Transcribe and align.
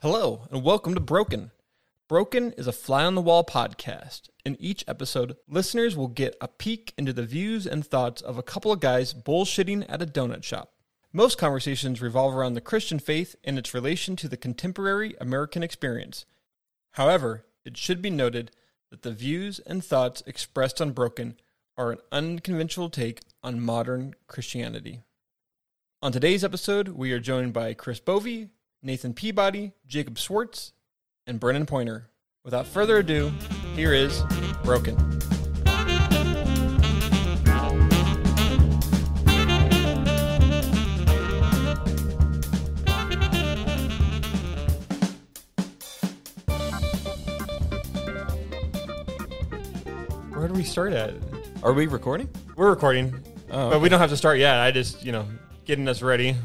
Hello, 0.00 0.46
and 0.52 0.62
welcome 0.62 0.94
to 0.94 1.00
Broken. 1.00 1.50
Broken 2.06 2.52
is 2.52 2.68
a 2.68 2.72
fly 2.72 3.04
on 3.04 3.16
the 3.16 3.20
wall 3.20 3.42
podcast. 3.42 4.28
In 4.44 4.56
each 4.60 4.84
episode, 4.86 5.36
listeners 5.48 5.96
will 5.96 6.06
get 6.06 6.36
a 6.40 6.46
peek 6.46 6.94
into 6.96 7.12
the 7.12 7.24
views 7.24 7.66
and 7.66 7.84
thoughts 7.84 8.22
of 8.22 8.38
a 8.38 8.42
couple 8.44 8.70
of 8.70 8.78
guys 8.78 9.12
bullshitting 9.12 9.84
at 9.88 10.00
a 10.00 10.06
donut 10.06 10.44
shop. 10.44 10.70
Most 11.12 11.36
conversations 11.36 12.00
revolve 12.00 12.32
around 12.32 12.54
the 12.54 12.60
Christian 12.60 13.00
faith 13.00 13.34
and 13.42 13.58
its 13.58 13.74
relation 13.74 14.14
to 14.14 14.28
the 14.28 14.36
contemporary 14.36 15.16
American 15.20 15.64
experience. 15.64 16.26
However, 16.92 17.46
it 17.64 17.76
should 17.76 18.00
be 18.00 18.08
noted 18.08 18.52
that 18.92 19.02
the 19.02 19.10
views 19.10 19.58
and 19.66 19.84
thoughts 19.84 20.22
expressed 20.28 20.80
on 20.80 20.92
Broken 20.92 21.40
are 21.76 21.90
an 21.90 21.98
unconventional 22.12 22.88
take 22.88 23.22
on 23.42 23.60
modern 23.60 24.14
Christianity. 24.28 25.00
On 26.02 26.12
today's 26.12 26.44
episode, 26.44 26.90
we 26.90 27.10
are 27.10 27.18
joined 27.18 27.52
by 27.52 27.74
Chris 27.74 27.98
Bovey, 27.98 28.50
Nathan 28.82 29.12
Peabody, 29.14 29.72
Jacob 29.86 30.18
Swartz, 30.18 30.72
and 31.26 31.40
Brennan 31.40 31.66
Pointer. 31.66 32.10
Without 32.44 32.66
further 32.66 32.98
ado, 32.98 33.32
here 33.74 33.92
is 33.92 34.22
Broken. 34.64 34.96
Where 50.32 50.46
do 50.46 50.54
we 50.54 50.62
start 50.62 50.92
at? 50.92 51.14
Are 51.62 51.72
we 51.72 51.86
recording? 51.86 52.28
We're 52.56 52.70
recording, 52.70 53.14
Oh, 53.50 53.70
but 53.70 53.80
we 53.80 53.88
don't 53.88 53.98
have 53.98 54.10
to 54.10 54.16
start 54.16 54.38
yet. 54.38 54.56
I 54.58 54.70
just, 54.70 55.04
you 55.04 55.10
know, 55.10 55.26
getting 55.64 55.88
us 55.88 56.02
ready. 56.02 56.36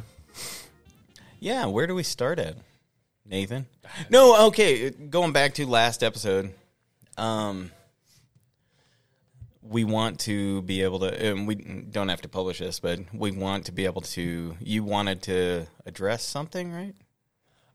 Yeah, 1.44 1.66
where 1.66 1.88
do 1.88 1.94
we 1.94 2.04
start 2.04 2.40
at? 2.40 2.56
Nathan? 3.26 3.66
No, 4.10 4.48
okay, 4.48 4.90
going 4.92 5.34
back 5.34 5.56
to 5.56 5.66
last 5.66 6.02
episode. 6.02 6.54
Um 7.18 7.70
we 9.62 9.84
want 9.84 10.22
to 10.22 10.62
be 10.62 10.84
able 10.84 11.00
to 11.00 11.26
and 11.32 11.46
we 11.46 11.56
don't 11.56 12.08
have 12.08 12.22
to 12.22 12.30
publish 12.30 12.60
this, 12.60 12.80
but 12.80 13.00
we 13.14 13.32
want 13.32 13.66
to 13.66 13.74
be 13.74 13.84
able 13.84 14.00
to 14.02 14.56
you 14.62 14.86
wanted 14.86 15.22
to 15.24 15.66
address 15.86 16.24
something, 16.24 16.72
right? 16.72 16.96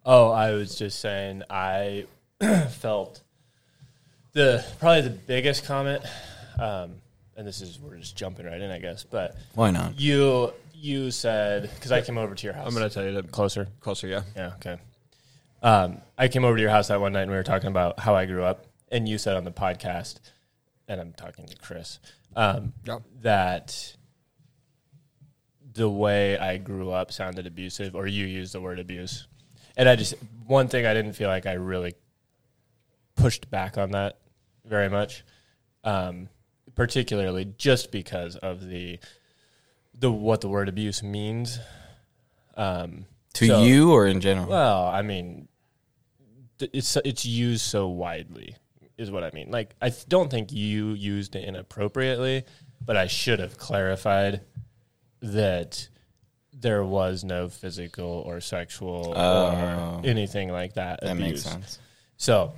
Oh, 0.03 0.31
I 0.31 0.53
was 0.53 0.75
just 0.79 1.01
saying 1.01 1.43
I 1.51 2.07
felt 2.71 3.21
the 4.33 4.65
probably 4.79 5.03
the 5.03 5.11
biggest 5.11 5.67
comment, 5.67 6.03
um, 6.59 6.95
and 7.37 7.47
this 7.47 7.61
is 7.61 7.79
we're 7.79 7.97
just 7.97 8.17
jumping 8.17 8.47
right 8.47 8.63
in, 8.63 8.71
I 8.71 8.79
guess. 8.79 9.05
But 9.05 9.37
Why 9.55 9.71
not? 9.71 10.01
you 10.01 10.55
you 10.81 11.11
said 11.11 11.71
because 11.75 11.91
I 11.93 12.01
came 12.03 12.19
over 12.19 12.35
to 12.35 12.45
your 12.45 12.55
house. 12.55 12.67
I'm 12.67 12.75
going 12.75 12.89
to 12.89 12.95
tell 12.95 13.05
you 13.05 13.21
to 13.21 13.23
closer. 13.29 13.67
closer, 13.81 14.07
yeah. 14.07 14.23
Yeah. 14.37 14.53
Okay. 14.57 14.77
Um, 15.63 16.01
I 16.17 16.29
came 16.29 16.45
over 16.45 16.57
to 16.57 16.63
your 16.63 16.71
house 16.71 16.89
that 16.89 17.01
one 17.01 17.13
night 17.13 17.23
and 17.23 17.31
we 17.33 17.37
were 17.37 17.43
talking 17.43 17.69
about 17.69 17.99
how 17.99 18.15
I 18.15 18.27
grew 18.27 18.45
up, 18.45 18.65
and 18.93 19.09
you 19.09 19.19
said 19.19 19.37
on 19.37 19.45
the 19.45 19.51
podcast, 19.51 20.21
and 20.87 21.01
I'm 21.01 21.13
talking 21.13 21.47
to 21.47 21.57
Chris, 21.57 21.99
um, 22.37 22.73
Yeah. 22.85 22.99
that 23.23 23.97
the 25.73 25.89
way 25.91 26.39
I 26.39 26.59
grew 26.59 26.91
up 26.91 27.13
sounded 27.13 27.47
abusive, 27.47 27.95
or 27.97 28.07
you 28.07 28.25
used 28.27 28.55
the 28.55 28.61
word 28.61 28.79
abuse. 28.79 29.27
And 29.77 29.89
I 29.89 29.97
just 29.97 30.15
one 30.47 30.69
thing 30.69 30.87
I 30.87 30.95
didn't 30.95 31.13
feel 31.15 31.29
like 31.29 31.47
I 31.47 31.53
really 31.55 31.95
pushed 33.17 33.51
back 33.51 33.77
on 33.79 33.91
that 33.93 34.19
very 34.65 34.89
much, 34.89 35.25
um, 35.85 36.29
particularly 36.75 37.45
just 37.57 37.91
because 37.93 38.37
of 38.37 38.69
the 38.69 38.99
the 39.99 40.11
what 40.13 40.41
the 40.41 40.49
word 40.49 40.69
abuse 40.69 41.03
means. 41.03 41.59
Um, 42.57 43.07
To 43.35 43.47
So- 43.47 43.63
you 43.63 43.93
or 43.93 44.07
in 44.07 44.21
general? 44.21 44.49
well, 44.49 44.87
I 44.87 45.03
mean, 45.03 45.49
it's 46.61 46.97
it's 47.05 47.25
used 47.25 47.63
so 47.63 47.89
widely, 47.89 48.57
is 48.97 49.11
what 49.11 49.23
I 49.23 49.31
mean. 49.33 49.51
Like, 49.51 49.75
I 49.81 49.93
don't 50.09 50.29
think 50.31 50.51
you 50.53 50.89
used 50.91 51.37
it 51.37 51.45
inappropriately, 51.45 52.45
but 52.85 52.97
I 52.97 53.07
should 53.07 53.39
have 53.39 53.57
clarified 53.59 54.41
that 55.21 55.89
there 56.53 56.83
was 56.85 57.23
no 57.23 57.49
physical 57.49 58.07
or 58.27 58.41
sexual 58.41 59.13
Oh. 59.17 60.01
or 60.01 60.01
anything 60.05 60.51
like 60.51 60.75
that. 60.75 61.01
that 61.03 61.17
makes 61.17 61.43
abuse. 61.43 61.53
sense. 61.53 61.79
So, 62.17 62.55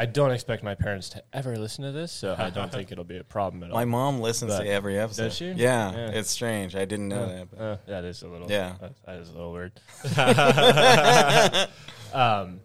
I 0.00 0.06
don't 0.06 0.30
expect 0.30 0.62
my 0.62 0.74
parents 0.74 1.10
to 1.10 1.22
ever 1.32 1.56
listen 1.58 1.84
to 1.84 1.92
this, 1.92 2.10
so 2.10 2.34
I 2.38 2.48
don't 2.48 2.72
think 2.76 2.90
it'll 2.90 3.04
be 3.04 3.18
a 3.18 3.24
problem 3.24 3.62
at 3.62 3.70
all. 3.70 3.76
My 3.76 3.84
mom 3.84 4.20
listens 4.20 4.52
But- 4.56 4.62
to 4.62 4.68
every 4.68 4.98
episode. 4.98 5.24
Does 5.24 5.36
she? 5.36 5.50
Yeah, 5.50 5.92
Yeah. 5.92 6.08
it's 6.12 6.30
strange. 6.30 6.74
I 6.74 6.86
didn't 6.86 7.08
know 7.08 7.26
that. 7.28 7.50
but- 7.50 7.60
Uh, 7.60 7.76
that 7.86 8.04
is 8.04 8.22
a 8.22 8.28
little. 8.28 8.50
Yeah. 8.50 8.76
that, 8.80 8.92
that 9.04 9.16
is 9.18 9.28
a 9.28 9.32
little 9.32 9.52
weird. 9.52 9.72
um, 12.14 12.60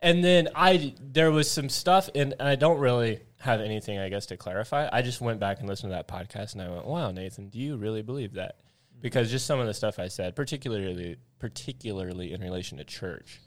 and 0.00 0.24
then 0.24 0.48
I 0.54 0.94
there 1.00 1.30
was 1.30 1.50
some 1.50 1.68
stuff, 1.68 2.08
and 2.14 2.34
I 2.40 2.56
don't 2.56 2.78
really 2.78 3.20
have 3.40 3.60
anything, 3.60 3.98
I 3.98 4.08
guess, 4.08 4.26
to 4.26 4.36
clarify. 4.38 4.88
I 4.90 5.02
just 5.02 5.20
went 5.20 5.38
back 5.40 5.60
and 5.60 5.68
listened 5.68 5.92
to 5.92 5.96
that 5.96 6.08
podcast, 6.08 6.54
and 6.54 6.62
I 6.62 6.68
went, 6.70 6.86
"Wow, 6.86 7.10
Nathan, 7.10 7.48
do 7.50 7.58
you 7.58 7.76
really 7.76 8.00
believe 8.02 8.34
that?" 8.34 8.56
Because 9.02 9.30
just 9.30 9.44
some 9.46 9.60
of 9.60 9.66
the 9.66 9.74
stuff 9.74 9.98
I 9.98 10.08
said, 10.08 10.34
particularly 10.34 11.16
particularly 11.38 12.32
in 12.32 12.40
relation 12.40 12.78
to 12.78 12.84
church, 12.84 13.40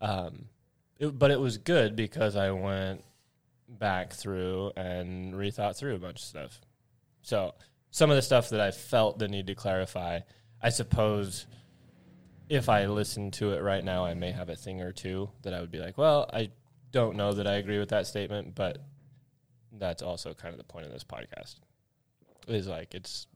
um, 0.00 0.46
it, 0.98 1.18
but 1.18 1.30
it 1.30 1.40
was 1.40 1.58
good 1.58 1.96
because 1.96 2.36
I 2.36 2.50
went 2.50 3.04
back 3.68 4.12
through 4.12 4.72
and 4.76 5.34
rethought 5.34 5.76
through 5.76 5.94
a 5.94 5.98
bunch 5.98 6.20
of 6.20 6.26
stuff. 6.26 6.60
So 7.22 7.54
some 7.90 8.10
of 8.10 8.16
the 8.16 8.22
stuff 8.22 8.50
that 8.50 8.60
I 8.60 8.70
felt 8.70 9.18
the 9.18 9.28
need 9.28 9.46
to 9.48 9.54
clarify, 9.54 10.20
I 10.62 10.68
suppose 10.70 11.46
if 12.48 12.68
I 12.68 12.86
listen 12.86 13.30
to 13.32 13.52
it 13.52 13.62
right 13.62 13.84
now, 13.84 14.04
I 14.04 14.14
may 14.14 14.30
have 14.30 14.48
a 14.48 14.56
thing 14.56 14.80
or 14.80 14.92
two 14.92 15.30
that 15.42 15.52
I 15.52 15.60
would 15.60 15.70
be 15.72 15.78
like, 15.80 15.98
well, 15.98 16.30
I 16.32 16.50
don't 16.92 17.16
know 17.16 17.32
that 17.32 17.46
I 17.46 17.54
agree 17.54 17.78
with 17.78 17.88
that 17.88 18.06
statement, 18.06 18.54
but 18.54 18.78
that's 19.72 20.02
also 20.02 20.32
kind 20.32 20.52
of 20.54 20.58
the 20.58 20.64
point 20.64 20.86
of 20.86 20.92
this 20.92 21.04
podcast. 21.04 21.56
Is 22.46 22.68
like 22.68 22.94
it's 22.94 23.26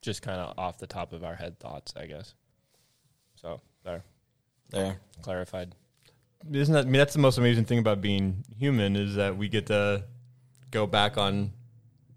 just 0.00 0.22
kind 0.22 0.40
of 0.40 0.56
off 0.56 0.78
the 0.78 0.86
top 0.86 1.12
of 1.12 1.24
our 1.24 1.34
head 1.34 1.58
thoughts, 1.58 1.92
I 1.96 2.06
guess. 2.06 2.34
So 3.34 3.60
there, 3.84 4.04
There. 4.70 5.00
clarified. 5.22 5.74
Isn't 6.48 6.74
that? 6.74 6.86
I 6.86 6.88
mean, 6.88 6.98
that's 6.98 7.12
the 7.12 7.20
most 7.20 7.38
amazing 7.38 7.64
thing 7.64 7.78
about 7.78 8.00
being 8.00 8.44
human 8.56 8.96
is 8.96 9.16
that 9.16 9.36
we 9.36 9.48
get 9.48 9.66
to 9.66 10.04
go 10.70 10.86
back 10.86 11.18
on 11.18 11.52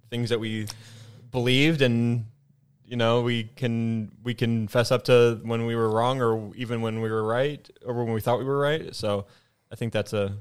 things 0.10 0.30
that 0.30 0.40
we 0.40 0.68
believed, 1.32 1.82
and 1.82 2.26
you 2.86 2.96
know, 2.96 3.22
we 3.22 3.44
can 3.44 4.12
we 4.24 4.34
can 4.34 4.68
fess 4.68 4.92
up 4.92 5.04
to 5.06 5.40
when 5.44 5.66
we 5.66 5.76
were 5.76 5.90
wrong, 5.90 6.22
or 6.22 6.56
even 6.56 6.82
when 6.82 7.02
we 7.02 7.10
were 7.10 7.24
right, 7.24 7.70
or 7.86 7.94
when 8.06 8.14
we 8.14 8.22
thought 8.22 8.40
we 8.40 8.46
were 8.46 8.60
right. 8.60 8.96
So, 8.96 9.26
I 9.72 9.76
think 9.76 9.92
that's 9.92 10.14
a 10.14 10.38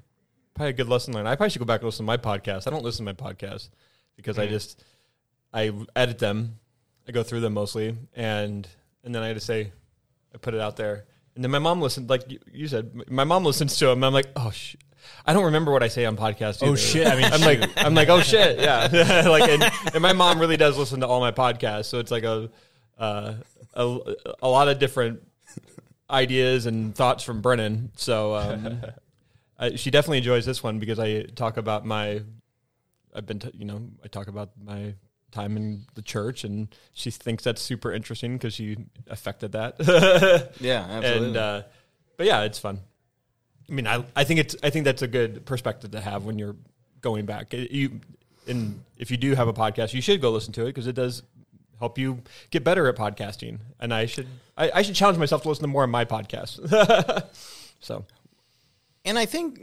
probably 0.55 0.71
a 0.71 0.75
good 0.75 0.89
lesson 0.89 1.15
learned. 1.15 1.29
I 1.29 1.35
probably 1.35 1.51
should 1.51 1.59
go 1.59 1.65
back 1.65 1.81
and 1.81 1.87
listen 1.87 2.05
to 2.05 2.07
my 2.07 2.17
podcast. 2.17 2.67
I 2.67 2.71
don't 2.71 2.85
listen 2.85 3.05
to 3.05 3.13
my 3.13 3.31
podcast 3.31 3.71
because 4.17 4.39
I 4.39 4.47
just 4.47 4.85
I 5.53 5.73
edit 5.97 6.19
them, 6.19 6.59
I 7.09 7.13
go 7.13 7.23
through 7.23 7.41
them 7.41 7.55
mostly, 7.55 7.97
and 8.15 8.69
and 9.03 9.15
then 9.15 9.23
I 9.23 9.35
just 9.35 9.47
say 9.47 9.73
I 10.35 10.39
put 10.39 10.55
it 10.55 10.61
out 10.61 10.77
there. 10.77 11.07
And 11.35 11.43
then 11.43 11.51
my 11.51 11.59
mom 11.59 11.81
listened, 11.81 12.11
like 12.11 12.31
you- 12.31 12.41
you 12.53 12.69
said, 12.69 13.09
my 13.11 13.25
mom 13.25 13.45
listens 13.45 13.77
to 13.79 13.87
them. 13.87 14.05
I'm 14.05 14.13
like, 14.13 14.29
oh, 14.37 14.51
sh-. 14.51 14.77
I 15.27 15.33
don't 15.33 15.45
remember 15.45 15.73
what 15.73 15.83
I 15.83 15.89
say 15.89 16.05
on 16.05 16.17
podcasts. 16.17 16.59
Oh, 16.63 16.69
either. 16.69 16.77
shit. 16.77 17.07
I 17.07 17.17
mean, 17.17 17.25
I'm 17.33 17.41
like, 17.41 17.71
I'm 17.77 17.95
like, 17.95 18.09
oh 18.09 18.21
shit, 18.21 18.59
yeah. 18.61 18.89
like, 19.29 19.49
and, 19.51 19.63
and 19.95 20.03
my 20.03 20.13
mom 20.13 20.39
really 20.39 20.57
does 20.57 20.77
listen 20.79 21.01
to 21.01 21.07
all 21.07 21.21
my 21.21 21.33
podcasts, 21.33 21.87
so 21.87 21.99
it's 21.99 22.11
like 22.11 22.25
a, 22.25 22.51
uh, 22.99 23.35
a, 23.75 23.99
a 24.43 24.49
lot 24.49 24.69
of 24.69 24.79
different 24.79 25.23
ideas 26.11 26.67
and 26.67 26.95
thoughts 26.95 27.25
from 27.25 27.41
Brennan. 27.41 27.91
So 27.97 28.35
um, 28.35 28.81
I, 29.59 29.77
she 29.77 29.91
definitely 29.91 30.19
enjoys 30.19 30.45
this 30.45 30.63
one 30.63 30.79
because 30.79 30.99
I 30.99 31.23
talk 31.23 31.57
about 31.57 31.87
my, 31.87 32.23
I've 33.15 33.27
been, 33.27 33.39
t- 33.39 33.51
you 33.55 33.65
know, 33.65 33.81
I 34.05 34.09
talk 34.09 34.29
about 34.29 34.51
my 34.63 34.95
time 35.33 35.57
in 35.57 35.87
the 35.95 36.03
church, 36.03 36.45
and 36.45 36.69
she 36.93 37.11
thinks 37.11 37.43
that's 37.45 37.61
super 37.61 37.93
interesting 37.93 38.35
because 38.37 38.55
she 38.55 38.77
affected 39.09 39.53
that. 39.53 39.77
Yeah, 40.61 40.87
absolutely. 40.89 41.29
and 41.29 41.37
uh, 41.37 41.63
but 42.17 42.27
yeah, 42.27 42.43
it's 42.43 42.59
fun. 42.59 42.81
I 43.69 43.73
mean, 43.73 43.87
I 43.87 44.05
I 44.15 44.25
think 44.25 44.41
it's 44.41 44.55
I 44.63 44.71
think 44.71 44.85
that's 44.85 45.03
a 45.03 45.09
good 45.09 45.45
perspective 45.47 45.91
to 45.93 46.01
have 46.01 46.25
when 46.25 46.39
you're 46.39 46.57
going 47.01 47.27
back. 47.27 47.53
It- 47.55 47.71
you 47.71 48.01
and 48.47 48.83
if 48.99 49.11
you 49.11 49.17
do 49.17 49.35
have 49.35 49.49
a 49.49 49.53
podcast, 49.53 49.95
you 49.95 50.01
should 50.03 50.21
go 50.21 50.31
listen 50.31 50.53
to 50.55 50.63
it 50.63 50.67
because 50.67 50.87
it 50.87 50.95
does 50.95 51.23
help 51.79 51.99
you 51.99 52.23
get 52.51 52.63
better 52.65 52.87
at 52.89 52.97
podcasting. 52.97 53.59
And 53.81 53.93
I 53.95 54.07
should 54.07 54.27
I, 54.57 54.71
I 54.75 54.83
should 54.83 54.95
challenge 54.95 55.19
myself 55.19 55.43
to 55.43 55.49
listen 55.49 55.63
to 55.63 55.69
more 55.69 55.85
of 55.85 55.91
my 55.91 56.05
podcast. 56.05 56.61
so 57.81 58.05
And 59.05 59.19
I 59.19 59.27
think 59.27 59.61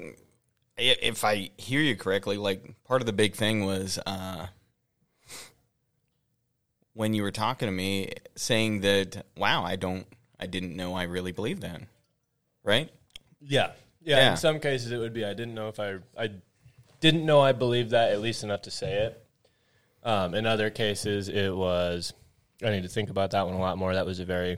if 0.77 1.23
I 1.25 1.49
hear 1.57 1.81
you 1.81 1.95
correctly, 1.95 2.37
like 2.37 2.63
part 2.85 3.01
of 3.01 3.05
the 3.05 3.13
big 3.13 3.35
thing 3.35 3.65
was 3.65 3.99
uh, 4.05 4.47
when 6.99 7.13
you 7.13 7.23
were 7.23 7.31
talking 7.31 7.65
to 7.65 7.71
me 7.71 8.11
saying 8.35 8.81
that, 8.81 9.25
wow, 9.37 9.63
I 9.63 9.77
don't, 9.77 10.05
I 10.37 10.47
didn't 10.47 10.75
know 10.75 10.95
I 10.95 11.03
really 11.03 11.31
believed 11.31 11.61
that. 11.61 11.81
Right? 12.61 12.89
Yeah. 13.39 13.71
yeah. 14.01 14.17
Yeah. 14.17 14.31
In 14.31 14.37
some 14.37 14.59
cases, 14.59 14.91
it 14.91 14.97
would 14.97 15.13
be 15.13 15.23
I 15.23 15.33
didn't 15.33 15.53
know 15.53 15.69
if 15.69 15.79
I 15.79 15.99
I 16.17 16.31
didn't 16.99 17.25
know 17.25 17.39
I 17.39 17.53
believed 17.53 17.91
that 17.91 18.11
at 18.11 18.19
least 18.19 18.43
enough 18.43 18.63
to 18.63 18.71
say 18.71 19.05
it. 19.05 19.25
Um, 20.03 20.33
in 20.33 20.45
other 20.45 20.69
cases, 20.69 21.29
it 21.29 21.55
was 21.55 22.11
I 22.61 22.69
need 22.69 22.83
to 22.83 22.89
think 22.89 23.09
about 23.09 23.31
that 23.31 23.45
one 23.45 23.55
a 23.55 23.59
lot 23.59 23.77
more. 23.77 23.93
That 23.93 24.05
was 24.05 24.19
a 24.19 24.25
very 24.25 24.57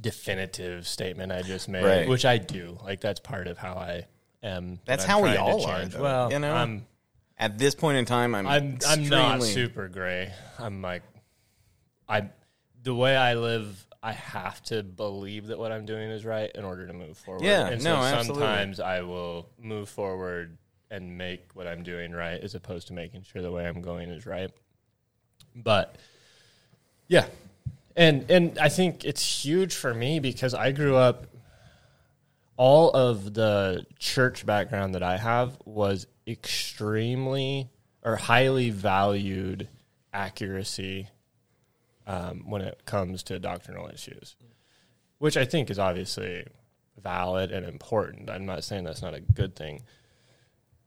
definitive 0.00 0.86
statement 0.86 1.30
I 1.30 1.42
just 1.42 1.68
made, 1.68 1.84
Right. 1.84 2.08
which 2.08 2.24
I 2.24 2.38
do. 2.38 2.78
Like 2.82 3.02
that's 3.02 3.20
part 3.20 3.46
of 3.46 3.58
how 3.58 3.74
I 3.74 4.06
am. 4.42 4.80
That's 4.86 5.04
how 5.04 5.22
we 5.22 5.36
all 5.36 5.66
are, 5.66 5.84
though, 5.84 6.02
Well, 6.02 6.32
you 6.32 6.38
know? 6.38 6.54
I'm 6.54 6.86
At 7.36 7.58
this 7.58 7.74
point 7.74 7.98
in 7.98 8.06
time, 8.06 8.34
I'm 8.34 8.46
I'm 8.46 8.78
I'm 8.88 9.08
not 9.10 9.42
super 9.42 9.88
gray. 9.88 10.32
I'm 10.58 10.80
like 10.80 11.02
I 12.10 12.28
the 12.82 12.94
way 12.94 13.16
I 13.16 13.34
live 13.34 13.86
I 14.02 14.12
have 14.12 14.62
to 14.64 14.82
believe 14.82 15.48
that 15.48 15.58
what 15.58 15.72
I'm 15.72 15.84
doing 15.84 16.10
is 16.10 16.24
right 16.24 16.50
in 16.54 16.64
order 16.64 16.86
to 16.86 16.92
move 16.92 17.18
forward. 17.18 17.44
Yeah, 17.44 17.68
and 17.68 17.84
no, 17.84 17.96
so 17.96 18.02
absolutely. 18.02 18.42
sometimes 18.42 18.80
I 18.80 19.02
will 19.02 19.48
move 19.58 19.88
forward 19.88 20.56
and 20.90 21.16
make 21.18 21.50
what 21.54 21.66
I'm 21.66 21.82
doing 21.82 22.12
right 22.12 22.40
as 22.40 22.54
opposed 22.54 22.88
to 22.88 22.94
making 22.94 23.22
sure 23.22 23.42
the 23.42 23.52
way 23.52 23.66
I'm 23.66 23.82
going 23.82 24.08
is 24.10 24.26
right. 24.26 24.50
But 25.54 25.96
yeah. 27.08 27.26
And 27.94 28.30
and 28.30 28.58
I 28.58 28.70
think 28.70 29.04
it's 29.04 29.44
huge 29.44 29.74
for 29.74 29.92
me 29.92 30.18
because 30.18 30.54
I 30.54 30.72
grew 30.72 30.96
up 30.96 31.26
all 32.56 32.90
of 32.90 33.34
the 33.34 33.84
church 33.98 34.46
background 34.46 34.94
that 34.94 35.02
I 35.02 35.18
have 35.18 35.58
was 35.64 36.06
extremely 36.26 37.68
or 38.02 38.16
highly 38.16 38.70
valued 38.70 39.68
accuracy 40.12 41.08
um, 42.10 42.42
when 42.44 42.60
it 42.60 42.82
comes 42.86 43.22
to 43.22 43.38
doctrinal 43.38 43.88
issues, 43.88 44.34
which 45.18 45.36
I 45.36 45.44
think 45.44 45.70
is 45.70 45.78
obviously 45.78 46.44
valid 47.00 47.52
and 47.52 47.64
important. 47.64 48.28
I'm 48.28 48.46
not 48.46 48.64
saying 48.64 48.82
that's 48.82 49.00
not 49.00 49.14
a 49.14 49.20
good 49.20 49.54
thing, 49.54 49.82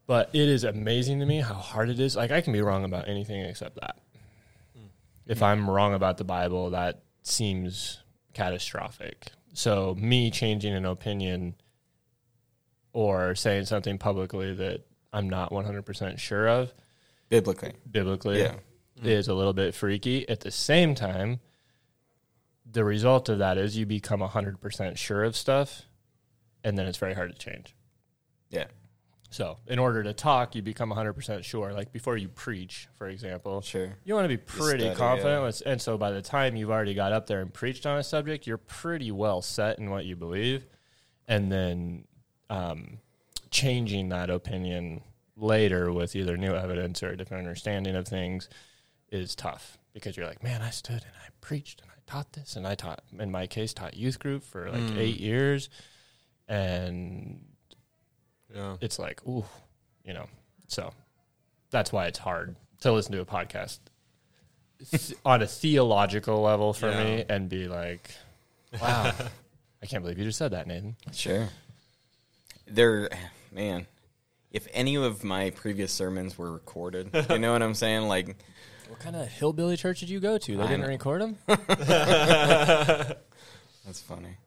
but 0.06 0.30
it 0.34 0.50
is 0.50 0.66
amazing 0.66 1.22
to 1.22 1.26
me 1.26 1.40
how 1.40 1.54
hard 1.54 1.90
it 1.90 1.98
is. 1.98 2.18
Like 2.18 2.32
I 2.32 2.42
can 2.42 2.52
be 2.52 2.62
wrong 2.62 2.84
about 2.84 3.08
anything 3.08 3.40
except 3.40 3.80
that. 3.80 4.00
If 5.26 5.42
I'm 5.42 5.70
wrong 5.70 5.94
about 5.94 6.18
the 6.18 6.26
Bible, 6.26 6.72
that 6.72 7.04
seems 7.22 8.00
catastrophic. 8.34 9.28
So 9.54 9.96
me 9.98 10.30
changing 10.30 10.74
an 10.74 10.86
opinion 10.86 11.56
or 12.92 13.34
saying 13.34 13.64
something 13.66 13.98
publicly 13.98 14.54
that 14.56 14.82
I'm 15.14 15.30
not 15.30 15.52
100% 15.52 16.20
sure 16.20 16.50
of 16.50 16.74
biblically. 17.30 17.72
biblically 17.90 18.42
Yeah. 18.42 18.56
Is 19.02 19.28
a 19.28 19.34
little 19.34 19.54
bit 19.54 19.74
freaky. 19.74 20.28
At 20.30 20.42
the 20.42 20.52
same 20.52 20.96
time, 20.96 21.40
the 22.70 22.84
result 22.84 23.30
of 23.30 23.40
that 23.40 23.58
is 23.58 23.78
you 23.78 23.86
become 23.86 24.20
100% 24.22 24.98
sure 24.98 25.24
of 25.24 25.36
stuff 25.36 25.84
and 26.64 26.78
then 26.78 26.88
it's 26.88 26.98
very 26.98 27.14
hard 27.14 27.32
to 27.32 27.38
change. 27.38 27.76
Yeah, 28.50 28.66
So, 29.30 29.58
in 29.68 29.80
order 29.80 30.04
to 30.04 30.14
talk, 30.14 30.56
you 30.56 30.62
become 30.62 30.92
100% 30.92 31.44
sure. 31.44 31.74
Like 31.74 31.92
before 31.92 32.18
you 32.18 32.30
preach, 32.30 32.88
for 32.96 33.08
example, 33.08 33.62
sure. 33.62 33.96
you 34.04 34.14
want 34.14 34.26
to 34.26 34.30
be 34.30 34.38
pretty 34.38 34.84
study, 34.84 34.96
confident. 34.96 35.62
yeah. 35.66 35.72
And 35.72 35.82
so, 35.82 35.98
by 35.98 36.12
the 36.12 36.22
time 36.22 36.56
you've 36.56 36.70
already 36.70 36.94
got 36.94 37.12
up 37.12 37.28
there 37.28 37.42
and 37.42 37.52
preached 37.54 37.86
on 37.86 37.98
a 37.98 38.04
subject, 38.04 38.46
you're 38.48 38.58
pretty 38.58 39.12
well 39.12 39.42
set 39.42 39.80
in 39.80 39.90
what 39.90 40.06
you 40.06 40.16
believe. 40.16 40.66
And 41.28 41.52
then 41.52 42.06
um, 42.50 43.00
changing 43.50 44.10
that 44.10 44.30
opinion 44.30 45.02
later 45.36 45.92
with 45.92 46.16
either 46.16 46.38
new 46.38 46.54
evidence 46.54 47.02
or 47.02 47.10
a 47.10 47.18
different 47.18 47.46
understanding 47.48 47.96
of 47.96 48.08
things 48.08 48.50
is 49.14 49.36
tough 49.36 49.78
because 49.94 50.18
you're 50.18 50.26
like, 50.28 50.44
man, 50.44 50.62
I 50.62 50.70
stood 50.72 50.94
and 51.04 51.14
I 51.24 51.28
preached 51.42 51.82
and 51.82 51.90
I 51.92 51.96
taught 52.06 52.34
this 52.34 52.56
and 52.56 52.66
I 52.68 52.76
taught, 52.76 53.02
in 53.18 53.32
my 53.32 53.48
case, 53.48 53.74
taught 53.74 53.96
youth 53.96 54.20
group 54.20 54.44
for 54.44 54.70
like 54.70 54.82
Mm. 54.84 54.98
eight 54.98 55.20
years. 55.20 55.70
And 56.48 57.46
Yeah. 58.54 58.78
it's 58.82 59.00
like, 59.00 59.26
ooh, 59.28 59.46
you 60.04 60.14
know. 60.14 60.28
So 60.68 60.94
that's 61.70 61.92
why 61.92 62.08
it's 62.08 62.20
hard 62.20 62.56
to 62.82 62.92
listen 62.92 63.12
to 63.14 63.22
a 63.22 63.26
podcast 63.26 63.80
on 65.26 65.42
a 65.42 65.48
theological 65.48 66.42
level 66.42 66.74
for 66.74 66.92
me 66.92 67.24
and 67.30 67.48
be 67.50 67.68
like, 67.68 68.12
wow, 68.82 69.14
I 69.82 69.86
can't 69.86 70.04
believe 70.04 70.18
you 70.18 70.26
just 70.26 70.38
said 70.38 70.52
that, 70.52 70.68
Nathan. 70.68 70.96
Sure. 71.14 71.50
There, 72.68 73.10
man. 73.52 73.88
If 74.52 74.68
any 74.74 74.96
of 74.96 75.24
my 75.24 75.50
previous 75.52 75.92
sermons 75.92 76.38
were 76.38 76.52
recorded, 76.52 77.10
you 77.30 77.40
know 77.40 77.54
what 77.54 77.64
I'm 77.64 77.74
saying? 77.74 78.08
Like, 78.08 78.36
What 78.90 79.00
kind 79.00 79.16
of 79.16 79.28
hillbilly 79.28 79.78
church 79.78 80.00
did 80.00 80.10
you 80.10 80.20
go 80.20 80.38
to? 80.38 80.58
They 80.58 80.64
I 80.64 80.68
didn't 80.68 80.82
know. 80.82 80.88
record 80.88 81.22
them? 81.22 81.38
that's 81.48 83.18
funny. 84.06 84.38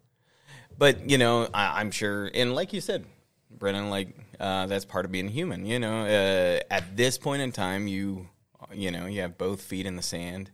But 0.79 1.09
you 1.09 1.19
know, 1.19 1.49
I, 1.53 1.81
I'm 1.81 1.91
sure, 1.91 2.31
and 2.35 2.55
like 2.55 2.73
you 2.73 2.81
said, 2.81 3.07
Brennan, 3.51 3.91
like 3.91 4.09
uh, 4.39 4.67
that's 4.67 4.85
part 4.85 5.05
of 5.05 5.13
being 5.13 5.29
human. 5.29 5.65
You 5.65 5.79
know, 5.79 6.03
uh, 6.03 6.61
at 6.71 6.97
this 6.97 7.19
point 7.19 7.43
in 7.43 7.53
time, 7.53 7.89
you, 7.89 8.29
you 8.73 8.91
know, 8.91 9.07
you 9.07 9.23
have 9.23 9.39
both 9.39 9.63
feet 9.63 9.87
in 9.87 9.97
the 9.97 10.03
sand, 10.03 10.51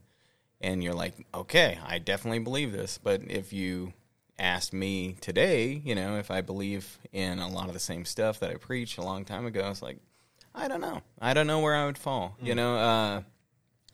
and 0.61 0.83
you're 0.83 0.95
like, 0.95 1.15
okay, 1.35 1.79
I 1.85 1.99
definitely 1.99 2.39
believe 2.39 2.73
this. 2.73 2.99
But 3.03 3.23
if 3.29 3.53
you 3.53 3.93
asked 4.39 4.73
me 4.73 5.17
today, 5.21 5.81
you 5.85 5.95
know, 5.95 6.19
if 6.19 6.31
I 6.31 6.41
believe 6.41 6.99
in 7.13 7.39
a 7.41 7.49
lot 7.49 7.67
of 7.69 7.75
the 7.75 7.81
same 7.81 8.05
stuff 8.05 8.41
that 8.41 8.51
I 8.51 8.55
preached 8.55 8.99
a 8.99 9.03
long 9.03 9.25
time 9.25 9.47
ago, 9.47 9.69
it's 9.71 9.83
like, 9.83 9.99
I 10.55 10.69
don't 10.69 10.81
know. 10.81 11.01
I 11.21 11.35
don't 11.35 11.47
know 11.47 11.61
where 11.61 11.75
I 11.75 11.87
would 11.87 11.99
fall. 11.99 12.37
You 12.41 12.55
know, 12.55 12.77
uh, 12.77 13.23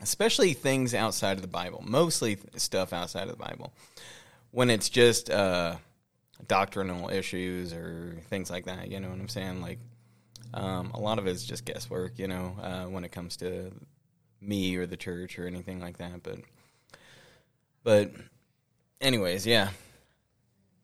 especially 0.00 0.52
things 0.52 0.94
outside 0.94 1.36
of 1.36 1.42
the 1.42 1.48
Bible. 1.48 1.82
Mostly 1.86 2.38
stuff 2.56 2.92
outside 2.92 3.24
of 3.24 3.30
the 3.30 3.44
Bible. 3.44 3.72
When 4.50 4.70
it's 4.70 4.88
just 4.88 5.30
uh, 5.30 5.76
doctrinal 6.46 7.10
issues 7.10 7.72
or 7.72 8.18
things 8.28 8.50
like 8.50 8.66
that, 8.66 8.90
you 8.90 9.00
know 9.00 9.08
what 9.08 9.18
I'm 9.18 9.28
saying? 9.28 9.60
Like, 9.60 9.78
um, 10.54 10.92
a 10.94 11.00
lot 11.00 11.18
of 11.18 11.26
it's 11.26 11.44
just 11.44 11.64
guesswork, 11.64 12.18
you 12.18 12.28
know, 12.28 12.56
uh, 12.62 12.84
when 12.84 13.04
it 13.04 13.12
comes 13.12 13.36
to 13.38 13.70
me 14.40 14.76
or 14.76 14.86
the 14.86 14.96
church 14.96 15.38
or 15.38 15.46
anything 15.46 15.80
like 15.80 15.98
that. 15.98 16.22
But, 16.22 16.38
but, 17.84 18.10
anyways, 19.00 19.46
yeah. 19.46 19.70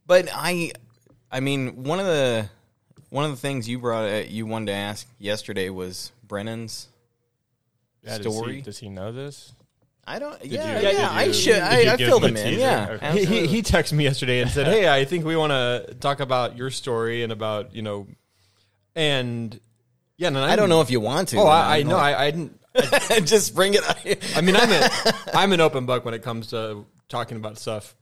But 0.06 0.28
I, 0.32 0.72
I 1.32 1.40
mean, 1.40 1.84
one 1.84 1.98
of 1.98 2.06
the 2.06 2.50
one 3.14 3.24
of 3.24 3.30
the 3.30 3.36
things 3.36 3.68
you 3.68 3.78
brought 3.78 4.10
uh, 4.10 4.24
you 4.28 4.44
wanted 4.44 4.66
to 4.66 4.72
ask 4.72 5.06
yesterday 5.20 5.70
was 5.70 6.10
Brennan's 6.26 6.88
Yeah, 8.04 8.18
does, 8.18 8.36
story. 8.36 8.56
he, 8.56 8.60
does 8.62 8.78
he 8.78 8.88
know 8.88 9.12
this? 9.12 9.52
I 10.06 10.18
don't. 10.18 10.44
you- 10.44 10.58
yeah, 10.58 10.80
did 10.80 10.96
yeah. 10.98 11.10
I 11.10 11.24
you- 11.24 11.32
should. 11.32 11.58
I, 11.58 11.80
you 11.80 11.90
I 11.90 11.96
give 11.96 12.08
filled 12.08 12.24
him 12.24 12.30
him 12.30 12.36
in. 12.36 12.44
teaser? 12.50 12.60
Yeah, 12.60 12.88
Okay. 12.90 13.24
He, 13.24 13.46
he, 13.46 13.62
texted 13.62 13.94
me 13.94 14.04
yesterday 14.04 14.40
and 14.40 14.50
said, 14.50 14.66
"Hey, 14.74 14.88
I 14.88 15.04
think 15.04 15.24
we 15.24 15.36
want 15.36 15.52
to 15.52 15.94
talk 16.00 16.20
about 16.20 16.56
your 16.56 16.70
story 16.70 17.22
and 17.22 17.32
about 17.32 17.74
you 17.74 17.82
know, 17.82 18.06
and 18.94 19.58
yeah, 20.16 20.28
and 20.28 20.38
I 20.38 20.56
don't 20.56 20.68
know 20.68 20.80
if 20.80 20.90
you 20.90 21.00
want 21.00 21.28
to. 21.28 21.38
Oh, 21.38 21.46
I, 21.46 21.78
I 21.78 21.82
know. 21.82 21.96
I, 21.96 22.24
I 22.24 22.30
didn't. 22.30 22.60
just 23.24 23.54
bring 23.54 23.74
it. 23.74 23.82
I 24.36 24.40
mean, 24.40 24.56
I'm 24.56 24.70
a, 24.70 24.90
I'm 25.32 25.52
an 25.52 25.60
open 25.60 25.86
book 25.86 26.04
when 26.04 26.12
it 26.12 26.22
comes 26.22 26.48
to 26.48 26.84
talking 27.08 27.36
about 27.36 27.56
stuff 27.56 27.94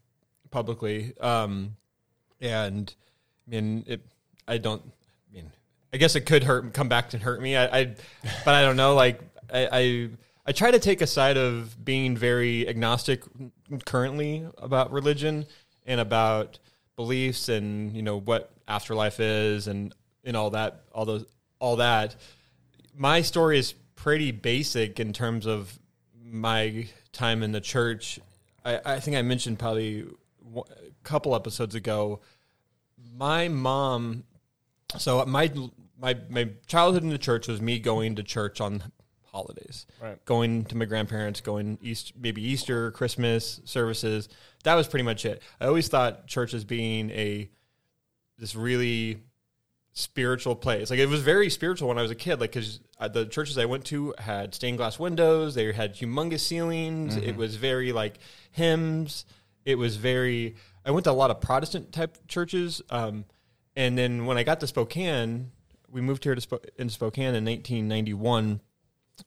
publicly. 0.51 1.13
Um, 1.21 1.77
and 2.41 2.93
I 3.47 3.51
mean, 3.51 3.85
it. 3.87 4.01
I 4.49 4.59
don't. 4.59 4.83
I 5.31 5.35
mean, 5.35 5.53
I 5.93 5.99
guess 5.99 6.17
it 6.17 6.23
could 6.23 6.43
hurt, 6.43 6.73
come 6.73 6.89
back 6.89 7.13
and 7.13 7.23
hurt 7.23 7.41
me. 7.41 7.55
I, 7.57 7.81
I 7.81 7.85
but 8.45 8.55
I 8.55 8.63
don't 8.63 8.77
know. 8.77 8.95
Like 8.95 9.21
I, 9.53 10.11
I, 10.47 10.53
try 10.53 10.71
to 10.71 10.79
take 10.79 11.03
a 11.03 11.07
side 11.07 11.37
of 11.37 11.85
being 11.85 12.17
very 12.17 12.69
agnostic 12.69 13.23
currently 13.85 14.47
about 14.59 14.93
religion 14.93 15.47
and 15.87 16.01
about 16.01 16.59
beliefs 16.97 17.49
and 17.49 17.95
you 17.97 18.03
know 18.03 18.19
what 18.19 18.53
afterlife 18.69 19.21
is 19.21 19.67
and 19.67 19.95
and 20.25 20.37
all 20.37 20.51
that, 20.51 20.83
all 20.93 21.05
those, 21.05 21.27
all 21.59 21.77
that 21.77 22.17
my 22.97 23.23
story 23.23 23.59
is 23.59 23.73
pretty 23.95 24.31
basic 24.31 25.01
in 25.01 25.13
terms 25.13 25.47
of 25.47 25.79
my 26.25 26.87
time 27.13 27.43
in 27.43 27.53
the 27.53 27.61
church. 27.61 28.19
I, 28.65 28.81
I 28.85 29.01
think 29.01 29.17
I 29.17 29.23
mentioned 29.23 29.59
probably 29.59 30.07
a 30.57 30.63
couple 31.03 31.35
episodes 31.35 31.75
ago. 31.75 32.21
My 33.15 33.49
mom, 33.49 34.25
so 34.99 35.25
my 35.27 35.51
my 35.99 36.17
my 36.29 36.51
childhood 36.67 37.03
in 37.03 37.11
the 37.11 37.19
church 37.19 37.49
was 37.49 37.61
me 37.61 37.79
going 37.79 38.17
to 38.17 38.23
church 38.23 38.61
on 38.61 38.83
holidays, 39.33 39.87
Right. 40.01 40.23
going 40.25 40.65
to 40.67 40.77
my 40.77 40.85
grandparents, 40.85 41.41
going 41.41 41.79
East 41.83 42.13
maybe 42.19 42.43
Easter, 42.43 42.91
Christmas 42.91 43.61
services. 43.65 44.29
That 44.65 44.75
was 44.75 44.87
pretty 44.87 45.05
much 45.05 45.25
it. 45.25 45.43
I 45.61 45.67
always 45.67 45.89
thought 45.89 46.27
church 46.27 46.55
as 46.55 46.65
being 46.65 47.11
a 47.11 47.49
this 48.39 48.55
really 48.55 49.21
spiritual 49.95 50.55
place. 50.57 50.91
Like 50.91 50.99
it 50.99 51.09
was 51.09 51.23
very 51.23 51.51
spiritual 51.51 51.89
when 51.89 51.99
I 51.99 52.03
was 52.03 52.11
a 52.11 52.15
kid. 52.17 52.41
Like 52.41 52.53
because 52.53 52.81
the 53.13 53.27
churches 53.27 53.59
I 53.59 53.65
went 53.65 53.85
to 53.87 54.15
had 54.19 54.55
stained 54.55 54.79
glass 54.79 54.99
windows. 54.99 55.55
They 55.55 55.73
had 55.73 55.95
humongous 55.97 56.41
ceilings. 56.41 57.17
It 57.17 57.37
was 57.37 57.57
very 57.57 57.93
like 57.93 58.19
hymns. 58.53 59.25
It 59.65 59.77
was 59.77 59.97
very. 59.97 60.57
I 60.85 60.91
went 60.91 61.05
to 61.05 61.11
a 61.11 61.13
lot 61.13 61.31
of 61.31 61.41
Protestant 61.41 61.93
type 61.93 62.19
churches. 62.27 62.83
Um, 62.91 63.25
and 63.77 63.97
then 63.97 64.27
when 64.27 64.37
I 64.37 64.43
got 64.43 64.61
to 64.61 64.67
Spokane, 64.67 65.53
we 65.89 66.01
moved 66.01 66.25
here 66.25 66.35
to 66.35 66.41
Sp- 66.43 66.67
in 66.77 66.89
Spokane 66.91 67.35
in 67.35 67.45
1991, 67.45 68.61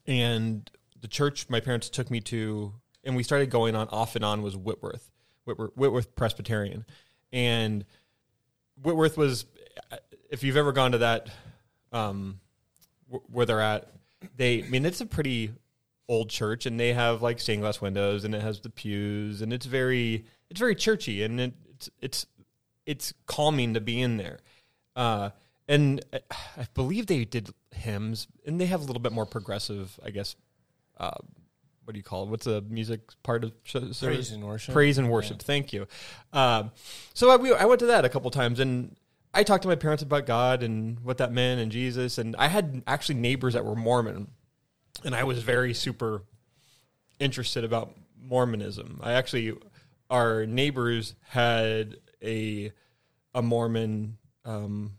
and 0.08 0.70
the 1.02 1.08
church 1.08 1.50
my 1.50 1.60
parents 1.60 1.90
took 1.90 2.10
me 2.10 2.20
to, 2.22 2.74
and 3.04 3.16
we 3.16 3.24
started 3.24 3.50
going 3.50 3.76
on 3.76 3.88
off 3.90 4.16
and 4.16 4.26
on 4.26 4.42
was 4.42 4.56
Whitworth, 4.56 5.12
Whitworth, 5.46 5.72
Whitworth 5.76 6.16
Presbyterian, 6.16 6.86
and 7.32 7.86
Whitworth 8.82 9.18
was, 9.18 9.46
if 10.30 10.44
you've 10.44 10.58
ever 10.58 10.72
gone 10.72 10.94
to 10.94 10.98
that, 11.00 11.30
um, 11.92 12.40
where 13.08 13.46
they're 13.46 13.62
at, 13.62 13.90
they, 14.36 14.64
I 14.64 14.68
mean, 14.68 14.86
it's 14.86 15.02
a 15.02 15.06
pretty 15.06 15.52
old 16.08 16.30
church, 16.30 16.66
and 16.66 16.80
they 16.80 16.94
have 16.94 17.22
like 17.22 17.40
stained 17.40 17.62
glass 17.62 17.82
windows, 17.82 18.24
and 18.26 18.34
it 18.36 18.42
has 18.42 18.60
the 18.60 18.70
pews, 18.70 19.42
and 19.42 19.54
it's 19.54 19.66
very, 19.66 20.26
it's 20.50 20.60
very 20.60 20.76
churchy, 20.76 21.24
and 21.24 21.40
it, 21.40 21.54
it's 21.70 21.90
it's 22.02 22.26
it's 22.86 23.14
calming 23.26 23.74
to 23.74 23.82
be 23.82 24.02
in 24.02 24.18
there. 24.18 24.40
Uh, 24.96 25.30
and 25.68 26.04
I- 26.14 26.20
I 26.58 26.68
believe 26.74 27.08
they 27.08 27.26
did 27.26 27.50
hymns, 27.72 28.28
and 28.46 28.60
they 28.60 28.66
have 28.68 28.82
a 28.82 28.86
little 28.86 29.02
bit 29.02 29.12
more 29.12 29.26
progressive, 29.26 30.00
I 30.04 30.12
guess. 30.12 30.36
Uh, 30.98 31.12
what 31.84 31.94
do 31.94 31.98
you 32.00 32.04
call 32.04 32.24
it? 32.24 32.30
What's 32.30 32.46
the 32.46 32.62
music 32.62 33.02
part 33.22 33.44
of 33.44 33.52
service? 33.64 34.00
Praise 34.00 34.32
and 34.32 34.44
worship. 34.44 34.74
Praise 34.74 34.98
and 34.98 35.10
worship. 35.12 35.42
Thank 35.42 35.72
you. 35.74 35.88
Um, 36.34 36.72
so 37.14 37.30
I, 37.30 37.36
we, 37.36 37.54
I 37.54 37.66
went 37.66 37.80
to 37.82 37.86
that 37.88 38.06
a 38.06 38.10
couple 38.10 38.32
times, 38.32 38.60
and 38.60 38.96
I 39.34 39.44
talked 39.44 39.64
to 39.64 39.68
my 39.68 39.76
parents 39.76 40.02
about 40.02 40.26
God 40.26 40.64
and 40.64 41.00
what 41.02 41.18
that 41.20 41.32
meant 41.32 41.62
and 41.62 41.72
Jesus. 41.72 42.18
And 42.18 42.36
I 42.38 42.48
had 42.48 42.82
actually 42.88 43.16
neighbors 43.16 43.54
that 43.54 43.66
were 43.66 43.76
Mormon, 43.76 44.28
and 45.04 45.14
I 45.14 45.26
was 45.26 45.44
very 45.44 45.74
super 45.76 46.24
interested 47.20 47.64
about 47.64 47.94
Mormonism. 48.20 49.00
I 49.04 49.14
actually, 49.14 49.54
our 50.10 50.46
neighbors 50.46 51.16
had 51.28 51.98
a 52.24 52.72
a 53.36 53.42
Mormon. 53.42 54.18
Um, 54.46 54.94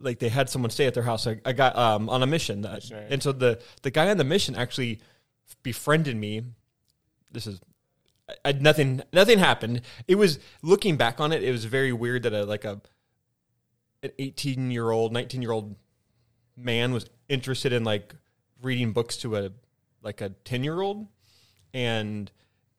like 0.00 0.18
they 0.18 0.28
had 0.28 0.48
someone 0.48 0.70
stay 0.70 0.86
at 0.86 0.94
their 0.94 1.02
house. 1.02 1.26
I, 1.26 1.40
I 1.44 1.52
got 1.52 1.76
um, 1.76 2.08
on 2.08 2.22
a 2.22 2.26
mission, 2.26 2.62
that, 2.62 2.90
and 2.90 3.22
so 3.22 3.32
the 3.32 3.60
the 3.82 3.90
guy 3.90 4.10
on 4.10 4.16
the 4.16 4.24
mission 4.24 4.54
actually 4.54 5.00
befriended 5.62 6.16
me. 6.16 6.42
This 7.30 7.46
is 7.46 7.60
I, 8.28 8.34
I, 8.46 8.52
nothing. 8.52 9.02
Nothing 9.12 9.38
happened. 9.38 9.82
It 10.08 10.16
was 10.16 10.38
looking 10.62 10.96
back 10.96 11.20
on 11.20 11.32
it. 11.32 11.42
It 11.42 11.52
was 11.52 11.64
very 11.64 11.92
weird 11.92 12.22
that 12.24 12.32
a 12.32 12.44
like 12.44 12.64
a 12.64 12.80
an 14.02 14.10
eighteen 14.18 14.70
year 14.70 14.90
old, 14.90 15.12
nineteen 15.12 15.42
year 15.42 15.52
old 15.52 15.74
man 16.56 16.92
was 16.92 17.06
interested 17.28 17.72
in 17.72 17.84
like 17.84 18.14
reading 18.62 18.92
books 18.92 19.16
to 19.18 19.36
a 19.36 19.50
like 20.02 20.20
a 20.20 20.30
ten 20.44 20.64
year 20.64 20.80
old, 20.80 21.06
and 21.72 22.30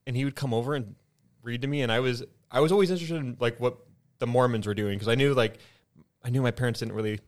and 0.08 0.16
he 0.16 0.26
would 0.26 0.36
come 0.36 0.54
over 0.54 0.76
and 0.76 0.96
read 1.44 1.62
to 1.62 1.68
me, 1.68 1.82
and 1.82 1.92
I 1.92 2.00
was 2.00 2.24
I 2.50 2.60
was 2.60 2.72
always 2.72 2.90
interested 2.90 3.18
in 3.18 3.38
like 3.40 3.60
what 3.60 3.78
the 4.20 4.28
Mormons 4.28 4.66
were 4.66 4.74
doing 4.74 4.96
because 4.96 5.08
I 5.08 5.16
knew 5.16 5.34
like 5.34 5.60
I 6.26 6.32
knew 6.32 6.42
my 6.42 6.52
parents 6.52 6.80
didn't 6.80 6.96
really 6.96 7.20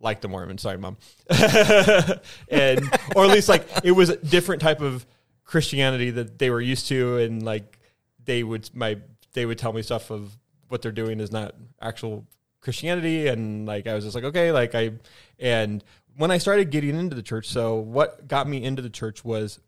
like 0.00 0.22
the 0.22 0.28
Mormon. 0.28 0.56
Sorry, 0.56 0.78
mom. 0.78 0.96
and 1.28 2.80
or 3.14 3.24
at 3.24 3.30
least 3.30 3.50
like 3.50 3.68
it 3.84 3.92
was 3.92 4.08
a 4.08 4.16
different 4.16 4.62
type 4.62 4.80
of 4.80 5.04
Christianity 5.44 6.10
that 6.10 6.38
they 6.38 6.48
were 6.48 6.60
used 6.60 6.88
to, 6.88 7.18
and 7.18 7.42
like 7.42 7.78
they 8.24 8.42
would 8.42 8.70
my 8.74 8.96
they 9.34 9.44
would 9.44 9.58
tell 9.58 9.74
me 9.74 9.82
stuff 9.82 10.10
of 10.10 10.38
what 10.68 10.80
they're 10.80 10.90
doing 10.90 11.20
is 11.20 11.30
not 11.30 11.54
actual 11.82 12.26
Christianity, 12.60 13.28
and 13.28 13.66
like 13.66 13.86
I 13.86 13.94
was 13.94 14.04
just 14.04 14.14
like 14.14 14.24
okay, 14.24 14.52
like 14.52 14.74
I 14.74 14.92
and 15.38 15.84
when 16.16 16.30
I 16.30 16.38
started 16.38 16.70
getting 16.70 16.98
into 16.98 17.14
the 17.14 17.22
church, 17.22 17.48
so 17.48 17.74
what 17.74 18.26
got 18.26 18.48
me 18.48 18.64
into 18.64 18.80
the 18.80 18.90
church 18.90 19.22
was 19.22 19.60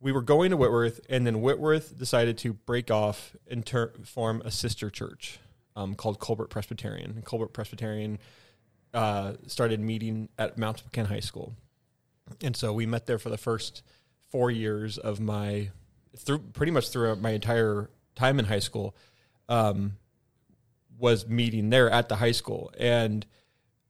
we 0.00 0.10
were 0.10 0.22
going 0.22 0.50
to 0.52 0.56
Whitworth, 0.56 1.00
and 1.10 1.26
then 1.26 1.42
Whitworth 1.42 1.98
decided 1.98 2.38
to 2.38 2.54
break 2.54 2.90
off 2.90 3.36
and 3.50 3.64
ter- 3.64 3.92
form 4.04 4.40
a 4.44 4.50
sister 4.50 4.88
church 4.88 5.38
um, 5.76 5.94
called 5.94 6.18
Colbert 6.18 6.48
Presbyterian. 6.48 7.12
And 7.12 7.24
Colbert 7.24 7.48
Presbyterian 7.48 8.18
uh, 8.92 9.34
started 9.46 9.80
meeting 9.80 10.28
at 10.38 10.56
Mount 10.58 10.78
Spokane 10.78 11.06
High 11.06 11.20
School, 11.20 11.54
and 12.42 12.56
so 12.56 12.72
we 12.72 12.86
met 12.86 13.06
there 13.06 13.18
for 13.18 13.28
the 13.28 13.38
first 13.38 13.82
four 14.30 14.50
years 14.50 14.98
of 14.98 15.20
my 15.20 15.70
through 16.16 16.38
pretty 16.38 16.72
much 16.72 16.90
throughout 16.90 17.20
my 17.20 17.30
entire 17.30 17.90
time 18.14 18.38
in 18.38 18.44
high 18.44 18.60
school. 18.60 18.94
Um, 19.48 19.96
was 20.96 21.26
meeting 21.26 21.70
there 21.70 21.90
at 21.90 22.08
the 22.08 22.16
high 22.16 22.32
school, 22.32 22.72
and 22.78 23.26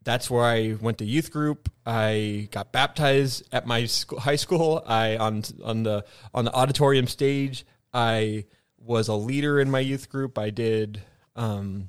that's 0.05 0.31
where 0.31 0.45
I 0.45 0.77
went 0.81 0.99
to 0.99 1.05
youth 1.05 1.31
group. 1.31 1.71
I 1.85 2.49
got 2.51 2.73
baptized 2.73 3.47
at 3.53 3.67
my 3.67 3.85
school, 3.87 4.21
high 4.21 4.37
school. 4.37 4.83
I 4.87 5.17
on 5.17 5.43
on 5.63 5.83
the 5.83 6.05
on 6.33 6.45
the 6.45 6.53
auditorium 6.53 7.07
stage. 7.07 7.67
I 7.93 8.47
was 8.79 9.09
a 9.09 9.15
leader 9.15 9.61
in 9.61 9.71
my 9.71 9.81
youth 9.81 10.09
group. 10.09 10.39
I 10.39 10.51
did 10.51 11.03
um, 11.37 11.89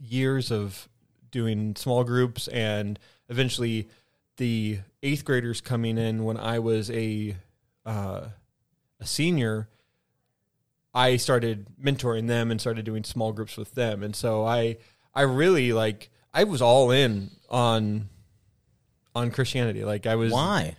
years 0.00 0.50
of 0.50 0.88
doing 1.30 1.76
small 1.76 2.04
groups, 2.04 2.48
and 2.48 2.98
eventually 3.28 3.88
the 4.36 4.78
eighth 5.02 5.24
graders 5.24 5.60
coming 5.60 5.98
in 5.98 6.24
when 6.24 6.36
I 6.36 6.58
was 6.58 6.90
a 6.90 7.36
uh, 7.84 8.28
a 9.00 9.06
senior. 9.06 9.68
I 10.94 11.16
started 11.16 11.66
mentoring 11.82 12.26
them 12.26 12.50
and 12.50 12.60
started 12.60 12.84
doing 12.84 13.04
small 13.04 13.32
groups 13.32 13.56
with 13.56 13.74
them, 13.74 14.02
and 14.02 14.16
so 14.16 14.44
I 14.44 14.78
I 15.14 15.22
really 15.22 15.72
like 15.72 16.10
I 16.32 16.44
was 16.44 16.62
all 16.62 16.90
in 16.90 17.30
on 17.50 18.08
on 19.14 19.30
Christianity. 19.30 19.84
Like 19.84 20.06
I 20.06 20.16
was 20.16 20.32
Why? 20.32 20.76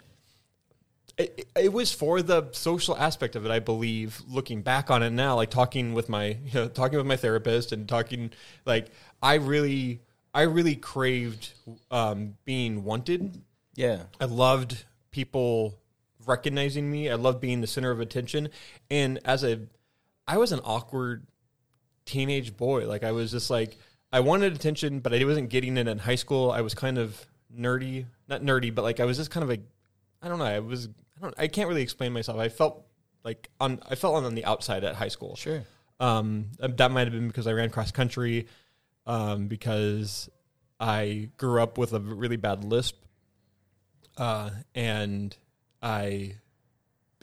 It, 1.20 1.48
it 1.56 1.74
was 1.74 1.92
for 1.92 2.22
the 2.22 2.48
social 2.54 2.98
aspect 2.98 3.36
of 3.36 3.46
it 3.46 3.52
i 3.52 3.60
believe 3.60 4.22
looking 4.28 4.62
back 4.62 4.90
on 4.90 5.04
it 5.04 5.10
now 5.12 5.36
like 5.36 5.50
talking 5.52 5.94
with 5.94 6.10
my 6.10 6.38
you 6.46 6.54
know, 6.54 6.68
talking 6.68 6.98
with 6.98 7.06
my 7.06 7.18
therapist 7.18 7.72
and 7.72 7.88
talking 7.88 8.32
like 8.66 8.88
i 9.22 9.36
really 9.36 10.00
i 10.34 10.44
really 10.44 10.76
craved 10.76 11.54
um, 11.92 12.36
being 12.46 12.84
wanted 12.84 13.42
Yeah. 13.76 14.04
i 14.20 14.26
loved 14.26 14.86
people 15.12 15.78
recognizing 16.26 16.90
me 16.90 17.10
i 17.10 17.16
loved 17.16 17.42
being 17.42 17.62
the 17.62 17.68
center 17.68 17.92
of 17.92 18.00
attention 18.00 18.50
and 18.90 19.20
as 19.26 19.44
a 19.44 19.60
i 20.28 20.38
was 20.38 20.52
an 20.52 20.62
awkward 20.64 21.26
teenage 22.06 22.56
boy 22.56 22.88
like 22.88 23.04
i 23.04 23.12
was 23.12 23.32
just 23.32 23.50
like 23.50 23.78
i 24.14 24.20
wanted 24.20 24.54
attention 24.54 25.00
but 25.00 25.14
i 25.14 25.24
wasn't 25.26 25.50
getting 25.50 25.78
it 25.78 25.88
in 25.88 25.98
high 26.00 26.16
school 26.16 26.50
i 26.50 26.62
was 26.62 26.74
kind 26.74 26.98
of 26.98 27.26
nerdy 27.56 28.06
not 28.28 28.42
nerdy 28.42 28.74
but 28.74 28.84
like 28.84 29.00
i 29.00 29.06
was 29.06 29.18
just 29.18 29.32
kind 29.32 29.44
of 29.44 29.50
a 29.50 29.60
I 30.22 30.28
don't 30.28 30.40
know. 30.40 30.46
I 30.46 30.60
was. 30.60 30.90
I 31.20 31.24
don't. 31.24 31.36
I 31.38 31.48
can't 31.48 31.68
really 31.68 31.82
explain 31.82 32.14
myself. 32.14 32.40
I 32.40 32.50
felt 32.50 32.86
like 33.24 33.50
on. 33.60 33.80
I 33.90 33.96
felt 33.96 34.24
on 34.24 34.36
the 34.36 34.46
outside 34.46 34.84
at 34.84 34.96
high 34.96 35.08
school. 35.08 35.36
Sure. 35.36 35.64
Um, 36.00 36.52
that 36.60 36.92
might 36.92 37.08
have 37.08 37.12
been 37.12 37.28
because 37.28 37.46
I 37.46 37.52
ran 37.52 37.70
cross 37.70 37.92
country, 37.92 38.48
um, 39.06 39.48
because 39.48 40.30
I 40.80 41.30
grew 41.38 41.62
up 41.62 41.78
with 41.78 41.94
a 41.94 42.00
really 42.00 42.38
bad 42.38 42.64
lisp, 42.64 43.04
uh, 44.18 44.52
and 44.74 45.36
I, 45.82 46.36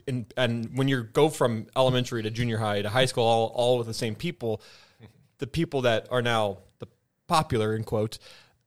and 0.06 0.32
and 0.36 0.76
when 0.76 0.88
you 0.88 1.04
go 1.04 1.30
from 1.30 1.68
elementary 1.74 2.22
to 2.22 2.30
junior 2.30 2.58
high 2.58 2.82
to 2.82 2.90
high 2.90 3.06
school, 3.06 3.24
all 3.24 3.46
all 3.54 3.78
with 3.78 3.86
the 3.86 3.94
same 3.94 4.14
people, 4.14 4.60
the 5.38 5.46
people 5.46 5.82
that 5.82 6.06
are 6.10 6.22
now 6.22 6.58
the 6.78 6.86
popular 7.28 7.74
in 7.74 7.84
quotes 7.84 8.18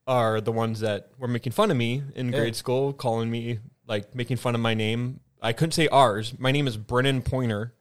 are 0.07 0.41
the 0.41 0.51
ones 0.51 0.79
that 0.79 1.11
were 1.19 1.27
making 1.27 1.51
fun 1.51 1.69
of 1.69 1.77
me 1.77 2.01
in 2.15 2.31
grade 2.31 2.55
school, 2.55 2.93
calling 2.93 3.29
me 3.29 3.59
like 3.89 4.15
making 4.15 4.37
fun 4.37 4.55
of 4.55 4.61
my 4.61 4.73
name. 4.73 5.19
I 5.41 5.51
couldn't 5.51 5.73
say 5.73 5.89
ours. 5.89 6.33
My 6.39 6.51
name 6.51 6.67
is 6.67 6.77
Brennan 6.77 7.21
Pointer. 7.23 7.73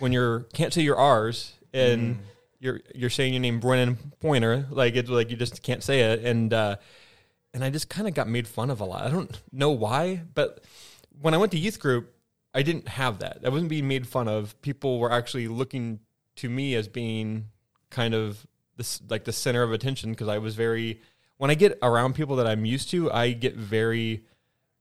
When 0.00 0.12
you're 0.12 0.40
can't 0.52 0.72
say 0.72 0.82
your 0.82 0.96
R's 0.96 1.54
and 1.72 2.18
you're 2.58 2.80
you're 2.94 3.10
saying 3.10 3.32
your 3.32 3.40
name 3.40 3.60
Brennan 3.60 3.96
Pointer, 4.20 4.66
like 4.70 4.96
it's 4.96 5.08
like 5.08 5.30
you 5.30 5.36
just 5.36 5.62
can't 5.62 5.82
say 5.82 6.00
it. 6.00 6.24
And 6.24 6.52
uh, 6.52 6.76
and 7.54 7.64
I 7.64 7.70
just 7.70 7.88
kind 7.88 8.06
of 8.06 8.14
got 8.14 8.28
made 8.28 8.46
fun 8.46 8.70
of 8.70 8.80
a 8.80 8.84
lot. 8.84 9.04
I 9.04 9.10
don't 9.10 9.40
know 9.50 9.70
why, 9.70 10.22
but 10.34 10.62
when 11.20 11.32
I 11.32 11.38
went 11.38 11.52
to 11.52 11.58
youth 11.58 11.80
group, 11.80 12.14
I 12.54 12.62
didn't 12.62 12.88
have 12.88 13.20
that. 13.20 13.38
I 13.44 13.48
wasn't 13.48 13.70
being 13.70 13.88
made 13.88 14.06
fun 14.06 14.28
of. 14.28 14.60
People 14.62 14.98
were 14.98 15.12
actually 15.12 15.48
looking 15.48 16.00
to 16.36 16.48
me 16.48 16.74
as 16.74 16.88
being 16.88 17.46
kind 17.90 18.14
of 18.14 18.46
this 18.76 19.00
like 19.08 19.24
the 19.24 19.32
center 19.32 19.62
of 19.62 19.72
attention 19.72 20.10
because 20.10 20.28
I 20.28 20.38
was 20.38 20.54
very 20.54 21.00
when 21.36 21.50
I 21.50 21.54
get 21.54 21.78
around 21.82 22.14
people 22.14 22.36
that 22.36 22.46
I'm 22.46 22.64
used 22.64 22.90
to, 22.90 23.10
I 23.10 23.32
get 23.32 23.56
very 23.56 24.24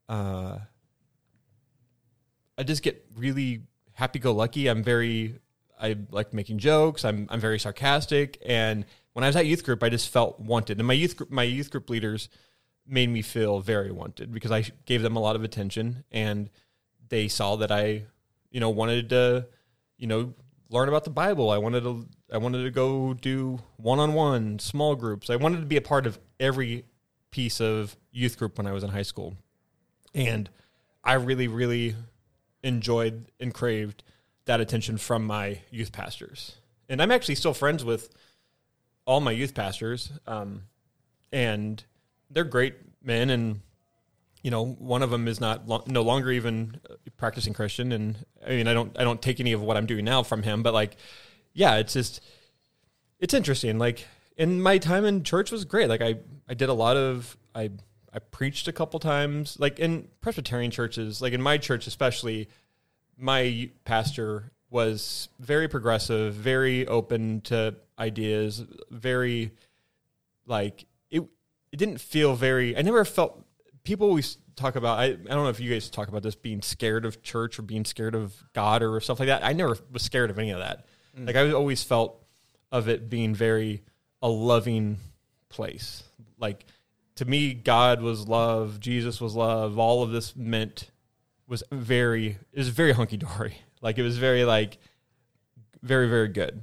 uh 0.10 0.60
I 2.62 2.64
just 2.64 2.84
get 2.84 3.04
really 3.16 3.64
happy 3.94 4.20
go 4.20 4.34
lucky. 4.34 4.68
I'm 4.68 4.84
very 4.84 5.40
I 5.82 5.98
like 6.12 6.32
making 6.32 6.60
jokes. 6.60 7.04
I'm 7.04 7.28
I'm 7.32 7.40
very 7.40 7.58
sarcastic 7.58 8.38
and 8.46 8.86
when 9.14 9.24
I 9.24 9.28
was 9.28 9.36
at 9.36 9.48
youth 9.48 9.64
group, 9.64 9.82
I 9.82 9.90
just 9.90 10.10
felt 10.10 10.40
wanted. 10.40 10.78
And 10.78 10.86
my 10.86 10.94
youth 10.94 11.18
group 11.18 11.32
my 11.32 11.42
youth 11.42 11.72
group 11.72 11.90
leaders 11.90 12.30
made 12.86 13.10
me 13.10 13.24
feel 13.24 13.62
very 13.62 13.92
wanted 13.92 14.32
because 14.32 14.52
I 14.52 14.64
gave 14.86 15.02
them 15.02 15.16
a 15.16 15.20
lot 15.20 15.36
of 15.36 15.44
attention 15.44 16.04
and 16.12 16.52
they 17.10 17.28
saw 17.28 17.56
that 17.56 17.72
I, 17.72 18.04
you 18.52 18.60
know, 18.60 18.70
wanted 18.70 19.10
to, 19.10 19.48
you 19.98 20.06
know, 20.06 20.36
learn 20.70 20.88
about 20.88 21.04
the 21.04 21.10
Bible. 21.10 21.50
I 21.50 21.58
wanted 21.58 21.82
to 21.82 22.08
I 22.32 22.38
wanted 22.38 22.62
to 22.64 22.70
go 22.70 23.16
do 23.16 23.58
one-on-one 23.78 24.60
small 24.60 24.96
groups. 24.96 25.32
I 25.32 25.36
wanted 25.36 25.62
to 25.62 25.66
be 25.66 25.78
a 25.78 25.82
part 25.82 26.06
of 26.06 26.20
every 26.40 26.86
piece 27.32 27.60
of 27.60 27.98
youth 28.12 28.38
group 28.38 28.60
when 28.60 28.68
I 28.68 28.72
was 28.72 28.84
in 28.84 28.92
high 28.92 29.02
school. 29.02 29.34
And 30.14 30.48
I 31.04 31.14
really 31.14 31.48
really 31.48 31.96
enjoyed 32.64 33.32
and 33.40 33.54
craved 33.54 34.04
that 34.46 34.60
attention 34.60 34.98
from 34.98 35.26
my 35.26 35.60
youth 35.70 35.92
pastors. 35.92 36.58
And 36.90 37.02
I'm 37.02 37.12
actually 37.12 37.36
still 37.36 37.54
friends 37.54 37.86
with 37.86 38.10
all 39.06 39.22
my 39.22 39.32
youth 39.32 39.54
pastors. 39.54 40.12
Um, 40.28 40.64
and 41.32 41.84
they're 42.30 42.44
great 42.44 42.76
men 43.04 43.30
and 43.30 43.62
you 44.42 44.52
know 44.52 44.66
one 44.66 45.04
of 45.04 45.10
them 45.10 45.28
is 45.28 45.40
not 45.40 45.68
lo- 45.68 45.84
no 45.88 46.02
longer 46.02 46.32
even 46.32 46.80
practicing 47.18 47.54
christian 47.54 47.92
and 47.92 48.26
i 48.46 48.50
mean 48.50 48.68
i 48.68 48.74
don't 48.74 48.98
i 49.00 49.04
don't 49.04 49.22
take 49.22 49.40
any 49.40 49.52
of 49.54 49.62
what 49.62 49.78
i'm 49.78 49.86
doing 49.86 50.06
now 50.06 50.24
from 50.24 50.44
him 50.44 50.64
but 50.64 50.74
like 50.74 50.98
yeah 51.54 51.76
it's 51.76 51.94
just 51.94 52.22
it's 53.20 53.34
interesting 53.34 53.78
like 53.78 54.06
and 54.38 54.64
my 54.64 54.78
time 54.78 55.06
in 55.06 55.24
church 55.24 55.52
was 55.52 55.66
great 55.66 55.90
like 55.90 56.02
i 56.02 56.16
i 56.50 56.54
did 56.54 56.70
a 56.70 56.74
lot 56.74 56.98
of 56.98 57.38
i 57.54 57.70
i 58.14 58.20
preached 58.20 58.68
a 58.68 58.72
couple 58.72 59.00
times 59.00 59.58
like 59.60 59.80
in 59.80 60.08
presbyterian 60.22 60.72
churches 60.72 61.22
like 61.22 61.34
in 61.34 61.42
my 61.42 61.58
church 61.58 61.88
especially 61.88 62.48
my 63.18 63.70
pastor 63.86 64.52
was 64.72 65.28
very 65.40 65.68
progressive, 65.68 66.34
very 66.34 66.88
open 66.88 67.42
to 67.42 67.76
ideas, 68.00 68.64
very 68.90 69.52
like 70.48 70.86
it. 71.12 71.22
It 71.72 71.78
didn't 71.78 72.00
feel 72.00 72.36
very. 72.36 72.76
I 72.76 72.82
never 72.82 73.06
felt 73.06 73.46
people 73.84 74.08
always 74.08 74.38
talk 74.56 74.76
about. 74.76 74.98
I, 74.98 75.04
I 75.04 75.10
don't 75.14 75.44
know 75.44 75.50
if 75.50 75.60
you 75.60 75.72
guys 75.72 75.90
talk 75.90 76.08
about 76.08 76.24
this 76.24 76.36
being 76.36 76.62
scared 76.62 77.06
of 77.06 77.22
church 77.22 77.60
or 77.60 77.62
being 77.62 77.86
scared 77.86 78.16
of 78.16 78.34
God 78.54 78.82
or 78.82 79.00
stuff 79.02 79.20
like 79.20 79.28
that. 79.28 79.44
I 79.44 79.54
never 79.54 79.78
was 79.92 80.02
scared 80.02 80.32
of 80.32 80.40
any 80.40 80.52
of 80.52 80.60
that. 80.60 80.88
Mm. 81.18 81.28
Like 81.28 81.36
I 81.36 81.52
always 81.52 81.84
felt 81.84 82.26
of 82.72 82.88
it 82.88 83.10
being 83.10 83.36
very 83.36 83.84
a 84.22 84.30
loving 84.30 84.98
place. 85.50 86.04
Like 86.40 86.66
to 87.22 87.26
me, 87.26 87.54
God 87.54 88.02
was 88.02 88.28
love, 88.28 88.80
Jesus 88.80 89.22
was 89.22 89.36
love. 89.36 89.78
All 89.78 90.02
of 90.02 90.10
this 90.10 90.36
meant 90.36 90.90
was 91.48 91.62
very 91.72 92.40
it 92.52 92.58
was 92.58 92.70
very 92.70 92.94
hunky 92.94 93.18
dory. 93.18 93.58
Like 93.84 93.98
it 93.98 94.04
was 94.04 94.20
very 94.20 94.44
like 94.46 94.78
very 95.82 96.08
very 96.08 96.28
good. 96.28 96.62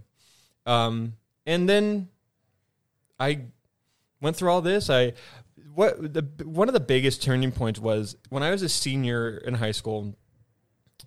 Um, 0.67 1.15
and 1.47 1.69
then 1.69 2.09
I 3.19 3.43
went 4.21 4.37
through 4.37 4.51
all 4.51 4.61
this. 4.61 4.89
I 4.89 5.15
what 5.75 6.15
the 6.15 6.23
one 6.45 6.69
of 6.69 6.75
the 6.75 6.81
biggest 6.81 7.23
turning 7.23 7.51
points 7.51 7.81
was 7.81 8.17
when 8.29 8.45
I 8.45 8.51
was 8.51 8.63
a 8.63 8.69
senior 8.69 9.37
in 9.37 9.55
high 9.55 9.73
school. 9.73 10.15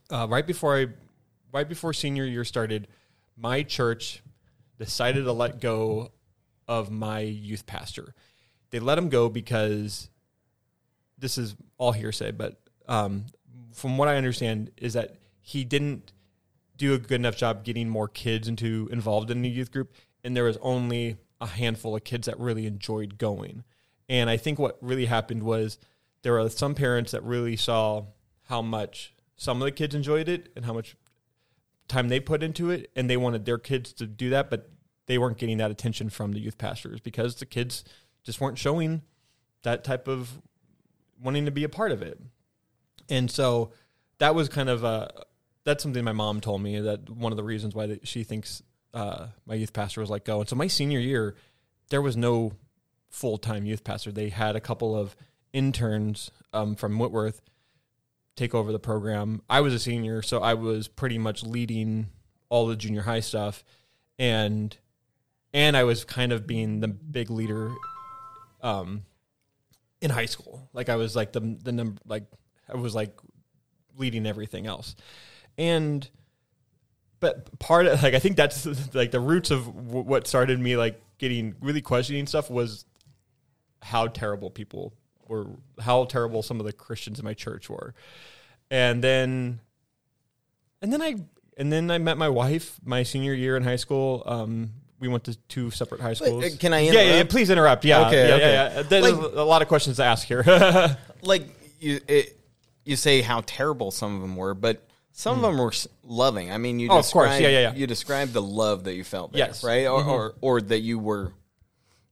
Uh, 0.10 0.27
right 0.29 0.46
before 0.46 0.77
I, 0.77 0.88
right 1.53 1.67
before 1.67 1.93
senior 1.93 2.25
year 2.25 2.43
started, 2.43 2.89
my 3.38 3.63
church 3.63 4.22
decided 4.79 5.24
to 5.24 5.34
let 5.34 5.62
go 5.62 6.12
of 6.67 6.91
my 6.91 7.20
youth 7.20 7.65
pastor. 7.65 8.13
They 8.72 8.80
let 8.80 8.98
him 8.98 9.10
go 9.10 9.30
because 9.30 10.10
this 11.18 11.38
is 11.38 11.56
all 11.78 11.92
hearsay, 11.92 12.32
but 12.32 12.60
um, 12.88 13.25
from 13.74 13.98
what 13.98 14.08
I 14.08 14.18
understand, 14.18 14.72
is 14.78 14.94
that 14.94 15.18
he 15.42 15.63
didn't 15.63 16.12
do 16.78 16.94
a 16.94 16.98
good 16.98 17.16
enough 17.16 17.38
job 17.38 17.63
getting 17.63 17.88
more 17.88 18.08
kids 18.08 18.48
into 18.48 18.90
involved 18.92 19.30
in 19.30 19.42
the 19.42 19.50
youth 19.50 19.72
group, 19.72 19.94
and 20.24 20.36
there 20.36 20.46
was 20.46 20.58
only 20.62 21.18
a 21.40 21.48
handful 21.48 21.96
of 21.96 22.04
kids 22.04 22.25
that 22.25 22.40
really 22.40 22.66
enjoyed 22.66 23.18
going. 23.18 23.63
And 24.10 24.30
I 24.30 24.38
think 24.38 24.60
what 24.60 24.78
really 24.82 25.06
happened 25.06 25.44
was 25.44 25.78
there 26.24 26.34
were 26.34 26.50
some 26.50 26.75
parents 26.75 27.12
that 27.12 27.24
really 27.24 27.56
saw 27.56 28.06
how 28.44 28.62
much 28.62 29.13
some 29.38 29.62
of 29.62 29.66
the 29.66 29.72
kids 29.72 29.96
enjoyed 29.96 30.28
it 30.28 30.51
and 30.56 30.66
how 30.66 30.74
much 30.74 30.96
time 31.88 32.10
they 32.10 32.20
put 32.20 32.44
into 32.44 32.70
it, 32.70 32.90
and 32.96 33.10
they 33.10 33.18
wanted 33.18 33.46
their 33.46 33.58
kids 33.58 33.94
to 33.94 34.06
do 34.06 34.30
that, 34.30 34.50
but 34.50 34.70
they 35.08 35.18
weren't 35.18 35.38
getting 35.38 35.58
that 35.58 35.72
attention 35.72 36.10
from 36.10 36.32
the 36.32 36.40
youth 36.40 36.58
pastors 36.58 37.00
because 37.00 37.36
the 37.36 37.46
kids 37.46 37.84
just 38.24 38.42
weren't 38.42 38.58
showing 38.58 39.01
that 39.63 39.84
type 39.84 40.08
of 40.08 40.42
wanting 41.22 41.46
to 41.46 41.51
be 41.51 41.63
a 41.63 41.70
part 41.70 41.92
of 41.92 42.01
it. 42.01 42.20
And 43.10 43.30
so 43.30 43.72
that 44.20 44.36
was 44.36 44.50
kind 44.50 44.70
of 44.70 44.84
a 44.84 45.12
that's 45.63 45.84
something 45.84 46.04
my 46.04 46.12
mom 46.12 46.42
told 46.42 46.62
me 46.62 46.80
that 46.80 47.10
one 47.10 47.32
of 47.32 47.38
the 47.38 47.44
reasons 47.44 47.75
why 47.75 48.00
she 48.04 48.24
thinks 48.24 48.63
uh, 48.94 49.28
my 49.46 49.54
youth 49.54 49.74
pastor 49.74 50.01
was 50.01 50.10
let 50.10 50.25
go. 50.25 50.40
And 50.40 50.50
so 50.50 50.56
my 50.56 50.68
senior 50.68 51.00
year, 51.00 51.36
there 51.90 52.01
was 52.01 52.18
no 52.18 52.54
full 53.10 53.38
time 53.38 53.66
youth 53.66 53.84
pastor. 53.84 54.12
They 54.12 54.30
had 54.30 54.56
a 54.56 54.62
couple 54.62 54.98
of 54.98 55.16
interns 55.54 56.32
um, 56.54 56.75
from 56.75 56.98
Whitworth 56.98 57.42
take 58.36 58.56
over 58.56 58.72
the 58.72 58.80
program. 58.80 59.42
I 59.50 59.62
was 59.62 59.74
a 59.74 59.80
senior, 59.80 60.22
so 60.22 60.42
I 60.42 60.54
was 60.56 60.88
pretty 60.88 61.18
much 61.18 61.44
leading 61.44 62.08
all 62.50 62.66
the 62.66 62.75
junior 62.75 63.01
high 63.01 63.20
stuff, 63.20 63.63
and 64.18 64.75
and 65.54 65.75
I 65.75 65.84
was 65.84 66.06
kind 66.06 66.32
of 66.32 66.48
being 66.48 66.80
the 66.80 66.88
big 66.88 67.30
leader 67.30 67.72
um, 68.62 69.03
in 70.01 70.10
high 70.12 70.25
school. 70.25 70.68
Like 70.74 70.89
I 70.89 70.96
was 70.96 71.15
like 71.15 71.32
the 71.32 71.39
the 71.39 71.72
number 71.72 72.01
like 72.06 72.24
I 72.72 72.77
was 72.77 72.96
like 72.96 73.18
leading 73.98 74.25
everything 74.25 74.68
else, 74.68 74.96
and 75.58 76.08
but 77.20 77.58
part 77.60 77.86
of 77.86 78.01
like 78.03 78.13
I 78.13 78.20
think 78.20 78.36
that's 78.36 78.65
like 78.96 79.12
the 79.12 79.20
roots 79.20 79.51
of 79.51 79.65
w- 79.65 80.06
what 80.06 80.27
started 80.27 80.60
me 80.60 80.75
like 80.75 81.01
getting 81.18 81.56
really 81.62 81.82
questioning 81.82 82.27
stuff 82.27 82.50
was 82.50 82.86
how 83.82 84.08
terrible 84.08 84.50
people 84.50 84.94
were, 85.27 85.48
how 85.80 86.06
terrible 86.06 86.44
some 86.44 86.59
of 86.59 86.66
the 86.66 86.74
Christians 86.74 87.20
in 87.20 87.25
my 87.25 87.33
church 87.33 87.70
were, 87.70 87.94
and 88.70 89.03
then 89.03 89.59
and 90.81 90.92
then 90.92 91.01
I 91.01 91.16
and 91.57 91.72
then 91.72 91.92
I 91.92 92.00
met 92.00 92.18
my 92.18 92.29
wife 92.29 92.79
my 92.83 93.03
senior 93.03 93.33
year 93.33 93.55
in 93.55 93.64
high 93.64 93.75
school. 93.75 94.24
Um, 94.25 94.72
we 95.01 95.07
went 95.09 95.25
to 95.25 95.35
two 95.50 95.70
separate 95.72 96.00
high 96.00 96.14
schools. 96.14 96.46
uh, 96.46 96.50
can 96.59 96.74
I 96.74 96.79
Yeah, 96.81 96.92
yeah, 96.94 97.01
yeah. 97.01 97.11
interrupt? 97.14 97.29
Please 97.31 97.50
interrupt. 97.50 97.83
Yeah, 97.85 98.07
Okay, 98.07 98.27
yeah, 98.29 98.35
okay. 98.35 98.53
yeah, 98.53 98.74
yeah. 98.75 98.81
There's 98.83 99.11
Like- 99.11 99.33
a 99.35 99.42
lot 99.44 99.61
of 99.61 99.68
questions 99.68 99.98
to 99.98 100.03
ask 100.05 100.25
here. 100.27 100.44
like 101.24 101.44
you 101.79 102.00
it, 102.07 102.37
you 102.85 102.96
say 102.96 103.22
how 103.22 103.42
terrible 103.46 103.92
some 103.92 104.16
of 104.16 104.22
them 104.22 104.35
were, 104.37 104.53
but 104.53 104.81
some 105.11 105.35
of 105.35 105.42
them 105.42 105.57
were 105.57 105.74
loving. 106.05 106.51
I 106.51 106.57
mean, 106.57 106.79
you 106.79 106.87
Hmm. 106.87 106.94
Oh, 106.94 107.00
of 107.00 107.05
course. 107.07 107.29
described, 107.31 107.44
Yeah, 107.44 107.50
yeah, 107.50 107.59
yeah. 107.72 107.74
You 107.75 107.85
described 107.87 108.31
the 108.33 108.42
love 108.42 108.85
that 108.85 108.94
you 108.94 109.03
felt 109.03 109.33
there, 109.33 109.40
Yes. 109.48 109.57
Mm-hmm. 109.59 109.68
right? 109.68 109.87
Or, 109.87 110.03
or 110.05 110.33
or 110.40 110.61
that 110.61 110.79
you 110.79 110.98
were 111.00 111.33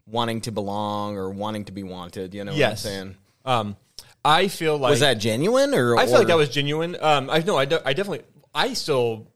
wanting 0.06 0.42
to 0.42 0.52
belong 0.52 1.16
or 1.16 1.30
wanting 1.30 1.66
to 1.66 1.72
be 1.72 1.84
wanted. 1.84 2.34
You 2.34 2.44
know 2.44 2.52
yes. 2.54 2.84
what 2.84 2.90
I'm 2.92 2.96
saying? 2.96 3.16
Um, 3.46 3.78
I 4.26 4.48
feel 4.48 4.78
like 4.78 4.90
Was 4.92 5.00
that 5.00 5.20
genuine 5.20 5.74
or 5.74 5.96
I 5.98 6.06
feel 6.06 6.16
like 6.18 6.28
that 6.28 6.38
was 6.38 6.50
genuine. 6.50 6.98
Um, 7.00 7.30
I 7.30 7.40
know. 7.40 7.56
I, 7.58 7.66
de- 7.66 7.88
I 7.88 7.94
definitely. 7.94 8.26
I 8.54 8.74
still. 8.74 9.28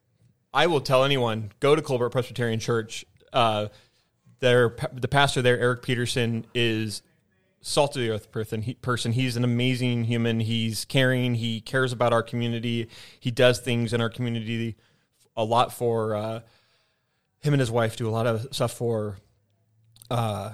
I 0.55 0.67
will 0.67 0.81
tell 0.81 1.03
anyone 1.03 1.51
go 1.59 1.75
to 1.75 1.81
Colbert 1.81 2.09
Presbyterian 2.11 2.59
Church. 2.59 3.05
Uh, 3.33 3.67
their 4.39 4.75
the 4.93 5.07
pastor 5.07 5.41
there, 5.41 5.59
Eric 5.59 5.81
Peterson, 5.81 6.45
is 6.53 7.01
salt 7.61 7.95
of 7.95 8.01
the 8.01 8.09
earth 8.09 8.31
person. 8.31 8.61
He, 8.61 8.73
person. 8.75 9.13
He's 9.13 9.35
an 9.35 9.43
amazing 9.43 10.03
human. 10.03 10.39
He's 10.41 10.85
caring. 10.85 11.35
He 11.35 11.61
cares 11.61 11.91
about 11.91 12.13
our 12.13 12.21
community. 12.21 12.89
He 13.19 13.31
does 13.31 13.59
things 13.59 13.93
in 13.93 14.01
our 14.01 14.09
community 14.09 14.75
a 15.35 15.43
lot 15.43 15.73
for 15.73 16.15
uh, 16.15 16.41
him 17.39 17.53
and 17.53 17.59
his 17.59 17.71
wife 17.71 17.97
do 17.97 18.07
a 18.07 18.11
lot 18.11 18.27
of 18.27 18.53
stuff 18.53 18.73
for 18.73 19.17
uh, 20.11 20.53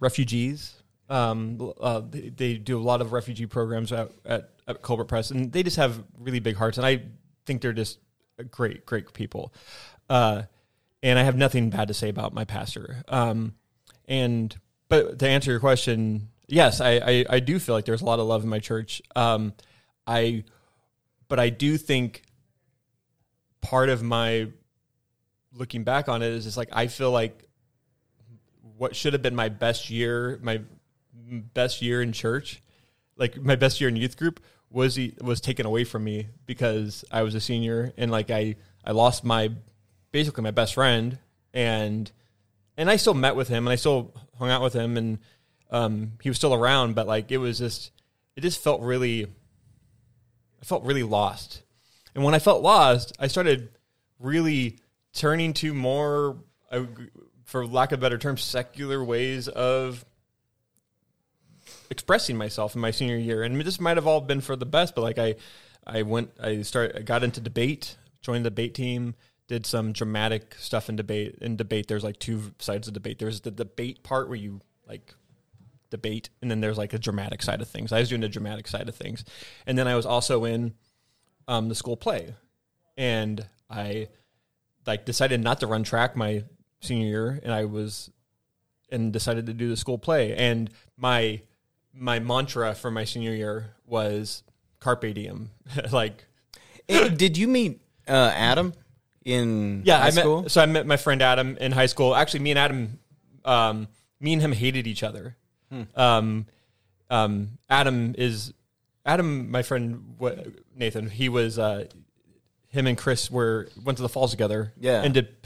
refugees. 0.00 0.74
Um, 1.08 1.72
uh, 1.80 2.00
they, 2.00 2.30
they 2.30 2.54
do 2.54 2.78
a 2.78 2.82
lot 2.82 3.00
of 3.00 3.12
refugee 3.12 3.46
programs 3.46 3.92
at, 3.92 4.10
at, 4.24 4.50
at 4.66 4.82
Colbert 4.82 5.04
Press, 5.04 5.30
and 5.30 5.52
they 5.52 5.62
just 5.62 5.76
have 5.76 6.02
really 6.18 6.40
big 6.40 6.56
hearts. 6.56 6.78
And 6.78 6.86
I 6.86 7.02
think 7.44 7.62
they're 7.62 7.72
just 7.72 7.98
great, 8.44 8.86
great 8.86 9.12
people. 9.12 9.52
Uh, 10.08 10.42
and 11.02 11.18
I 11.18 11.22
have 11.22 11.36
nothing 11.36 11.70
bad 11.70 11.88
to 11.88 11.94
say 11.94 12.08
about 12.08 12.34
my 12.34 12.44
pastor. 12.44 13.02
Um, 13.08 13.54
and 14.08 14.54
but 14.88 15.18
to 15.18 15.28
answer 15.28 15.50
your 15.50 15.60
question, 15.60 16.28
yes, 16.46 16.80
I, 16.80 16.92
I, 16.92 17.24
I 17.28 17.40
do 17.40 17.58
feel 17.58 17.74
like 17.74 17.84
there's 17.84 18.02
a 18.02 18.04
lot 18.04 18.18
of 18.18 18.26
love 18.26 18.44
in 18.44 18.48
my 18.48 18.58
church. 18.58 19.02
Um, 19.14 19.52
I, 20.06 20.44
but 21.28 21.40
I 21.40 21.50
do 21.50 21.76
think 21.76 22.22
part 23.60 23.88
of 23.88 24.02
my 24.02 24.48
looking 25.52 25.82
back 25.82 26.08
on 26.08 26.22
it 26.22 26.32
is 26.32 26.44
just 26.44 26.56
like 26.56 26.68
I 26.72 26.86
feel 26.86 27.10
like 27.10 27.48
what 28.76 28.94
should 28.94 29.12
have 29.12 29.22
been 29.22 29.34
my 29.34 29.48
best 29.48 29.90
year, 29.90 30.38
my 30.42 30.60
best 31.54 31.82
year 31.82 32.02
in 32.02 32.12
church, 32.12 32.62
like 33.16 33.40
my 33.40 33.56
best 33.56 33.80
year 33.80 33.88
in 33.88 33.96
youth 33.96 34.16
group 34.16 34.40
was 34.76 34.94
he 34.94 35.14
was 35.22 35.40
taken 35.40 35.64
away 35.64 35.84
from 35.84 36.04
me 36.04 36.28
because 36.44 37.02
I 37.10 37.22
was 37.22 37.34
a 37.34 37.40
senior 37.40 37.94
and 37.96 38.10
like 38.10 38.30
I 38.30 38.56
I 38.84 38.92
lost 38.92 39.24
my 39.24 39.50
basically 40.12 40.42
my 40.42 40.50
best 40.50 40.74
friend 40.74 41.18
and 41.54 42.12
and 42.76 42.90
I 42.90 42.96
still 42.96 43.14
met 43.14 43.36
with 43.36 43.48
him 43.48 43.66
and 43.66 43.72
I 43.72 43.76
still 43.76 44.12
hung 44.38 44.50
out 44.50 44.60
with 44.60 44.74
him 44.74 44.98
and 44.98 45.18
um, 45.70 46.12
he 46.20 46.28
was 46.28 46.36
still 46.36 46.52
around 46.52 46.94
but 46.94 47.06
like 47.06 47.32
it 47.32 47.38
was 47.38 47.58
just 47.58 47.90
it 48.36 48.42
just 48.42 48.62
felt 48.62 48.82
really 48.82 49.24
I 49.24 50.64
felt 50.64 50.84
really 50.84 51.02
lost. 51.02 51.62
And 52.14 52.22
when 52.22 52.34
I 52.34 52.38
felt 52.38 52.62
lost 52.62 53.16
I 53.18 53.28
started 53.28 53.70
really 54.18 54.78
turning 55.14 55.54
to 55.54 55.72
more 55.72 56.36
uh, 56.70 56.84
for 57.44 57.66
lack 57.66 57.92
of 57.92 58.00
better 58.00 58.18
terms 58.18 58.42
secular 58.44 59.02
ways 59.02 59.48
of 59.48 60.04
expressing 61.90 62.36
myself 62.36 62.74
in 62.74 62.80
my 62.80 62.90
senior 62.90 63.16
year. 63.16 63.42
And 63.42 63.60
this 63.60 63.80
might 63.80 63.96
have 63.96 64.06
all 64.06 64.20
been 64.20 64.40
for 64.40 64.56
the 64.56 64.66
best 64.66 64.94
but 64.94 65.02
like 65.02 65.18
i 65.18 65.34
i 65.86 66.02
went 66.02 66.30
i 66.42 66.62
started 66.62 66.96
i 66.96 67.02
got 67.02 67.22
into 67.22 67.40
debate 67.40 67.96
joined 68.22 68.44
the 68.44 68.50
debate 68.50 68.74
team 68.74 69.14
did 69.48 69.64
some 69.64 69.92
dramatic 69.92 70.54
stuff 70.58 70.88
in 70.88 70.96
debate 70.96 71.38
in 71.40 71.56
debate. 71.56 71.86
There's 71.86 72.04
like 72.04 72.18
two 72.18 72.52
sides 72.58 72.88
of 72.88 72.94
debate. 72.94 73.18
There's 73.18 73.40
the 73.40 73.50
debate 73.50 74.02
part 74.02 74.28
where 74.28 74.36
you 74.36 74.60
like 74.88 75.14
debate 75.90 76.30
and 76.42 76.50
then 76.50 76.60
there's 76.60 76.78
like 76.78 76.92
a 76.92 76.98
dramatic 76.98 77.42
side 77.42 77.62
of 77.62 77.68
things. 77.68 77.92
I 77.92 78.00
was 78.00 78.08
doing 78.08 78.20
the 78.20 78.28
dramatic 78.28 78.66
side 78.66 78.88
of 78.88 78.94
things. 78.94 79.24
And 79.66 79.78
then 79.78 79.86
i 79.86 79.94
was 79.94 80.06
also 80.06 80.44
in 80.44 80.74
um, 81.46 81.68
the 81.68 81.74
school 81.74 81.96
play. 81.96 82.34
And 82.96 83.46
i 83.70 84.08
like 84.86 85.04
decided 85.04 85.40
not 85.40 85.60
to 85.60 85.66
run 85.66 85.84
track 85.84 86.16
my 86.16 86.44
senior 86.80 87.06
year 87.06 87.40
and 87.42 87.52
i 87.52 87.64
was 87.64 88.10
and 88.90 89.12
decided 89.12 89.46
to 89.46 89.54
do 89.54 89.68
the 89.68 89.76
school 89.76 89.98
play. 89.98 90.34
And 90.34 90.70
my 90.96 91.40
my 91.98 92.18
mantra 92.18 92.74
for 92.74 92.90
my 92.90 93.04
senior 93.04 93.32
year 93.34 93.74
was 93.86 94.42
carpe 94.80 95.14
diem 95.14 95.50
like 95.92 96.26
did 96.88 97.36
you 97.36 97.48
meet 97.48 97.80
uh, 98.06 98.32
Adam 98.34 98.72
in 99.24 99.82
yeah 99.84 99.98
high 99.98 100.02
i 100.02 100.10
met 100.10 100.20
school? 100.20 100.48
so 100.48 100.60
i 100.62 100.66
met 100.66 100.86
my 100.86 100.96
friend 100.96 101.20
adam 101.22 101.56
in 101.60 101.72
high 101.72 101.86
school 101.86 102.14
actually 102.14 102.40
me 102.40 102.50
and 102.50 102.58
adam 102.58 102.98
um, 103.44 103.88
me 104.20 104.32
and 104.32 104.42
him 104.42 104.52
hated 104.52 104.86
each 104.86 105.02
other 105.02 105.36
Hmm. 105.70 105.82
um, 105.96 106.46
um, 107.10 107.58
adam 107.68 108.14
is 108.16 108.52
Adam, 109.04 109.50
my 109.52 109.62
friend 109.62 110.14
what, 110.18 110.46
Nathan, 110.74 111.08
he 111.08 111.28
was 111.28 111.58
uh, 111.60 111.86
him 112.68 112.86
and 112.88 112.98
Chris 112.98 113.30
were 113.30 113.68
went 113.84 113.98
to 113.98 114.02
the 114.02 114.08
falls 114.08 114.32
together. 114.32 114.72
Yeah. 114.78 115.02
and 115.02 115.14
did 115.14 115.42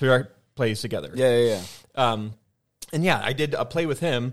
plays 0.55 0.81
together. 0.81 1.13
Yeah, 1.15 1.37
yeah, 1.37 1.45
yeah. 1.55 1.63
Um, 1.95 2.35
and 2.93 3.05
yeah, 3.05 3.21
I 3.23 3.35
did 3.35 3.53
a 3.55 3.65
play 3.67 3.85
with 3.87 4.01
him, 4.01 4.33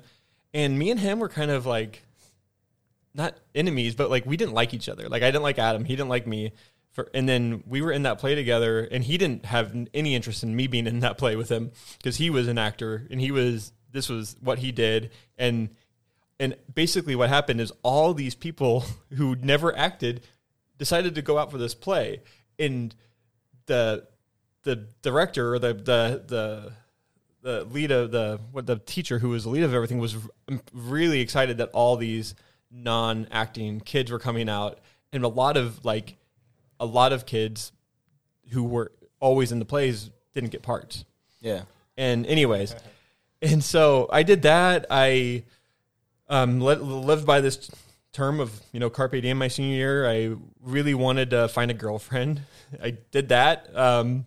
and 0.54 0.80
me 0.80 0.92
and 0.92 1.00
him 1.00 1.20
were 1.20 1.28
kind 1.30 1.52
of 1.52 1.66
like 1.66 2.04
not 3.18 3.36
enemies, 3.56 3.96
but 3.96 4.10
like 4.10 4.26
we 4.26 4.38
didn't 4.38 4.54
like 4.54 4.74
each 4.74 4.88
other. 4.88 5.10
Like 5.10 5.24
I 5.24 5.32
didn't 5.32 5.44
like 5.44 5.60
Adam, 5.60 5.84
he 5.84 5.96
didn't 5.96 6.10
like 6.10 6.28
me. 6.28 6.54
For, 6.92 7.10
and 7.14 7.28
then 7.28 7.64
we 7.68 7.82
were 7.82 7.92
in 7.92 8.04
that 8.04 8.20
play 8.20 8.34
together, 8.34 8.80
and 8.80 9.04
he 9.04 9.18
didn't 9.18 9.46
have 9.46 9.76
any 9.94 10.16
interest 10.16 10.44
in 10.44 10.56
me 10.56 10.68
being 10.68 10.88
in 10.88 11.00
that 11.02 11.18
play 11.18 11.36
with 11.36 11.50
him 11.50 11.72
because 11.98 12.18
he 12.18 12.30
was 12.30 12.48
an 12.48 12.58
actor 12.58 13.06
and 13.12 13.20
he 13.20 13.32
was 13.32 13.74
this 13.92 14.10
was 14.10 14.38
what 14.40 14.60
he 14.60 14.72
did, 14.72 15.12
and 15.38 15.70
and 16.40 16.56
basically 16.74 17.16
what 17.16 17.30
happened 17.30 17.60
is 17.60 17.74
all 17.84 18.14
these 18.14 18.36
people 18.36 18.86
who 19.16 19.36
never 19.36 19.76
acted 19.76 20.22
decided 20.78 21.16
to 21.16 21.22
go 21.22 21.38
out 21.38 21.52
for 21.52 21.58
this 21.58 21.74
play, 21.74 22.22
and 22.60 22.96
the 23.66 24.08
the 24.64 24.88
director 25.02 25.56
or 25.56 25.60
the 25.60 25.74
the 25.74 26.24
the 26.28 26.74
the 27.42 27.64
lead 27.66 27.92
of 27.92 28.12
the 28.12 28.40
what 28.52 28.66
the 28.66 28.78
teacher 28.78 29.20
who 29.20 29.30
was 29.30 29.44
the 29.44 29.50
lead 29.50 29.64
of 29.64 29.74
everything 29.74 30.00
was 30.00 30.18
really 30.74 31.22
excited 31.22 31.58
that 31.60 31.70
all 31.70 31.96
these 31.96 32.36
non-acting 32.72 33.80
kids 33.80 34.12
were 34.12 34.20
coming 34.20 34.50
out 34.50 34.80
and 35.14 35.24
a 35.24 35.28
lot 35.28 35.58
of 35.58 35.84
like 35.86 36.18
a 36.80 36.86
lot 36.86 37.14
of 37.14 37.26
kids 37.26 37.72
who 38.52 38.64
were 38.64 38.92
always 39.20 39.52
in 39.52 39.60
the 39.60 39.66
plays 39.66 40.10
didn't 40.34 40.52
get 40.52 40.62
parts. 40.62 41.06
Yeah. 41.42 41.64
and 41.98 42.26
anyways 42.26 42.76
and 43.42 43.64
so 43.64 44.10
i 44.12 44.24
did 44.24 44.42
that. 44.42 44.86
I 44.90 45.44
um, 46.30 46.60
li- 46.60 46.76
lived 46.76 47.26
by 47.26 47.42
this 47.42 47.70
term 48.12 48.40
of 48.40 48.60
you 48.72 48.80
know 48.80 48.90
carpe 48.90 49.12
diem 49.22 49.38
my 49.38 49.48
senior 49.48 49.76
year. 49.76 50.10
I 50.10 50.36
really 50.62 50.94
wanted 50.94 51.30
to 51.32 51.48
find 51.48 51.72
a 51.72 51.74
girlfriend. 51.74 52.42
I 52.84 52.92
did 53.12 53.30
that. 53.30 53.76
Um, 53.76 54.26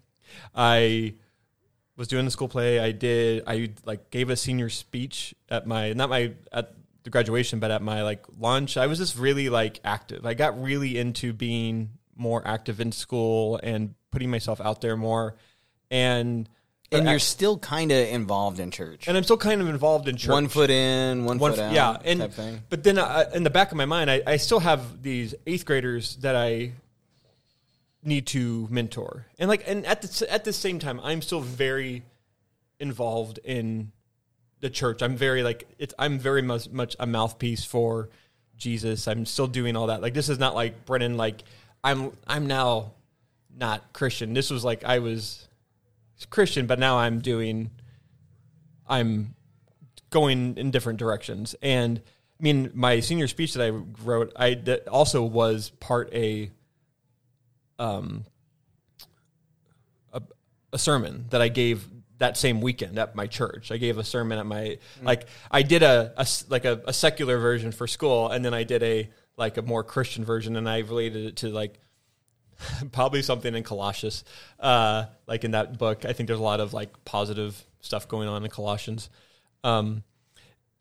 i 0.55 1.15
was 1.97 2.09
doing 2.09 2.25
the 2.25 2.31
school 2.31 2.49
play. 2.49 2.79
I 2.79 2.93
did 2.93 3.43
i 3.47 3.71
like 3.85 4.11
gave 4.11 4.31
a 4.31 4.37
senior 4.37 4.71
speech 4.71 5.35
at 5.49 5.67
my 5.67 5.93
not 5.93 6.09
my 6.09 6.33
at 6.53 6.73
the 7.11 7.13
graduation 7.13 7.59
but 7.61 7.71
at 7.71 7.83
my 7.83 8.03
like 8.03 8.25
lunch 8.39 8.77
i 8.77 8.87
was 8.87 8.99
just 8.99 9.19
really 9.19 9.49
like 9.49 9.81
active 9.85 10.25
i 10.25 10.33
got 10.35 10.61
really 10.63 10.97
into 10.99 11.33
being 11.33 11.91
more 12.17 12.43
active 12.47 12.81
in 12.81 12.93
school 12.93 13.59
and 13.63 13.95
putting 14.11 14.31
myself 14.31 14.61
out 14.61 14.81
there 14.81 14.97
more 14.97 15.35
and 15.91 16.49
And 16.93 17.05
you're 17.07 17.15
I- 17.15 17.19
still 17.19 17.57
kind 17.59 17.91
of 17.93 17.99
involved 18.09 18.59
in 18.61 18.71
church. 18.71 19.07
and 19.09 19.17
I'm 19.17 19.25
still 19.25 19.37
kind 19.39 19.61
of 19.61 19.69
involved 19.69 20.07
in 20.09 20.17
church. 20.17 20.31
One 20.31 20.49
foot 20.49 20.71
in, 20.71 21.25
one, 21.25 21.39
One 21.39 21.53
foot 21.53 21.61
out. 21.61 21.73
yeah, 21.73 21.97
and 22.05 22.21
type 22.21 22.33
thing. 22.33 22.63
but 22.69 22.83
then 22.83 22.99
uh, 22.99 23.31
in 23.35 23.43
the 23.45 23.51
back 23.51 23.71
of 23.71 23.77
my 23.77 23.87
mind, 23.87 24.11
I, 24.11 24.23
I 24.27 24.37
still 24.39 24.59
have 24.61 25.01
these 25.03 25.35
eighth 25.47 25.65
graders 25.65 26.17
that 26.17 26.35
I 26.37 26.73
need 28.03 28.27
to 28.29 28.67
mentor, 28.71 29.27
and 29.39 29.49
like, 29.49 29.63
and 29.69 29.85
at 29.87 30.03
the 30.03 30.33
at 30.33 30.45
the 30.45 30.53
same 30.53 30.79
time, 30.79 31.01
I'm 31.03 31.23
still 31.23 31.41
very 31.41 32.03
involved 32.81 33.39
in 33.45 33.93
the 34.61 34.71
church. 34.71 35.03
I'm 35.03 35.17
very 35.17 35.43
like 35.43 35.69
it's. 35.79 35.95
I'm 35.99 36.19
very 36.19 36.43
much 36.43 36.71
much 36.71 36.97
a 36.99 37.07
mouthpiece 37.07 37.65
for 37.65 38.11
Jesus. 38.57 39.09
I'm 39.09 39.27
still 39.27 39.47
doing 39.47 39.77
all 39.77 39.89
that. 39.89 40.03
Like 40.03 40.15
this 40.15 40.29
is 40.29 40.39
not 40.39 40.55
like 40.55 40.85
Brennan. 40.85 41.17
Like 41.17 41.43
I'm 41.83 42.13
I'm 42.27 42.47
now 42.47 42.93
not 43.57 43.93
Christian. 43.93 44.35
This 44.35 44.51
was 44.51 44.65
like 44.65 44.85
I 44.85 44.99
was 44.99 45.49
Christian, 46.29 46.67
but 46.67 46.79
now 46.79 46.99
I'm 46.99 47.21
doing. 47.21 47.71
I'm 48.87 49.35
going 50.11 50.57
in 50.59 50.71
different 50.71 50.99
directions. 50.99 51.55
And 51.63 51.99
I 51.99 52.43
mean, 52.43 52.71
my 52.75 53.01
senior 53.01 53.29
speech 53.29 53.55
that 53.55 53.65
I 53.65 53.71
wrote, 54.05 54.33
I 54.37 54.55
that 54.55 54.89
also 54.89 55.23
was 55.23 55.71
part 55.81 56.13
a, 56.13 56.51
um, 57.79 58.25
a, 60.13 60.21
a 60.73 60.79
sermon 60.79 61.27
that 61.31 61.41
I 61.41 61.49
gave 61.49 61.87
that 62.21 62.37
same 62.37 62.61
weekend 62.61 62.99
at 62.99 63.17
my 63.17 63.27
church. 63.27 63.73
I 63.73 63.79
gave 63.79 63.99
a 63.99 64.05
sermon 64.05 64.39
at 64.39 64.47
my 64.47 64.79
like 65.03 65.27
I 65.51 65.63
did 65.63 65.83
a, 65.83 66.13
a 66.17 66.27
like 66.49 66.65
a, 66.65 66.81
a 66.87 66.93
secular 66.93 67.39
version 67.39 67.73
for 67.73 67.87
school, 67.87 68.29
and 68.29 68.45
then 68.45 68.55
I 68.55 68.63
did 68.63 68.83
a 68.83 69.11
like 69.37 69.57
a 69.57 69.63
more 69.63 69.83
Christian 69.83 70.25
version, 70.25 70.55
and 70.57 70.69
I 70.69 70.79
related 70.79 71.25
it 71.25 71.37
to 71.37 71.49
like 71.49 71.81
probably 72.93 73.23
something 73.23 73.55
in 73.55 73.63
Colossians. 73.65 74.25
Uh, 74.59 75.07
like 75.27 75.45
in 75.45 75.53
that 75.53 75.79
book, 75.79 76.05
I 76.05 76.13
think 76.13 76.27
there's 76.27 76.39
a 76.39 76.43
lot 76.43 76.61
of 76.61 76.75
like 76.75 77.05
positive 77.05 77.65
stuff 77.81 78.07
going 78.07 78.29
on 78.29 78.45
in 78.45 78.51
Colossians. 78.51 79.09
Um, 79.65 80.05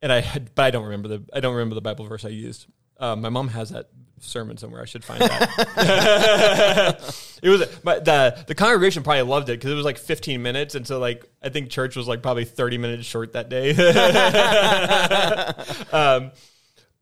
and 0.02 0.12
I 0.12 0.20
had, 0.20 0.54
but 0.56 0.64
I 0.64 0.72
don't 0.72 0.84
remember 0.84 1.08
the 1.08 1.24
I 1.34 1.40
don't 1.40 1.56
remember 1.56 1.76
the 1.76 1.82
Bible 1.82 2.06
verse 2.06 2.26
I 2.26 2.30
used. 2.30 2.68
Uh, 3.00 3.16
my 3.16 3.30
mom 3.30 3.48
has 3.48 3.70
that 3.70 3.90
sermon 4.20 4.58
somewhere. 4.58 4.82
I 4.82 4.86
should 4.86 5.04
find 5.04 5.22
that. 5.22 7.26
it 7.44 7.50
was, 7.50 7.66
but 7.84 8.06
the 8.06 8.44
the 8.48 8.56
congregation 8.56 9.04
probably 9.04 9.22
loved 9.24 9.50
it 9.50 9.54
because 9.54 9.72
it 9.72 9.76
was 9.76 9.86
like 9.86 9.98
15 9.98 10.42
minutes, 10.42 10.76
and 10.76 10.86
so 10.86 11.00
like 11.00 11.30
I 11.42 11.50
think 11.50 11.70
church 11.70 11.96
was 11.96 12.08
like 12.08 12.22
probably 12.22 12.46
30 12.46 12.78
minutes 12.78 13.06
short 13.06 13.34
that 13.34 13.50
day. 13.50 13.72
um, 15.92 16.32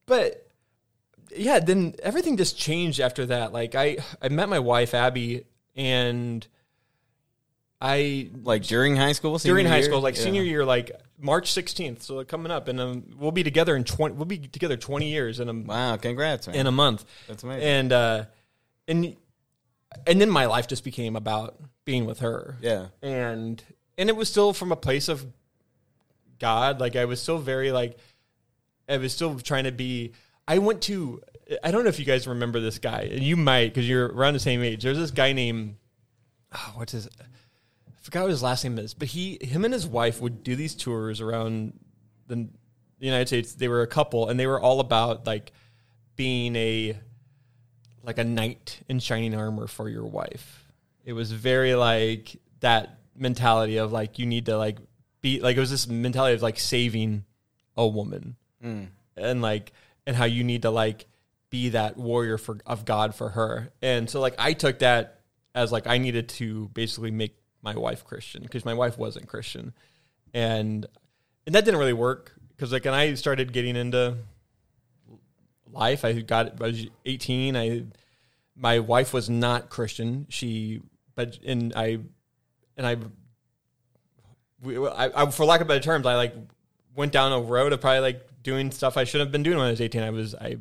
but 0.06 0.50
yeah, 1.36 1.60
then 1.60 1.96
everything 2.02 2.38
just 2.38 2.58
changed 2.58 3.00
after 3.00 3.26
that. 3.28 3.54
Like 3.54 3.76
I 3.76 3.98
I 4.22 4.30
met 4.30 4.50
my 4.50 4.60
wife 4.60 4.94
Abby, 4.94 5.46
and 5.76 6.46
I 7.80 8.30
Like 8.44 8.64
during 8.64 8.96
high 8.96 9.12
school, 9.12 9.38
during 9.38 9.66
high 9.68 9.78
year? 9.78 9.86
school, 9.86 10.02
like 10.02 10.16
Yeah. 10.18 10.24
senior 10.24 10.42
year, 10.44 10.66
like 10.66 10.92
March 11.20 11.52
16th. 11.52 12.02
So 12.02 12.24
coming 12.24 12.52
up, 12.52 12.68
and 12.68 12.80
um, 12.80 13.04
we'll 13.18 13.32
be 13.32 13.44
together 13.44 13.76
in 13.76 13.84
20. 13.84 14.16
We'll 14.16 14.26
be 14.26 14.40
together 14.40 14.78
20 14.78 15.10
years 15.10 15.40
in 15.40 15.48
a 15.50 15.54
Wow, 15.54 15.98
congrats, 15.98 16.48
man. 16.48 16.56
in 16.56 16.68
a 16.68 16.72
month. 16.72 17.06
That's 17.28 17.44
amazing. 17.44 17.64
And 17.68 17.94
uh, 17.94 18.26
and 18.88 19.16
and 20.08 20.20
then 20.20 20.30
my 20.30 20.46
life 20.46 20.68
just 20.68 20.84
became 20.84 21.16
about 21.16 21.56
being 21.86 22.06
with 22.06 22.20
her. 22.20 22.58
yeah. 22.62 22.88
and 23.02 23.64
and 23.98 24.10
it 24.10 24.16
was 24.16 24.30
still 24.30 24.54
from 24.54 24.72
a 24.72 24.76
place 24.76 25.08
of 25.08 25.26
God. 26.40 26.80
Like 26.80 26.96
I 26.96 27.06
was 27.06 27.22
still 27.22 27.38
very 27.38 27.72
like 27.72 27.98
I 28.90 28.98
was 28.98 29.14
still 29.14 29.40
trying 29.40 29.66
to 29.66 29.72
be. 29.72 30.14
I 30.48 30.58
went 30.60 30.82
to. 30.84 31.22
I 31.64 31.72
don't 31.72 31.84
know 31.84 31.90
if 31.90 32.00
you 32.00 32.06
guys 32.06 32.28
remember 32.28 32.60
this 32.60 32.80
guy, 32.80 33.10
and 33.12 33.22
you 33.24 33.38
might 33.38 33.68
because 33.74 33.88
you're 33.88 34.08
around 34.08 34.34
the 34.34 34.40
same 34.40 34.62
age. 34.64 34.84
There's 34.84 34.98
this 34.98 35.12
guy 35.12 35.32
named 35.34 35.76
oh, 36.56 36.74
what's 36.76 36.92
his. 36.94 37.08
I 38.08 38.10
forgot 38.10 38.22
what 38.24 38.30
his 38.32 38.42
last 38.44 38.64
name 38.64 38.80
is, 38.80 38.94
but 38.94 39.10
he, 39.10 39.38
him, 39.42 39.66
and 39.66 39.74
his 39.74 39.86
wife 39.86 40.22
would 40.22 40.42
do 40.42 40.56
these 40.56 40.76
tours 40.76 41.20
around 41.20 41.78
the, 42.28 42.36
the 43.00 43.06
United 43.06 43.28
States. 43.28 43.52
They 43.54 43.68
were 43.68 43.82
a 43.82 43.88
couple, 43.88 44.30
and 44.30 44.40
they 44.40 44.48
were 44.48 44.62
all 44.62 44.80
about 44.80 45.28
like 45.28 45.52
being 46.16 46.56
a 46.56 46.98
like 48.04 48.18
a 48.18 48.24
knight 48.24 48.80
in 48.88 49.00
shining 49.00 49.36
armor 49.36 49.68
for 49.68 49.90
your 49.90 50.06
wife. 50.06 50.72
It 51.04 51.12
was 51.12 51.34
very 51.34 51.76
like 51.76 52.38
that 52.62 52.98
mentality 53.14 53.76
of 53.76 53.92
like 53.92 54.20
you 54.20 54.26
need 54.26 54.46
to 54.46 54.58
like 54.58 54.78
be 55.20 55.42
like 55.42 55.58
it 55.58 55.60
was 55.60 55.72
this 55.72 55.86
mentality 55.90 56.34
of 56.36 56.42
like 56.42 56.60
saving 56.60 57.26
a 57.76 57.86
woman 57.86 58.38
Mm. 58.64 58.88
and 59.18 59.42
like 59.42 59.74
and 60.08 60.16
how 60.16 60.24
you 60.26 60.46
need 60.46 60.62
to 60.62 60.72
like 60.72 61.08
be 61.50 61.70
that 61.70 61.98
warrior 61.98 62.38
for 62.38 62.58
of 62.66 62.86
God 62.86 63.14
for 63.16 63.30
her. 63.30 63.74
And 63.82 64.10
so 64.10 64.22
like 64.22 64.36
I 64.40 64.54
took 64.54 64.80
that 64.80 65.20
as 65.54 65.74
like 65.74 65.88
I 65.88 65.98
needed 65.98 66.30
to 66.30 66.70
basically 66.70 67.12
make 67.12 67.36
my 67.74 67.78
wife 67.78 68.06
Christian 68.06 68.44
because 68.44 68.64
my 68.64 68.74
wife 68.74 68.98
wasn't 68.98 69.28
Christian. 69.28 69.74
And 70.34 70.86
and 71.46 71.54
that 71.56 71.66
didn't 71.66 71.80
really 71.80 71.94
work 71.94 72.34
because 72.56 72.72
like 72.72 72.86
when 72.86 72.94
I 72.94 73.14
started 73.16 73.52
getting 73.52 73.76
into 73.76 74.18
life, 75.72 76.06
I 76.06 76.14
got 76.22 76.62
I 76.62 76.68
was 76.68 76.88
18, 77.06 77.58
I 77.58 77.84
my 78.56 78.80
wife 78.80 79.14
was 79.14 79.30
not 79.30 79.70
Christian. 79.70 80.28
She 80.30 80.82
but 81.16 81.40
and 81.46 81.74
I 81.76 82.00
and 82.78 82.88
I 82.88 82.96
we, 84.62 84.88
I, 84.88 85.24
I 85.24 85.32
for 85.32 85.46
lack 85.46 85.60
of 85.60 85.68
better 85.68 85.84
terms, 85.84 86.06
I 86.06 86.16
like 86.16 86.34
went 86.96 87.12
down 87.12 87.34
a 87.34 87.42
road 87.42 87.74
of 87.74 87.82
probably 87.82 88.00
like 88.00 88.22
doing 88.44 88.72
stuff 88.72 88.96
I 88.96 89.04
shouldn't 89.04 89.28
have 89.28 89.32
been 89.34 89.44
doing 89.44 89.58
when 89.58 89.68
I 89.68 89.72
was 89.72 89.82
18. 89.82 90.02
I 90.02 90.10
was 90.10 90.36
I 90.36 90.56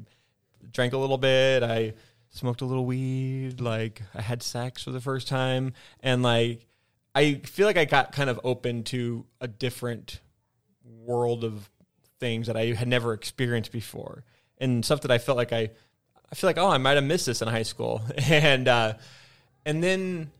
drank 0.73 0.92
a 0.92 0.99
little 0.99 1.19
bit, 1.19 1.62
I 1.62 1.95
smoked 2.31 2.62
a 2.62 2.66
little 2.66 2.85
weed, 2.85 3.61
like 3.61 4.03
I 4.12 4.23
had 4.23 4.42
sex 4.42 4.83
for 4.83 4.90
the 4.90 5.01
first 5.01 5.29
time 5.29 5.73
and 6.01 6.23
like 6.23 6.65
I 7.16 7.37
feel 7.37 7.66
like 7.66 7.79
I 7.79 7.87
got 7.87 8.12
kind 8.12 8.29
of 8.29 8.38
open 8.44 8.85
to 8.85 9.24
a 9.40 9.48
different 9.48 10.20
world 10.85 11.44
of 11.44 11.68
things 12.20 12.46
that 12.46 12.57
I 12.57 12.66
had 12.66 12.88
never 12.88 13.14
experienced 13.14 13.72
before 13.72 14.24
and 14.59 14.85
stuff 14.85 15.00
that 15.00 15.11
I 15.11 15.18
felt 15.18 15.37
like 15.37 15.52
I 15.52 15.70
I 16.31 16.35
feel 16.35 16.48
like 16.48 16.59
oh 16.59 16.68
I 16.68 16.79
might 16.79 16.94
have 16.96 17.05
missed 17.05 17.26
this 17.26 17.40
in 17.40 17.48
high 17.48 17.62
school 17.62 18.02
and 18.18 18.68
uh 18.68 18.94
and 19.64 19.83
then 19.83 20.31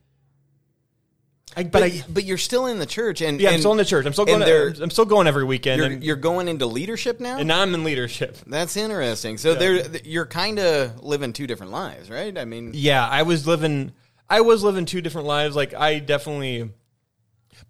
I 1.55 1.63
but, 1.63 1.71
But, 1.71 1.83
I 1.83 2.03
but 2.07 2.23
you're 2.23 2.37
still 2.37 2.67
in 2.67 2.77
the 2.77 2.85
church, 2.85 3.21
and 3.21 3.41
yeah, 3.41 3.49
I'm 3.49 3.59
still 3.59 3.71
in 3.71 3.77
the 3.77 3.85
church. 3.85 4.05
I'm 4.05 4.13
still 4.13 4.25
going. 4.25 4.41
To, 4.41 4.83
I'm 4.83 4.91
still 4.91 5.05
going 5.05 5.25
every 5.25 5.45
weekend, 5.45 5.79
You're, 5.79 5.91
and, 5.91 6.03
you're 6.03 6.15
going 6.15 6.47
into 6.49 6.67
leadership 6.67 7.19
now. 7.19 7.37
and 7.37 7.47
now 7.47 7.61
I'm 7.61 7.73
in 7.73 7.83
leadership. 7.83 8.37
That's 8.45 8.77
interesting. 8.77 9.37
So 9.37 9.55
there, 9.55 9.83
you're 10.03 10.27
kind 10.27 10.59
of 10.59 11.03
living 11.03 11.33
two 11.33 11.47
different 11.47 11.71
lives, 11.71 12.11
right? 12.11 12.37
I 12.37 12.45
mean, 12.45 12.71
Yeah, 12.75 13.07
I 13.07 13.23
was 13.23 13.47
living. 13.47 13.93
I 14.29 14.41
was 14.41 14.63
living 14.63 14.85
two 14.85 15.01
different 15.01 15.27
lives. 15.27 15.55
Like 15.55 15.73
I 15.73 15.99
definitely, 15.99 16.69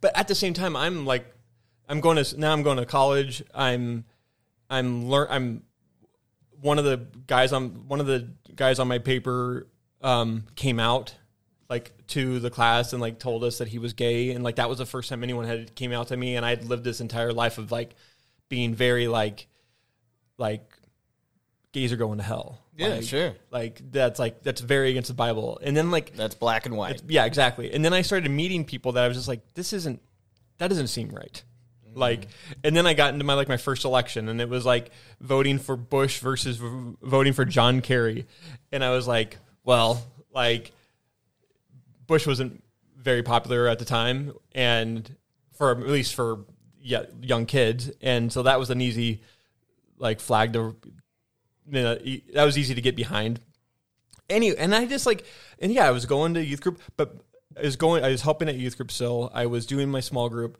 but 0.01 0.17
at 0.17 0.27
the 0.27 0.35
same 0.35 0.53
time, 0.53 0.75
I'm 0.75 1.05
like, 1.05 1.25
I'm 1.87 2.01
going 2.01 2.23
to 2.23 2.39
now. 2.39 2.51
I'm 2.51 2.63
going 2.63 2.77
to 2.77 2.85
college. 2.85 3.43
I'm, 3.53 4.05
I'm 4.69 5.09
learn. 5.09 5.27
I'm 5.29 5.63
one 6.61 6.79
of 6.79 6.85
the 6.85 7.07
guys 7.27 7.53
on 7.53 7.87
one 7.87 7.99
of 7.99 8.07
the 8.07 8.29
guys 8.55 8.79
on 8.79 8.87
my 8.87 8.99
paper 8.99 9.67
um, 10.01 10.45
came 10.55 10.79
out 10.79 11.15
like 11.69 11.91
to 12.07 12.39
the 12.39 12.49
class 12.49 12.93
and 12.93 13.01
like 13.01 13.19
told 13.19 13.43
us 13.43 13.57
that 13.57 13.67
he 13.67 13.77
was 13.77 13.93
gay 13.93 14.31
and 14.31 14.43
like 14.43 14.55
that 14.55 14.69
was 14.69 14.77
the 14.77 14.85
first 14.85 15.09
time 15.09 15.21
anyone 15.23 15.45
had 15.45 15.75
came 15.75 15.91
out 15.91 16.07
to 16.07 16.17
me 16.17 16.35
and 16.35 16.45
I'd 16.45 16.63
lived 16.63 16.83
this 16.83 17.01
entire 17.01 17.33
life 17.33 17.57
of 17.57 17.71
like 17.71 17.93
being 18.47 18.73
very 18.73 19.07
like 19.07 19.47
like 20.37 20.71
gays 21.73 21.91
are 21.91 21.97
going 21.97 22.17
to 22.17 22.23
hell. 22.23 22.61
Yeah, 22.77 22.87
Like- 22.89 23.03
sure. 23.03 23.33
Like 23.51 23.81
that's 23.91 24.19
like 24.19 24.43
that's 24.43 24.61
very 24.61 24.91
against 24.91 25.07
the 25.09 25.13
Bible. 25.15 25.59
And 25.63 25.75
then 25.75 25.89
like 25.91 26.15
That's 26.15 26.35
black 26.35 26.65
and 26.67 26.77
white. 26.77 27.01
yeah, 27.07 27.25
exactly. 27.25 27.73
And 27.73 27.83
then 27.83 27.91
I 27.93 28.03
started 28.03 28.29
meeting 28.29 28.63
people 28.65 28.91
that 28.93 29.03
I 29.03 29.07
was 29.07 29.17
just 29.17 29.27
like, 29.27 29.41
this 29.55 29.73
isn't, 29.73 29.99
that 30.59 30.67
doesn't 30.69 30.87
seem 30.87 31.09
right. 31.09 31.43
Mm-hmm. 31.89 31.99
Like, 31.99 32.27
and 32.63 32.75
then 32.77 32.85
I 32.85 32.93
got 32.93 33.13
into 33.13 33.25
my 33.25 33.33
like 33.33 33.47
my 33.49 33.57
first 33.57 33.83
election, 33.83 34.29
and 34.29 34.39
it 34.39 34.47
was 34.47 34.63
like 34.65 34.91
voting 35.19 35.57
for 35.57 35.75
Bush 35.75 36.19
versus 36.19 36.57
v- 36.57 36.95
voting 37.01 37.33
for 37.33 37.45
John 37.45 37.81
Kerry, 37.81 38.27
and 38.71 38.83
I 38.83 38.91
was 38.91 39.07
like, 39.07 39.37
well, 39.63 40.03
like 40.31 40.71
Bush 42.05 42.27
wasn't 42.27 42.63
very 42.95 43.23
popular 43.23 43.67
at 43.67 43.79
the 43.79 43.85
time, 43.85 44.33
and 44.53 45.15
for 45.57 45.71
at 45.71 45.79
least 45.79 46.13
for 46.15 46.45
yeah, 46.79 47.03
young 47.21 47.45
kids, 47.47 47.89
and 48.01 48.31
so 48.31 48.43
that 48.43 48.59
was 48.59 48.69
an 48.69 48.81
easy 48.81 49.21
like 49.97 50.19
flag 50.19 50.53
to 50.53 50.75
you 51.69 51.81
know, 51.81 51.95
that 52.33 52.43
was 52.43 52.57
easy 52.57 52.75
to 52.75 52.81
get 52.81 52.95
behind 52.95 53.39
any 54.29 54.55
and 54.55 54.73
I 54.75 54.85
just 54.85 55.05
like 55.05 55.25
and 55.59 55.71
yeah, 55.71 55.87
I 55.87 55.91
was 55.91 56.05
going 56.05 56.33
to 56.35 56.43
youth 56.43 56.61
group, 56.61 56.81
but 56.95 57.17
I 57.57 57.61
was 57.61 57.75
going 57.75 58.03
I 58.03 58.09
was 58.09 58.21
helping 58.21 58.49
at 58.49 58.55
youth 58.55 58.77
group 58.77 58.91
still. 58.91 59.31
I 59.33 59.45
was 59.45 59.65
doing 59.65 59.89
my 59.89 59.99
small 59.99 60.29
group. 60.29 60.57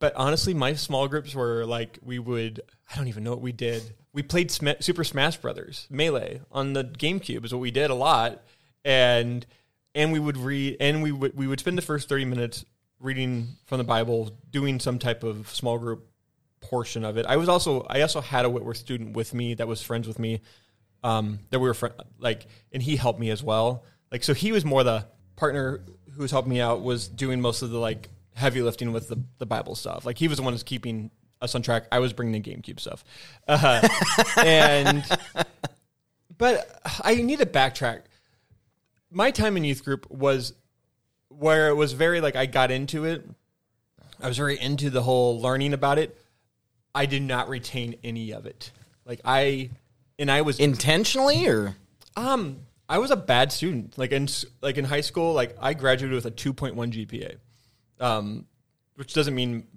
But 0.00 0.14
honestly, 0.14 0.54
my 0.54 0.74
small 0.74 1.08
groups 1.08 1.34
were 1.34 1.64
like 1.66 1.98
we 2.02 2.18
would 2.18 2.60
I 2.90 2.96
don't 2.96 3.08
even 3.08 3.24
know 3.24 3.30
what 3.30 3.40
we 3.40 3.52
did. 3.52 3.82
We 4.12 4.22
played 4.22 4.50
Sma- 4.50 4.80
Super 4.80 5.04
Smash 5.04 5.36
Brothers 5.36 5.86
Melee 5.90 6.40
on 6.50 6.72
the 6.72 6.84
GameCube 6.84 7.44
is 7.44 7.52
what 7.52 7.60
we 7.60 7.70
did 7.70 7.90
a 7.90 7.94
lot. 7.94 8.42
And 8.84 9.44
and 9.94 10.12
we 10.12 10.18
would 10.18 10.36
read 10.36 10.76
and 10.80 11.02
we 11.02 11.12
would 11.12 11.36
we 11.36 11.46
would 11.46 11.60
spend 11.60 11.76
the 11.78 11.82
first 11.82 12.08
30 12.08 12.24
minutes 12.24 12.64
reading 13.00 13.48
from 13.66 13.78
the 13.78 13.84
Bible, 13.84 14.32
doing 14.50 14.80
some 14.80 14.98
type 14.98 15.22
of 15.22 15.48
small 15.54 15.78
group 15.78 16.07
portion 16.60 17.04
of 17.04 17.16
it. 17.16 17.26
I 17.26 17.36
was 17.36 17.48
also 17.48 17.86
I 17.88 18.02
also 18.02 18.20
had 18.20 18.44
a 18.44 18.50
Whitworth 18.50 18.78
student 18.78 19.16
with 19.16 19.34
me 19.34 19.54
that 19.54 19.68
was 19.68 19.82
friends 19.82 20.06
with 20.06 20.18
me 20.18 20.40
um, 21.02 21.40
that 21.50 21.60
we 21.60 21.68
were 21.68 21.74
fr- 21.74 21.88
like, 22.18 22.46
and 22.72 22.82
he 22.82 22.96
helped 22.96 23.20
me 23.20 23.30
as 23.30 23.42
well. 23.42 23.84
Like, 24.10 24.24
so 24.24 24.34
he 24.34 24.52
was 24.52 24.64
more 24.64 24.82
the 24.84 25.06
partner 25.36 25.84
who 26.12 26.22
was 26.22 26.30
helping 26.30 26.50
me 26.50 26.60
out 26.60 26.82
was 26.82 27.08
doing 27.08 27.40
most 27.40 27.62
of 27.62 27.70
the 27.70 27.78
like 27.78 28.08
heavy 28.34 28.62
lifting 28.62 28.92
with 28.92 29.08
the, 29.08 29.22
the 29.38 29.46
Bible 29.46 29.74
stuff. 29.74 30.04
Like, 30.04 30.18
he 30.18 30.28
was 30.28 30.38
the 30.38 30.42
one 30.42 30.52
who's 30.52 30.62
keeping 30.62 31.10
us 31.40 31.54
on 31.54 31.62
track. 31.62 31.86
I 31.92 32.00
was 32.00 32.12
bringing 32.12 32.40
the 32.40 32.50
GameCube 32.50 32.80
stuff, 32.80 33.04
uh, 33.46 33.86
and 34.44 35.04
but 36.36 36.80
I 37.02 37.16
need 37.16 37.38
to 37.38 37.46
backtrack. 37.46 38.02
My 39.10 39.30
time 39.30 39.56
in 39.56 39.64
youth 39.64 39.84
group 39.84 40.10
was 40.10 40.52
where 41.28 41.68
it 41.68 41.74
was 41.74 41.92
very 41.92 42.20
like 42.20 42.36
I 42.36 42.46
got 42.46 42.70
into 42.70 43.04
it. 43.04 43.28
I 44.20 44.26
was 44.26 44.36
very 44.36 44.58
into 44.58 44.90
the 44.90 45.02
whole 45.02 45.40
learning 45.40 45.72
about 45.72 45.98
it. 45.98 46.18
I 46.98 47.06
did 47.06 47.22
not 47.22 47.48
retain 47.48 47.94
any 48.02 48.32
of 48.32 48.46
it. 48.46 48.72
Like 49.04 49.20
I, 49.24 49.70
and 50.18 50.30
I 50.30 50.42
was 50.42 50.58
Intentionally 50.58 51.46
or 51.46 51.76
um, 52.16 52.58
I 52.88 52.98
was 52.98 53.12
a 53.12 53.16
bad 53.16 53.52
student. 53.52 53.96
Like 53.96 54.10
in 54.10 54.28
like 54.60 54.78
in 54.78 54.84
high 54.84 55.02
school, 55.02 55.32
like 55.32 55.56
I 55.60 55.74
graduated 55.74 56.14
with 56.16 56.26
a 56.26 56.32
two 56.32 56.52
point 56.52 56.74
one 56.74 56.90
GPA, 56.90 57.36
um, 58.00 58.46
which 58.96 59.14
doesn't 59.14 59.34
mean 59.34 59.68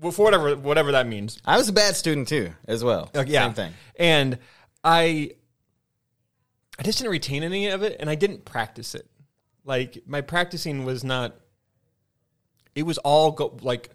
well, 0.00 0.10
for 0.10 0.24
whatever 0.24 0.56
whatever 0.56 0.92
that 0.92 1.06
means. 1.06 1.38
I 1.44 1.56
was 1.56 1.68
a 1.68 1.72
bad 1.72 1.94
student 1.94 2.26
too, 2.26 2.50
as 2.66 2.82
well. 2.82 3.08
Like, 3.14 3.28
yeah, 3.28 3.44
Same 3.44 3.54
thing. 3.54 3.72
And 3.96 4.38
I, 4.82 5.30
I 6.76 6.82
just 6.82 6.98
didn't 6.98 7.12
retain 7.12 7.44
any 7.44 7.68
of 7.68 7.84
it, 7.84 7.98
and 8.00 8.10
I 8.10 8.16
didn't 8.16 8.44
practice 8.44 8.96
it. 8.96 9.06
Like 9.64 10.02
my 10.06 10.22
practicing 10.22 10.84
was 10.84 11.04
not. 11.04 11.36
It 12.74 12.82
was 12.82 12.98
all 12.98 13.30
go 13.30 13.56
like, 13.62 13.90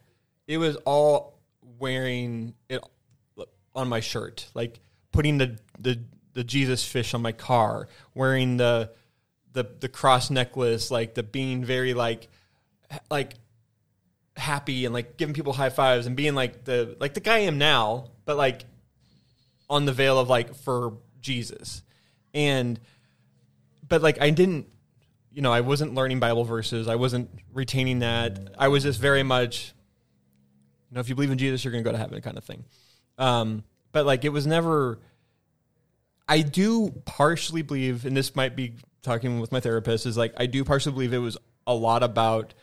it 0.48 0.60
was 0.60 0.78
all 0.86 1.37
wearing 1.80 2.54
it 2.70 2.82
on 3.76 3.88
my 3.88 4.00
shirt, 4.00 4.50
like 4.54 4.80
putting 5.12 5.38
the 5.38 5.60
the 5.80 6.00
the 6.34 6.44
Jesus 6.44 6.86
fish 6.86 7.14
on 7.14 7.22
my 7.22 7.32
car, 7.32 7.88
wearing 8.14 8.58
the 8.58 8.92
the 9.54 9.68
the 9.80 9.90
cross 9.90 10.30
necklace, 10.30 10.92
like 10.92 11.16
the 11.16 11.24
being 11.24 11.64
very 11.64 11.94
like 11.94 12.28
like 13.10 13.34
happy 14.36 14.86
and 14.86 14.94
like 14.94 15.18
giving 15.18 15.34
people 15.34 15.54
high 15.54 15.70
fives 15.70 16.06
and 16.06 16.16
being 16.16 16.36
like 16.36 16.64
the 16.64 16.96
like 17.00 17.14
the 17.14 17.20
guy 17.20 17.38
I 17.38 17.40
am 17.40 17.58
now, 17.58 18.12
but 18.26 18.38
like 18.38 18.66
on 19.70 19.86
the 19.86 19.94
veil 19.94 20.20
of 20.20 20.30
like 20.30 20.56
for 20.56 20.98
Jesus. 21.22 21.82
And 22.34 22.80
but 23.88 24.02
like 24.02 24.22
I 24.22 24.30
didn't 24.30 24.68
you 25.32 25.44
know, 25.44 25.54
I 25.54 25.62
wasn't 25.62 25.94
learning 25.94 26.20
Bible 26.20 26.46
verses. 26.46 26.88
I 26.88 26.96
wasn't 26.96 27.30
retaining 27.54 28.00
that. 28.00 28.56
I 28.58 28.70
was 28.70 28.82
just 28.82 29.00
very 29.00 29.22
much 29.22 29.76
you 30.90 30.96
know, 30.96 31.00
if 31.02 31.10
you 31.10 31.16
believe 31.16 31.32
in 31.32 31.38
Jesus, 31.38 31.64
you're 31.64 31.72
going 31.72 31.84
to 31.84 31.88
go 31.88 31.92
to 31.92 31.98
heaven 31.98 32.22
kind 32.22 32.38
of 32.38 32.44
thing. 32.44 32.64
Um 33.18 33.64
but 33.92 34.06
like 34.06 34.24
it 34.26 34.30
was 34.30 34.46
never 34.46 35.00
I 36.28 36.42
do 36.42 36.90
partially 37.06 37.62
believe 37.62 38.06
and 38.06 38.16
this 38.16 38.36
might 38.36 38.56
be 38.56 38.74
talking 39.02 39.40
with 39.40 39.52
my 39.52 39.60
therapist 39.60 40.06
is 40.06 40.18
like 40.18 40.34
I 40.38 40.46
do 40.46 40.64
partially 40.64 40.92
believe 40.94 41.14
it 41.14 41.18
was 41.20 41.38
a 41.66 41.74
lot 41.74 42.04
about 42.04 42.54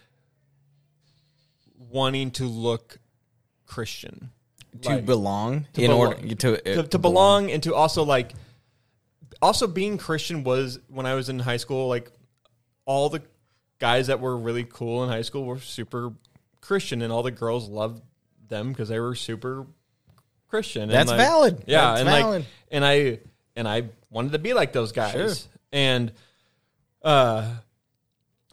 wanting 1.91 2.31
to 2.33 2.45
look 2.45 2.99
Christian 3.67 4.31
To 4.83 4.89
Like- 4.91 5.07
belong 5.07 5.67
to 5.75 5.83
in 5.83 5.91
belong. 5.91 6.07
order 6.15 6.35
to, 6.37 6.59
uh, 6.59 6.83
to, 6.83 6.89
to 6.89 6.99
belong 6.99 7.51
and 7.51 7.63
to 7.63 7.75
also 7.75 8.03
like 8.05 8.33
also 9.43 9.67
being 9.67 9.99
christian 9.99 10.43
was 10.45 10.79
when 10.89 11.07
i 11.07 11.15
was 11.15 11.29
in 11.29 11.39
high 11.39 11.57
school 11.59 11.87
like 11.89 12.11
all 12.87 13.09
the 13.11 13.21
guys 13.79 14.07
that 14.07 14.21
were 14.21 14.37
really 14.37 14.65
cool 14.65 15.03
in 15.05 15.11
high 15.11 15.23
school 15.23 15.45
were 15.45 15.59
super 15.59 16.13
christian 16.61 17.03
and 17.03 17.13
all 17.13 17.23
the 17.23 17.31
girls 17.31 17.69
loved 17.69 18.03
them 18.49 18.71
because 18.73 18.89
they 18.89 19.01
were 19.01 19.15
super 19.15 19.67
christian 20.49 20.83
And, 20.85 20.93
That's 20.93 21.11
like- 21.11 21.19
valid. 21.19 21.65
yeah 21.67 21.95
That's 21.95 22.01
and 22.01 22.09
valid. 22.09 22.41
like 22.43 22.49
and 22.71 22.85
i 22.85 23.19
and 23.57 23.69
i 23.69 23.85
wanted 24.11 24.33
to 24.33 24.39
be 24.39 24.55
like 24.55 24.73
those 24.73 24.93
guys 24.93 25.13
Sure. 25.13 25.33
and 25.73 26.13
uh 27.03 27.51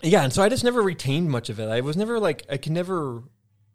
yeah 0.01 0.23
and 0.23 0.34
so 0.34 0.41
i 0.41 0.49
just 0.49 0.63
never 0.63 0.82
retained 0.82 1.30
much 1.30 1.49
of 1.49 1.60
it 1.60 1.69
i 1.69 1.82
was 1.82 1.95
never 1.95 2.19
like 2.19 2.43
i 2.49 2.58
could 2.58 2.71
never 2.71 3.21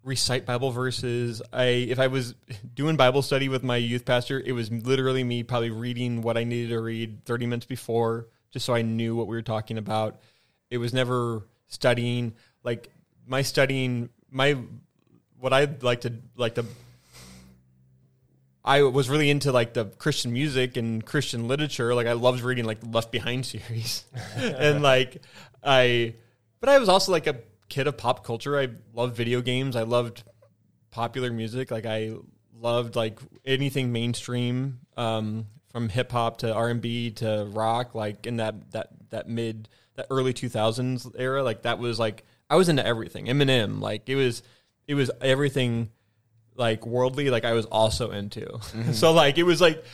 recite 0.03 0.45
bible 0.47 0.71
verses 0.71 1.43
i 1.53 1.65
if 1.65 1.99
i 1.99 2.07
was 2.07 2.35
doing 2.75 2.97
bible 2.97 3.23
study 3.23 3.49
with 3.49 3.63
my 3.63 3.77
youth 3.77 4.05
pastor 4.05 4.41
it 4.45 4.53
was 4.53 4.71
literally 4.71 5.25
me 5.25 5.43
probably 5.43 5.71
reading 5.71 6.23
what 6.23 6.37
i 6.37 6.45
needed 6.45 6.69
to 6.71 6.81
read 6.81 7.25
30 7.25 7.47
minutes 7.47 7.67
before 7.67 8.29
just 8.53 8.65
so 8.67 8.75
i 8.75 8.83
knew 8.83 9.15
what 9.17 9.27
we 9.27 9.37
were 9.37 9.43
talking 9.43 9.79
about 9.79 10.21
it 10.71 10.79
was 10.79 10.93
never 10.93 11.47
studying 11.69 12.35
like 12.63 12.91
my 13.27 13.43
studying 13.43 14.09
my 14.31 14.57
what 15.39 15.53
i'd 15.53 15.83
like 15.83 16.03
to 16.03 16.13
like 16.37 16.55
to 16.55 16.65
I 18.67 18.83
was 18.83 19.09
really 19.09 19.31
into 19.31 19.53
like 19.53 19.75
the 19.75 19.85
Christian 19.85 20.33
music 20.33 20.77
and 20.77 21.07
Christian 21.07 21.47
literature. 21.47 21.95
Like 21.95 22.09
I 22.09 22.15
loved 22.15 22.41
reading 22.41 22.65
like 22.65 22.81
the 22.81 22.89
Left 22.89 23.13
Behind 23.13 23.47
series, 23.47 24.05
and 24.35 24.83
like 24.83 25.23
I, 25.63 26.15
but 26.59 26.69
I 26.69 26.79
was 26.81 26.89
also 26.89 27.13
like 27.13 27.29
a 27.29 27.37
kid 27.69 27.87
of 27.87 27.97
pop 27.97 28.25
culture. 28.25 28.59
I 28.59 28.69
loved 28.93 29.17
video 29.17 29.41
games. 29.41 29.77
I 29.77 29.83
loved 29.83 30.25
popular 30.91 31.33
music. 31.33 31.71
Like 31.71 31.87
I 31.87 32.15
loved 32.59 32.97
like 32.97 33.21
anything 33.45 33.93
mainstream, 33.93 34.81
um, 34.97 35.47
from 35.71 35.89
hip 35.89 36.11
hop 36.11 36.39
to 36.39 36.53
R 36.53 36.69
and 36.69 36.81
B 36.81 37.13
to 37.13 37.49
rock. 37.53 37.95
Like 37.95 38.27
in 38.27 38.39
that 38.39 38.73
that 38.73 38.89
that 39.11 39.29
mid 39.29 39.69
that 39.95 40.09
early 40.11 40.33
two 40.33 40.49
thousands 40.49 41.07
era. 41.17 41.45
Like 41.45 41.63
that 41.63 41.79
was 41.79 42.01
like 42.01 42.25
I 42.51 42.57
was 42.57 42.69
into 42.69 42.85
everything. 42.85 43.27
Eminem. 43.27 43.81
Like 43.81 44.09
it 44.09 44.17
was 44.17 44.43
it 44.87 44.95
was 44.95 45.11
everything 45.21 45.91
like 46.55 46.87
worldly 46.87 47.31
like 47.31 47.45
I 47.45 47.53
was 47.53 47.67
also 47.67 48.11
into. 48.11 48.41
Mm-hmm. 48.41 48.93
so 48.93 49.13
like 49.13 49.39
it 49.39 49.45
was 49.45 49.61
like 49.61 49.85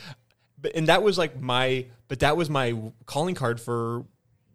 but 0.59 0.75
and 0.75 0.87
that 0.87 1.03
was 1.03 1.17
like 1.17 1.39
my 1.39 1.85
but 2.07 2.19
that 2.19 2.37
was 2.37 2.49
my 2.49 2.75
calling 3.05 3.35
card 3.35 3.59
for 3.59 4.05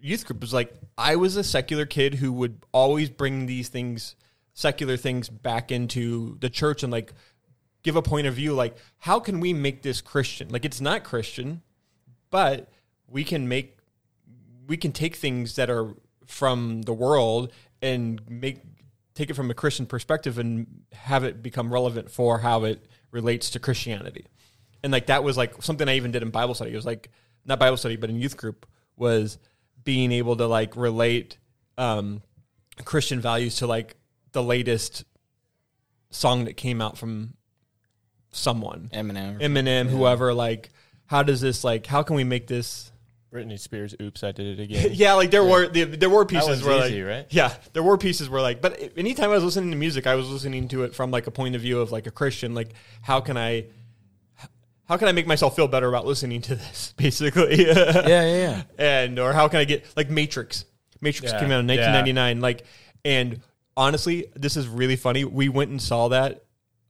youth 0.01 0.27
group 0.27 0.39
it 0.39 0.43
was 0.43 0.55
like 0.55 0.73
I 0.97 1.17
was 1.17 1.37
a 1.37 1.45
secular 1.45 1.87
kid 1.87 2.15
who 2.15 2.33
would 2.33 2.65
always 2.73 3.11
bring 3.11 3.47
these 3.47 3.69
things 3.69 4.17
secular 4.55 4.97
things 4.97 5.29
back 5.29 5.71
into 5.71 6.37
the 6.41 6.51
church 6.51 6.83
and 6.83 6.93
like 6.93 7.13
give 7.83 7.97
a 7.97 8.03
point 8.03 8.27
of 8.27 8.35
view 8.35 8.55
like 8.55 8.77
how 8.99 9.21
can 9.21 9.41
we 9.41 9.53
make 9.53 9.83
this 9.83 10.01
Christian? 10.01 10.49
Like 10.49 10.65
it's 10.65 10.81
not 10.81 11.05
Christian, 11.05 11.63
but 12.31 12.69
we 13.07 13.25
can 13.25 13.49
make 13.49 13.77
we 14.67 14.77
can 14.77 14.93
take 14.93 15.17
things 15.17 15.57
that 15.57 15.71
are 15.71 15.95
from 16.27 16.83
the 16.83 16.93
world 16.93 17.53
and 17.81 18.21
make 18.29 18.61
take 19.19 19.31
it 19.31 19.35
from 19.35 19.51
a 19.51 19.55
Christian 19.55 19.85
perspective 19.85 20.39
and 20.39 20.85
have 20.93 21.25
it 21.25 21.43
become 21.43 21.73
relevant 21.73 22.09
for 22.09 22.39
how 22.39 22.63
it 22.63 22.87
relates 23.11 23.51
to 23.51 23.59
Christianity. 23.59 24.27
And 24.85 24.93
like 24.93 25.07
that 25.07 25.25
was 25.25 25.37
like 25.37 25.61
something 25.61 25.89
I 25.89 25.97
even 25.97 26.13
did 26.13 26.23
in 26.23 26.31
Bible 26.31 26.55
study. 26.55 26.73
It 26.73 26.77
was 26.77 26.87
like 26.87 27.11
not 27.45 27.59
Bible 27.59 27.77
study, 27.77 27.97
but 27.97 28.11
in 28.11 28.17
youth 28.17 28.37
group 28.37 28.65
was 28.97 29.39
being 29.83 30.13
able 30.13 30.37
to 30.37 30.47
like 30.47 30.77
relate 30.77 31.37
um, 31.77 32.23
Christian 32.85 33.21
values 33.21 33.57
to 33.57 33.67
like 33.67 33.97
the 34.31 34.43
latest 34.43 35.05
song 36.11 36.45
that 36.45 36.57
came 36.57 36.81
out 36.81 36.97
from 36.97 37.35
someone. 38.31 38.89
Eminem. 38.95 39.41
Eminem, 39.41 39.89
whoever, 39.89 40.33
like 40.33 40.71
how 41.07 41.25
does 41.25 41.41
this 41.41 41.65
like 41.65 41.87
how 41.87 42.05
can 42.05 42.15
we 42.15 42.23
make 42.23 42.47
this 42.47 42.93
Britney 43.33 43.59
Spears, 43.59 43.95
oops, 44.01 44.25
I 44.25 44.33
did 44.33 44.59
it 44.59 44.63
again. 44.65 44.91
yeah 44.95 45.13
like 45.15 45.31
there 45.31 45.45
were 45.45 45.69
there, 45.69 45.85
there 45.87 46.09
were 46.11 46.25
pieces 46.25 46.65
where 46.65 46.87
easy, 46.87 47.03
like 47.03 47.11
right? 47.13 47.27
yeah 47.31 47.55
there 47.75 47.83
were 47.83 47.99
pieces 47.99 48.29
where 48.31 48.41
like 48.41 48.63
but 48.63 48.81
anytime 48.97 49.31
i 49.31 49.35
was 49.35 49.45
listening 49.45 49.71
to 49.71 49.77
music 49.77 50.07
i 50.07 50.15
was 50.15 50.29
listening 50.31 50.67
to 50.69 50.83
it 50.85 50.95
from 50.95 51.11
like 51.11 51.27
a 51.27 51.31
point 51.31 51.55
of 51.55 51.61
view 51.61 51.79
of 51.81 51.93
like 51.93 52.07
a 52.07 52.11
christian 52.11 52.55
like 52.55 52.71
how 53.03 53.21
can 53.21 53.37
i 53.37 53.67
how 54.87 54.97
can 54.97 55.09
i 55.09 55.13
make 55.13 55.27
myself 55.27 55.55
feel 55.55 55.69
better 55.69 55.89
about 55.89 56.07
listening 56.07 56.41
to 56.41 56.55
this 56.55 56.95
basically 56.97 57.67
Yeah, 57.67 58.07
yeah, 58.07 58.23
yeah. 58.35 58.63
and 58.79 59.19
or 59.19 59.35
how 59.35 59.47
can 59.49 59.61
I 59.61 59.65
get 59.65 59.85
like 59.97 60.09
Matrix? 60.09 60.65
Matrix 61.03 61.33
Yeah. 61.33 61.39
came 61.41 61.51
out 61.53 61.61
in 61.61 61.67
1999. 61.69 62.41
Like, 62.41 62.65
and 63.05 63.41
honestly, 63.77 64.27
this 64.35 64.57
is 64.57 64.67
really 64.67 64.97
funny. 64.97 65.25
We 65.25 65.49
went 65.49 65.71
and 65.71 65.81
saw 65.81 66.09
that 66.09 66.45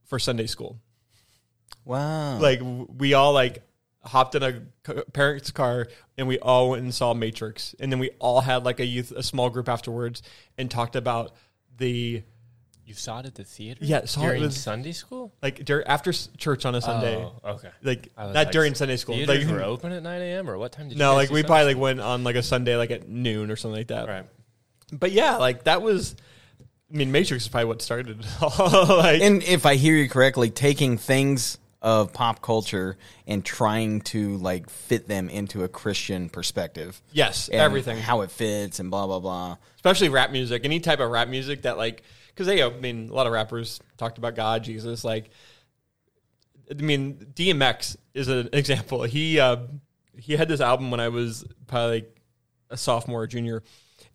for 0.05 0.17
Sunday 0.17 0.47
school. 0.47 0.79
Wow. 1.85 2.39
Like, 2.39 2.59
we 2.63 3.13
all 3.13 3.33
like 3.33 3.61
hopped 4.03 4.35
in 4.35 4.43
a 4.43 4.93
parent's 5.13 5.51
car 5.51 5.87
and 6.17 6.27
we 6.27 6.39
all 6.39 6.71
went 6.71 6.83
and 6.83 6.93
saw 6.93 7.13
Matrix, 7.13 7.75
and 7.79 7.91
then 7.91 7.99
we 7.99 8.11
all 8.19 8.41
had 8.41 8.63
like 8.63 8.79
a 8.79 8.85
youth, 8.85 9.11
a 9.11 9.23
small 9.23 9.49
group 9.49 9.69
afterwards, 9.69 10.21
and 10.57 10.69
talked 10.69 10.95
about 10.95 11.33
the 11.77 12.23
You 12.85 12.93
saw 12.93 13.19
it 13.19 13.25
at 13.25 13.35
the 13.35 13.43
theater? 13.43 13.79
Yeah, 13.83 14.05
saw 14.05 14.21
it 14.21 14.25
during 14.25 14.41
with- 14.43 14.53
Sunday 14.53 14.91
school. 14.93 15.33
like 15.41 15.63
during 15.65 15.85
after 15.87 16.11
church 16.37 16.65
on 16.65 16.75
a 16.75 16.81
Sunday. 16.81 17.15
Oh, 17.17 17.51
okay. 17.55 17.69
Like 17.83 18.09
I 18.17 18.25
not 18.27 18.35
like, 18.35 18.51
during 18.51 18.73
Sunday 18.75 18.97
school. 18.97 19.15
Theaters 19.15 19.45
Like 19.45 19.53
were 19.53 19.63
open 19.63 19.91
at 19.91 20.01
9 20.03 20.21
a.m. 20.21 20.49
or 20.49 20.57
what 20.57 20.71
time 20.71 20.89
did 20.89 20.95
you 20.95 20.99
no, 20.99 21.13
like 21.13 21.29
we 21.29 21.37
Sunday 21.41 21.47
probably 21.47 21.65
like 21.73 21.77
went 21.81 21.99
on 21.99 22.23
like 22.23 22.35
a 22.35 22.43
Sunday 22.43 22.75
like 22.75 22.91
at 22.91 23.07
noon 23.07 23.51
or 23.51 23.55
something 23.55 23.77
like 23.77 23.87
that. 23.89 24.07
Right. 24.07 24.25
But 24.91 25.11
yeah, 25.11 25.35
like 25.37 25.65
that 25.65 25.81
was. 25.81 26.15
I 26.91 26.97
mean, 26.97 27.11
Matrix 27.11 27.43
is 27.43 27.49
probably 27.49 27.65
what 27.65 27.83
started. 27.83 28.19
it 28.19 28.25
all. 28.59 28.97
like, 28.97 29.21
and 29.21 29.43
if 29.43 29.67
I 29.67 29.75
hear 29.75 29.95
you 29.95 30.09
correctly, 30.09 30.49
taking 30.49 30.97
things 30.97 31.58
of 31.81 32.11
pop 32.11 32.41
culture 32.41 32.97
and 33.25 33.43
trying 33.43 34.01
to 34.01 34.37
like 34.37 34.69
fit 34.69 35.07
them 35.07 35.29
into 35.29 35.63
a 35.63 35.67
Christian 35.67 36.29
perspective. 36.29 37.01
yes, 37.11 37.47
and 37.47 37.61
everything, 37.61 37.97
how 37.97 38.21
it 38.21 38.31
fits 38.31 38.79
and 38.79 38.91
blah 38.91 39.07
blah 39.07 39.19
blah. 39.19 39.57
especially 39.75 40.09
rap 40.09 40.31
music, 40.31 40.65
any 40.65 40.79
type 40.79 40.99
of 40.99 41.09
rap 41.09 41.29
music 41.29 41.61
that 41.61 41.77
like, 41.77 42.03
because 42.27 42.47
they, 42.47 42.61
I 42.61 42.69
mean, 42.69 43.09
a 43.09 43.13
lot 43.13 43.27
of 43.27 43.33
rappers 43.33 43.79
talked 43.97 44.17
about 44.17 44.35
God, 44.35 44.63
Jesus. 44.63 45.03
Like, 45.03 45.29
I 46.69 46.73
mean, 46.75 47.27
DMX 47.33 47.95
is 48.13 48.27
an 48.27 48.49
example. 48.53 49.03
He 49.03 49.39
uh, 49.39 49.57
he 50.17 50.35
had 50.35 50.49
this 50.49 50.61
album 50.61 50.91
when 50.91 50.99
I 50.99 51.09
was 51.09 51.45
probably 51.67 52.01
like 52.01 52.21
a 52.69 52.77
sophomore 52.77 53.21
or 53.23 53.27
junior, 53.27 53.63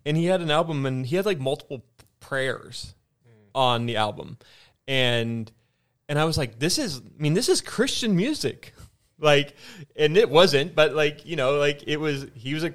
and 0.04 0.16
he 0.16 0.26
had 0.26 0.42
an 0.42 0.50
album 0.50 0.84
and 0.84 1.06
he 1.06 1.16
had 1.16 1.24
like 1.24 1.40
multiple 1.40 1.84
prayers 2.20 2.94
on 3.54 3.86
the 3.86 3.96
album, 3.96 4.36
and 4.86 5.50
and 6.08 6.18
I 6.18 6.24
was 6.24 6.36
like, 6.36 6.58
this 6.58 6.78
is, 6.78 6.98
I 6.98 7.22
mean, 7.22 7.34
this 7.34 7.48
is 7.48 7.60
Christian 7.60 8.14
music, 8.16 8.74
like, 9.18 9.54
and 9.96 10.16
it 10.16 10.28
wasn't, 10.28 10.74
but 10.74 10.94
like, 10.94 11.24
you 11.26 11.36
know, 11.36 11.56
like 11.58 11.84
it 11.86 11.98
was. 11.98 12.26
He 12.34 12.54
was 12.54 12.64
a 12.64 12.74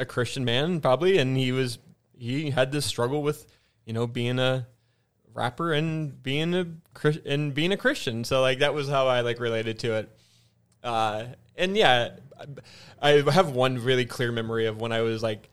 a 0.00 0.06
Christian 0.06 0.44
man 0.44 0.80
probably, 0.80 1.18
and 1.18 1.36
he 1.36 1.52
was 1.52 1.78
he 2.18 2.50
had 2.50 2.72
this 2.72 2.86
struggle 2.86 3.22
with 3.22 3.46
you 3.84 3.92
know 3.92 4.06
being 4.06 4.38
a 4.38 4.66
rapper 5.32 5.72
and 5.72 6.20
being 6.22 6.54
a 6.54 6.66
and 7.26 7.54
being 7.54 7.70
a 7.70 7.76
Christian. 7.76 8.24
So 8.24 8.40
like 8.40 8.60
that 8.60 8.74
was 8.74 8.88
how 8.88 9.06
I 9.06 9.20
like 9.20 9.38
related 9.38 9.78
to 9.80 9.94
it. 9.98 10.18
Uh, 10.82 11.26
and 11.54 11.76
yeah, 11.76 12.16
I 13.00 13.22
have 13.30 13.50
one 13.50 13.84
really 13.84 14.06
clear 14.06 14.32
memory 14.32 14.66
of 14.66 14.80
when 14.80 14.90
I 14.90 15.02
was 15.02 15.22
like 15.22 15.50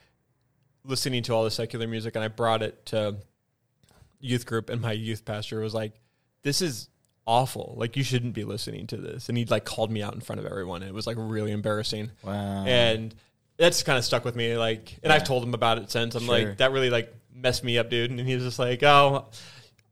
listening 0.86 1.24
to 1.24 1.34
all 1.34 1.44
the 1.44 1.52
secular 1.52 1.86
music, 1.86 2.16
and 2.16 2.24
I 2.24 2.30
brought 2.30 2.64
it 2.64 2.86
to 2.88 3.18
youth 4.22 4.46
group, 4.46 4.70
and 4.70 4.82
my 4.82 4.94
youth 4.94 5.26
pastor 5.26 5.60
was 5.60 5.74
like, 5.74 5.94
"This 6.42 6.62
is." 6.62 6.90
Awful 7.28 7.76
like 7.78 7.96
you 7.98 8.04
shouldn't 8.04 8.34
be 8.34 8.44
listening 8.46 8.88
to 8.88 8.96
this 8.98 9.28
and 9.28 9.38
he 9.38 9.44
like 9.46 9.66
called 9.66 9.92
me 9.92 10.02
out 10.02 10.14
in 10.16 10.22
front 10.22 10.40
of 10.40 10.46
everyone 10.48 10.82
and 10.82 10.90
it 10.90 10.94
was 10.94 11.06
like 11.06 11.18
really 11.20 11.52
embarrassing 11.52 12.10
Wow. 12.24 12.64
and 12.66 13.14
that's 13.58 13.82
kind 13.84 13.98
of 13.98 14.06
stuck 14.06 14.24
with 14.24 14.36
me. 14.36 14.56
Like, 14.56 15.00
and 15.02 15.12
I've 15.12 15.24
told 15.24 15.42
him 15.44 15.56
about 15.56 15.80
it 15.80 15.90
since. 15.90 16.14
I'm 16.14 16.26
Sure. 16.26 16.32
like, 16.50 16.58
that 16.58 16.72
really 16.72 16.92
like 16.92 17.12
messed 17.34 17.64
me 17.64 17.80
up, 17.80 17.90
dude. 17.90 18.12
And 18.12 18.20
he 18.20 18.36
was 18.36 18.44
just 18.44 18.60
like, 18.60 18.84
oh, 18.84 19.26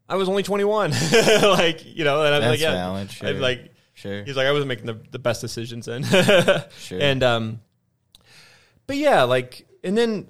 I 0.08 0.18
was 0.18 0.30
only 0.30 0.44
21, 0.44 0.92
like 1.42 1.84
you 1.84 2.04
know. 2.04 2.24
And 2.24 2.36
I'm 2.36 2.42
like, 2.44 2.50
That's 2.52 2.62
yeah, 2.62 2.72
valid, 2.74 3.10
sure. 3.12 3.28
I'm 3.30 3.40
like, 3.40 3.74
sure. 3.96 4.24
he's 4.24 4.36
like, 4.38 4.46
I 4.46 4.52
wasn't 4.52 4.68
making 4.68 4.86
the, 4.86 5.00
the 5.10 5.18
best 5.18 5.42
decisions 5.42 5.88
then. 5.88 6.04
Sure. 6.80 7.00
And 7.02 7.24
um, 7.24 7.60
but 8.86 8.98
yeah, 8.98 9.24
like, 9.24 9.66
and 9.84 9.98
then 9.98 10.28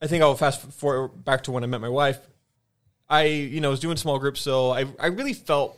I 0.00 0.06
think 0.06 0.22
I'll 0.22 0.36
fast 0.36 0.60
forward 0.72 1.24
back 1.24 1.42
to 1.44 1.50
when 1.50 1.64
I 1.64 1.66
met 1.66 1.80
my 1.80 1.88
wife. 1.88 2.18
I, 3.08 3.24
you 3.24 3.60
know, 3.60 3.70
was 3.70 3.80
doing 3.80 3.96
small 3.96 4.20
groups, 4.20 4.40
so 4.40 4.70
I, 4.70 4.86
I 5.00 5.08
really 5.08 5.32
felt 5.32 5.76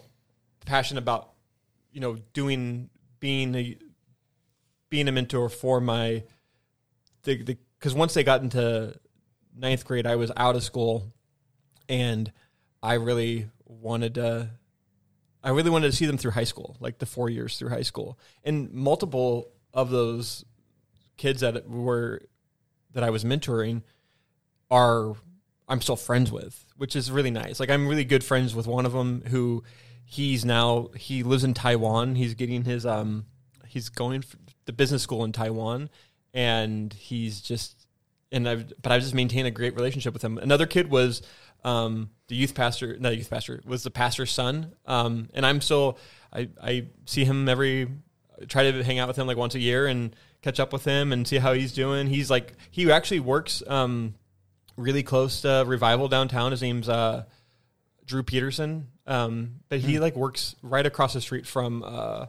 passionate 0.65 1.03
about, 1.03 1.31
you 1.91 2.01
know, 2.01 2.17
doing 2.33 2.91
being 3.21 3.55
a 3.55 3.77
being 4.91 5.09
a 5.09 5.13
mentor 5.13 5.49
for 5.49 5.81
my 5.81 6.25
the 7.23 7.43
the 7.43 7.57
because 7.79 7.95
once 7.95 8.15
they 8.15 8.25
got 8.25 8.43
into 8.43 8.95
ninth 9.57 9.85
grade, 9.85 10.07
I 10.07 10.17
was 10.17 10.31
out 10.37 10.57
of 10.57 10.63
school, 10.63 11.13
and 11.89 12.31
I 12.83 12.95
really 12.95 13.49
wanted 13.67 14.15
to. 14.15 14.51
I 15.45 15.51
really 15.51 15.71
wanted 15.71 15.91
to 15.91 15.97
see 15.97 16.07
them 16.07 16.19
through 16.19 16.31
high 16.33 16.45
school, 16.45 16.77
like 16.79 16.99
the 16.99 17.07
four 17.07 17.29
years 17.29 17.59
through 17.59 17.71
high 17.71 17.83
school, 17.83 18.19
and 18.45 18.73
multiple 18.73 19.49
of 19.75 19.91
those 19.91 20.45
kids 21.17 21.41
that 21.41 21.69
were 21.69 22.23
that 22.93 23.03
I 23.03 23.11
was 23.11 23.25
mentoring 23.25 23.83
are 24.71 25.15
I'm 25.69 25.81
still 25.81 25.97
friends 25.97 26.31
with, 26.31 26.67
which 26.77 26.95
is 26.95 27.11
really 27.11 27.31
nice. 27.31 27.59
Like 27.59 27.71
I'm 27.71 27.89
really 27.89 28.05
good 28.05 28.23
friends 28.23 28.55
with 28.55 28.67
one 28.67 28.87
of 28.87 28.93
them 28.93 29.23
who 29.29 29.65
he's 30.05 30.45
now 30.45 30.89
he 30.97 31.23
lives 31.23 31.45
in 31.45 31.55
Taiwan. 31.55 32.15
He's 32.15 32.35
getting 32.35 32.65
his 32.65 32.87
um 32.87 33.27
he's 33.67 33.89
going 33.89 34.23
f 34.23 34.37
the 34.65 34.73
business 34.73 35.03
school 35.03 35.25
in 35.25 35.33
Taiwan 35.33 35.91
and 36.33 36.93
he's 36.93 37.41
just 37.41 37.87
and 38.31 38.49
I've 38.49 38.73
but 38.81 38.93
I've 38.93 39.03
just 39.03 39.15
maintained 39.15 39.47
a 39.47 39.51
great 39.51 39.75
relationship 39.75 40.13
with 40.13 40.23
him. 40.23 40.39
Another 40.39 40.67
kid 40.67 40.91
was 40.91 41.23
um 41.65 42.11
the 42.29 42.35
youth 42.35 42.55
pastor, 42.55 42.97
not 42.99 43.11
the 43.11 43.17
youth 43.17 43.31
pastor, 43.31 43.61
was 43.65 43.83
the 43.83 43.91
pastor's 43.91 44.31
son. 44.31 44.75
Um 44.87 45.29
and 45.35 45.45
I'm 45.45 45.61
still 45.61 45.99
I 46.33 46.49
I 46.63 46.87
see 47.07 47.25
him 47.25 47.49
every 47.49 47.89
try 48.49 48.71
to 48.71 48.83
hang 48.83 48.99
out 48.99 49.09
with 49.09 49.17
him 49.17 49.27
like 49.27 49.37
once 49.37 49.55
a 49.55 49.61
year 49.61 49.87
and 49.87 50.17
catch 50.43 50.59
up 50.59 50.73
with 50.73 50.85
him 50.85 51.13
and 51.13 51.27
see 51.27 51.39
how 51.39 51.53
he's 51.53 51.73
doing. 51.73 52.07
He's 52.07 52.31
like 52.31 52.55
he 52.71 52.91
actually 52.91 53.21
works 53.21 53.63
um 53.67 54.15
really 54.77 55.03
close 55.03 55.43
to 55.43 55.65
Revival 55.67 56.09
downtown. 56.09 56.51
His 56.51 56.63
name's 56.63 56.89
uh, 56.89 57.25
Drew 58.05 58.23
Peterson, 58.23 58.89
um, 59.07 59.61
but 59.69 59.81
he 59.81 59.99
like 59.99 60.17
works 60.17 60.55
right 60.63 60.87
across 60.87 61.13
the 61.15 61.21
street 61.21 61.47
from 61.47 61.83
uh, 61.83 62.27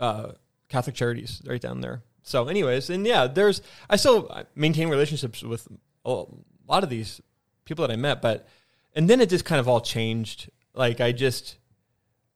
uh, 0.00 0.32
Catholic 0.68 0.96
Charities, 0.96 1.42
right 1.46 1.60
down 1.60 1.80
there. 1.80 2.02
So, 2.22 2.48
anyways, 2.48 2.90
and 2.90 3.06
yeah, 3.06 3.26
there's 3.26 3.62
I 3.88 3.96
still 3.96 4.44
maintain 4.54 4.88
relationships 4.88 5.42
with 5.42 5.66
a 6.04 6.24
lot 6.66 6.84
of 6.84 6.90
these 6.90 7.20
people 7.64 7.86
that 7.86 7.92
I 7.92 7.96
met, 7.96 8.20
but 8.20 8.46
and 8.94 9.08
then 9.08 9.20
it 9.20 9.30
just 9.30 9.44
kind 9.44 9.60
of 9.60 9.68
all 9.68 9.80
changed. 9.80 10.50
Like 10.74 11.00
I 11.00 11.12
just 11.12 11.56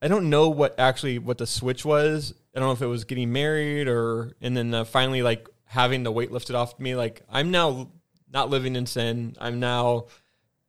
I 0.01 0.09
don't 0.09 0.31
know 0.31 0.49
what 0.49 0.79
actually 0.79 1.19
what 1.19 1.39
the 1.39 1.47
switch 1.47 1.85
was. 1.85 2.35
I 2.55 2.59
don't 2.59 2.69
know 2.69 2.73
if 2.73 2.83
it 2.83 2.87
was 2.87 3.05
getting 3.05 3.33
married 3.33 3.89
or 3.89 4.33
and 4.41 4.57
then 4.57 4.73
uh, 4.73 4.85
finally 4.85 5.23
like 5.23 5.49
having 5.65 6.03
the 6.03 6.13
weight 6.13 6.31
lifted 6.31 6.55
off 6.55 6.79
me. 6.79 6.95
Like 6.95 7.23
I'm 7.31 7.51
now 7.51 7.91
not 8.33 8.51
living 8.51 8.77
in 8.77 8.87
sin. 8.87 9.37
I'm 9.41 9.61
now 9.61 10.07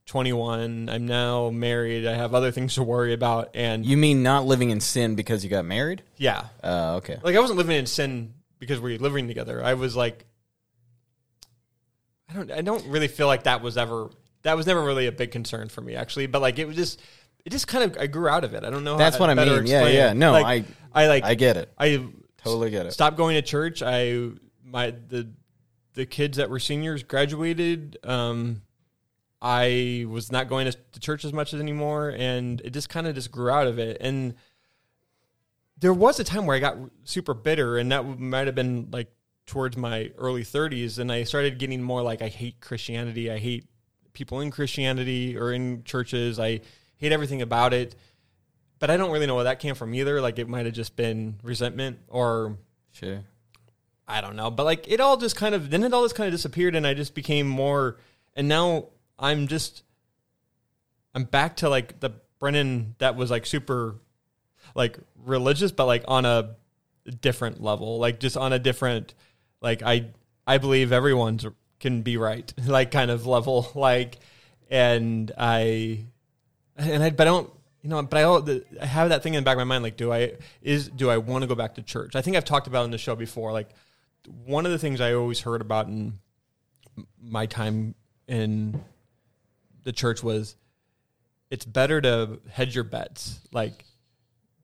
21. 0.05 0.89
I'm 0.89 1.05
now 1.07 1.49
married. 1.49 2.05
I 2.05 2.13
have 2.15 2.33
other 2.35 2.51
things 2.51 2.75
to 2.75 2.83
worry 2.83 3.13
about. 3.13 3.51
And 3.55 3.85
you 3.85 3.97
mean 3.97 4.21
not 4.23 4.45
living 4.45 4.69
in 4.69 4.79
sin 4.79 5.15
because 5.15 5.43
you 5.43 5.49
got 5.49 5.65
married? 5.65 6.03
yeah, 6.17 6.45
Uh, 6.63 6.95
okay. 6.97 7.17
like 7.23 7.35
I 7.35 7.39
wasn't 7.39 7.57
living 7.57 7.77
in 7.77 7.85
sin 7.85 8.33
because 8.59 8.79
we 8.79 8.93
were 8.93 8.99
living 8.99 9.27
together. 9.27 9.63
I 9.63 9.73
was 9.75 9.95
like, 9.95 10.25
I 12.29 12.33
don't, 12.33 12.51
I 12.51 12.61
don't 12.61 12.85
really 12.87 13.07
feel 13.07 13.27
like 13.27 13.43
that 13.43 13.61
was 13.61 13.77
ever, 13.77 14.09
that 14.43 14.57
was 14.57 14.65
never 14.67 14.83
really 14.83 15.07
a 15.07 15.11
big 15.11 15.31
concern 15.31 15.69
for 15.69 15.81
me 15.81 15.95
actually. 15.95 16.27
But 16.27 16.41
like 16.41 16.59
it 16.59 16.65
was 16.65 16.75
just, 16.75 17.01
it 17.45 17.51
just 17.51 17.67
kind 17.67 17.83
of, 17.91 17.97
I 18.01 18.07
grew 18.07 18.27
out 18.27 18.43
of 18.43 18.53
it. 18.53 18.63
I 18.63 18.69
don't 18.69 18.83
know. 18.83 18.97
That's 18.97 19.17
how 19.17 19.21
what 19.21 19.29
I 19.29 19.35
better 19.35 19.57
mean. 19.57 19.67
Yeah, 19.67 19.77
explain 19.79 19.95
yeah. 19.95 20.13
No, 20.13 20.31
Like, 20.31 20.65
I 20.93 21.07
like, 21.07 21.23
I 21.23 21.35
get 21.35 21.57
it. 21.57 21.71
I 21.77 22.05
Totally 22.37 22.71
get 22.71 22.85
it. 22.85 22.91
stopped 22.91 23.15
going 23.17 23.35
to 23.35 23.41
church. 23.41 23.81
I 23.81 24.29
my 24.65 24.91
the 24.91 25.29
the 25.93 26.05
kids 26.05 26.37
that 26.37 26.49
were 26.49 26.59
seniors 26.59 27.03
graduated. 27.03 27.97
Um, 28.03 28.61
I 29.43 30.05
was 30.07 30.31
not 30.31 30.47
going 30.47 30.71
to, 30.71 30.99
church 31.01 31.25
as 31.25 31.33
much 31.33 31.53
as 31.53 31.59
anymore, 31.59 32.15
and 32.17 32.61
it 32.61 32.71
just 32.71 32.87
kind 32.87 33.05
of 33.05 33.13
just 33.13 33.29
grew 33.29 33.49
out 33.49 33.67
of 33.67 33.77
it. 33.77 33.97
And 33.99 34.35
there 35.77 35.93
was 35.93 36.19
a 36.19 36.23
time 36.23 36.45
where 36.45 36.55
I 36.55 36.59
got 36.59 36.77
super 37.03 37.33
bitter, 37.33 37.77
and 37.77 37.91
that 37.91 38.19
might 38.19 38.47
have 38.47 38.55
been 38.55 38.87
like 38.91 39.11
towards 39.45 39.75
my 39.75 40.11
early 40.17 40.43
30s, 40.43 40.97
and 40.97 41.11
I 41.11 41.23
started 41.23 41.59
getting 41.59 41.83
more 41.83 42.01
like 42.01 42.21
I 42.21 42.29
hate 42.29 42.61
Christianity. 42.61 43.29
I 43.29 43.37
hate 43.37 43.65
people 44.13 44.39
in 44.39 44.49
Christianity 44.49 45.37
or 45.37 45.51
in 45.51 45.83
churches. 45.83 46.39
I 46.39 46.61
hate 46.95 47.11
everything 47.11 47.41
about 47.41 47.73
it. 47.73 47.95
But 48.79 48.89
I 48.89 48.97
don't 48.97 49.11
really 49.11 49.27
know 49.27 49.35
where 49.35 49.45
that 49.45 49.59
came 49.59 49.75
from 49.75 49.93
either. 49.93 50.21
Like 50.21 50.39
it 50.39 50.47
might 50.47 50.65
have 50.65 50.75
just 50.75 50.95
been 50.95 51.39
resentment 51.43 51.99
or 52.07 52.57
Sure. 52.93 53.23
I 54.07 54.21
don't 54.21 54.35
know, 54.35 54.51
but 54.51 54.63
like 54.65 54.85
it 54.87 54.99
all 54.99 55.17
just 55.17 55.35
kind 55.35 55.55
of 55.55 55.69
then 55.69 55.83
it 55.83 55.93
all 55.93 56.03
just 56.03 56.15
kind 56.15 56.27
of 56.27 56.33
disappeared, 56.33 56.75
and 56.75 56.85
I 56.85 56.93
just 56.93 57.15
became 57.15 57.47
more. 57.47 57.97
And 58.35 58.47
now 58.47 58.89
I'm 59.17 59.47
just 59.47 59.83
I'm 61.15 61.23
back 61.23 61.57
to 61.57 61.69
like 61.69 61.99
the 61.99 62.11
Brennan 62.39 62.95
that 62.97 63.15
was 63.15 63.31
like 63.31 63.45
super 63.45 63.95
like 64.75 64.97
religious, 65.23 65.71
but 65.71 65.85
like 65.85 66.03
on 66.07 66.25
a 66.25 66.55
different 67.21 67.61
level, 67.61 67.99
like 67.99 68.19
just 68.19 68.37
on 68.37 68.53
a 68.53 68.59
different, 68.59 69.13
like 69.61 69.81
I 69.81 70.07
I 70.45 70.57
believe 70.57 70.91
everyone's 70.91 71.45
can 71.79 72.01
be 72.01 72.17
right, 72.17 72.51
like 72.65 72.91
kind 72.91 73.11
of 73.11 73.25
level, 73.25 73.71
like, 73.75 74.17
and 74.69 75.31
I 75.37 76.05
and 76.77 77.03
I 77.03 77.09
but 77.11 77.27
I 77.27 77.31
don't 77.31 77.49
you 77.81 77.89
know 77.89 78.01
but 78.01 78.17
I, 78.17 78.61
I 78.81 78.85
have 78.85 79.09
that 79.09 79.23
thing 79.23 79.33
in 79.35 79.43
the 79.43 79.45
back 79.45 79.55
of 79.55 79.59
my 79.59 79.65
mind 79.65 79.83
like 79.83 79.97
do 79.97 80.11
I 80.11 80.33
is 80.61 80.87
do 80.89 81.09
I 81.09 81.17
want 81.17 81.43
to 81.43 81.47
go 81.47 81.55
back 81.55 81.75
to 81.75 81.81
church? 81.81 82.15
I 82.15 82.21
think 82.21 82.35
I've 82.35 82.45
talked 82.45 82.67
about 82.67 82.85
in 82.85 82.91
the 82.91 82.97
show 82.97 83.15
before, 83.15 83.51
like 83.51 83.69
one 84.45 84.65
of 84.65 84.71
the 84.71 84.79
things 84.79 85.01
I 85.01 85.13
always 85.13 85.41
heard 85.41 85.61
about 85.61 85.87
in 85.87 86.19
my 87.21 87.45
time 87.45 87.95
in 88.27 88.81
the 89.83 89.91
church 89.91 90.23
was 90.23 90.55
it's 91.49 91.65
better 91.65 92.01
to 92.01 92.39
hedge 92.49 92.73
your 92.75 92.83
bets. 92.83 93.39
Like 93.51 93.85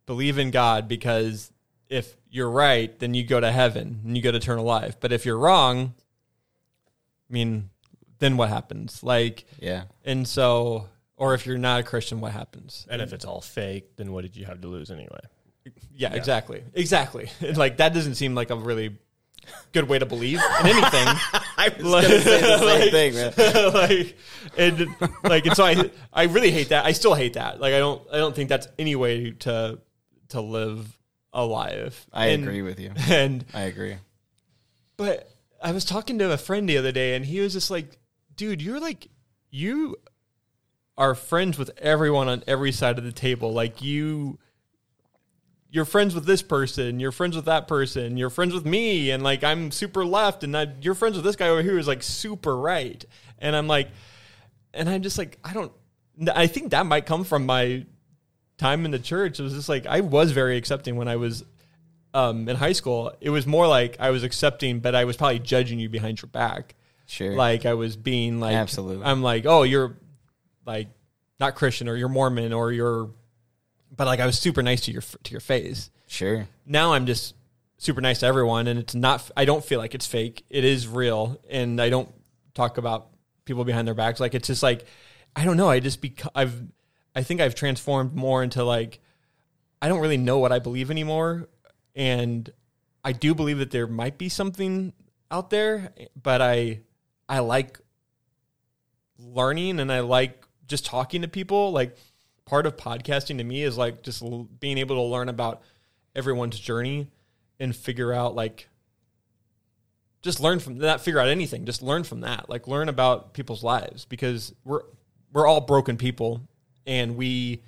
believe 0.06 0.38
in 0.40 0.52
God 0.52 0.88
because 0.88 1.52
if 1.88 2.16
you're 2.30 2.50
right, 2.50 2.98
then 3.00 3.14
you 3.14 3.24
go 3.24 3.40
to 3.40 3.52
heaven 3.52 4.02
and 4.06 4.16
you 4.16 4.24
go 4.24 4.32
to 4.32 4.38
eternal 4.38 4.66
life. 4.66 5.00
But 5.00 5.12
if 5.12 5.26
you're 5.26 5.38
wrong, 5.38 5.94
I 7.30 7.34
mean, 7.34 7.70
then 8.20 8.38
what 8.38 8.50
happens? 8.50 9.04
Like, 9.04 9.46
Yeah. 9.60 9.84
and 10.04 10.28
so, 10.28 10.88
or 11.16 11.34
if 11.34 11.46
you're 11.46 11.58
not 11.58 11.80
a 11.80 11.84
Christian, 11.84 12.22
what 12.22 12.32
happens? 12.32 12.88
And 12.90 13.02
if 13.02 13.14
it's 13.14 13.26
all 13.26 13.42
fake, 13.42 13.96
then 13.98 14.12
what 14.12 14.22
did 14.24 14.36
you 14.36 14.46
have 14.46 14.62
to 14.62 14.68
lose 14.68 14.90
anyway? 14.92 15.20
Yeah, 15.96 16.14
exactly, 16.14 16.64
exactly. 16.74 17.30
like 17.56 17.78
that 17.78 17.94
doesn't 17.94 18.16
seem 18.16 18.34
like 18.36 18.50
a 18.50 18.56
really 18.56 18.98
good 19.72 19.88
way 19.88 20.00
to 20.00 20.06
believe 20.06 20.40
in 20.62 20.66
anything. 20.68 21.08
I 21.58 21.70
was 21.78 21.84
going 21.84 22.04
to 22.06 22.22
say 22.22 22.42
the 22.42 22.58
same 22.58 22.66
Like- 22.82 22.92
thing, 22.92 23.14
man. 23.16 23.74
like 23.74 24.18
and 24.58 24.96
like 25.24 25.46
and 25.46 25.56
so 25.56 25.64
I 25.66 25.90
I 26.14 26.24
really 26.24 26.52
hate 26.52 26.70
that. 26.70 26.86
I 26.86 26.92
still 26.94 27.14
hate 27.14 27.34
that. 27.34 27.60
Like 27.60 27.74
I 27.74 27.80
don't 27.80 28.02
I 28.12 28.18
don't 28.18 28.36
think 28.36 28.50
that's 28.50 28.68
any 28.78 28.96
way 28.96 29.32
to 29.32 29.80
to 30.30 30.42
live 30.42 30.98
a 31.34 31.46
life. 31.46 32.08
I 32.14 32.28
And- 32.28 32.44
agree 32.44 32.62
with 32.62 32.80
you. 32.80 32.92
And 33.10 33.46
I 33.54 33.62
agree. 33.64 33.98
but 34.98 35.30
I 35.62 35.72
was 35.74 35.84
talking 35.86 36.18
to 36.20 36.32
a 36.32 36.38
friend 36.38 36.68
the 36.70 36.78
other 36.78 36.92
day 36.94 37.16
and 37.16 37.26
he 37.26 37.40
was 37.42 37.52
just 37.54 37.70
like, 37.70 37.98
dude, 38.36 38.62
you're 38.62 38.80
like 38.80 39.08
you 39.52 39.98
are 40.98 41.16
friends 41.16 41.58
with 41.58 41.72
everyone 41.78 42.28
on 42.30 42.44
every 42.48 42.72
side 42.72 42.98
of 42.98 43.04
the 43.04 43.12
table. 43.12 43.52
Like 43.54 43.82
you 43.82 44.40
you're 45.72 45.86
friends 45.86 46.16
with 46.16 46.26
this 46.26 46.42
person, 46.42 47.00
you're 47.00 47.12
friends 47.12 47.36
with 47.36 47.46
that 47.46 47.68
person, 47.68 48.18
you're 48.18 48.30
friends 48.30 48.54
with 48.54 48.66
me, 48.66 49.12
and 49.12 49.24
like 49.24 49.44
I'm 49.44 49.72
super 49.72 50.06
left, 50.06 50.44
and 50.44 50.56
I, 50.58 50.68
you're 50.82 50.96
friends 50.96 51.16
with 51.16 51.26
this 51.26 51.36
guy 51.36 51.48
over 51.48 51.62
here 51.62 51.74
who's 51.74 51.88
like 51.88 52.04
super 52.04 52.58
right, 52.58 53.04
and 53.38 53.56
I'm 53.56 53.68
like, 53.68 53.90
and 54.74 54.90
I'm 54.90 55.02
just 55.02 55.18
like, 55.18 55.38
I 55.44 55.54
don't, 55.54 55.72
I 56.34 56.48
think 56.48 56.72
that 56.72 56.86
might 56.86 57.06
come 57.06 57.24
from 57.24 57.46
my 57.46 57.86
time 58.58 58.86
in 58.86 58.92
the 58.92 59.00
church. 59.00 59.40
It 59.40 59.44
was 59.44 59.54
just 59.54 59.70
like 59.70 59.86
I 59.86 60.02
was 60.02 60.32
very 60.32 60.58
accepting 60.58 60.96
when 60.96 61.08
I 61.08 61.16
was 61.16 61.44
um, 62.14 62.48
in 62.50 62.56
high 62.56 62.74
school. 62.74 63.14
It 63.22 63.30
was 63.30 63.46
more 63.48 63.68
like 63.68 63.98
I 64.00 64.10
was 64.12 64.24
accepting, 64.24 64.80
but 64.80 64.96
I 64.96 65.06
was 65.06 65.18
probably 65.18 65.40
judging 65.40 65.80
you 65.80 65.90
behind 65.90 66.22
your 66.22 66.30
back. 66.30 66.76
Sure. 67.06 67.36
Like 67.36 67.66
I 67.66 67.74
was 67.74 67.96
being 67.96 68.40
like, 68.40 68.56
Absolutely. 68.56 69.06
I'm 69.06 69.22
like, 69.22 69.46
oh, 69.46 69.64
you're 69.64 69.98
like 70.66 70.90
not 71.40 71.56
Christian 71.56 71.88
or 71.88 71.96
you're 71.96 72.10
Mormon 72.10 72.54
or 72.54 72.72
you're, 72.72 73.10
but 73.96 74.08
like 74.08 74.20
I 74.20 74.26
was 74.26 74.38
super 74.40 74.62
nice 74.64 74.82
to 74.82 74.92
your 74.92 75.02
to 75.02 75.32
your 75.32 75.42
face. 75.42 75.90
sure. 76.08 76.48
Now 76.66 76.94
I'm 76.94 77.06
just 77.06 77.36
super 77.78 78.02
nice 78.02 78.20
to 78.20 78.26
everyone, 78.26 78.68
and 78.68 78.80
it's 78.80 78.96
not. 78.96 79.30
I 79.36 79.46
don't 79.46 79.64
feel 79.64 79.80
like 79.80 79.96
it's 79.96 80.06
fake. 80.06 80.46
It 80.50 80.64
is 80.64 80.88
real, 80.88 81.40
and 81.50 81.82
I 81.82 81.90
don't 81.90 82.10
talk 82.54 82.78
about 82.78 83.08
people 83.46 83.64
behind 83.66 83.88
their 83.88 83.96
backs. 83.96 84.20
Like 84.20 84.36
it's 84.36 84.48
just 84.48 84.64
like 84.64 84.86
I 85.36 85.46
don't 85.46 85.58
know. 85.58 85.70
I 85.70 85.80
just 85.80 86.02
bec- 86.02 86.28
I've 86.36 86.62
I 87.16 87.24
think 87.24 87.42
I've 87.42 87.56
transformed 87.56 88.14
more 88.14 88.44
into 88.44 88.64
like 88.64 89.00
I 89.82 89.88
don't 89.88 90.02
really 90.02 90.18
know 90.18 90.40
what 90.40 90.52
I 90.52 90.60
believe 90.60 90.92
anymore, 90.92 91.50
and 91.96 92.50
I 93.04 93.14
do 93.14 93.34
believe 93.34 93.60
that 93.60 93.72
there 93.72 93.88
might 93.88 94.18
be 94.18 94.30
something 94.30 94.94
out 95.32 95.50
there, 95.50 95.94
but 96.22 96.42
I 96.42 96.82
I 97.28 97.40
like 97.40 97.80
learning 99.18 99.80
and 99.80 99.92
I 99.92 100.02
like 100.02 100.46
just 100.68 100.86
talking 100.86 101.22
to 101.22 101.28
people. 101.28 101.72
Like 101.72 101.98
part 102.50 102.66
of 102.66 102.76
podcasting 102.76 103.38
to 103.38 103.44
me 103.44 103.62
is 103.62 103.78
like 103.78 104.02
just 104.02 104.24
l- 104.24 104.48
being 104.60 104.80
able 104.80 104.96
to 104.96 105.04
learn 105.04 105.30
about 105.30 105.62
everyone's 106.16 106.60
journey 106.60 107.08
and 107.60 107.76
figure 107.76 108.12
out 108.12 108.34
like 108.34 108.68
just 110.24 110.40
learn 110.40 110.60
from 110.60 110.80
that 110.80 111.00
figure 111.00 111.20
out 111.20 111.28
anything 111.28 111.64
just 111.64 111.84
learn 111.84 112.04
from 112.04 112.22
that. 112.22 112.50
Like 112.50 112.68
learn 112.68 112.90
about 112.90 113.34
people's 113.34 113.64
lives 113.64 114.06
because 114.06 114.52
we're 114.66 114.82
we're 115.32 115.46
all 115.46 115.62
broken 115.62 115.96
people 115.96 116.42
and 116.88 117.16
we 117.16 117.62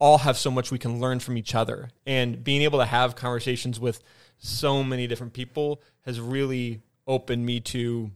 all 0.00 0.18
have 0.18 0.36
so 0.36 0.50
much 0.50 0.72
we 0.72 0.78
can 0.78 1.00
learn 1.00 1.20
from 1.20 1.36
each 1.36 1.54
other. 1.54 1.90
And 2.04 2.42
being 2.42 2.62
able 2.62 2.80
to 2.80 2.84
have 2.84 3.14
conversations 3.14 3.78
with 3.78 4.02
so 4.38 4.82
many 4.82 5.06
different 5.06 5.34
people 5.34 5.82
has 6.02 6.20
really 6.20 6.82
opened 7.06 7.46
me 7.46 7.60
to 7.60 8.10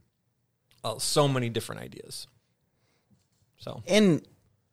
uh, 0.83 0.99
so 0.99 1.29
many 1.29 1.49
different 1.49 1.83
ideas. 1.83 2.27
So. 3.59 3.83
And 3.87 4.27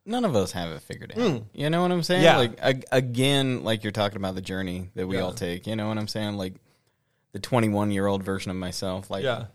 none 0.09 0.25
of 0.25 0.35
us 0.35 0.51
have 0.51 0.71
it 0.71 0.81
figured 0.81 1.11
out. 1.11 1.17
Hmm. 1.17 1.37
You 1.53 1.69
know 1.69 1.81
what 1.81 1.91
I'm 1.91 2.03
saying? 2.03 2.23
Yeah. 2.23 2.37
Like 2.37 2.59
ag- 2.61 2.85
again, 2.91 3.63
like 3.63 3.83
you're 3.83 3.91
talking 3.91 4.17
about 4.17 4.35
the 4.35 4.41
journey 4.41 4.89
that 4.95 5.07
we 5.07 5.15
Yeah. 5.17 5.23
all 5.23 5.33
take. 5.33 5.67
You 5.67 5.75
know 5.75 5.87
what 5.87 5.97
I'm 5.97 6.07
saying? 6.07 6.35
Like 6.35 6.55
the 7.31 7.39
21 7.39 7.91
year 7.91 8.07
old 8.07 8.23
version 8.23 8.49
of 8.51 8.57
myself. 8.57 9.09
Like 9.09 9.23
yeah 9.23 9.45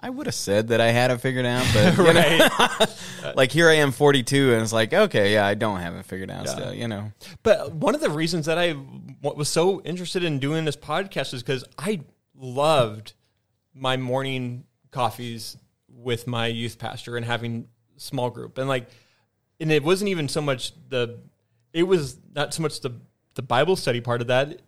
I 0.00 0.10
would 0.10 0.26
have 0.26 0.34
said 0.34 0.68
that 0.68 0.80
I 0.80 0.92
had 0.92 1.10
it 1.10 1.18
figured 1.20 1.44
out, 1.44 1.66
but 1.74 1.96
you 1.98 2.12
know, 2.12 2.48
uh, 2.58 3.32
like 3.34 3.50
here 3.50 3.68
I 3.68 3.74
am 3.74 3.90
42, 3.90 4.52
and 4.52 4.62
it's 4.62 4.72
like 4.72 4.94
okay, 4.94 5.32
yeah, 5.34 5.44
I 5.44 5.54
don't 5.54 5.80
have 5.80 5.94
it 5.96 6.04
figured 6.06 6.30
out 6.30 6.46
Yeah. 6.46 6.52
still. 6.52 6.72
You 6.72 6.86
know, 6.88 7.12
But 7.42 7.72
one 7.74 7.94
of 7.96 8.00
the 8.00 8.10
reasons 8.10 8.46
that 8.46 8.58
I 8.58 8.76
was 9.22 9.48
so 9.48 9.82
interested 9.82 10.22
in 10.24 10.38
doing 10.38 10.64
this 10.64 10.76
podcast 10.76 11.34
is 11.34 11.42
because 11.42 11.64
I 11.76 12.00
loved 12.36 13.14
my 13.74 13.96
morning 13.96 14.64
coffees 14.92 15.56
with 15.88 16.28
my 16.28 16.46
youth 16.46 16.78
pastor 16.78 17.16
and 17.16 17.26
having 17.26 17.66
small 17.96 18.30
group 18.30 18.56
and 18.58 18.68
like, 18.68 18.88
and 19.60 19.70
it 19.72 19.82
wasn't 19.82 20.08
even 20.08 20.28
so 20.28 20.40
much 20.40 20.72
the, 20.88 21.18
it 21.72 21.82
was 21.84 22.18
not 22.34 22.54
so 22.54 22.62
much 22.62 22.80
the 22.80 22.92
the 23.34 23.42
Bible 23.42 23.76
study 23.76 24.00
part 24.00 24.20
of 24.20 24.26
that. 24.28 24.60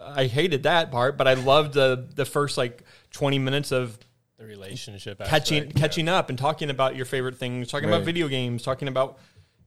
I 0.00 0.26
hated 0.26 0.64
that 0.64 0.90
part, 0.90 1.16
but 1.16 1.26
I 1.28 1.34
loved 1.34 1.74
the 1.74 2.08
the 2.14 2.24
first 2.24 2.58
like 2.58 2.82
twenty 3.12 3.38
minutes 3.38 3.72
of 3.72 3.98
The 4.38 4.46
relationship 4.46 5.18
catching 5.24 5.58
aspect, 5.64 5.76
catching 5.76 6.08
up 6.08 6.28
and 6.28 6.38
talking 6.38 6.70
about 6.70 6.96
your 6.96 7.04
favorite 7.06 7.36
things, 7.38 7.68
talking 7.68 7.88
about 7.88 8.02
video 8.04 8.28
games, 8.28 8.62
talking 8.62 8.88
about 8.88 9.18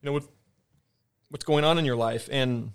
you 0.01 0.07
know 0.07 0.13
what 0.13 0.23
what's 1.29 1.45
going 1.45 1.63
on 1.63 1.77
in 1.77 1.85
your 1.85 1.95
life, 1.95 2.27
and 2.31 2.71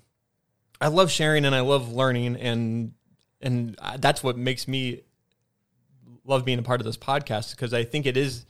I 0.79 0.87
love 0.87 1.11
sharing 1.11 1.45
and 1.45 1.53
I 1.55 1.61
love 1.61 1.91
learning, 1.93 2.35
and 2.35 2.93
and 3.41 3.75
I- 3.79 3.97
that's 3.97 4.23
what 4.23 4.37
makes 4.37 4.67
me 4.67 5.01
love 6.25 6.45
being 6.45 6.59
a 6.59 6.63
part 6.63 6.81
of 6.81 6.85
this 6.85 6.97
podcast 6.97 7.51
because 7.51 7.73
I 7.73 7.83
think 7.83 8.05
it 8.05 8.17
is 8.17 8.45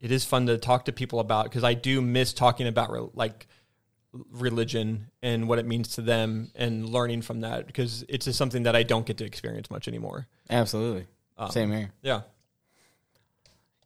it 0.00 0.10
is 0.10 0.24
fun 0.24 0.46
to 0.46 0.58
talk 0.58 0.84
to 0.86 0.92
people 0.92 1.20
about 1.20 1.44
because 1.44 1.64
I 1.64 1.74
do 1.74 2.00
miss 2.00 2.32
talking 2.32 2.66
about 2.66 2.90
re- 2.90 3.08
like 3.14 3.46
religion 4.30 5.08
and 5.22 5.46
what 5.48 5.58
it 5.58 5.66
means 5.66 5.88
to 5.96 6.00
them 6.02 6.50
and 6.54 6.88
learning 6.88 7.22
from 7.22 7.40
that 7.40 7.66
because 7.66 8.04
it's 8.08 8.24
just 8.24 8.38
something 8.38 8.62
that 8.62 8.74
I 8.74 8.82
don't 8.82 9.04
get 9.06 9.18
to 9.18 9.24
experience 9.24 9.70
much 9.70 9.88
anymore. 9.88 10.26
absolutely, 10.48 11.06
Um, 11.36 11.50
same 11.50 11.70
here. 11.72 11.90
Yeah. 12.02 12.22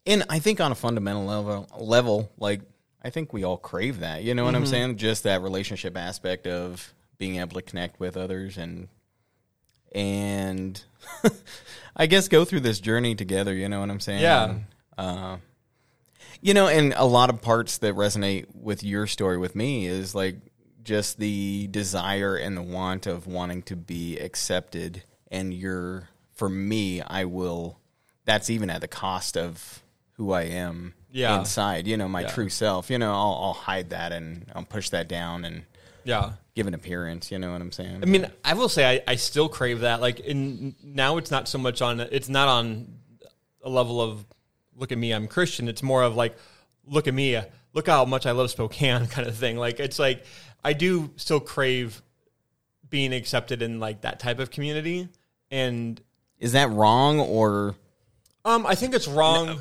And 0.07 0.25
I 0.31 0.39
think 0.39 0.61
on 0.61 0.73
a 0.73 0.75
fundamental 0.75 1.25
level, 1.25 1.69
level, 1.79 2.31
like 2.39 2.63
I 3.03 3.11
think 3.11 3.33
we 3.33 3.45
all 3.45 3.57
crave 3.57 4.01
that. 4.01 4.23
You 4.23 4.35
know 4.35 4.45
what 4.45 4.55
I'm 4.55 4.63
Mm-hmm. 4.65 4.71
saying? 4.71 4.97
Just 4.99 5.25
that 5.25 5.43
relationship 5.43 5.97
aspect 5.97 6.47
of 6.47 6.93
being 7.19 7.37
able 7.37 7.55
to 7.55 7.63
connect 7.63 8.01
with 8.01 8.17
others 8.17 8.57
and 8.57 8.89
and 9.93 10.83
I 11.97 12.07
guess 12.07 12.29
go 12.29 12.45
through 12.45 12.61
this 12.61 12.79
journey 12.81 13.15
together. 13.15 13.53
You 13.55 13.69
know 13.69 13.81
what 13.81 13.91
I'm 13.91 14.01
saying? 14.01 14.23
Yeah. 14.23 14.51
And, 14.51 14.65
uh, 14.97 15.37
you 16.41 16.55
know, 16.55 16.69
and 16.69 16.93
a 16.97 17.05
lot 17.05 17.31
of 17.31 17.41
parts 17.43 17.79
that 17.79 17.95
resonate 17.95 18.47
with 18.55 18.83
your 18.83 19.07
story 19.07 19.37
with 19.39 19.55
me 19.55 19.87
is 19.87 20.15
like 20.15 20.37
just 20.83 21.19
the 21.19 21.69
desire 21.71 22.37
and 22.37 22.57
the 22.57 22.63
want 22.63 23.07
of 23.07 23.27
wanting 23.27 23.63
to 23.65 23.77
be 23.77 24.19
accepted. 24.19 25.03
And 25.31 25.53
you're, 25.53 26.09
for 26.35 26.49
me, 26.49 27.03
I 27.03 27.25
will. 27.27 27.79
That's 28.25 28.51
even 28.51 28.71
at 28.71 28.81
the 28.81 28.89
cost 28.89 29.37
of 29.37 29.83
who 30.13 30.33
I 30.33 30.43
am 30.43 30.95
Yeah. 31.13 31.39
inside. 31.39 31.87
You 31.87 31.97
know, 31.97 32.09
my 32.09 32.23
Yeah. 32.23 32.29
true 32.29 32.49
self. 32.49 32.91
You 32.91 32.99
know, 32.99 33.13
I'll, 33.13 33.39
I'll 33.43 33.53
hide 33.53 33.91
that 33.91 34.13
and 34.13 34.47
I'll 34.55 34.65
push 34.65 34.89
that 34.91 35.09
down 35.09 35.45
and 35.45 35.65
Yeah. 36.05 36.33
give 36.55 36.67
an 36.67 36.75
appearance. 36.75 37.31
You 37.31 37.39
know 37.39 37.53
what 37.53 37.61
I'm 37.61 37.73
saying? 37.73 38.01
I 38.03 38.07
mean, 38.07 38.31
I 38.45 38.55
will 38.55 38.69
say 38.69 38.97
I, 39.07 39.13
I 39.13 39.17
still 39.17 39.49
crave 39.49 39.81
that. 39.81 40.01
Like 40.01 40.21
in 40.21 40.75
now, 40.83 41.17
it's 41.19 41.31
not 41.31 41.49
so 41.49 41.59
much 41.59 41.81
on. 41.83 42.01
It's 42.01 42.29
not 42.29 42.49
on 42.49 42.99
a 43.63 43.69
level 43.69 44.01
of 44.01 44.25
look 44.81 44.91
at 44.91 44.99
me, 44.99 45.13
I'm 45.13 45.29
Christian. 45.29 45.69
It's 45.69 45.83
more 45.83 46.03
of 46.03 46.17
like 46.17 46.37
look 46.87 47.07
at 47.07 47.15
me, 47.15 47.41
look 47.73 47.87
how 47.87 48.05
much 48.05 48.27
I 48.27 48.33
love 48.33 48.51
Spokane, 48.51 49.07
kind 49.09 49.29
of 49.29 49.37
thing. 49.37 49.57
Like 49.57 49.79
it's 49.79 49.99
like 49.99 50.25
I 50.65 50.73
do 50.73 51.11
still 51.17 51.41
crave 51.41 52.03
being 52.89 53.13
accepted 53.13 53.63
in 53.63 53.79
like 53.79 54.01
that 54.01 54.19
type 54.19 54.41
of 54.41 54.51
community, 54.51 55.09
and 55.51 56.01
is 56.39 56.53
that 56.53 56.71
wrong 56.71 57.21
or 57.21 57.77
um, 58.45 58.67
I 58.67 58.75
think 58.75 58.95
it's 58.95 59.07
wrong. 59.09 59.61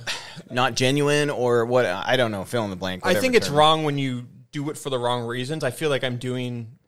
not 0.49 0.74
genuine 0.74 1.30
or 1.30 1.65
what? 1.65 1.86
I 1.86 2.15
don't 2.15 2.32
know. 2.32 2.45
Fill 2.45 2.63
in 2.63 2.70
the 2.70 2.76
blank. 2.76 3.05
I 3.05 3.13
think 3.13 3.36
it's 3.36 3.47
term. 3.47 3.57
wrong 3.57 3.84
when 3.84 3.97
you 3.97 4.26
do 4.51 4.70
it 4.70 4.78
for 4.78 4.89
the 4.89 4.97
wrong 4.97 5.26
reasons. 5.26 5.63
I 5.63 5.72
feel 5.72 5.89
like 5.89 6.03
I'm 6.03 6.17
doing 6.17 6.80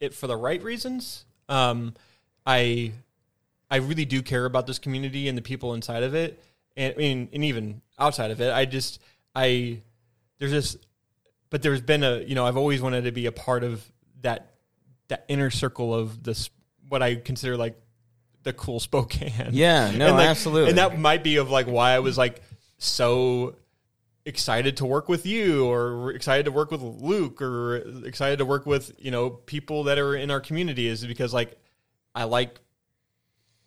it 0.00 0.14
for 0.14 0.26
the 0.26 0.36
right 0.36 0.62
reasons. 0.62 1.24
Um, 1.48 1.94
I 2.46 2.92
I 3.70 3.76
really 3.76 4.04
do 4.04 4.22
care 4.22 4.44
about 4.44 4.66
this 4.66 4.78
community 4.78 5.28
and 5.28 5.38
the 5.38 5.42
people 5.42 5.74
inside 5.74 6.02
of 6.02 6.14
it, 6.14 6.42
and 6.80 6.94
I 6.94 6.98
mean, 6.98 7.28
and 7.32 7.44
even 7.44 7.82
outside 7.98 8.30
of 8.30 8.40
it. 8.40 8.52
I 8.52 8.64
just 8.64 9.00
I 9.34 9.82
there's 10.38 10.50
this, 10.50 10.76
but 11.50 11.62
there's 11.62 11.82
been 11.82 12.02
a 12.02 12.20
you 12.20 12.34
know 12.34 12.46
I've 12.46 12.56
always 12.56 12.80
wanted 12.80 13.04
to 13.04 13.12
be 13.12 13.26
a 13.26 13.32
part 13.32 13.62
of 13.62 13.84
that 14.22 14.54
that 15.08 15.24
inner 15.28 15.50
circle 15.50 15.94
of 15.94 16.22
this 16.22 16.50
what 16.88 17.02
I 17.02 17.16
consider 17.16 17.56
like 17.56 17.80
the 18.42 18.52
cool 18.52 18.80
Spokane. 18.88 19.50
Yeah, 19.52 19.90
no, 19.90 20.08
And, 20.08 20.16
like, 20.16 20.28
absolutely. 20.28 20.70
and 20.70 20.78
that 20.78 20.98
might 20.98 21.22
be 21.22 21.36
of 21.36 21.50
like 21.50 21.66
why 21.66 21.92
I 21.92 22.00
was 22.00 22.16
like 22.16 22.42
so 22.78 23.56
excited 24.24 24.78
to 24.78 24.86
work 24.86 25.08
with 25.08 25.26
you 25.26 25.66
or 25.66 26.12
excited 26.12 26.44
to 26.44 26.52
work 26.52 26.70
with 26.70 26.82
Luke 26.82 27.40
or 27.42 27.76
excited 28.04 28.38
to 28.38 28.44
work 28.44 28.66
with, 28.66 28.92
you 28.98 29.10
know, 29.10 29.30
people 29.30 29.84
that 29.84 29.98
are 29.98 30.14
in 30.14 30.30
our 30.30 30.40
community 30.40 30.86
is 30.86 31.04
because 31.04 31.34
like 31.34 31.56
I 32.14 32.24
like 32.24 32.58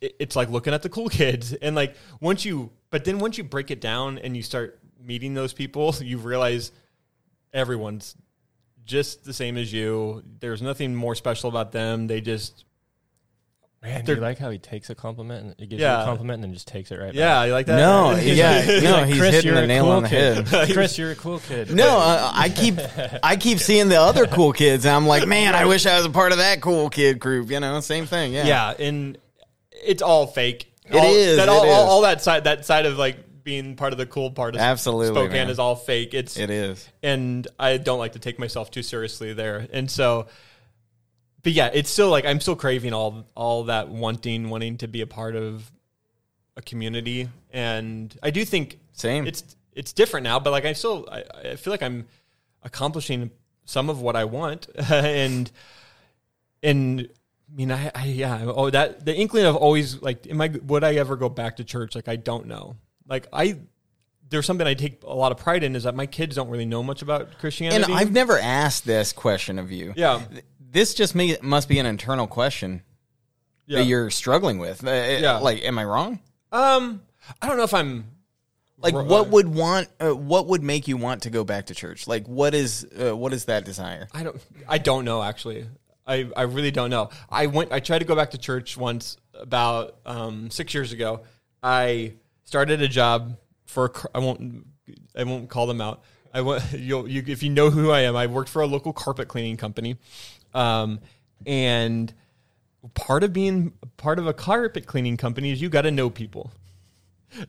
it's 0.02 0.36
like 0.36 0.50
looking 0.50 0.74
at 0.74 0.82
the 0.82 0.90
cool 0.90 1.10
kids 1.10 1.54
and 1.54 1.76
like 1.76 1.96
once 2.20 2.44
you 2.44 2.72
but 2.94 3.06
then 3.06 3.18
once 3.18 3.40
you 3.40 3.44
break 3.44 3.72
it 3.72 3.82
down 3.82 4.20
and 4.20 4.38
you 4.38 4.44
start 4.44 4.80
meeting 5.04 5.34
those 5.34 5.52
people, 5.52 5.96
you 6.00 6.20
realize 6.20 6.72
everyone's 7.52 8.16
just 8.86 9.26
the 9.26 9.34
same 9.34 9.58
as 9.58 9.74
you. 9.74 10.22
There's 10.40 10.62
nothing 10.62 10.94
more 10.94 11.16
special 11.16 11.50
about 11.50 11.72
them. 11.72 12.06
They 12.06 12.22
just 12.22 12.66
Man, 13.82 14.06
do 14.06 14.14
you 14.14 14.22
like 14.22 14.38
how 14.38 14.52
he 14.52 14.60
takes 14.60 14.92
a 14.92 14.96
compliment 14.96 15.44
and 15.44 15.56
he 15.58 15.66
gives 15.66 15.82
you 15.82 15.88
a 15.88 16.06
compliment 16.06 16.36
and 16.36 16.44
then 16.44 16.54
just 16.54 16.68
takes 16.68 16.92
it 16.92 17.00
right 17.00 17.08
back. 17.08 17.16
yeah, 17.16 17.44
you 17.46 17.52
like 17.52 17.66
that? 17.66 17.78
no, 17.78 18.16
yeah, 18.22 18.80
no, 18.82 18.94
back? 18.98 19.08
he's 19.08 19.18
Chris, 19.18 19.32
hitting 19.34 19.48
you're 19.48 19.56
the 19.56 19.64
a 19.64 19.68
nail 19.68 19.86
cool 19.86 19.92
on 19.94 20.04
the 20.04 20.10
kid. 20.10 20.48
head. 20.48 20.70
Chris, 20.74 20.98
you're 21.00 21.12
a 21.12 21.16
cool 21.16 21.40
kid. 21.40 21.74
No, 21.74 21.98
uh, 21.98 22.32
I 22.32 22.50
keep 22.50 22.76
I 23.24 23.38
keep 23.38 23.58
seeing 23.58 23.90
the 23.90 24.00
other 24.00 24.28
cool 24.28 24.54
kids, 24.54 24.86
and 24.86 24.96
I'm 24.96 25.08
like, 25.08 25.28
man, 25.28 25.56
I 25.56 25.66
wish 25.66 25.88
I 25.88 25.98
was 25.98 26.06
a 26.06 26.12
part 26.12 26.32
of 26.32 26.38
that 26.38 26.62
cool 26.62 26.92
kid 26.92 27.20
group. 27.20 27.50
You 27.50 27.60
know, 27.60 27.80
same 27.80 28.06
thing. 28.06 28.34
Yeah, 28.34 28.46
yeah, 28.46 28.74
and 28.78 29.18
it's 29.72 30.04
all 30.04 30.28
fake. 30.28 30.73
It 30.86 30.96
all, 30.96 31.06
is, 31.16 31.38
That 31.38 31.44
it 31.44 31.50
all, 31.50 31.60
all, 31.60 31.66
is. 31.66 31.90
all 31.90 32.02
that 32.02 32.22
side 32.22 32.44
that 32.46 32.66
side 32.66 32.86
of 32.86 32.98
like 32.98 33.44
being 33.44 33.76
part 33.76 33.92
of 33.94 33.98
the 34.00 34.06
cool 34.06 34.32
part 34.32 34.56
of 34.56 34.62
Absolutely, 34.62 35.14
Spokane 35.14 35.32
man. 35.32 35.50
is 35.50 35.60
all 35.60 35.76
fake. 35.76 36.14
It's 36.14 36.38
it 36.38 36.50
is. 36.50 36.88
and 37.02 37.48
I 37.60 37.78
don't 37.78 38.00
like 38.00 38.14
to 38.14 38.20
take 38.20 38.40
myself 38.40 38.72
too 38.72 38.84
seriously 38.84 39.34
there. 39.34 39.68
And 39.72 39.90
so 39.90 40.28
but 41.42 41.52
yeah, 41.52 41.70
it's 41.74 41.90
still 41.90 42.10
like 42.10 42.26
I'm 42.26 42.40
still 42.40 42.56
craving 42.56 42.94
all 42.94 43.26
all 43.36 43.66
that 43.66 43.90
wanting 43.90 44.50
wanting 44.50 44.78
to 44.78 44.88
be 44.88 45.02
a 45.02 45.08
part 45.08 45.36
of 45.36 45.70
a 46.56 46.62
community 46.62 47.28
and 47.52 48.16
I 48.24 48.30
do 48.30 48.46
think 48.46 48.80
Same. 48.94 49.26
it's 49.28 49.44
it's 49.74 49.92
different 49.92 50.24
now, 50.24 50.40
but 50.40 50.52
like 50.52 50.66
I 50.66 50.74
still 50.74 51.08
I, 51.12 51.24
I 51.52 51.56
feel 51.56 51.72
like 51.72 51.84
I'm 51.84 52.06
accomplishing 52.62 53.32
some 53.66 53.90
of 53.90 54.00
what 54.02 54.16
I 54.16 54.26
want 54.26 54.68
and 54.92 55.52
and 56.62 57.10
mean 57.56 57.72
I, 57.72 57.92
I 57.94 58.06
yeah 58.06 58.44
oh 58.46 58.70
that 58.70 59.06
the 59.06 59.16
inkling 59.16 59.46
of 59.46 59.56
always 59.56 60.02
like 60.02 60.28
am 60.28 60.42
I 60.42 60.48
would 60.64 60.84
I 60.84 60.96
ever 60.96 61.16
go 61.16 61.30
back 61.30 61.58
to 61.58 61.64
church 61.64 61.94
like 61.96 62.08
I 62.08 62.16
don't 62.16 62.48
know 62.48 62.76
like 63.08 63.28
I 63.32 63.60
there's 64.30 64.46
something 64.46 64.66
I 64.66 64.74
take 64.74 65.04
a 65.04 65.14
lot 65.14 65.32
of 65.32 65.38
pride 65.38 65.64
in 65.64 65.76
is 65.76 65.84
that 65.84 65.94
my 65.96 66.08
kids 66.08 66.36
don't 66.36 66.50
really 66.50 66.66
know 66.66 66.82
much 66.82 67.02
about 67.04 67.38
Christianity 67.38 67.84
and 67.84 67.94
I've 67.94 68.12
never 68.12 68.40
asked 68.40 68.86
this 68.86 69.14
question 69.14 69.60
of 69.60 69.72
you. 69.72 69.94
yeah 69.96 70.22
This 70.60 70.94
just 70.96 71.14
me 71.14 71.38
must 71.42 71.70
be 71.70 71.78
an 71.80 71.86
internal 71.86 72.26
question 72.26 72.82
yeah 73.68 73.80
that 73.80 73.86
you're 73.86 74.10
struggling 74.10 74.58
with. 74.58 74.84
Uh, 74.86 74.90
Yeah. 74.92 75.38
Like, 75.38 75.64
am 75.64 75.78
I 75.78 75.86
wrong? 75.86 76.20
um 76.52 77.02
I 77.42 77.48
don't 77.48 77.58
know 77.58 77.64
if 77.64 77.74
I'm 77.74 78.06
Like, 78.80 78.94
what 78.96 79.30
would 79.30 79.48
want? 79.48 79.88
Uh, 80.00 80.16
what 80.16 80.48
would 80.48 80.64
make 80.64 80.88
you 80.88 80.98
want 80.98 81.22
to 81.24 81.30
go 81.30 81.44
back 81.44 81.68
to 81.68 81.76
church? 81.76 82.08
Like, 82.08 82.28
what 82.28 82.54
is? 82.54 82.86
Uh, 83.00 83.16
what 83.16 83.32
is 83.32 83.46
that 83.46 83.64
desire? 83.64 84.08
I 84.14 84.24
don't. 84.24 84.42
I 84.68 84.78
don't 84.80 85.06
know 85.06 85.22
actually. 85.24 85.68
I, 86.06 86.30
I 86.36 86.44
really 86.44 86.72
don't 86.72 86.90
know. 86.90 87.10
I 87.30 87.48
went. 87.48 87.72
I 87.72 87.80
tried 87.80 88.00
to 88.00 88.06
go 88.06 88.16
back 88.16 88.32
to 88.32 88.38
church 88.38 88.78
once 88.78 89.18
about 89.34 89.98
um, 90.06 90.50
six 90.52 90.74
years 90.74 90.92
ago. 90.92 91.22
I 91.62 92.14
started 92.44 92.82
a 92.82 92.88
job 92.88 93.38
for. 93.66 93.92
I 94.14 94.20
won't. 94.20 94.68
I 95.16 95.24
won't 95.24 95.50
call 95.50 95.68
them 95.68 95.82
out. 95.82 96.04
I 96.34 96.42
went. 96.42 96.64
You'll. 96.74 97.08
You, 97.08 97.24
if 97.26 97.44
you 97.44 97.50
know 97.50 97.70
who 97.70 97.92
I 97.92 98.02
am, 98.02 98.16
I 98.16 98.28
worked 98.28 98.50
for 98.50 98.62
a 98.62 98.68
local 98.68 98.94
carpet 98.94 99.28
cleaning 99.28 99.58
company, 99.58 99.98
um, 100.54 101.00
and 101.46 102.14
part 102.96 103.24
of 103.24 103.32
being 103.32 103.74
part 103.96 104.20
of 104.20 104.28
a 104.28 104.34
carpet 104.34 104.86
cleaning 104.86 105.16
company 105.16 105.52
is 105.52 105.62
you 105.62 105.70
got 105.70 105.84
to 105.84 105.92
know 105.92 106.10
people 106.10 106.52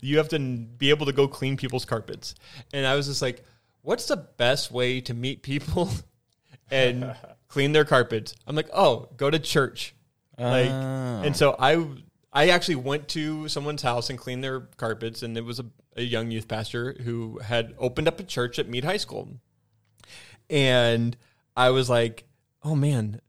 you 0.01 0.19
have 0.19 0.29
to 0.29 0.39
be 0.39 0.91
able 0.91 1.07
to 1.07 1.13
go 1.13 1.29
clean 1.29 1.57
people's 1.57 1.85
carpets. 1.85 2.35
And 2.73 2.87
I 2.87 2.95
was 2.95 3.07
just 3.07 3.23
like, 3.23 3.45
what's 3.83 4.07
the 4.07 4.17
best 4.17 4.71
way 4.71 5.01
to 5.03 5.15
meet 5.15 5.43
people 5.43 5.91
and 6.71 7.15
clean 7.55 7.73
their 7.73 7.85
carpets? 7.85 8.35
I'm 8.49 8.57
like, 8.57 8.69
oh, 8.75 9.09
go 9.17 9.31
to 9.31 9.39
church. 9.39 9.95
Like, 10.37 10.69
Oh. 10.69 11.23
and 11.25 11.37
so 11.37 11.55
I, 11.59 11.87
I 12.33 12.49
actually 12.49 12.75
went 12.75 13.07
to 13.11 13.47
someone's 13.49 13.81
house 13.83 14.11
and 14.11 14.19
cleaned 14.19 14.43
their 14.43 14.61
carpets, 14.77 15.23
and 15.23 15.37
it 15.39 15.45
was 15.45 15.61
a, 15.61 15.67
a 15.97 16.03
young 16.03 16.33
youth 16.33 16.49
pastor 16.49 16.97
who 17.05 17.39
had 17.39 17.75
opened 17.79 18.09
up 18.09 18.19
a 18.19 18.25
church 18.25 18.59
at 18.59 18.69
Mead 18.69 18.85
High 18.85 18.97
School. 18.97 19.29
And 20.51 21.17
I 21.57 21.71
was 21.71 21.89
like, 21.89 22.25
oh 22.65 22.75
man, 22.75 23.21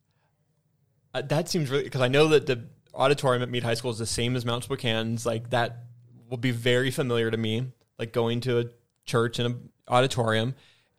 uh, 1.14 1.22
that 1.22 1.48
seems 1.50 1.70
really 1.70 1.84
because 1.84 2.02
I 2.02 2.08
know 2.08 2.28
that 2.30 2.48
the 2.48 2.66
auditorium 2.96 3.44
at 3.44 3.50
Mead 3.50 3.64
High 3.64 3.76
School 3.76 3.92
is 3.92 4.00
the 4.00 4.06
same 4.08 4.36
as 4.36 4.44
Mount 4.44 4.64
Spokane's. 4.64 5.26
Like 5.26 5.52
that 5.52 5.84
will 6.30 6.38
be 6.38 6.52
very 6.52 6.90
familiar 6.92 7.30
to 7.30 7.38
me, 7.38 7.68
like 8.00 8.12
going 8.12 8.42
to 8.42 8.60
a 8.60 8.66
church 9.06 9.38
and 9.40 9.54
an 9.54 9.70
auditorium. 9.88 10.56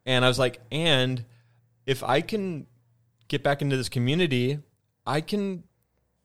And 0.06 0.24
I 0.24 0.28
was 0.28 0.38
like, 0.38 0.60
and 0.70 1.24
if 1.84 2.04
I 2.04 2.20
can 2.20 2.66
get 3.28 3.42
back 3.42 3.62
into 3.62 3.76
this 3.76 3.88
community, 3.88 4.58
I 5.06 5.20
can 5.20 5.64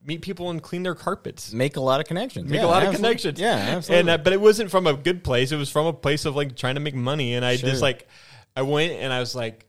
meet 0.04 0.22
people 0.22 0.50
and 0.50 0.62
clean 0.62 0.82
their 0.82 0.94
carpets. 0.94 1.52
Make 1.52 1.76
a 1.76 1.80
lot 1.80 2.00
of 2.00 2.06
connections. 2.06 2.50
Make 2.50 2.60
Yeah, 2.60 2.66
a 2.66 2.68
lot 2.68 2.82
of 2.84 2.94
connections. 2.94 3.38
Yeah, 3.38 3.54
absolutely. 3.54 4.00
And 4.00 4.10
uh, 4.10 4.18
but 4.18 4.32
it 4.32 4.40
wasn't 4.40 4.70
from 4.70 4.86
a 4.86 4.94
good 4.94 5.22
place. 5.22 5.52
It 5.52 5.56
was 5.56 5.70
from 5.70 5.86
a 5.86 5.92
place 5.92 6.24
of 6.24 6.34
like 6.34 6.56
trying 6.56 6.74
to 6.74 6.80
make 6.80 6.94
money. 6.94 7.34
And 7.34 7.44
I 7.44 7.56
Sure. 7.56 7.70
just 7.70 7.82
like, 7.82 8.08
I 8.56 8.62
went 8.62 8.92
and 8.92 9.12
I 9.12 9.20
was 9.20 9.34
like, 9.34 9.66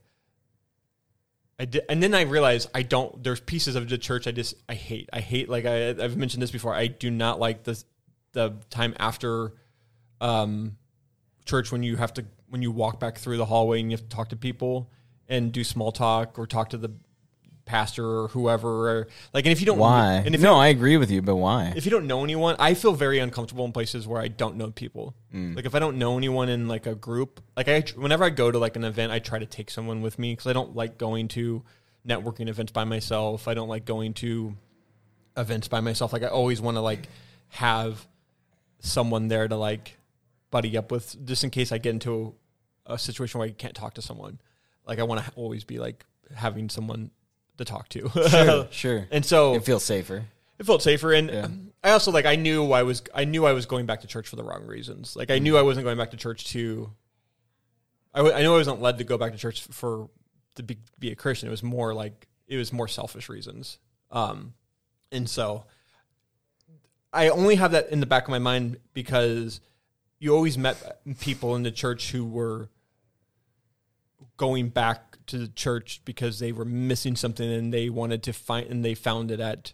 I 1.60 1.66
did, 1.66 1.84
and 1.88 2.02
then 2.02 2.16
I 2.16 2.22
realized 2.22 2.70
I 2.74 2.82
don't. 2.82 3.24
There's 3.24 3.40
pieces 3.40 3.76
of 3.76 3.88
the 3.88 3.98
church 3.98 4.28
I 4.28 4.32
just 4.32 4.56
I 4.68 4.74
hate. 4.74 5.10
I 5.14 5.20
hate 5.20 5.50
like 5.50 5.66
I, 5.66 5.90
I've 5.90 6.18
mentioned 6.18 6.42
this 6.42 6.52
before. 6.52 6.74
I 6.74 6.88
do 6.88 7.12
not 7.12 7.40
like 7.40 7.64
the 7.64 7.82
the 8.32 8.56
time 8.72 8.96
after 9.00 9.54
um, 10.20 10.78
church 11.46 11.72
when 11.72 11.84
you 11.84 11.96
have 11.98 12.14
to 12.16 12.26
when 12.50 12.64
you 12.64 12.72
walk 12.72 13.00
back 13.00 13.20
through 13.20 13.38
the 13.38 13.46
hallway 13.46 13.80
and 13.80 13.92
you 13.92 13.98
have 13.98 14.08
to 14.08 14.16
talk 14.16 14.30
to 14.30 14.36
people 14.36 14.90
and 15.28 15.52
do 15.52 15.64
small 15.64 15.92
talk 15.92 16.40
or 16.40 16.48
talk 16.48 16.70
to 16.70 16.78
the 16.78 16.92
pastor 17.66 18.06
or 18.06 18.28
whoever. 18.30 18.90
Or, 18.90 19.08
like, 19.34 19.46
and 19.46 19.52
if 19.52 19.60
you 19.60 19.66
don't 19.66 19.78
why? 19.78 20.16
and 20.26 20.36
if 20.36 20.42
no, 20.42 20.56
I 20.56 20.68
agree 20.68 20.98
with 20.98 21.12
you, 21.12 21.22
but 21.22 21.36
why? 21.36 21.74
if 21.76 21.86
you 21.86 21.92
don't 21.92 22.08
know 22.08 22.24
anyone, 22.24 22.56
I 22.60 22.74
feel 22.74 22.94
very 22.94 23.20
uncomfortable 23.20 23.66
in 23.66 23.72
places 23.72 24.08
where 24.08 24.22
I 24.22 24.28
don't 24.28 24.56
know 24.56 24.72
people. 24.72 25.16
Mm. 25.34 25.56
Like 25.56 25.66
if 25.66 25.76
I 25.76 25.80
don't 25.80 25.98
know 25.98 26.18
anyone 26.18 26.50
in 26.50 26.68
like 26.68 26.86
a 26.86 26.96
group, 26.96 27.42
like 27.56 27.68
I 27.68 27.82
whenever 27.96 28.24
I 28.24 28.30
go 28.30 28.52
to 28.52 28.60
like 28.60 28.76
an 28.76 28.84
event, 28.84 29.12
I 29.12 29.20
try 29.20 29.40
to 29.40 29.46
take 29.46 29.70
someone 29.72 30.02
with 30.02 30.20
me 30.20 30.34
because 30.34 30.48
I 30.48 30.54
don't 30.54 30.76
like 30.76 30.98
going 30.98 31.28
to 31.30 31.64
networking 32.08 32.50
events 32.50 32.72
by 32.72 32.84
myself. 32.84 33.48
I 33.48 33.54
don't 33.54 33.70
like 33.70 33.86
going 33.86 34.14
to 34.16 34.56
events 35.38 35.68
by 35.68 35.80
myself. 35.80 36.14
Like 36.14 36.24
I 36.24 36.28
always 36.28 36.62
want 36.62 36.78
to 36.78 36.82
like 36.82 37.08
have 37.50 38.08
someone 38.80 39.28
there 39.28 39.48
to 39.48 39.56
like 39.56 39.98
buddy 40.52 40.78
up 40.78 40.92
with, 40.92 41.26
just 41.26 41.44
in 41.44 41.50
case 41.50 41.72
I 41.72 41.78
get 41.78 41.92
into 41.92 42.36
a, 42.86 42.94
a 42.94 43.00
situation 43.00 43.40
where 43.40 43.48
I 43.48 43.52
can't 43.52 43.76
talk 43.76 43.96
to 43.96 44.02
someone. 44.02 44.40
Like 44.86 45.00
I 45.00 45.04
want 45.04 45.24
to 45.26 45.32
always 45.36 45.64
be 45.64 45.80
like 45.80 46.06
having 46.36 46.70
someone 46.70 47.12
to 47.58 47.66
talk 47.66 47.90
to. 47.90 48.10
sure, 48.30 48.68
sure. 48.72 49.08
and 49.12 49.26
so 49.26 49.56
It 49.56 49.64
feels 49.66 49.84
safer. 49.84 50.26
it 50.60 50.66
felt 50.66 50.82
safer 50.82 51.14
and 51.14 51.30
Yeah. 51.30 51.48
i 51.84 51.92
also 51.92 52.12
like 52.12 52.26
i 52.26 52.36
knew 52.36 52.72
i 52.72 52.84
was 52.84 53.04
i 53.14 53.26
knew 53.26 53.46
i 53.46 53.52
was 53.54 53.66
going 53.66 53.86
back 53.86 54.02
to 54.02 54.08
church 54.08 54.28
for 54.30 54.36
the 54.38 54.44
wrong 54.44 54.66
reasons 54.66 55.16
like 55.16 55.30
i 55.32 55.40
knew 55.40 55.58
i 55.58 55.62
wasn't 55.62 55.84
going 55.84 55.98
back 55.98 56.12
to 56.12 56.18
church 56.18 56.46
to 56.54 56.90
i, 58.14 58.20
w- 58.20 58.36
I 58.36 58.42
knew 58.42 58.54
i 58.54 58.58
wasn't 58.58 58.82
led 58.82 58.98
to 59.00 59.04
go 59.04 59.18
back 59.18 59.32
to 59.34 59.38
church 59.38 59.62
for 59.64 60.10
to 60.56 60.64
be, 60.64 60.78
be 61.00 61.12
a 61.12 61.16
christian 61.16 61.48
it 61.48 61.52
was 61.52 61.64
more 61.64 61.94
like 61.94 62.28
it 62.48 62.58
was 62.58 62.72
more 62.74 62.88
selfish 62.88 63.30
reasons 63.30 63.78
um 64.12 64.54
and 65.12 65.30
so 65.30 65.66
i 67.12 67.30
only 67.30 67.56
have 67.56 67.72
that 67.72 67.90
in 67.90 68.00
the 68.00 68.06
back 68.06 68.24
of 68.24 68.30
my 68.30 68.40
mind 68.40 68.78
because 68.94 69.60
you 70.20 70.34
always 70.34 70.58
met 70.58 71.02
people 71.20 71.56
in 71.56 71.64
the 71.64 71.72
church 71.72 72.12
who 72.12 72.24
were 72.26 72.70
going 74.38 74.70
back 74.70 75.13
to 75.28 75.38
the 75.38 75.48
church 75.48 76.02
because 76.06 76.40
they 76.40 76.52
were 76.52 76.66
missing 76.66 77.16
something 77.16 77.50
and 77.50 77.74
they 77.74 77.90
wanted 77.90 78.24
to 78.24 78.34
find 78.34 78.68
and 78.68 78.84
they 78.84 78.94
found 78.96 79.32
it 79.32 79.40
at 79.40 79.74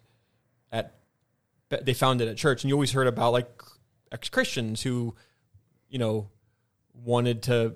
at 0.71 0.95
they 1.69 1.93
found 1.93 2.21
it 2.21 2.27
at 2.27 2.37
church. 2.37 2.63
And 2.63 2.69
you 2.69 2.75
always 2.75 2.91
heard 2.91 3.07
about 3.07 3.33
like 3.33 3.61
ex-christians 4.11 4.81
who 4.81 5.15
you 5.89 5.99
know 5.99 6.29
wanted 6.93 7.43
to 7.43 7.75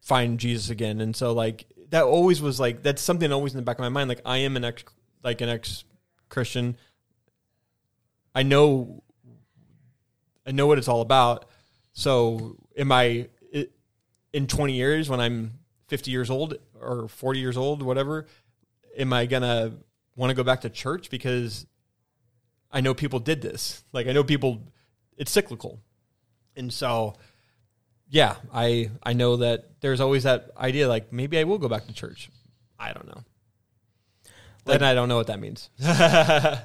find 0.00 0.38
jesus 0.38 0.70
again. 0.70 1.00
And 1.00 1.14
so 1.14 1.32
like 1.32 1.66
that 1.90 2.04
always 2.04 2.40
was 2.42 2.58
like 2.60 2.82
that's 2.82 3.02
something 3.02 3.30
always 3.32 3.52
in 3.54 3.58
the 3.58 3.64
back 3.64 3.76
of 3.76 3.82
my 3.82 3.88
mind. 3.88 4.08
Like 4.08 4.20
i 4.24 4.38
am 4.38 4.56
an 4.56 4.64
ex 4.64 4.84
like 5.22 5.40
an 5.40 5.48
ex-christian. 5.48 6.76
I 8.34 8.42
know 8.42 9.02
i 10.46 10.52
know 10.52 10.66
what 10.66 10.78
it's 10.78 10.88
all 10.88 11.00
about. 11.00 11.46
So 11.92 12.56
am 12.76 12.90
i- 12.92 13.28
in 14.32 14.48
20 14.48 14.72
years 14.72 15.08
when 15.08 15.20
i'm 15.20 15.52
50 15.94 16.10
years 16.10 16.30
old 16.30 16.56
or 16.80 17.08
40 17.08 17.38
years 17.38 17.56
old 17.56 17.82
whatever 17.82 18.26
am 18.96 19.12
i 19.12 19.26
gonna 19.26 19.72
want 20.16 20.30
to 20.30 20.34
go 20.34 20.42
back 20.42 20.62
to 20.62 20.70
church 20.70 21.10
because 21.10 21.66
I 22.74 22.80
know 22.80 22.92
people 22.92 23.20
did 23.20 23.40
this. 23.40 23.84
Like 23.92 24.08
I 24.08 24.12
know 24.12 24.24
people 24.24 24.60
it's 25.16 25.30
cyclical. 25.30 25.80
And 26.56 26.72
so 26.72 27.14
yeah, 28.08 28.34
I 28.52 28.90
I 29.02 29.12
know 29.12 29.36
that 29.36 29.80
there's 29.80 30.00
always 30.00 30.24
that 30.24 30.50
idea 30.56 30.88
like 30.88 31.12
maybe 31.12 31.38
I 31.38 31.44
will 31.44 31.58
go 31.58 31.68
back 31.68 31.86
to 31.86 31.92
church. 31.92 32.30
I 32.78 32.92
don't 32.92 33.06
know. 33.06 33.22
Like- 34.66 34.76
and 34.76 34.86
I 34.86 34.94
don't 34.94 35.08
know 35.08 35.16
what 35.16 35.28
that 35.28 35.40
means. 35.40 35.70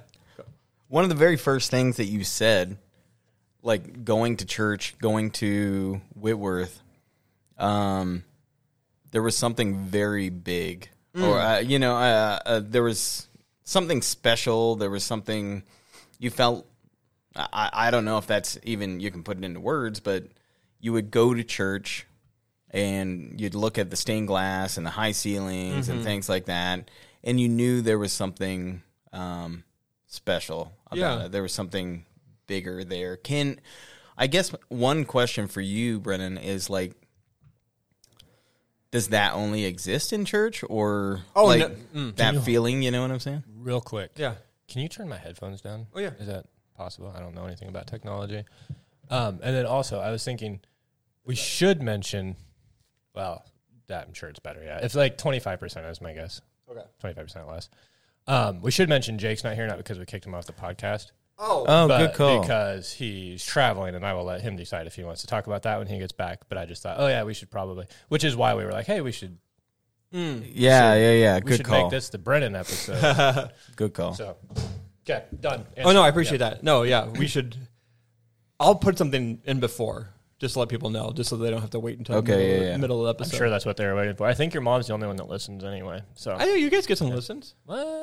One 0.88 1.04
of 1.04 1.10
the 1.10 1.16
very 1.16 1.38
first 1.38 1.70
things 1.70 1.98
that 1.98 2.06
you 2.06 2.24
said, 2.24 2.78
like 3.62 4.04
going 4.04 4.38
to 4.38 4.46
church, 4.46 4.96
going 5.00 5.30
to 5.32 6.02
Whitworth, 6.16 6.82
um, 7.60 8.24
there 9.12 9.22
was 9.22 9.38
something 9.38 9.86
very 9.86 10.30
big, 10.30 10.90
or 11.16 11.40
uh, 11.40 11.60
you 11.60 11.80
know, 11.80 11.96
uh, 11.96 12.40
uh, 12.46 12.62
there 12.64 12.84
was 12.84 13.28
something 13.64 14.02
special. 14.02 14.76
There 14.76 14.90
was 14.90 15.04
something 15.04 15.64
you 16.20 16.30
felt. 16.30 16.66
I, 17.36 17.70
I 17.74 17.92
don't 17.92 18.06
know 18.06 18.18
if 18.18 18.28
that's 18.28 18.58
even 18.64 19.00
you 19.00 19.12
can 19.12 19.24
put 19.24 19.38
it 19.38 19.44
into 19.44 19.60
words, 19.60 20.00
but 20.00 20.26
you 20.80 20.94
would 20.94 21.12
go 21.12 21.34
to 21.34 21.44
church 21.44 22.06
and 22.72 23.40
you'd 23.40 23.56
look 23.56 23.78
at 23.78 23.90
the 23.90 23.96
stained 23.96 24.28
glass 24.28 24.78
and 24.78 24.86
the 24.86 24.92
high 24.92 25.12
ceilings 25.12 25.90
and 25.90 26.04
things 26.04 26.30
like 26.30 26.46
that, 26.46 26.90
and 27.24 27.40
you 27.40 27.50
knew 27.50 27.82
there 27.82 27.98
was 28.00 28.14
something 28.14 28.82
um, 29.14 29.64
special 30.08 30.72
about 30.92 30.98
Yeah. 31.20 31.26
it. 31.26 31.32
There 31.32 31.42
was 31.42 31.54
something 31.54 32.06
bigger 32.48 32.84
there. 32.84 33.18
Can 33.18 33.60
I 34.18 34.28
guess 34.28 34.52
one 34.68 35.06
question 35.06 35.48
for 35.48 35.62
you, 35.62 36.00
Brennan, 36.00 36.38
is 36.38 36.70
like, 36.70 36.94
does 38.92 39.10
that 39.10 39.34
only 39.34 39.66
exist 39.66 40.12
in 40.14 40.26
church, 40.26 40.64
or 40.70 41.22
Oh, 41.36 41.46
like 41.46 41.60
no- 41.94 42.10
mm. 42.12 42.16
that 42.18 42.44
feeling? 42.44 42.82
You 42.82 42.92
know 42.92 43.02
what 43.02 43.12
I'm 43.12 43.20
saying? 43.20 43.44
Real 43.58 43.82
quick. 43.82 44.12
yeah. 44.16 44.36
Can 44.68 44.82
you 44.82 44.88
turn 44.88 45.10
my 45.10 45.18
headphones 45.18 45.62
down? 45.62 45.88
Oh, 45.96 46.00
yeah. 46.00 46.12
Is 46.20 46.28
that 46.28 46.46
possible? 46.76 47.12
I 47.16 47.20
don't 47.20 47.34
know 47.34 47.46
anything 47.46 47.70
about 47.70 47.88
technology. 47.88 48.44
Um, 49.10 49.40
and 49.42 49.56
then 49.56 49.66
also, 49.66 50.00
I 50.00 50.12
was 50.12 50.24
thinking 50.24 50.60
we 51.26 51.36
should 51.36 51.82
mention. 51.82 52.36
Well, 53.16 53.44
that 53.88 54.08
I'm 54.08 54.14
sure 54.14 54.30
it's 54.30 54.40
better. 54.40 54.64
Yeah, 54.64 54.78
it's 54.78 54.94
like 54.96 55.18
25 55.18 55.60
percent 55.60 55.86
is 55.88 56.00
my 56.02 56.14
guess. 56.14 56.42
Okay. 56.70 56.84
25 57.00 57.26
percent 57.26 57.48
less. 57.48 57.70
Um, 58.28 58.62
we 58.62 58.70
should 58.70 58.88
mention 58.90 59.18
Jake's 59.18 59.44
not 59.44 59.56
here, 59.56 59.66
not 59.66 59.78
because 59.78 59.98
we 59.98 60.06
kicked 60.06 60.28
him 60.28 60.36
off 60.36 60.46
the 60.46 60.54
podcast, 60.54 61.08
Oh. 61.42 61.66
Oh, 61.68 61.88
but 61.88 62.08
good 62.08 62.16
call. 62.16 62.42
because 62.42 62.92
he's 62.92 63.46
traveling, 63.46 63.96
and 63.96 64.06
I 64.06 64.14
will 64.14 64.26
let 64.26 64.42
him 64.42 64.56
decide 64.58 64.88
if 64.88 64.96
he 64.96 65.04
wants 65.04 65.22
to 65.22 65.28
talk 65.28 65.48
about 65.48 65.64
that 65.64 65.78
when 65.80 65.88
he 65.88 65.98
gets 65.98 66.12
back. 66.12 66.42
But 66.50 66.58
I 66.58 66.66
just 66.66 66.84
thought, 66.84 66.98
oh 67.00 67.08
yeah, 67.08 67.24
we 67.24 67.34
should 67.34 67.50
probably, 67.50 67.86
which 68.10 68.24
is 68.26 68.36
why 68.36 68.56
we 68.56 68.66
were 68.66 68.72
like, 68.72 68.86
hey, 68.86 69.02
we 69.02 69.12
should, 69.12 69.38
Mm. 70.14 70.44
yeah, 70.56 70.96
yeah, 70.96 71.12
yeah. 71.12 71.36
we 71.36 71.42
Good 71.42 71.58
should 71.58 71.66
call. 71.68 71.84
make 71.84 71.92
this 71.92 72.10
the 72.10 72.18
Brennan 72.18 72.56
episode. 72.56 73.52
Good 73.76 73.94
call. 73.94 74.16
so, 74.16 74.38
okay, 75.08 75.24
done. 75.40 75.66
Oh 75.84 75.92
no, 75.92 76.02
I 76.02 76.08
appreciate 76.10 76.40
that. 76.40 76.64
No, 76.64 76.82
yeah, 76.84 77.08
we 77.08 77.28
should. 77.28 77.56
I'll 78.60 78.76
put 78.76 78.98
something 78.98 79.40
in 79.46 79.60
before 79.60 80.10
just 80.40 80.54
to 80.54 80.60
let 80.62 80.70
people 80.70 80.90
know, 80.90 81.12
just 81.12 81.30
so 81.30 81.38
they 81.38 81.52
don't 81.52 81.62
have 81.62 81.70
to 81.72 81.80
wait 81.80 81.98
until 82.00 82.16
Okay, 82.18 82.32
the 82.32 82.38
middle, 82.38 82.50
yeah, 82.50 82.58
of, 82.62 82.68
yeah. 82.72 82.78
middle 82.78 83.00
of 83.00 83.04
the 83.06 83.10
I'm 83.24 83.28
episode. 83.28 83.38
sure 83.38 83.50
that's 83.50 83.66
what 83.66 83.78
they 83.78 83.86
were 83.86 83.96
waiting 83.96 84.16
for. 84.16 84.26
I 84.26 84.34
think 84.34 84.54
your 84.54 84.62
mom's 84.64 84.88
the 84.88 84.94
only 84.94 85.06
one 85.06 85.16
that 85.18 85.28
listens 85.30 85.64
anyway. 85.64 86.02
So 86.16 86.34
I 86.34 86.46
know 86.46 86.54
you 86.56 86.70
guys 86.70 86.88
get 86.88 86.98
some 86.98 87.10
listens. 87.10 87.54
what? 87.66 87.99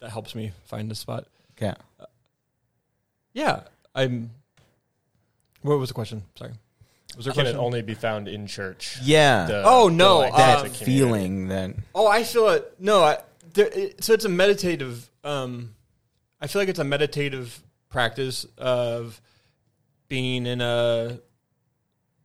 That 0.00 0.10
helps 0.10 0.34
me 0.34 0.52
find 0.66 0.90
a 0.90 0.94
spot. 0.94 1.26
Okay. 1.56 1.74
Yeah, 3.32 3.60
I'm. 3.94 4.30
What 5.62 5.78
was 5.78 5.90
the 5.90 5.94
question? 5.94 6.22
Sorry. 6.36 6.52
Was 7.16 7.26
there 7.26 7.32
a 7.32 7.34
Can 7.34 7.40
it 7.42 7.50
question? 7.50 7.60
only 7.60 7.82
be 7.82 7.94
found 7.94 8.28
in 8.28 8.46
church? 8.46 8.96
Yeah. 9.02 9.46
The- 9.46 9.62
Oh, 9.66 9.88
no, 9.88 10.14
the, 10.14 10.18
like, 10.30 10.32
uh, 10.32 10.36
as 10.36 10.60
a 10.60 10.68
that 10.68 10.78
community. 10.78 10.84
feeling 10.84 11.48
that 11.48 11.70
Oh, 11.94 12.06
I 12.06 12.24
feel 12.24 12.48
it. 12.50 12.74
No, 12.78 13.02
I, 13.02 13.18
there, 13.52 13.66
it, 13.66 14.02
so 14.02 14.12
it's 14.14 14.24
a 14.24 14.28
meditative. 14.28 15.10
Um, 15.22 15.74
I 16.40 16.46
feel 16.46 16.62
like 16.62 16.68
it's 16.68 16.78
a 16.78 16.84
meditative 16.84 17.60
practice 17.90 18.46
of 18.56 19.20
being 20.08 20.46
in 20.46 20.60
a 20.60 21.18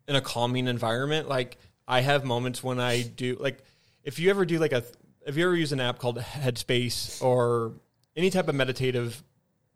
in 0.08 0.16
a 0.16 0.22
calming 0.22 0.68
environment. 0.68 1.28
Like 1.28 1.58
I 1.88 2.02
have 2.02 2.24
moments 2.24 2.64
when 2.64 2.80
I 2.80 3.02
do 3.02 3.36
like 3.40 3.58
if 4.04 4.18
you 4.20 4.30
ever 4.30 4.46
do 4.46 4.60
like 4.60 4.72
a 4.72 4.84
if 5.26 5.36
you 5.36 5.46
ever 5.46 5.56
use 5.56 5.72
an 5.72 5.80
app 5.80 6.00
called 6.00 6.20
Headspace 6.20 7.22
or 7.22 7.74
any 8.16 8.30
type 8.30 8.48
of 8.48 8.56
meditative 8.56 9.24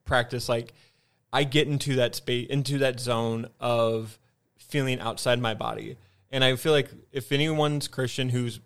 practice, 0.05 0.47
like 0.47 0.73
I 1.33 1.43
get 1.43 1.67
into 1.67 1.95
that 1.95 2.15
space 2.15 2.47
into 2.49 2.77
that 2.79 2.99
zone 2.99 3.47
of 3.59 4.19
feeling 4.57 4.99
outside 4.99 5.39
my 5.39 5.53
body. 5.53 5.97
And 6.31 6.43
I 6.43 6.55
feel 6.55 6.71
like 6.71 6.89
if 7.11 7.31
anyone's 7.31 7.87
Christian 7.87 8.29
who's 8.29 8.59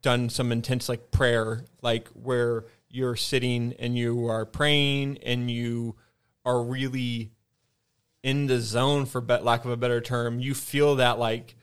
done 0.00 0.28
some 0.28 0.52
intense 0.52 0.88
like 0.88 1.10
prayer, 1.10 1.64
like 1.82 2.08
where 2.08 2.64
you're 2.88 3.16
sitting 3.16 3.74
and 3.78 3.96
you 3.96 4.28
are 4.28 4.44
praying 4.44 5.18
and 5.24 5.50
you 5.50 5.96
are 6.44 6.62
really 6.62 7.32
in 8.22 8.46
the 8.46 8.60
zone 8.60 9.06
for 9.06 9.20
be- 9.20 9.38
lack 9.38 9.64
of 9.64 9.70
a 9.70 9.76
better 9.76 10.00
term, 10.00 10.38
you 10.38 10.54
feel 10.54 10.96
that 10.96 11.18
like 11.18 11.56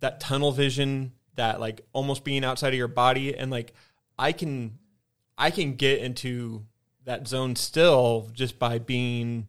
that 0.00 0.20
tunnel 0.20 0.52
vision, 0.52 1.12
that 1.38 1.58
like 1.58 1.80
almost 1.92 2.22
being 2.22 2.44
outside 2.44 2.68
of 2.68 2.78
your 2.78 2.88
body 2.88 3.36
and 3.36 3.50
like 3.50 3.72
I 4.18 4.32
can 4.32 4.78
I 5.38 5.50
can 5.50 5.74
get 5.74 6.00
into 6.00 6.64
that 7.04 7.26
zone 7.26 7.56
still 7.56 8.28
just 8.32 8.58
by 8.58 8.78
being 8.78 9.46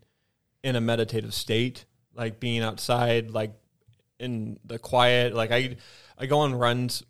in 0.63 0.75
a 0.75 0.81
meditative 0.81 1.33
state, 1.33 1.85
like 2.13 2.39
being 2.39 2.61
outside, 2.61 3.31
like 3.31 3.51
in 4.19 4.59
the 4.63 4.77
quiet. 4.77 5.33
Like 5.33 5.51
I, 5.51 5.77
I 6.17 6.25
go 6.25 6.39
on 6.39 6.53
runs 6.53 7.03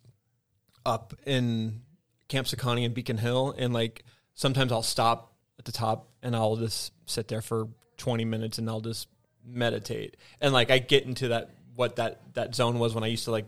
up 0.86 1.14
in 1.26 1.82
Camp 2.28 2.46
Sekani 2.46 2.84
and 2.84 2.94
Beacon 2.94 3.18
Hill, 3.18 3.54
and 3.56 3.72
like 3.72 4.04
sometimes 4.34 4.72
I'll 4.72 4.82
stop 4.82 5.34
at 5.58 5.66
the 5.66 5.72
top 5.72 6.08
and 6.22 6.34
I'll 6.34 6.56
just 6.56 6.92
sit 7.06 7.28
there 7.28 7.42
for 7.42 7.68
twenty 7.96 8.24
minutes 8.24 8.58
and 8.58 8.68
I'll 8.68 8.80
just 8.80 9.08
meditate, 9.44 10.16
and 10.40 10.52
like 10.52 10.70
I 10.70 10.78
get 10.78 11.04
into 11.04 11.28
that 11.28 11.50
what 11.76 11.96
that 11.96 12.34
that 12.34 12.54
zone 12.54 12.78
was 12.78 12.94
when 12.94 13.04
I 13.04 13.08
used 13.08 13.24
to 13.24 13.30
like 13.30 13.46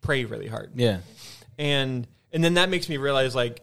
pray 0.00 0.24
really 0.24 0.48
hard 0.48 0.70
yeah. 0.74 0.98
and 1.58 2.06
and 2.32 2.42
then 2.42 2.54
that 2.54 2.68
makes 2.68 2.88
me 2.88 2.96
realize 2.96 3.34
like 3.34 3.62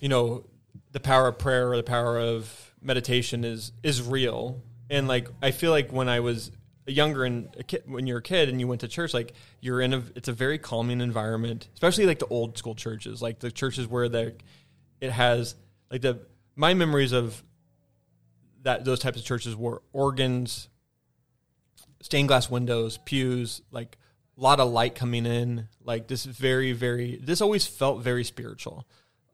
you 0.00 0.08
know 0.08 0.44
the 0.92 1.00
power 1.00 1.28
of 1.28 1.38
prayer 1.38 1.70
or 1.70 1.76
the 1.76 1.82
power 1.82 2.18
of 2.18 2.72
meditation 2.80 3.44
is 3.44 3.72
is 3.82 4.02
real 4.02 4.60
and 4.90 5.08
like 5.08 5.28
i 5.42 5.50
feel 5.50 5.70
like 5.70 5.92
when 5.92 6.08
i 6.08 6.20
was 6.20 6.50
younger 6.86 7.24
and 7.24 7.48
a 7.58 7.62
kid, 7.62 7.82
when 7.86 8.06
you're 8.06 8.18
a 8.18 8.22
kid 8.22 8.50
and 8.50 8.60
you 8.60 8.68
went 8.68 8.82
to 8.82 8.88
church 8.88 9.14
like 9.14 9.32
you're 9.60 9.80
in 9.80 9.94
a 9.94 10.02
it's 10.14 10.28
a 10.28 10.32
very 10.32 10.58
calming 10.58 11.00
environment 11.00 11.68
especially 11.74 12.04
like 12.04 12.18
the 12.18 12.26
old 12.26 12.58
school 12.58 12.74
churches 12.74 13.22
like 13.22 13.38
the 13.38 13.50
churches 13.50 13.86
where 13.86 14.08
the 14.08 14.34
it 15.00 15.10
has 15.10 15.54
like 15.90 16.02
the 16.02 16.20
my 16.56 16.74
memories 16.74 17.12
of 17.12 17.42
that 18.62 18.84
those 18.84 18.98
types 18.98 19.18
of 19.18 19.24
churches 19.24 19.56
were 19.56 19.82
organs 19.92 20.68
stained 22.04 22.28
glass 22.28 22.50
windows, 22.50 22.98
pews, 23.06 23.62
like 23.70 23.96
a 24.36 24.40
lot 24.40 24.60
of 24.60 24.70
light 24.70 24.94
coming 24.94 25.26
in. 25.26 25.68
Like 25.84 26.06
this 26.06 26.24
very, 26.24 26.72
very. 26.72 27.16
This 27.22 27.40
always 27.40 27.66
felt 27.66 28.02
very 28.02 28.24
spiritual, 28.24 28.86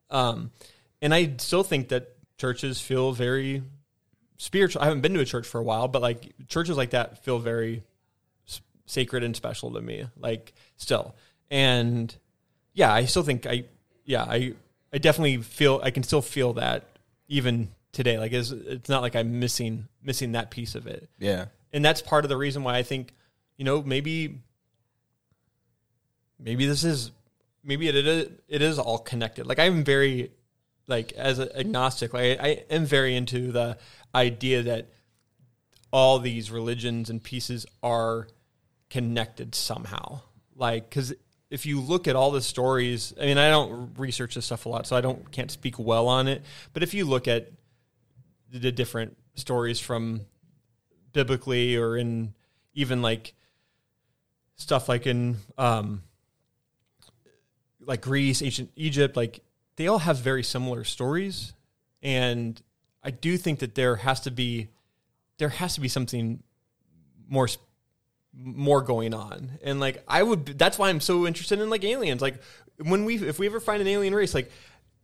um, 0.09 0.51
and 1.01 1.13
I 1.13 1.33
still 1.37 1.63
think 1.63 1.89
that 1.89 2.09
churches 2.37 2.81
feel 2.81 3.11
very 3.11 3.63
spiritual. 4.37 4.81
I 4.81 4.85
haven't 4.85 5.01
been 5.01 5.13
to 5.13 5.19
a 5.19 5.25
church 5.25 5.47
for 5.47 5.59
a 5.59 5.63
while, 5.63 5.87
but 5.87 6.01
like 6.01 6.33
churches 6.47 6.75
like 6.77 6.89
that 6.91 7.23
feel 7.23 7.39
very 7.39 7.83
s- 8.47 8.61
sacred 8.85 9.23
and 9.23 9.35
special 9.35 9.71
to 9.73 9.81
me. 9.81 10.05
Like 10.17 10.53
still, 10.77 11.15
and 11.49 12.13
yeah, 12.73 12.91
I 12.93 13.05
still 13.05 13.23
think 13.23 13.45
I, 13.45 13.65
yeah, 14.05 14.23
I, 14.23 14.53
I 14.93 14.97
definitely 14.97 15.37
feel 15.37 15.79
I 15.83 15.91
can 15.91 16.03
still 16.03 16.21
feel 16.21 16.53
that 16.53 16.85
even 17.27 17.69
today. 17.91 18.17
Like 18.19 18.31
it's, 18.33 18.51
it's 18.51 18.89
not 18.89 19.01
like 19.01 19.15
I'm 19.15 19.39
missing 19.39 19.87
missing 20.03 20.31
that 20.33 20.49
piece 20.51 20.73
of 20.75 20.87
it 20.87 21.07
Yeah. 21.19 21.45
and 21.71 21.85
that's 21.85 22.01
part 22.01 22.25
of 22.25 22.29
the 22.29 22.37
reason 22.37 22.63
why 22.63 22.75
I 22.75 22.81
think, 22.83 23.13
you 23.57 23.63
know, 23.65 23.83
maybe, 23.83 24.39
maybe 26.41 26.65
this 26.65 26.83
is, 26.83 27.11
maybe 27.63 27.87
it, 27.87 27.95
it 27.95 28.07
is, 28.07 28.29
it 28.47 28.61
is 28.61 28.79
all 28.79 28.97
connected. 28.97 29.45
Like 29.45 29.59
I'm 29.59 29.83
very, 29.83 30.31
like 30.87 31.13
as 31.13 31.39
an 31.39 31.49
agnostic, 31.55 32.13
like 32.13 32.39
I 32.41 32.63
am 32.69 32.85
very 32.85 33.15
into 33.15 33.51
the 33.51 33.77
idea 34.13 34.63
that 34.63 34.89
all 35.91 36.19
these 36.19 36.49
religions 36.49 37.09
and 37.09 37.23
pieces 37.23 37.65
are 37.83 38.27
connected 38.89 39.55
somehow. 39.55 40.21
Like, 40.55 40.89
because 40.89 41.13
if 41.49 41.65
you 41.65 41.81
look 41.81 42.07
at 42.07 42.15
all 42.15 42.31
the 42.31 42.41
stories, 42.41 43.13
I 43.19 43.25
mean, 43.25 43.37
I 43.37 43.49
don't 43.49 43.93
research 43.97 44.35
this 44.35 44.45
stuff 44.45 44.65
a 44.65 44.69
lot, 44.69 44.87
so 44.87 44.95
I 44.95 45.01
don't 45.01 45.31
can't 45.31 45.51
speak 45.51 45.77
well 45.77 46.07
on 46.07 46.27
it. 46.27 46.43
But 46.73 46.83
if 46.83 46.93
you 46.93 47.05
look 47.05 47.27
at 47.27 47.51
the 48.51 48.71
different 48.71 49.17
stories 49.35 49.79
from 49.79 50.21
biblically 51.13 51.75
or 51.75 51.97
in 51.97 52.33
even 52.73 53.01
like 53.01 53.33
stuff 54.55 54.87
like 54.87 55.07
in 55.07 55.37
um 55.57 56.03
like 57.85 58.01
Greece, 58.01 58.41
ancient 58.41 58.71
Egypt, 58.75 59.15
like 59.15 59.41
they 59.75 59.87
all 59.87 59.99
have 59.99 60.17
very 60.17 60.43
similar 60.43 60.83
stories 60.83 61.53
and 62.03 62.61
I 63.03 63.11
do 63.11 63.37
think 63.37 63.59
that 63.59 63.75
there 63.75 63.97
has 63.97 64.21
to 64.21 64.31
be 64.31 64.69
there 65.37 65.49
has 65.49 65.75
to 65.75 65.81
be 65.81 65.87
something 65.87 66.43
more 67.27 67.47
more 68.33 68.81
going 68.81 69.13
on. 69.13 69.59
And 69.63 69.79
like 69.79 70.03
I 70.07 70.21
would 70.23 70.45
that's 70.57 70.77
why 70.77 70.89
I'm 70.89 70.99
so 70.99 71.25
interested 71.27 71.59
in 71.59 71.69
like 71.69 71.83
aliens. 71.83 72.21
Like 72.21 72.41
when 72.77 73.05
we 73.05 73.15
if 73.15 73.39
we 73.39 73.45
ever 73.47 73.59
find 73.59 73.81
an 73.81 73.87
alien 73.87 74.13
race 74.13 74.33
like 74.33 74.51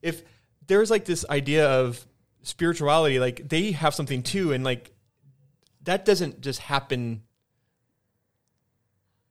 if 0.02 0.24
there's 0.68 0.90
like 0.90 1.06
this 1.06 1.26
idea 1.30 1.68
of 1.68 2.06
spirituality 2.44 3.20
like 3.20 3.48
they 3.50 3.72
have 3.72 3.94
something 3.94 4.24
too 4.24 4.54
and 4.54 4.64
like 4.64 4.92
that 5.84 6.06
doesn't 6.06 6.42
just 6.42 6.60
happen 6.60 7.22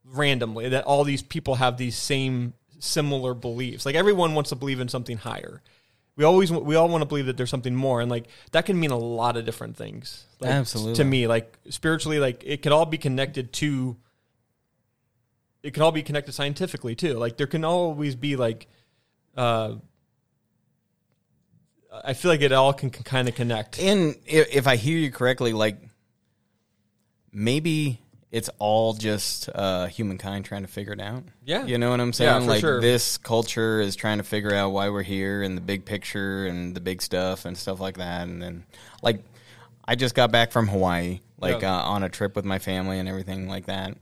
randomly 0.04 0.68
that 0.68 0.84
all 0.84 1.02
these 1.02 1.22
people 1.22 1.56
have 1.56 1.76
these 1.76 1.96
same 1.96 2.52
similar 2.78 3.34
beliefs. 3.34 3.86
Like 3.86 3.94
everyone 3.94 4.34
wants 4.34 4.50
to 4.50 4.56
believe 4.56 4.80
in 4.80 4.88
something 4.88 5.16
higher. 5.16 5.62
We 6.16 6.24
always 6.24 6.50
we 6.50 6.76
all 6.76 6.88
want 6.88 7.02
to 7.02 7.06
believe 7.06 7.26
that 7.26 7.36
there's 7.36 7.50
something 7.50 7.74
more, 7.74 8.00
and 8.00 8.10
like 8.10 8.28
that 8.52 8.64
can 8.64 8.80
mean 8.80 8.90
a 8.90 8.98
lot 8.98 9.36
of 9.36 9.44
different 9.44 9.76
things. 9.76 10.24
Like, 10.40 10.50
Absolutely. 10.50 10.94
to 10.94 11.04
me, 11.04 11.26
like 11.26 11.58
spiritually, 11.68 12.18
like 12.18 12.42
it 12.46 12.62
could 12.62 12.72
all 12.72 12.86
be 12.86 12.98
connected 12.98 13.52
to. 13.54 13.96
It 15.62 15.74
can 15.74 15.82
all 15.82 15.92
be 15.92 16.02
connected 16.02 16.32
scientifically 16.32 16.94
too. 16.94 17.14
Like 17.14 17.36
there 17.36 17.46
can 17.46 17.64
always 17.64 18.14
be 18.14 18.36
like, 18.36 18.66
uh, 19.36 19.74
I 22.04 22.14
feel 22.14 22.30
like 22.30 22.40
it 22.40 22.52
all 22.52 22.72
can, 22.72 22.88
can 22.88 23.02
kind 23.02 23.28
of 23.28 23.34
connect. 23.34 23.78
And 23.78 24.16
if, 24.24 24.54
if 24.54 24.66
I 24.66 24.76
hear 24.76 24.96
you 24.96 25.10
correctly, 25.10 25.52
like 25.52 25.78
maybe 27.32 28.00
it's 28.32 28.50
all 28.58 28.92
just 28.92 29.48
uh, 29.54 29.86
humankind 29.86 30.44
trying 30.44 30.62
to 30.62 30.68
figure 30.68 30.92
it 30.92 31.00
out. 31.00 31.22
Yeah. 31.44 31.64
you 31.64 31.78
know 31.78 31.90
what 31.90 32.00
I'm 32.00 32.12
saying. 32.12 32.42
Yeah, 32.42 32.48
like 32.48 32.60
sure. 32.60 32.80
this 32.80 33.18
culture 33.18 33.80
is 33.80 33.94
trying 33.96 34.18
to 34.18 34.24
figure 34.24 34.52
out 34.52 34.70
why 34.70 34.88
we're 34.88 35.02
here 35.02 35.42
and 35.42 35.56
the 35.56 35.60
big 35.62 35.84
picture 35.84 36.46
and 36.46 36.74
the 36.74 36.80
big 36.80 37.00
stuff 37.02 37.44
and 37.44 37.56
stuff 37.56 37.80
like 37.80 37.98
that. 37.98 38.26
And 38.28 38.42
then, 38.42 38.64
like, 39.02 39.22
I 39.86 39.94
just 39.94 40.14
got 40.14 40.32
back 40.32 40.50
from 40.50 40.66
Hawaii, 40.66 41.20
like 41.38 41.62
Yeah. 41.62 41.76
uh, 41.76 41.82
on 41.82 42.02
a 42.02 42.08
trip 42.08 42.34
with 42.34 42.44
my 42.44 42.58
family 42.58 42.98
and 42.98 43.08
everything 43.08 43.48
like 43.48 43.66
that. 43.66 43.96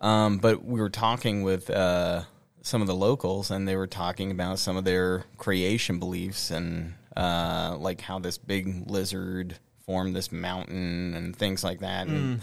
Um, 0.00 0.38
but 0.38 0.64
we 0.64 0.80
were 0.80 0.90
talking 0.90 1.42
with 1.42 1.68
uh, 1.70 2.22
some 2.62 2.80
of 2.80 2.86
the 2.86 2.94
locals, 2.94 3.50
and 3.50 3.66
they 3.66 3.76
were 3.76 3.86
talking 3.86 4.30
about 4.30 4.58
some 4.60 4.76
of 4.76 4.84
their 4.84 5.24
creation 5.36 5.98
beliefs 5.98 6.50
and 6.50 6.94
uh, 7.16 7.76
like 7.78 8.00
how 8.00 8.18
this 8.18 8.38
big 8.38 8.88
lizard 8.88 9.58
formed 9.84 10.14
this 10.14 10.30
mountain 10.30 11.14
and 11.14 11.34
things 11.36 11.64
like 11.64 11.80
that. 11.80 12.06
And 12.06 12.40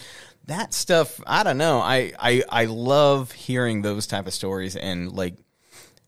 that 0.50 0.74
stuff, 0.74 1.20
I 1.26 1.44
don't 1.44 1.58
know. 1.58 1.80
I, 1.80 2.14
I 2.20 2.44
I 2.50 2.66
love 2.66 3.32
hearing 3.32 3.82
those 3.82 4.06
type 4.06 4.28
of 4.28 4.34
stories 4.34 4.76
and 4.76 5.12
like 5.14 5.36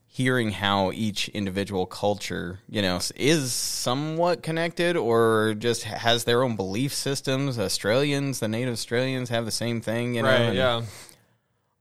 hearing 0.06 0.50
how 0.50 0.92
each 0.92 1.28
individual 1.30 1.86
culture, 1.86 2.60
you 2.68 2.82
know, 2.82 3.00
is 3.16 3.50
somewhat 3.52 4.42
connected 4.42 4.94
or 4.94 5.54
just 5.58 5.84
has 5.84 6.24
their 6.24 6.42
own 6.42 6.54
belief 6.54 6.92
systems. 6.92 7.58
Australians, 7.58 8.40
the 8.40 8.48
native 8.48 8.74
Australians 8.74 9.30
have 9.30 9.46
the 9.46 9.50
same 9.50 9.80
thing, 9.80 10.14
you 10.14 10.22
know. 10.22 10.28
right? 10.28 10.54
Yeah. 10.54 10.82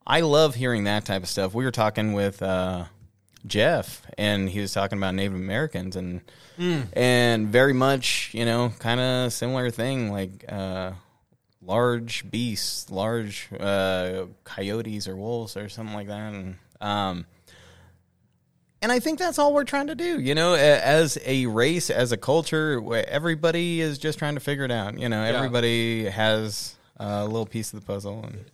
I 0.08 0.22
love 0.22 0.56
hearing 0.56 0.86
that 0.86 1.04
type 1.04 1.24
of 1.24 1.30
stuff. 1.30 1.54
We 1.54 1.66
were 1.66 1.72
talking 1.72 2.14
with 2.14 2.42
uh, 2.42 2.86
Jeff, 3.46 4.02
and 4.18 4.50
he 4.50 4.60
was 4.60 4.74
talking 4.74 4.98
about 4.98 5.14
Native 5.14 5.36
Americans, 5.36 5.96
and 5.96 6.22
and 6.94 7.50
very 7.50 7.74
much, 7.74 8.32
you 8.34 8.46
know, 8.46 8.72
kind 8.80 9.00
of 9.00 9.34
similar 9.34 9.70
thing, 9.72 10.12
like 10.12 10.46
uh, 10.48 10.92
large 11.62 12.30
beasts, 12.30 12.90
large 12.90 13.48
uh, 13.60 14.26
coyotes 14.44 15.08
or 15.08 15.16
wolves 15.16 15.56
or 15.58 15.70
something 15.70 15.96
like 15.96 16.08
that, 16.08 16.34
and 16.34 16.56
um, 16.80 17.26
and 18.82 18.92
I 18.92 19.00
think 19.00 19.20
that's 19.20 19.38
all 19.38 19.54
we're 19.54 19.64
trying 19.64 19.88
to 19.88 19.96
do, 19.96 20.20
you 20.20 20.34
know, 20.34 20.56
as 20.56 21.20
a 21.26 21.46
race, 21.46 21.90
as 21.90 22.12
a 22.12 22.18
culture, 22.18 22.82
everybody 23.08 23.80
is 23.80 24.00
just 24.00 24.18
trying 24.18 24.34
to 24.34 24.40
figure 24.40 24.66
it 24.66 24.72
out. 24.72 24.98
You 24.98 25.08
know, 25.08 25.22
everybody 25.22 26.06
has 26.06 26.76
a 26.98 27.26
little 27.26 27.46
piece 27.46 27.74
of 27.74 27.80
the 27.80 27.86
puzzle, 27.86 28.26
and 28.26 28.46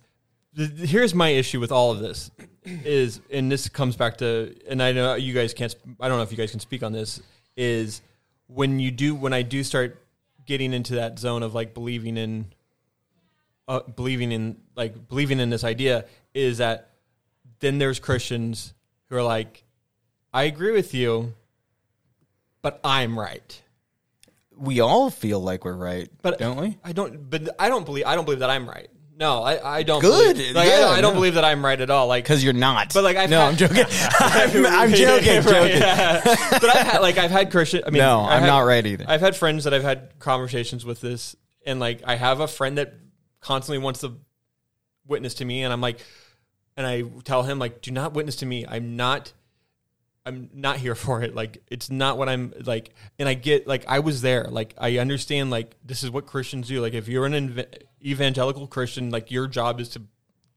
here's 0.54 1.14
my 1.14 1.28
issue 1.28 1.60
with 1.60 1.72
all 1.72 1.92
of 1.92 2.00
this 2.00 2.30
is 2.64 3.20
and 3.30 3.50
this 3.50 3.68
comes 3.68 3.96
back 3.96 4.18
to 4.18 4.54
and 4.68 4.82
i 4.82 4.92
know 4.92 5.14
you 5.14 5.32
guys 5.32 5.54
can't 5.54 5.74
i 6.00 6.08
don't 6.08 6.18
know 6.18 6.22
if 6.22 6.30
you 6.30 6.36
guys 6.36 6.50
can 6.50 6.60
speak 6.60 6.82
on 6.82 6.92
this 6.92 7.22
is 7.56 8.02
when 8.48 8.80
you 8.80 8.90
do 8.90 9.14
when 9.14 9.32
i 9.32 9.42
do 9.42 9.62
start 9.62 10.02
getting 10.46 10.72
into 10.72 10.94
that 10.96 11.18
zone 11.18 11.42
of 11.42 11.54
like 11.54 11.74
believing 11.74 12.16
in 12.16 12.46
uh, 13.68 13.80
believing 13.80 14.32
in 14.32 14.56
like 14.74 15.08
believing 15.08 15.38
in 15.40 15.50
this 15.50 15.62
idea 15.62 16.06
is 16.34 16.58
that 16.58 16.90
then 17.60 17.78
there's 17.78 18.00
christians 18.00 18.72
who 19.08 19.16
are 19.16 19.22
like 19.22 19.62
i 20.32 20.44
agree 20.44 20.72
with 20.72 20.94
you 20.94 21.34
but 22.62 22.80
i'm 22.82 23.18
right 23.18 23.62
we 24.60 24.80
all 24.80 25.08
feel 25.08 25.38
like 25.38 25.64
we're 25.64 25.72
right, 25.72 26.10
but 26.20 26.40
don't 26.40 26.56
we? 26.60 26.76
I 26.82 26.90
don't. 26.90 27.30
But 27.30 27.54
I 27.60 27.68
don't 27.68 27.86
believe. 27.86 28.02
I 28.04 28.16
don't 28.16 28.24
believe 28.24 28.40
that 28.40 28.50
I'm 28.50 28.68
right. 28.68 28.88
No, 29.16 29.44
I, 29.44 29.78
I 29.78 29.82
don't. 29.84 30.00
Good. 30.00 30.36
Believe, 30.36 30.54
like, 30.56 30.68
Yeah, 30.68 30.88
I, 30.88 30.98
I 30.98 31.00
don't 31.00 31.12
no. 31.12 31.20
believe 31.20 31.34
that 31.34 31.44
I'm 31.44 31.64
right 31.64 31.80
at 31.80 31.90
all. 31.90 32.08
Like, 32.08 32.24
Because 32.24 32.42
you're 32.42 32.52
not. 32.52 32.92
But, 32.92 33.04
like, 33.04 33.16
I've 33.16 33.30
no, 33.30 33.38
had- 33.38 33.48
I'm 33.50 33.56
joking. 33.56 33.84
I'm, 34.18 34.66
I'm 34.66 34.90
joking. 34.92 35.34
Right, 35.36 35.44
joking. 35.44 35.76
yeah. 35.80 36.20
but 36.50 36.64
I've 36.74 36.86
had 36.88 36.98
like 37.02 37.18
I've 37.18 37.30
had 37.30 37.52
Christian. 37.52 37.84
I 37.86 37.90
mean, 37.90 38.00
No, 38.00 38.22
I've 38.22 38.32
I'm 38.32 38.40
had- 38.40 38.46
not 38.48 38.60
right 38.62 38.84
either. 38.84 39.04
I've 39.06 39.20
had 39.20 39.36
friends 39.36 39.62
that 39.62 39.72
I've 39.74 39.84
had 39.84 40.18
conversations 40.18 40.84
with 40.84 41.00
this, 41.00 41.36
and 41.64 41.78
like 41.78 42.02
I 42.04 42.16
have 42.16 42.40
a 42.40 42.48
friend 42.48 42.78
that 42.78 42.94
constantly 43.40 43.78
wants 43.78 44.00
to 44.00 44.16
witness 45.06 45.34
to 45.34 45.44
me, 45.44 45.62
and 45.64 45.72
I'm 45.72 45.80
like, 45.80 46.00
and 46.76 46.86
I 46.86 47.02
tell 47.24 47.42
him 47.42 47.58
like, 47.58 47.82
do 47.82 47.90
not 47.90 48.14
witness 48.14 48.36
to 48.36 48.46
me. 48.46 48.66
I'm 48.66 48.96
not. 48.96 49.32
I'm 50.26 50.50
not 50.52 50.76
here 50.76 50.94
for 50.94 51.22
it. 51.22 51.34
Like 51.34 51.62
it's 51.68 51.90
not 51.90 52.18
what 52.18 52.28
I'm 52.28 52.52
like. 52.66 52.90
And 53.18 53.26
I 53.26 53.32
get 53.32 53.66
like 53.66 53.86
I 53.88 54.00
was 54.00 54.20
there. 54.20 54.44
Like 54.44 54.74
I 54.76 54.98
understand. 54.98 55.50
Like 55.50 55.74
this 55.82 56.02
is 56.02 56.10
what 56.10 56.26
Christians 56.26 56.68
do. 56.68 56.82
Like 56.82 56.92
if 56.92 57.08
you're 57.08 57.24
an 57.24 57.34
ev- 57.34 57.66
evangelical 58.04 58.66
Christian, 58.66 59.08
like 59.10 59.30
your 59.30 59.46
job 59.46 59.80
is 59.80 59.88
to 59.90 60.02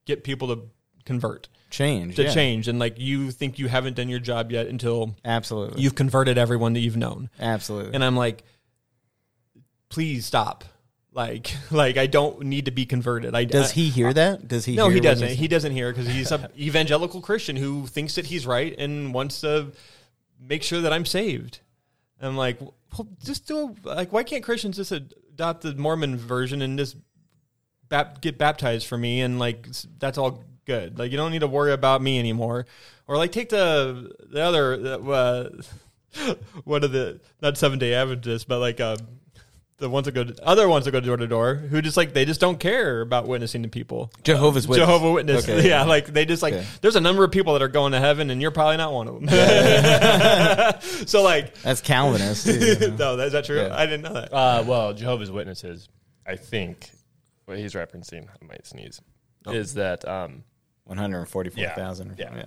get 0.05 0.25
people 0.25 0.49
to 0.49 0.69
convert 1.05 1.47
Change. 1.69 2.15
to 2.17 2.23
yeah. 2.23 2.33
change 2.33 2.67
and 2.67 2.79
like 2.79 2.99
you 2.99 3.31
think 3.31 3.57
you 3.57 3.67
haven't 3.67 3.95
done 3.95 4.09
your 4.09 4.19
job 4.19 4.51
yet 4.51 4.67
until 4.67 5.15
Absolutely. 5.23 5.81
you've 5.81 5.95
converted 5.95 6.37
everyone 6.37 6.73
that 6.73 6.81
you've 6.81 6.97
known 6.97 7.29
Absolutely. 7.39 7.93
and 7.93 8.03
i'm 8.03 8.15
like 8.15 8.43
please 9.89 10.25
stop 10.25 10.65
like 11.13 11.55
like 11.71 11.97
i 11.97 12.07
don't 12.07 12.41
need 12.43 12.65
to 12.65 12.71
be 12.71 12.85
converted 12.85 13.35
i 13.35 13.43
Does 13.43 13.71
he 13.71 13.89
hear 13.89 14.13
that? 14.13 14.47
Does 14.47 14.65
he? 14.65 14.75
no 14.75 14.89
he 14.89 14.99
doesn't 14.99 15.29
he 15.29 15.47
doesn't 15.47 15.71
hear 15.73 15.91
because 15.91 16.07
he's 16.07 16.31
a 16.31 16.49
evangelical 16.57 17.21
christian 17.21 17.55
who 17.55 17.87
thinks 17.87 18.15
that 18.15 18.27
he's 18.27 18.45
right 18.45 18.73
and 18.77 19.13
wants 19.13 19.41
to 19.41 19.71
make 20.39 20.63
sure 20.63 20.81
that 20.81 20.93
i'm 20.93 21.05
saved 21.05 21.59
i'm 22.21 22.37
like 22.37 22.59
well, 22.61 23.07
just 23.23 23.47
do 23.47 23.75
a, 23.85 23.87
like 23.87 24.11
why 24.11 24.23
can't 24.23 24.43
christians 24.43 24.77
just 24.77 24.91
adopt 24.91 25.61
the 25.61 25.73
mormon 25.75 26.17
version 26.17 26.61
and 26.61 26.77
just 26.77 26.95
bap- 27.89 28.21
get 28.21 28.37
baptized 28.37 28.87
for 28.87 28.97
me 28.97 29.21
and 29.21 29.37
like 29.39 29.67
that's 29.99 30.17
all 30.17 30.43
good 30.65 30.97
like 30.97 31.11
you 31.11 31.17
don't 31.17 31.31
need 31.31 31.39
to 31.39 31.47
worry 31.47 31.73
about 31.73 32.01
me 32.01 32.19
anymore 32.19 32.65
or 33.07 33.17
like 33.17 33.31
take 33.31 33.49
the 33.49 34.11
the 34.29 34.41
other 34.41 34.73
uh, 35.11 36.33
one 36.63 36.83
of 36.83 36.91
the 36.91 37.19
not 37.41 37.57
seven 37.57 37.79
day 37.79 37.93
adventists 37.93 38.43
but 38.43 38.59
like 38.59 38.79
um 38.79 38.97
the 39.81 39.89
ones 39.89 40.05
that 40.05 40.13
go 40.13 40.23
to, 40.23 40.47
other 40.47 40.69
ones 40.69 40.85
that 40.85 40.91
go 40.91 41.01
door 41.01 41.17
to 41.17 41.27
door 41.27 41.55
who 41.55 41.81
just 41.81 41.97
like 41.97 42.13
they 42.13 42.23
just 42.23 42.39
don't 42.39 42.59
care 42.59 43.01
about 43.01 43.27
witnessing 43.27 43.63
to 43.63 43.69
people 43.69 44.11
Jehovah's 44.23 44.67
Witness. 44.67 44.87
Jehovah 44.87 45.11
Witness. 45.11 45.49
Okay. 45.49 45.67
Yeah, 45.67 45.83
like 45.83 46.07
they 46.07 46.23
just 46.25 46.41
like 46.41 46.53
Okay. 46.53 46.65
there's 46.81 46.95
a 46.95 47.01
number 47.01 47.23
of 47.25 47.31
people 47.31 47.53
that 47.53 47.61
are 47.61 47.67
going 47.67 47.91
to 47.91 47.99
heaven, 47.99 48.29
and 48.29 48.41
you're 48.41 48.51
probably 48.51 48.77
not 48.77 48.93
one 48.93 49.07
of 49.09 49.15
them. 49.15 49.27
so 51.07 51.21
like, 51.23 51.53
That's 51.61 51.81
Calvinist. 51.81 52.45
too, 52.45 52.53
you 52.53 52.79
know. 52.91 53.15
no, 53.15 53.19
is 53.19 53.33
that 53.33 53.43
true? 53.45 53.57
Yeah. 53.61 53.75
I 53.75 53.85
didn't 53.85 54.03
know 54.03 54.13
that. 54.13 54.33
Uh, 54.33 54.63
well, 54.65 54.93
Jehovah's 54.93 55.31
Witnesses, 55.31 55.89
I 56.25 56.35
think, 56.37 56.89
what 57.45 57.57
he's 57.57 57.73
referencing, 57.73 58.27
I 58.29 58.45
might 58.45 58.65
sneeze, 58.65 59.01
is 59.47 59.73
that 59.73 60.07
um, 60.07 60.43
144,000. 60.85 62.15
Yeah. 62.17 62.35
Yeah. 62.35 62.45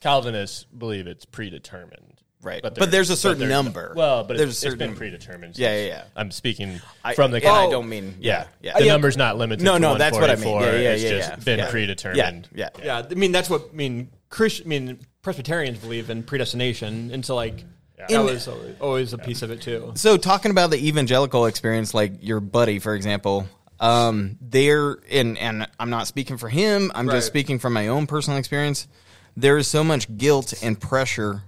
Calvinists 0.00 0.64
believe 0.64 1.06
it's 1.06 1.24
predetermined. 1.24 2.11
Right. 2.42 2.60
But 2.60 2.74
But, 2.74 2.90
there's 2.90 3.10
a 3.10 3.16
certain 3.16 3.38
there's- 3.38 3.50
number. 3.64 3.92
Well, 3.94 4.24
but 4.24 4.36
there's 4.36 4.50
it's, 4.50 4.58
a 4.58 4.62
certain, 4.62 4.80
it's 4.82 4.88
been 4.90 4.96
predetermined. 4.96 5.56
Yeah, 5.58 5.76
yeah, 5.76 5.86
yeah. 5.86 6.04
I'm 6.16 6.30
speaking 6.32 6.80
I- 7.04 7.14
from 7.14 7.30
the 7.30 7.36
and 7.38 7.46
I 7.46 7.70
don't 7.70 7.88
mean. 7.88 8.16
Yeah, 8.20 8.46
Yeah. 8.60 8.78
The 8.78 8.86
Yeah. 8.86 8.92
number's 8.92 9.16
not 9.16 9.38
limited. 9.38 9.62
No, 9.64 9.74
to 9.74 9.78
no, 9.78 9.96
that's 9.96 10.16
what 10.18 10.28
I 10.28 10.34
mean. 10.34 10.44
144. 10.50 10.62
Yeah, 10.74 10.80
yeah, 10.82 10.90
It's 10.94 11.02
yeah, 11.04 11.10
just 11.10 11.28
yeah. 11.30 11.36
been 11.44 11.58
Yeah. 11.60 11.70
predetermined. 11.70 12.48
Yeah. 12.54 12.68
Yeah, 12.78 12.84
yeah. 12.84 13.06
I 13.10 13.14
mean 13.14 13.30
that's 13.32 13.48
what 13.48 13.68
I 13.72 13.76
mean. 13.76 14.10
Christian, 14.28 14.66
I 14.66 14.68
mean 14.68 14.98
Presbyterians 15.22 15.78
believe 15.78 16.10
in 16.10 16.24
predestination, 16.24 17.10
and 17.12 17.24
so 17.24 17.36
like 17.36 17.64
that 17.98 18.10
In- 18.10 18.24
was 18.24 18.48
always, 18.48 18.74
always 18.80 19.12
a 19.12 19.18
piece 19.18 19.42
of 19.42 19.52
it 19.52 19.60
too. 19.60 19.92
So 19.94 20.16
talking 20.16 20.50
about 20.50 20.70
the 20.72 20.84
evangelical 20.88 21.46
experience, 21.46 21.94
like 21.94 22.14
your 22.22 22.40
buddy, 22.40 22.80
for 22.80 22.96
example, 22.96 23.46
um, 23.78 24.36
they're 24.40 24.96
and 25.12 25.38
and 25.38 25.68
I'm 25.78 25.90
not 25.90 26.08
speaking 26.08 26.38
for 26.38 26.48
him. 26.48 26.90
I'm 26.94 27.06
Right. 27.08 27.14
just 27.16 27.28
speaking 27.28 27.60
from 27.60 27.72
my 27.72 27.86
own 27.86 28.08
personal 28.08 28.38
experience. 28.38 28.88
There 29.36 29.56
is 29.58 29.68
so 29.68 29.84
much 29.84 30.16
guilt 30.16 30.54
and 30.62 30.78
pressure 30.80 31.42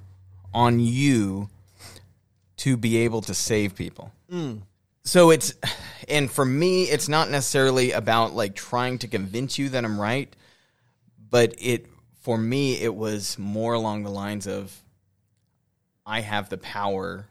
on 0.55 0.81
you 0.81 1.51
to 2.59 2.77
be 2.77 2.99
able 2.99 3.21
to 3.23 3.35
save 3.35 3.75
people. 3.75 4.13
Mm. 4.33 4.63
So 5.03 5.31
it's 5.31 5.55
and 6.09 6.31
for 6.31 6.45
me, 6.45 6.85
it's 6.85 7.09
not 7.09 7.29
necessarily 7.29 7.93
about 7.93 8.35
like 8.35 8.55
trying 8.55 8.99
to 8.99 9.09
convince 9.09 9.59
you 9.59 9.69
that 9.71 9.85
I'm 9.85 10.01
right, 10.01 10.35
but 11.31 11.55
it 11.59 11.87
for 12.23 12.39
me 12.39 12.81
it 12.81 12.95
was 12.95 13.39
more 13.39 13.75
along 13.75 14.05
the 14.05 14.11
lines 14.11 14.47
of 14.47 14.75
I 16.07 16.21
have 16.21 16.49
the 16.49 16.59
power 16.59 17.27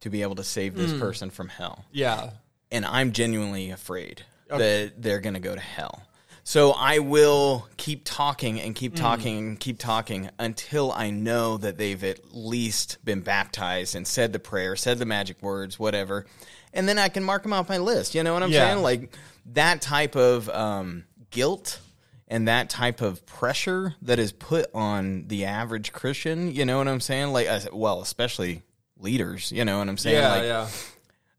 to 0.00 0.10
be 0.10 0.22
able 0.22 0.34
to 0.36 0.44
save 0.44 0.74
this 0.74 0.92
mm. 0.92 0.98
person 0.98 1.30
from 1.30 1.48
hell. 1.48 1.84
Yeah, 1.92 2.30
And 2.70 2.84
I'm 2.84 3.12
genuinely 3.12 3.70
afraid 3.70 4.22
that 4.48 5.00
they're 5.00 5.20
going 5.20 5.34
to 5.34 5.40
go 5.40 5.54
to 5.54 5.60
hell. 5.60 6.02
So 6.44 6.72
I 6.72 6.98
will 6.98 7.68
keep 7.76 8.02
talking 8.04 8.60
and 8.60 8.74
keep 8.74 8.96
talking 8.96 9.38
and 9.38 9.60
keep 9.60 9.78
talking 9.78 10.28
until 10.38 10.90
I 10.90 11.10
know 11.10 11.56
that 11.58 11.78
they've 11.78 12.02
at 12.02 12.34
least 12.34 13.04
been 13.04 13.20
baptized 13.20 13.94
and 13.94 14.06
said 14.06 14.32
the 14.32 14.40
prayer, 14.40 14.74
said 14.74 14.98
the 14.98 15.06
magic 15.06 15.40
words, 15.40 15.78
whatever. 15.78 16.26
And 16.74 16.88
then 16.88 16.98
I 16.98 17.08
can 17.10 17.22
mark 17.22 17.44
them 17.44 17.52
off 17.52 17.68
my 17.68 17.78
list. 17.78 18.14
You 18.14 18.24
know 18.24 18.34
what 18.34 18.42
I'm 18.42 18.50
Yeah. 18.50 18.70
saying? 18.72 18.82
Like 18.82 19.16
that 19.52 19.80
type 19.82 20.16
of 20.16 20.48
um, 20.48 21.04
guilt 21.30 21.78
and 22.26 22.48
that 22.48 22.68
type 22.70 23.02
of 23.02 23.24
pressure 23.24 23.94
that 24.02 24.18
is 24.18 24.32
put 24.32 24.66
on 24.74 25.28
the 25.28 25.44
average 25.44 25.92
Christian. 25.92 26.52
You 26.52 26.64
know 26.64 26.78
what 26.78 26.88
I'm 26.88 27.00
saying? 27.00 27.32
Like, 27.32 27.46
well, 27.72 28.00
especially 28.02 28.62
leaders. 28.98 29.52
You 29.52 29.64
know 29.64 29.78
what 29.78 29.88
I'm 29.88 29.98
saying? 29.98 30.24
like, 30.24 30.42
yeah. 30.44 30.68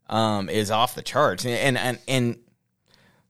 um, 0.08 0.48
is 0.48 0.70
off 0.70 0.94
the 0.94 1.02
charts. 1.02 1.44
And 1.44 1.76
and 1.76 1.98
and 2.08 2.38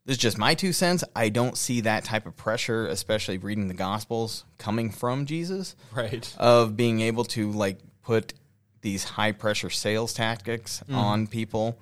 this 0.07 0.17
is 0.17 0.23
just 0.23 0.39
my 0.39 0.55
two 0.55 0.73
cents. 0.73 1.03
I 1.17 1.29
don't 1.29 1.57
see 1.57 1.81
that 1.83 2.05
type 2.05 2.27
of 2.27 2.37
pressure, 2.37 2.87
especially 2.87 3.39
reading 3.39 3.69
the 3.69 3.75
Gospels, 3.75 4.45
coming 4.59 4.91
from 4.91 5.27
Jesus 5.27 5.75
Right. 5.95 6.35
of 6.39 6.77
being 6.77 7.01
able 7.01 7.25
to 7.27 7.51
like 7.53 7.79
put 8.03 8.35
these 8.83 9.05
high 9.05 9.33
pressure 9.33 9.71
sales 9.71 10.13
tactics 10.13 10.83
on 10.93 11.27
people. 11.27 11.79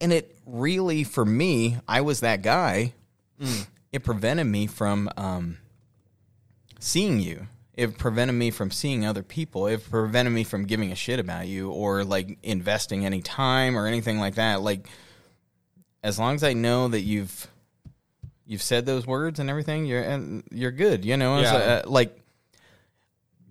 And 0.00 0.12
it 0.12 0.34
really, 0.46 1.04
for 1.04 1.24
me, 1.24 1.76
I 1.86 2.00
was 2.00 2.20
that 2.20 2.42
guy. 2.42 2.94
It 3.92 4.02
prevented 4.04 4.46
me 4.46 4.66
from 4.66 5.10
um, 5.18 5.58
seeing 6.78 7.20
you. 7.20 7.46
It 7.74 7.98
prevented 7.98 8.34
me 8.36 8.50
from 8.50 8.70
seeing 8.70 9.04
other 9.04 9.22
people. 9.22 9.66
It 9.66 9.88
prevented 9.90 10.32
me 10.32 10.44
from 10.44 10.64
giving 10.64 10.92
a 10.92 10.94
shit 10.94 11.18
about 11.18 11.46
you 11.48 11.70
or 11.70 12.04
like 12.04 12.38
investing 12.42 13.04
any 13.04 13.20
time 13.22 13.76
or 13.76 13.86
anything 13.86 14.18
like 14.18 14.34
that. 14.36 14.60
Like, 14.62 14.88
as 16.02 16.18
long 16.18 16.34
as 16.34 16.42
I 16.44 16.52
know 16.52 16.88
that 16.88 17.00
you've 17.00 17.48
you've 18.46 18.62
said 18.62 18.86
those 18.86 19.06
words 19.06 19.38
and 19.38 19.48
everything, 19.48 19.86
you're 19.86 20.02
and 20.02 20.42
you're 20.50 20.72
good. 20.72 21.04
You 21.04 21.16
know, 21.16 21.40
Yeah. 21.40 21.54
uh, 21.54 21.82
like 21.86 22.18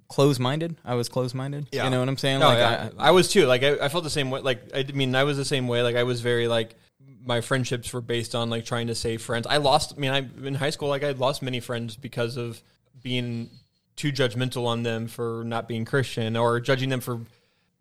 close 0.08 0.39
minded. 0.39 0.76
I 0.84 0.95
was 0.95 1.10
close 1.10 1.34
minded. 1.34 1.68
Yeah. 1.72 1.86
You 1.86 1.89
know 1.89 1.99
what 1.99 2.10
I'm 2.10 2.18
saying? 2.18 2.39
No, 2.39 2.47
like 2.47 2.58
yeah. 2.58 2.89
I, 2.97 3.08
I, 3.08 3.12
was 3.12 3.30
too. 3.30 3.45
Like 3.45 3.64
I, 3.64 3.78
I 3.86 3.88
felt 3.89 4.04
the 4.04 4.10
same 4.10 4.30
way. 4.30 4.41
Like 4.41 4.62
I 4.76 4.84
mean, 4.93 5.16
I 5.16 5.24
was 5.24 5.38
the 5.38 5.45
same 5.45 5.68
way. 5.68 5.82
Like 5.82 5.95
I 5.95 6.04
was 6.04 6.22
very 6.22 6.47
like 6.47 6.76
my 7.24 7.41
friendships 7.41 7.93
were 7.93 8.02
based 8.02 8.36
on 8.36 8.49
like 8.49 8.66
trying 8.66 8.88
to 8.88 8.95
save 8.95 9.22
friends. 9.22 9.47
I 9.47 9.58
lost. 9.58 9.93
I 9.95 9.99
mean, 9.99 10.12
I 10.12 10.18
in 10.45 10.56
high 10.56 10.72
school, 10.72 10.89
like 10.89 11.04
I 11.04 11.12
lost 11.12 11.41
many 11.41 11.60
friends 11.60 11.95
because 11.95 12.38
of 12.38 12.62
being 13.02 13.49
too 13.95 14.12
judgmental 14.12 14.66
on 14.66 14.84
them 14.84 15.08
for 15.08 15.43
not 15.45 15.68
being 15.68 15.86
Christian 15.86 16.36
or 16.36 16.60
judging 16.60 16.89
them 16.89 16.99
for 17.02 17.22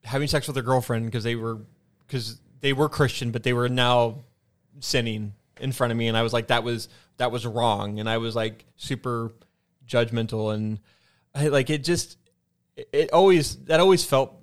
having 0.04 0.28
sex 0.28 0.46
with 0.46 0.54
their 0.54 0.62
girlfriend 0.62 1.06
because 1.06 1.24
they 1.24 1.34
were 1.34 1.58
because 2.06 2.38
they 2.60 2.72
were 2.72 2.88
Christian, 2.88 3.30
but 3.30 3.42
they 3.42 3.52
were 3.52 3.68
now 3.68 4.18
sinning 4.78 5.34
in 5.60 5.72
front 5.72 5.90
of 5.90 5.96
me, 5.96 6.08
and 6.08 6.16
I 6.16 6.22
was 6.22 6.32
like, 6.32 6.48
that 6.48 6.64
was 6.64 6.88
that 7.16 7.30
was 7.32 7.46
wrong, 7.46 7.98
and 7.98 8.08
I 8.08 8.18
was 8.18 8.34
like 8.34 8.64
super 8.76 9.32
judgmental, 9.86 10.54
and 10.54 10.80
I 11.34 11.48
like 11.48 11.70
it 11.70 11.84
just 11.84 12.16
it, 12.76 12.88
it 12.92 13.12
always 13.12 13.56
that 13.64 13.80
always 13.80 14.04
felt 14.04 14.34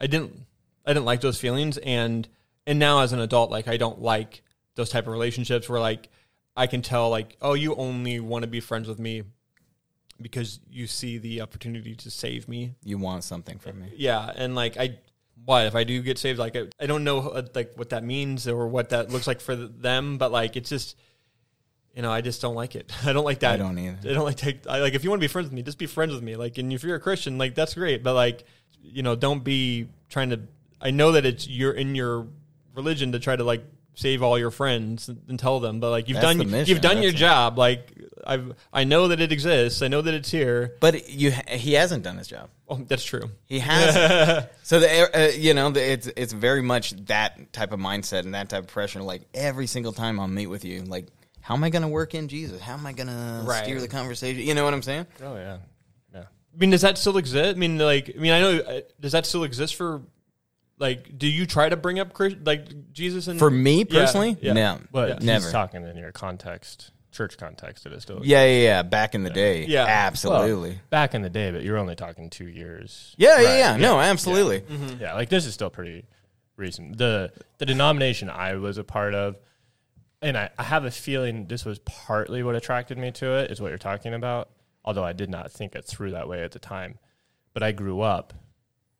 I 0.00 0.06
didn't 0.06 0.46
I 0.86 0.92
didn't 0.92 1.06
like 1.06 1.20
those 1.20 1.38
feelings, 1.38 1.78
and 1.78 2.28
and 2.66 2.78
now 2.78 3.00
as 3.00 3.12
an 3.12 3.20
adult, 3.20 3.50
like 3.50 3.68
I 3.68 3.76
don't 3.76 4.00
like 4.00 4.42
those 4.74 4.90
type 4.90 5.06
of 5.06 5.12
relationships 5.12 5.68
where 5.68 5.80
like 5.80 6.08
I 6.56 6.66
can 6.66 6.82
tell 6.82 7.10
like 7.10 7.36
oh 7.40 7.54
you 7.54 7.74
only 7.74 8.20
want 8.20 8.42
to 8.42 8.48
be 8.48 8.60
friends 8.60 8.88
with 8.88 8.98
me 8.98 9.22
because 10.20 10.60
you 10.70 10.86
see 10.86 11.18
the 11.18 11.40
opportunity 11.40 11.94
to 11.96 12.10
save 12.10 12.48
me 12.48 12.74
you 12.84 12.96
want 12.98 13.24
something 13.24 13.58
from 13.58 13.80
me. 13.80 13.92
yeah, 13.96 14.32
and 14.34 14.54
like 14.54 14.76
I, 14.76 14.98
what 15.44 15.66
if 15.66 15.74
I 15.74 15.84
do 15.84 16.00
get 16.02 16.18
saved? 16.18 16.38
Like 16.38 16.56
I, 16.56 16.64
I 16.80 16.86
don't 16.86 17.04
know 17.04 17.20
uh, 17.28 17.42
like 17.54 17.72
what 17.76 17.90
that 17.90 18.04
means 18.04 18.48
or 18.48 18.66
what 18.68 18.90
that 18.90 19.10
looks 19.10 19.26
like 19.26 19.40
for 19.40 19.54
them, 19.54 20.18
but 20.18 20.32
like 20.32 20.56
it's 20.56 20.70
just, 20.70 20.96
you 21.94 22.02
know, 22.02 22.10
I 22.10 22.20
just 22.20 22.40
don't 22.40 22.54
like 22.54 22.74
it. 22.74 22.92
I 23.04 23.12
don't 23.12 23.24
like 23.24 23.40
that. 23.40 23.54
I 23.54 23.56
don't 23.56 23.78
either. 23.78 24.10
I 24.10 24.14
don't 24.14 24.24
like 24.24 24.36
take. 24.36 24.66
I 24.66 24.80
like 24.80 24.94
if 24.94 25.04
you 25.04 25.10
want 25.10 25.20
to 25.20 25.24
be 25.24 25.28
friends 25.32 25.46
with 25.46 25.52
me, 25.54 25.62
just 25.62 25.78
be 25.78 25.86
friends 25.86 26.14
with 26.14 26.22
me. 26.22 26.36
Like, 26.36 26.58
and 26.58 26.72
if 26.72 26.82
you're 26.82 26.96
a 26.96 27.00
Christian, 27.00 27.38
like 27.38 27.54
that's 27.54 27.74
great, 27.74 28.02
but 28.02 28.14
like, 28.14 28.44
you 28.82 29.02
know, 29.02 29.14
don't 29.16 29.44
be 29.44 29.88
trying 30.08 30.30
to. 30.30 30.40
I 30.80 30.90
know 30.90 31.12
that 31.12 31.24
it's 31.24 31.48
you're 31.48 31.72
in 31.72 31.94
your 31.94 32.26
religion 32.74 33.12
to 33.12 33.18
try 33.18 33.36
to 33.36 33.44
like 33.44 33.64
save 33.94 34.22
all 34.22 34.38
your 34.38 34.50
friends 34.50 35.08
and, 35.08 35.22
and 35.28 35.38
tell 35.38 35.60
them, 35.60 35.80
but 35.80 35.90
like 35.90 36.08
you've 36.08 36.20
That's 36.20 36.36
done 36.36 36.50
mission. 36.50 36.66
you've 36.66 36.82
done 36.82 37.00
your 37.02 37.12
it. 37.12 37.16
job. 37.16 37.58
Like 37.58 37.92
I've 38.26 38.52
I 38.72 38.84
know 38.84 39.08
that 39.08 39.20
it 39.20 39.32
exists. 39.32 39.82
I 39.82 39.88
know 39.88 40.02
that 40.02 40.14
it's 40.14 40.30
here. 40.30 40.74
But 40.80 41.08
you, 41.10 41.30
he 41.48 41.74
hasn't 41.74 42.02
done 42.04 42.16
his 42.18 42.26
job. 42.28 42.50
Oh, 42.68 42.76
that's 42.76 43.04
true. 43.04 43.30
He 43.46 43.58
has. 43.58 44.46
so 44.62 44.80
the 44.80 45.16
uh, 45.16 45.36
you 45.36 45.54
know 45.54 45.70
the, 45.70 45.80
it's 45.92 46.06
it's 46.16 46.32
very 46.32 46.62
much 46.62 46.92
that 47.06 47.52
type 47.52 47.72
of 47.72 47.80
mindset 47.80 48.20
and 48.20 48.34
that 48.34 48.48
type 48.48 48.62
of 48.64 48.68
pressure. 48.68 49.02
Like 49.02 49.22
every 49.34 49.66
single 49.66 49.92
time 49.92 50.18
I'll 50.18 50.28
meet 50.28 50.46
with 50.46 50.64
you, 50.64 50.82
like 50.82 51.08
how 51.40 51.54
am 51.54 51.62
I 51.62 51.68
going 51.70 51.82
to 51.82 51.88
work 51.88 52.14
in 52.14 52.28
Jesus? 52.28 52.60
How 52.60 52.72
am 52.74 52.86
I 52.86 52.92
going 52.92 53.08
to 53.08 53.44
steer 53.62 53.80
the 53.80 53.88
conversation? 53.88 54.42
You 54.42 54.54
know 54.54 54.64
what 54.64 54.72
I'm 54.72 54.82
saying? 54.82 55.06
Oh 55.22 55.36
yeah, 55.36 55.58
yeah. 56.14 56.20
I 56.22 56.56
mean, 56.58 56.70
does 56.70 56.80
that 56.80 56.96
still 56.96 57.18
exist? 57.18 57.56
I 57.56 57.58
mean, 57.58 57.76
like, 57.78 58.10
I 58.16 58.18
mean, 58.18 58.32
I 58.32 58.40
know. 58.40 58.58
uh, 58.60 58.80
Does 58.98 59.12
that 59.12 59.26
still 59.26 59.44
exist 59.44 59.74
for, 59.74 60.00
like, 60.78 61.18
do 61.18 61.26
you 61.26 61.44
try 61.44 61.68
to 61.68 61.76
bring 61.76 61.98
up 61.98 62.14
Chris, 62.14 62.34
like 62.44 62.92
Jesus 62.92 63.28
and 63.28 63.38
For 63.38 63.50
me 63.50 63.84
personally, 63.84 64.38
yeah. 64.40 64.54
no, 64.54 64.80
But 64.90 65.22
never. 65.22 65.44
he's 65.44 65.52
talking 65.52 65.86
in 65.86 65.96
your 65.98 66.12
context, 66.12 66.92
church 67.14 67.38
context. 67.38 67.86
It 67.86 67.92
is 67.94 68.02
still 68.02 68.20
yeah, 68.22 68.44
yeah, 68.44 68.62
yeah. 68.62 68.82
Back 68.82 69.14
in 69.14 69.22
the 69.22 69.30
day, 69.30 69.64
Yeah. 69.66 69.86
absolutely. 69.86 70.70
Well, 70.72 70.78
back 70.90 71.14
in 71.14 71.22
the 71.22 71.30
day, 71.30 71.50
but 71.50 71.62
you're 71.62 71.78
only 71.78 71.94
talking 71.94 72.28
two 72.28 72.48
years. 72.48 73.14
yeah, 73.16 73.40
yeah, 73.40 73.46
Right, 73.48 73.58
yeah. 73.58 73.76
No, 73.76 74.00
absolutely. 74.00 74.60
Mm-hmm. 74.60 75.00
Yeah, 75.00 75.14
like 75.14 75.28
this 75.30 75.46
is 75.46 75.54
still 75.54 75.70
pretty 75.70 76.04
recent. 76.56 76.98
The 76.98 77.32
the 77.58 77.66
denomination 77.66 78.28
I 78.28 78.54
was 78.56 78.76
a 78.78 78.84
part 78.84 79.14
of, 79.14 79.36
and 80.20 80.36
I, 80.36 80.50
I 80.58 80.64
have 80.64 80.84
a 80.84 80.90
feeling 80.90 81.46
this 81.46 81.64
was 81.64 81.78
partly 81.80 82.42
what 82.42 82.54
attracted 82.54 82.98
me 82.98 83.10
to 83.12 83.38
it, 83.38 83.50
is 83.50 83.60
what 83.60 83.68
you're 83.68 83.78
talking 83.78 84.12
about. 84.14 84.50
Although 84.84 85.04
I 85.04 85.12
did 85.14 85.30
not 85.30 85.50
think 85.50 85.74
it 85.74 85.84
through 85.86 86.10
that 86.10 86.28
way 86.28 86.42
at 86.44 86.52
the 86.52 86.58
time. 86.58 86.98
But 87.54 87.62
I 87.62 87.72
grew 87.72 88.00
up 88.02 88.34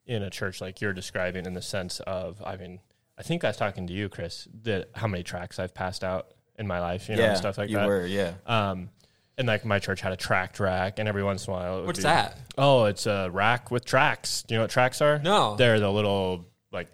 in 0.07 0.23
a 0.23 0.31
church 0.31 0.61
like 0.61 0.81
you're 0.81 0.93
describing 0.93 1.45
in 1.47 1.55
the 1.55 1.63
sense 1.63 1.99
of 2.01 2.43
I 2.45 2.57
mean, 2.57 2.79
I 3.19 3.23
think 3.23 3.43
I 3.45 3.49
was 3.49 3.57
talking 3.57 3.87
to 3.87 3.93
you, 3.93 4.09
Chris, 4.09 4.47
that 4.63 4.91
how 4.95 5.07
many 5.07 5.23
tracks 5.23 5.59
I've 5.59 5.75
passed 5.75 6.03
out 6.05 6.34
in 6.59 6.67
my 6.67 6.81
life, 6.81 7.09
you 7.09 7.17
know, 7.17 7.23
yeah, 7.23 7.29
and 7.31 7.39
stuff 7.39 7.59
like 7.59 7.71
you 7.71 7.77
that. 7.77 7.87
were, 7.87 8.07
yeah. 8.07 8.35
Um 8.47 8.91
and 9.37 9.49
like 9.49 9.65
my 9.65 9.79
church 9.81 10.01
had 10.01 10.13
a 10.13 10.17
tract 10.17 10.61
rack, 10.61 10.99
and 11.01 11.09
every 11.09 11.25
once 11.25 11.47
in 11.47 11.53
a 11.53 11.57
while, 11.57 11.75
it 11.75 11.81
would 11.81 11.87
What's 11.89 11.99
be- 12.01 12.05
that? 12.05 12.39
Oh, 12.57 12.85
it's 12.85 13.07
a 13.07 13.29
rack 13.33 13.71
with 13.73 13.85
tracks. 13.85 14.43
Do 14.43 14.55
you 14.55 14.59
know 14.59 14.65
what 14.65 14.71
tracks 14.71 15.01
are? 15.01 15.19
No. 15.19 15.57
they're 15.57 15.81
the 15.81 15.91
little 15.91 16.47
like 16.73 16.89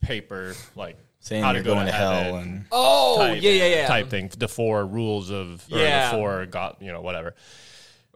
paper 0.00 0.54
like 0.76 0.96
Saying 1.22 1.42
how 1.42 1.50
you're 1.50 1.62
to 1.62 1.68
go 1.68 1.74
going 1.74 1.84
to 1.86 1.92
to 1.92 1.98
hell 1.98 2.36
and 2.36 2.64
Oh, 2.72 3.16
type, 3.18 3.42
yeah, 3.42 3.50
yeah, 3.50 3.66
yeah. 3.66 3.86
type 3.88 4.08
thing. 4.08 4.30
The 4.38 4.48
four 4.48 4.86
rules 4.86 5.30
of 5.30 5.66
or 5.70 5.78
Yeah. 5.78 6.10
the 6.12 6.16
four 6.16 6.46
got 6.46 6.80
you 6.80 6.90
know 6.92 7.02
whatever. 7.02 7.34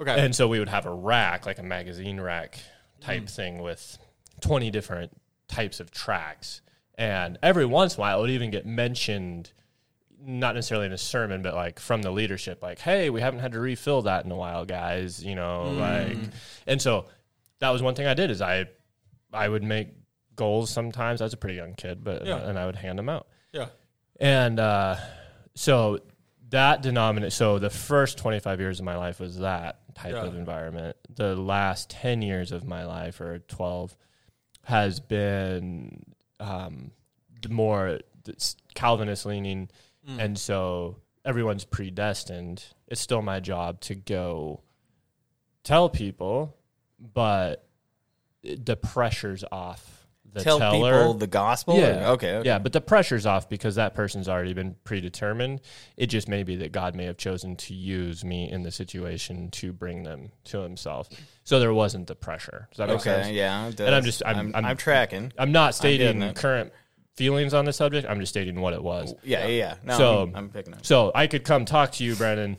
Okay. 0.00 0.24
And 0.24 0.34
so 0.34 0.48
we 0.48 0.58
would 0.58 0.70
have 0.70 0.86
a 0.86 0.94
rack, 0.94 1.44
like 1.44 1.58
a 1.58 1.62
magazine 1.62 2.18
rack 2.20 2.58
type 3.00 3.28
thing 3.28 3.60
with 3.60 3.98
20 4.40 4.70
different 4.70 5.12
types 5.48 5.78
of 5.80 5.90
tracks. 5.90 6.62
And 6.96 7.38
every 7.42 7.66
once 7.66 7.94
in 7.96 8.00
a 8.00 8.02
while, 8.02 8.18
it 8.18 8.20
would 8.22 8.30
even 8.30 8.50
get 8.50 8.64
mentioned, 8.66 9.52
not 10.26 10.54
necessarily 10.54 10.86
in 10.86 10.92
a 10.92 10.98
sermon, 10.98 11.42
but 11.42 11.54
like 11.54 11.78
from 11.78 12.02
the 12.02 12.10
leadership, 12.10 12.62
like, 12.62 12.78
hey, 12.78 13.10
we 13.10 13.20
haven't 13.20 13.40
had 13.40 13.52
to 13.52 13.60
refill 13.60 14.02
that 14.02 14.24
in 14.24 14.30
a 14.32 14.36
while, 14.36 14.64
guys, 14.64 15.22
you 15.24 15.34
know, 15.34 15.70
like, 15.72 16.16
and 16.66 16.80
so 16.80 17.06
that 17.60 17.70
was 17.70 17.82
one 17.82 17.94
thing 17.94 18.06
I 18.06 18.14
did 18.14 18.30
is 18.30 18.40
I, 18.40 18.66
I 19.32 19.48
would 19.48 19.62
make 19.62 19.88
goals 20.36 20.70
sometimes. 20.70 21.20
I 21.20 21.24
was 21.24 21.32
a 21.34 21.36
pretty 21.36 21.56
young 21.56 21.74
kid, 21.74 22.02
but, 22.02 22.24
Yeah. 22.26 22.38
and 22.48 22.58
I 22.58 22.66
would 22.66 22.76
hand 22.76 22.98
them 22.98 23.08
out. 23.08 23.26
yeah. 23.52 23.66
And 24.20 24.60
uh, 24.60 24.96
so 25.54 25.98
that 26.50 26.82
denominator, 26.82 27.30
so 27.30 27.58
the 27.58 27.70
first 27.70 28.16
25 28.18 28.60
years 28.60 28.78
of 28.78 28.84
my 28.84 28.96
life 28.96 29.18
was 29.20 29.38
that 29.38 29.80
type 29.96 30.12
Yeah. 30.14 30.22
of 30.24 30.36
environment. 30.36 30.96
The 31.14 31.34
last 31.36 31.90
10 31.90 32.22
years 32.22 32.52
of 32.52 32.64
my 32.64 32.84
life, 32.84 33.20
or 33.20 33.40
12, 33.40 33.96
has 34.64 35.00
been 35.00 36.04
um, 36.40 36.92
more 37.48 37.98
Calvinist 38.74 39.26
leaning. 39.26 39.68
Mm. 40.08 40.18
And 40.24 40.38
so 40.38 40.96
everyone's 41.24 41.64
predestined. 41.64 42.64
It's 42.88 43.00
still 43.00 43.22
my 43.22 43.40
job 43.40 43.80
to 43.82 43.94
go 43.94 44.60
tell 45.62 45.88
people, 45.88 46.56
but 47.14 47.66
the 48.42 48.76
pressure's 48.76 49.44
off 49.50 50.06
the 50.34 50.42
tell 50.42 50.58
teller. 50.58 50.90
people 50.98 51.14
the 51.14 51.26
gospel. 51.28 51.78
Yeah. 51.78 52.10
Okay, 52.10 52.34
okay. 52.38 52.46
Yeah, 52.48 52.58
but 52.58 52.72
the 52.72 52.80
pressure's 52.80 53.24
off 53.24 53.48
because 53.48 53.76
that 53.76 53.94
person's 53.94 54.28
already 54.28 54.52
been 54.52 54.74
predetermined. 54.82 55.60
It 55.96 56.08
just 56.08 56.28
may 56.28 56.42
be 56.42 56.56
that 56.56 56.72
God 56.72 56.96
may 56.96 57.04
have 57.04 57.16
chosen 57.16 57.54
to 57.56 57.72
use 57.74 58.24
me 58.24 58.50
in 58.50 58.64
the 58.64 58.72
situation 58.72 59.50
to 59.52 59.72
bring 59.72 60.02
them 60.02 60.32
to 60.46 60.58
Himself. 60.58 61.08
So 61.44 61.60
there 61.60 61.72
wasn't 61.72 62.08
the 62.08 62.16
pressure. 62.16 62.66
Does 62.72 62.78
that 62.78 62.88
make 62.88 62.96
Okay, 62.96 63.22
sense? 63.22 63.28
yeah. 63.30 63.66
And 63.78 63.94
I'm 63.94 64.02
just- 64.04 64.24
I'm- 64.26 64.52
I'm, 64.56 64.64
I'm- 64.66 64.76
tracking. 64.76 65.32
I'm 65.38 65.52
not 65.52 65.74
stating 65.76 66.34
current 66.34 66.72
feelings 67.16 67.54
on 67.54 67.64
the 67.64 67.72
subject. 67.72 68.06
I'm 68.08 68.20
just 68.20 68.30
stating 68.30 68.60
what 68.60 68.72
it 68.74 68.82
was. 68.82 69.14
Yeah, 69.22 69.46
yeah, 69.46 69.46
yeah. 69.46 69.74
No, 69.84 69.96
So- 69.98 70.22
I'm, 70.22 70.36
I'm 70.36 70.48
picking 70.50 70.74
up. 70.74 70.84
So 70.84 71.12
I 71.14 71.26
could 71.26 71.44
come 71.44 71.64
talk 71.64 71.92
to 71.92 72.04
you, 72.04 72.14
Brandon, 72.16 72.56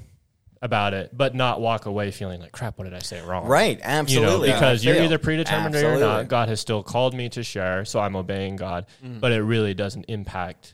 about 0.61 0.93
it, 0.93 1.11
but 1.15 1.35
not 1.35 1.61
walk 1.61 1.85
away 1.85 2.09
feeling 2.11 2.39
like 2.41 2.51
crap. 2.51 2.77
What 2.77 2.85
did 2.85 2.93
I 2.93 2.99
say 2.99 3.21
wrong? 3.21 3.45
Right, 3.45 3.77
You 3.77 3.83
absolutely. 3.83 4.47
know, 4.49 4.53
because 4.55 4.85
I 4.85 4.89
you're 4.91 5.03
either 5.03 5.17
predetermined 5.19 5.75
or 5.75 5.81
you're 5.81 5.99
not. 5.99 6.27
God 6.27 6.49
has 6.49 6.59
still 6.59 6.81
called 6.81 7.13
me 7.13 7.29
to 7.29 7.43
share, 7.43 7.85
so 7.85 7.99
I'm 7.99 8.15
obeying 8.15 8.55
God. 8.55 8.85
But 9.03 9.31
it 9.31 9.41
really 9.43 9.73
doesn't 9.73 10.05
impact 10.07 10.73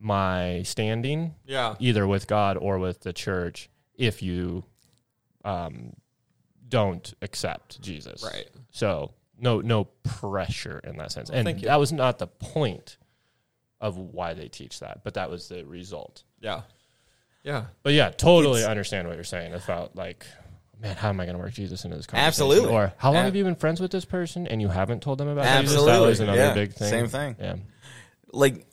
my 0.00 0.62
standing 0.62 1.34
Yeah. 1.44 1.74
either 1.80 2.06
with 2.06 2.26
God 2.28 2.56
or 2.56 2.78
with 2.78 3.00
the 3.00 3.12
church 3.12 3.68
if 3.96 4.22
you 4.22 4.64
um, 5.44 5.92
don't 6.68 7.12
accept 7.20 7.80
Jesus. 7.80 8.22
Right. 8.22 8.48
So 8.70 9.12
no 9.40 9.60
no 9.60 9.84
pressure 10.04 10.80
in 10.84 10.96
that 10.98 11.12
sense. 11.12 11.30
and 11.30 11.48
you. 11.48 11.66
that 11.68 11.80
was 11.80 11.92
not 11.92 12.18
the 12.18 12.26
point 12.28 12.96
of 13.80 13.96
why 13.96 14.34
they 14.34 14.48
teach 14.48 14.80
that, 14.80 15.02
but 15.04 15.14
that 15.14 15.30
was 15.30 15.48
the 15.48 15.64
result. 15.64 16.22
Yeah. 16.40 16.62
Yeah. 17.44 17.66
But 17.82 17.92
yeah, 17.94 18.10
totally 18.10 18.60
It's- 18.60 18.70
understand 18.70 19.06
what 19.08 19.14
you're 19.14 19.24
saying 19.24 19.54
about 19.54 19.94
like, 19.96 20.26
man, 20.80 20.96
how 20.96 21.08
am 21.08 21.20
I 21.20 21.24
going 21.24 21.36
to 21.36 21.42
work 21.42 21.52
Jesus 21.54 21.84
into 21.84 21.96
this 21.96 22.06
conversation? 22.06 22.26
Absolutely. 22.26 22.70
Or 22.74 22.92
how 22.96 23.10
long 23.10 23.20
Ab- 23.20 23.24
have 23.26 23.36
you 23.36 23.44
been 23.44 23.54
friends 23.54 23.80
with 23.80 23.90
this 23.90 24.04
person 24.04 24.46
and 24.46 24.60
you 24.60 24.68
haven't 24.68 25.02
told 25.02 25.18
them 25.18 25.28
about 25.28 25.44
Jesus? 25.44 25.74
That 25.76 25.78
Absolutely. 25.80 26.08
was 26.08 26.20
another 26.20 26.38
Yeah. 26.38 26.54
big 26.54 26.72
thing. 26.74 26.88
Same 26.90 27.08
thing. 27.08 27.36
Yeah. 27.38 27.56
like 28.32 28.66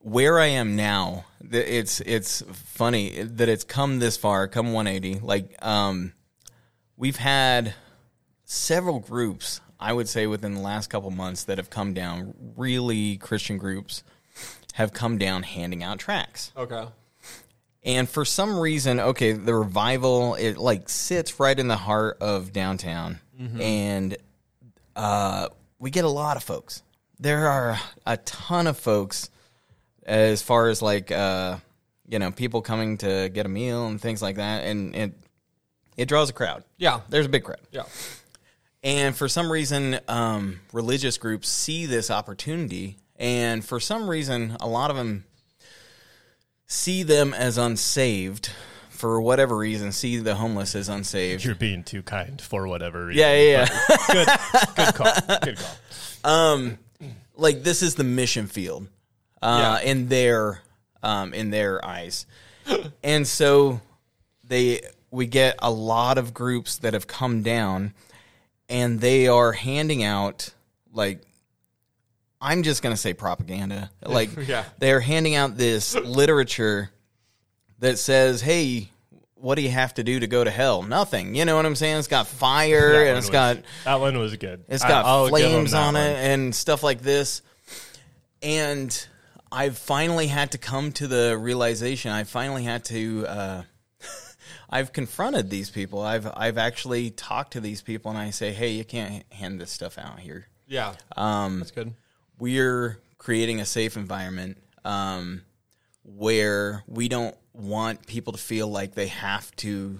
where 0.00 0.38
I 0.38 0.46
am 0.46 0.76
now, 0.76 1.24
it's 1.50 2.00
it's 2.00 2.42
funny 2.52 3.22
that 3.22 3.48
it's 3.48 3.64
come 3.64 3.98
this 3.98 4.16
far, 4.16 4.46
come 4.48 4.72
180. 4.72 5.20
Like, 5.20 5.54
um, 5.64 6.12
we've 6.96 7.16
had 7.16 7.74
several 8.44 9.00
groups, 9.00 9.60
I 9.80 9.92
would 9.92 10.08
say, 10.08 10.26
within 10.26 10.54
the 10.54 10.60
last 10.60 10.88
couple 10.88 11.10
months 11.10 11.44
that 11.44 11.58
have 11.58 11.70
come 11.70 11.94
down. 11.94 12.34
Really 12.56 13.16
Christian 13.16 13.58
groups 13.58 14.02
have 14.74 14.92
come 14.92 15.18
down 15.18 15.42
handing 15.42 15.82
out 15.82 15.98
tracks. 15.98 16.52
Okay. 16.56 16.86
And 17.84 18.08
for 18.08 18.24
some 18.24 18.58
reason, 18.58 19.00
okay, 19.00 19.32
the 19.32 19.54
revival 19.54 20.34
it 20.34 20.58
like 20.58 20.88
sits 20.88 21.38
right 21.40 21.58
in 21.58 21.68
the 21.68 21.76
heart 21.76 22.18
of 22.20 22.52
downtown, 22.52 23.20
and 23.60 24.16
uh, 24.96 25.48
we 25.78 25.90
get 25.90 26.04
a 26.04 26.08
lot 26.08 26.36
of 26.36 26.42
folks. 26.42 26.82
There 27.20 27.46
are 27.46 27.78
a 28.04 28.16
ton 28.18 28.66
of 28.66 28.76
folks, 28.76 29.30
as 30.04 30.42
far 30.42 30.68
as 30.68 30.82
like 30.82 31.10
uh, 31.12 31.58
you 32.08 32.18
know, 32.18 32.30
people 32.30 32.62
coming 32.62 32.98
to 32.98 33.28
get 33.32 33.46
a 33.46 33.48
meal 33.48 33.86
and 33.86 34.00
things 34.00 34.20
like 34.20 34.36
that, 34.36 34.64
and 34.64 34.94
it 34.96 35.12
it 35.96 36.06
draws 36.08 36.30
a 36.30 36.32
crowd. 36.32 36.64
Yeah. 36.78 37.00
There's 37.08 37.26
a 37.26 37.28
big 37.28 37.44
crowd. 37.44 37.60
Yeah. 37.70 37.82
And 38.82 39.16
for 39.16 39.28
some 39.28 39.50
reason, 39.50 39.98
um, 40.06 40.60
religious 40.72 41.18
groups 41.18 41.48
see 41.48 41.86
this 41.86 42.10
opportunity, 42.10 42.96
and 43.16 43.64
for 43.64 43.80
some 43.80 44.08
reason, 44.08 44.56
a 44.60 44.68
lot 44.68 44.90
of 44.90 44.96
them 44.96 45.24
see 46.66 47.02
them 47.02 47.34
as 47.34 47.58
unsaved. 47.58 48.50
For 48.90 49.20
whatever 49.20 49.56
reason, 49.56 49.92
see 49.92 50.16
the 50.16 50.34
homeless 50.34 50.74
as 50.74 50.88
unsaved. 50.88 51.44
You're 51.44 51.54
being 51.54 51.84
too 51.84 52.02
kind 52.02 52.40
for 52.40 52.66
whatever 52.66 53.06
reason. 53.06 53.20
Yeah, 53.20 53.34
yeah, 53.36 53.68
yeah. 53.88 53.96
Good, 54.12 54.28
good 54.74 54.94
call. 54.94 55.38
Good 55.42 55.58
call. 55.58 55.76
um, 56.24 56.78
like 57.36 57.62
this 57.62 57.82
is 57.82 57.94
the 57.94 58.04
mission 58.04 58.48
field, 58.48 58.88
uh, 59.40 59.78
in 59.84 60.08
their 60.08 60.62
um, 61.02 61.32
in 61.32 61.50
their 61.50 61.84
eyes, 61.84 62.26
and 63.04 63.26
so 63.26 63.80
they 64.44 64.80
we 65.10 65.26
get 65.26 65.56
a 65.60 65.70
lot 65.70 66.18
of 66.18 66.34
groups 66.34 66.78
that 66.78 66.92
have 66.92 67.06
come 67.06 67.42
down, 67.42 67.94
and 68.68 69.00
they 69.00 69.28
are 69.28 69.52
handing 69.52 70.02
out 70.02 70.50
like 70.92 71.22
I'm 72.40 72.62
just 72.62 72.82
gonna 72.82 72.96
say 72.96 73.14
propaganda, 73.14 73.90
like 74.06 74.30
Yeah. 74.46 74.64
they're 74.78 75.00
handing 75.00 75.34
out 75.34 75.56
this 75.56 75.94
literature 75.94 76.90
that 77.80 77.98
says, 77.98 78.40
"Hey." 78.40 78.90
What 79.40 79.54
do 79.54 79.62
you 79.62 79.70
have 79.70 79.94
to 79.94 80.02
do 80.02 80.18
to 80.18 80.26
go 80.26 80.42
to 80.42 80.50
hell? 80.50 80.82
Nothing. 80.82 81.36
You 81.36 81.44
know 81.44 81.54
what 81.54 81.64
I'm 81.64 81.76
saying? 81.76 81.98
It's 81.98 82.08
got 82.08 82.26
fire 82.26 82.90
That 83.04 83.06
and 83.10 83.18
it's 83.18 83.28
was- 83.28 83.30
got 83.32 83.58
that 83.84 84.00
one 84.00 84.18
was 84.18 84.34
good. 84.36 84.64
it's 84.68 84.82
I- 84.82 84.88
got 84.88 85.04
I'll 85.06 85.28
flames 85.28 85.72
on 85.74 85.94
one. 85.94 86.02
it 86.02 86.16
and 86.16 86.52
stuff 86.52 86.82
like 86.82 87.02
this. 87.02 87.40
And 88.42 89.06
I've 89.52 89.78
finally 89.78 90.26
had 90.26 90.50
to 90.52 90.58
come 90.58 90.90
to 90.92 91.06
the 91.06 91.38
realization. 91.38 92.10
I 92.10 92.24
finally 92.24 92.64
had 92.64 92.84
to. 92.86 93.26
Uh, 93.28 93.62
I've 94.70 94.92
confronted 94.92 95.50
these 95.50 95.70
people. 95.70 96.02
I've 96.02 96.26
I've 96.36 96.58
actually 96.58 97.10
talked 97.10 97.52
to 97.54 97.60
these 97.60 97.82
people, 97.82 98.10
and 98.10 98.18
I 98.18 98.30
say, 98.30 98.52
"Hey, 98.52 98.72
you 98.72 98.84
can't 98.84 99.24
hand 99.32 99.60
this 99.60 99.70
stuff 99.70 99.98
out 99.98 100.20
here. 100.20 100.46
Yeah. 100.66 100.94
Um, 101.16 101.60
That's 101.60 101.70
good. 101.70 101.94
we're 102.38 102.98
creating 103.16 103.60
a 103.60 103.64
safe 103.64 103.96
environment 103.96 104.58
um, 104.84 105.42
where 106.04 106.84
we 106.86 107.08
don't 107.08 107.36
want 107.54 108.06
people 108.06 108.32
to 108.34 108.38
feel 108.38 108.68
like 108.68 108.94
they 108.94 109.08
have 109.08 109.54
to 109.56 109.98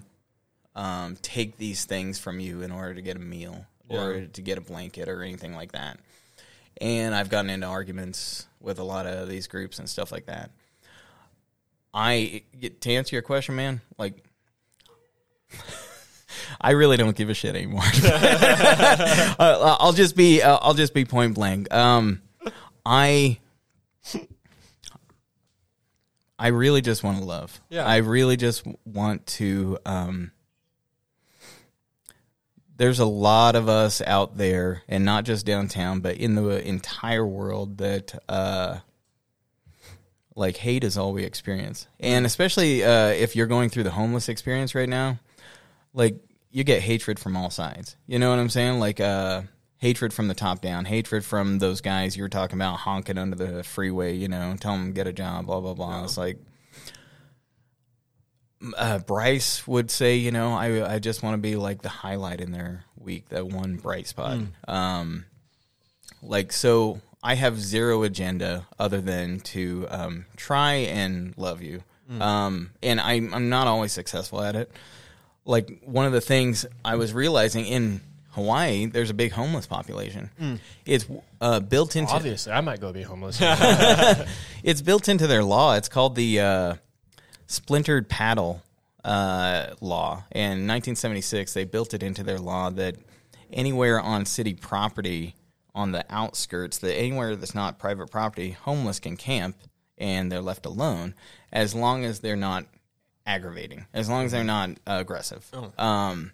um, 0.75 1.17
take 1.21 1.57
these 1.57 1.85
things 1.85 2.19
from 2.19 2.39
you 2.39 2.61
in 2.61 2.71
order 2.71 2.93
to 2.93 3.01
get 3.01 3.17
a 3.17 3.19
meal 3.19 3.65
or 3.89 4.21
to 4.21 4.41
get 4.41 4.57
a 4.57 4.61
blanket 4.61 5.09
or 5.09 5.23
anything 5.23 5.55
like 5.55 5.71
that. 5.71 5.99
And 6.79 7.13
I've 7.15 7.29
gotten 7.29 7.49
into 7.49 7.65
arguments 7.65 8.47
with 8.61 8.79
a 8.79 8.83
lot 8.83 9.07
of 9.07 9.27
these 9.27 9.47
groups 9.47 9.79
and 9.79 9.89
stuff 9.89 10.11
like 10.11 10.27
that. 10.27 10.51
I 11.93 12.43
to 12.81 12.91
answer 12.91 13.15
your 13.15 13.23
question, 13.23 13.55
man, 13.55 13.81
like 13.97 14.23
I 16.61 16.71
really 16.71 16.97
don't 16.97 17.15
give 17.15 17.29
a 17.29 17.33
shit 17.33 17.55
anymore. 17.55 17.83
uh, 18.03 19.77
I'll 19.79 19.93
just 19.93 20.15
be 20.15 20.41
uh, 20.41 20.57
I'll 20.61 20.73
just 20.73 20.93
be 20.93 21.05
point 21.05 21.35
blank. 21.35 21.73
Um, 21.73 22.21
I 22.85 23.39
I 26.39 26.47
really 26.47 26.81
just 26.81 27.03
want 27.03 27.17
to 27.19 27.25
love. 27.25 27.59
Yeah. 27.69 27.85
I 27.85 27.97
really 27.97 28.37
just 28.37 28.65
want 28.85 29.27
to. 29.27 29.77
Um, 29.85 30.31
there's 32.77 32.99
a 32.99 33.05
lot 33.05 33.57
of 33.57 33.67
us 33.67 34.01
out 34.01 34.37
there, 34.37 34.83
and 34.87 35.03
not 35.03 35.25
just 35.25 35.45
downtown, 35.45 35.99
but 35.99 36.15
in 36.15 36.35
the 36.35 36.65
entire 36.65 37.27
world 37.27 37.79
that 37.79 38.17
uh, 38.29 38.77
like 40.33 40.55
hate 40.55 40.85
is 40.85 40.97
all 40.97 41.11
we 41.11 41.25
experience, 41.25 41.87
and 41.99 42.25
especially 42.25 42.85
uh, 42.85 43.07
if 43.07 43.35
you're 43.35 43.47
going 43.47 43.69
through 43.69 43.83
the 43.83 43.91
homeless 43.91 44.29
experience 44.29 44.73
right 44.73 44.87
now, 44.87 45.19
like 45.93 46.17
you 46.51 46.63
get 46.63 46.81
hatred 46.81 47.19
from 47.19 47.37
all 47.37 47.49
sides. 47.49 47.95
You 48.07 48.19
know 48.19 48.29
what 48.29 48.39
I'm 48.39 48.49
saying? 48.49 48.79
Like 48.79 48.99
uh, 48.99 49.43
hatred 49.77 50.13
from 50.13 50.27
the 50.27 50.33
top 50.33 50.61
down, 50.61 50.85
hatred 50.85 51.25
from 51.25 51.59
those 51.59 51.81
guys 51.81 52.17
you 52.17 52.23
were 52.23 52.29
talking 52.29 52.57
about 52.57 52.77
honking 52.77 53.17
under 53.17 53.35
the 53.35 53.63
freeway. 53.63 54.15
You 54.15 54.27
know, 54.27 54.55
tell 54.59 54.73
them 54.73 54.93
get 54.93 55.07
a 55.07 55.13
job, 55.13 55.45
blah 55.45 55.59
blah 55.59 55.73
blah. 55.73 56.03
It's 56.03 56.17
like 56.17 56.37
uh, 58.77 58.99
Bryce 58.99 59.67
would 59.67 59.89
say, 59.91 60.15
you 60.15 60.31
know, 60.31 60.53
I 60.53 60.95
I 60.95 60.99
just 60.99 61.23
want 61.23 61.35
to 61.35 61.37
be 61.37 61.55
like 61.55 61.81
the 61.81 61.89
highlight 61.89 62.41
in 62.41 62.51
their 62.51 62.83
week, 62.97 63.29
that 63.29 63.47
one 63.47 63.77
bright 63.77 64.07
spot. 64.07 64.37
Um, 64.67 65.25
like 66.21 66.51
so, 66.51 66.99
I 67.23 67.35
have 67.35 67.59
zero 67.59 68.03
agenda 68.03 68.67
other 68.77 69.01
than 69.01 69.39
to 69.41 69.87
um, 69.89 70.25
try 70.35 70.73
and 70.73 71.33
love 71.37 71.61
you. 71.61 71.83
Um, 72.21 72.71
and 72.81 72.99
I, 72.99 73.13
I'm 73.13 73.49
not 73.49 73.67
always 73.67 73.91
successful 73.91 74.41
at 74.41 74.55
it. 74.55 74.71
Like 75.45 75.81
one 75.83 76.05
of 76.05 76.11
the 76.11 76.21
things 76.21 76.65
I 76.85 76.95
was 76.95 77.13
realizing 77.13 77.65
in 77.65 78.01
Hawaii, 78.31 78.85
there's 78.85 79.09
a 79.09 79.13
big 79.13 79.31
homeless 79.31 79.65
population. 79.65 80.29
It's 80.85 81.05
uh, 81.41 81.59
built 81.59 81.95
into 81.95 82.13
Obviously, 82.13 82.51
I 82.51 82.61
might 82.61 82.79
go 82.79 82.93
be 82.93 83.01
homeless. 83.01 83.39
it's 84.63 84.81
built 84.81 85.09
into 85.09 85.27
their 85.27 85.43
law. 85.43 85.75
It's 85.75 85.89
called 85.89 86.15
the 86.15 86.39
uh, 86.39 86.75
splintered 87.47 88.07
paddle 88.09 88.61
uh, 89.03 89.73
law. 89.81 90.23
In 90.31 90.67
1976, 90.67 91.53
they 91.53 91.63
built 91.63 91.93
it 91.93 92.03
into 92.03 92.23
their 92.23 92.39
law 92.39 92.69
that 92.71 92.95
anywhere 93.51 93.99
on 93.99 94.25
city 94.25 94.53
property 94.53 95.35
on 95.73 95.91
the 95.91 96.05
outskirts, 96.09 96.77
that 96.79 96.93
anywhere 96.93 97.35
that's 97.35 97.55
not 97.55 97.79
private 97.79 98.11
property, 98.11 98.51
homeless 98.51 98.99
can 98.99 99.17
camp 99.17 99.55
and 99.97 100.31
they're 100.31 100.41
left 100.41 100.65
alone 100.65 101.13
as 101.51 101.75
long 101.75 102.05
as 102.05 102.19
they're 102.19 102.35
not 102.35 102.65
aggravating, 103.25 103.85
as 103.93 104.09
long 104.09 104.25
as 104.25 104.31
they're 104.31 104.43
not 104.43 104.71
uh, 104.87 104.97
aggressive. 104.99 105.49
Um, 105.77 106.31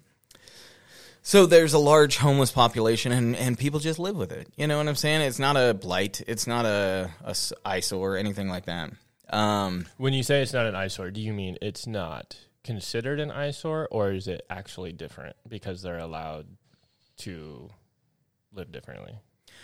so 1.21 1.45
there's 1.47 1.73
a 1.73 1.79
large 1.79 2.17
homeless 2.17 2.51
population, 2.51 3.11
and, 3.11 3.35
and 3.35 3.57
people 3.57 3.79
just 3.79 3.97
live 3.99 4.15
with 4.15 4.31
it. 4.31 4.47
You 4.55 4.67
know 4.67 4.77
what 4.77 4.87
I'm 4.87 4.95
saying? 4.95 5.21
It's 5.21 5.39
not 5.39 5.55
a 5.57 5.73
blight. 5.73 6.21
It's 6.27 6.45
not 6.45 6.65
a, 6.65 7.09
a 7.23 7.35
eyesore 7.65 8.13
or 8.13 8.17
anything 8.17 8.47
like 8.47 8.65
that. 8.65 8.91
Um, 9.29 9.87
when 9.97 10.13
you 10.13 10.21
say 10.21 10.41
it's 10.43 10.53
not 10.53 10.67
an 10.67 10.75
eyesore, 10.75 11.09
do 11.09 11.19
you 11.19 11.33
mean 11.33 11.57
it's 11.61 11.87
not 11.87 12.37
considered 12.63 13.19
an 13.19 13.31
eyesore, 13.31 13.87
or 13.91 14.11
is 14.11 14.27
it 14.27 14.45
actually 14.51 14.91
different 14.93 15.35
because 15.47 15.81
they're 15.81 15.97
allowed 15.99 16.45
to 17.17 17.69
live 18.53 18.71
differently? 18.71 19.13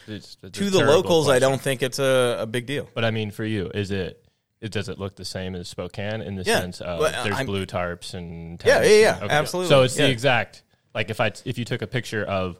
It's- 0.07 0.37
it's 0.41 0.57
to 0.57 0.69
the 0.71 0.79
locals, 0.83 1.29
I 1.29 1.37
don't 1.37 1.61
think 1.61 1.83
it's 1.83 1.99
a, 1.99 2.37
a 2.39 2.47
big 2.47 2.65
deal. 2.65 2.89
But 2.95 3.05
I 3.05 3.11
mean, 3.11 3.29
for 3.29 3.45
you, 3.45 3.69
is 3.73 3.91
it? 3.91 4.25
It 4.61 4.71
does 4.71 4.87
it 4.89 4.99
look 4.99 5.15
the 5.15 5.25
same 5.25 5.55
as 5.55 5.67
Spokane 5.67 6.21
in 6.21 6.35
the 6.35 6.43
Yeah, 6.43 6.59
sense 6.59 6.81
of 6.81 7.01
uh, 7.01 7.23
there's 7.23 7.35
I'm- 7.35 7.45
blue 7.47 7.65
tarps 7.65 8.13
and 8.13 8.61
Yeah, 8.63 8.75
tents 8.75 8.89
yeah, 8.89 8.95
yeah, 8.95 9.13
and- 9.15 9.23
okay. 9.25 9.33
absolutely, 9.33 9.69
So 9.69 9.81
it's 9.81 9.97
yeah. 9.97 10.05
the 10.05 10.11
exact 10.11 10.61
like 10.93 11.09
if 11.09 11.19
I 11.19 11.31
if 11.45 11.57
you 11.57 11.65
took 11.65 11.81
a 11.81 11.87
picture 11.87 12.23
of 12.23 12.59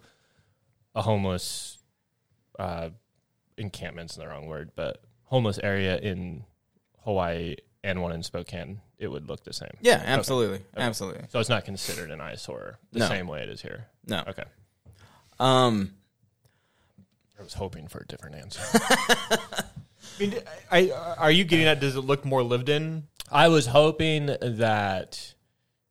a 0.95 1.01
homeless 1.03 1.77
uh, 2.59 2.89
encampment's 3.57 4.15
the 4.15 4.27
wrong 4.27 4.47
word, 4.47 4.71
but 4.75 5.03
homeless 5.25 5.59
area 5.61 5.97
in 5.99 6.43
Hawaii 7.03 7.55
and 7.83 8.01
one 8.01 8.11
in 8.11 8.23
Spokane, 8.23 8.81
it 8.97 9.07
would 9.07 9.27
look 9.29 9.43
the 9.43 9.53
same. 9.53 9.71
Yeah, 9.81 10.01
absolutely, 10.05 10.61
absolutely. 10.75 11.25
So 11.29 11.39
it's 11.39 11.49
not 11.49 11.65
considered 11.65 12.09
an 12.11 12.19
eyesore 12.19 12.77
the 12.91 12.99
No. 12.99 13.07
same 13.07 13.27
way 13.27 13.41
it 13.43 13.49
is 13.49 13.61
here. 13.61 13.85
No, 14.07 14.23
Okay. 14.27 14.43
um, 15.39 15.93
I 17.39 17.43
was 17.43 17.53
hoping 17.53 17.87
for 17.87 17.99
a 17.99 18.05
different 18.07 18.35
answer. 18.35 18.61
I 20.17 20.19
mean, 20.19 20.35
I, 20.71 21.15
are 21.17 21.31
you 21.31 21.43
getting 21.43 21.65
that? 21.65 21.79
Does 21.79 21.95
it 21.95 22.01
look 22.01 22.25
more 22.25 22.43
lived 22.43 22.69
in? 22.69 23.07
I 23.31 23.47
was 23.47 23.67
hoping 23.67 24.25
that 24.25 25.35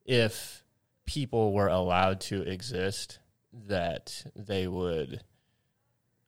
if 0.05 0.63
people 1.07 1.53
were 1.53 1.69
allowed 1.69 2.21
to 2.21 2.43
exist, 2.43 3.19
that 3.67 4.25
they 4.37 4.67
would, 4.67 5.23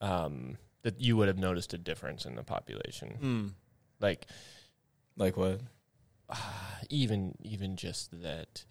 um, 0.00 0.56
that 0.82 1.00
you 1.00 1.16
would 1.16 1.28
have 1.28 1.38
noticed 1.38 1.74
a 1.74 1.78
difference 1.78 2.24
in 2.24 2.34
the 2.34 2.42
population. 2.42 3.10
Hmm. 3.20 3.46
Like 4.00 4.26
Like 5.16 5.36
what? 5.36 5.60
even 6.88 7.36
even 7.42 7.76
just 7.76 8.22
that 8.22 8.64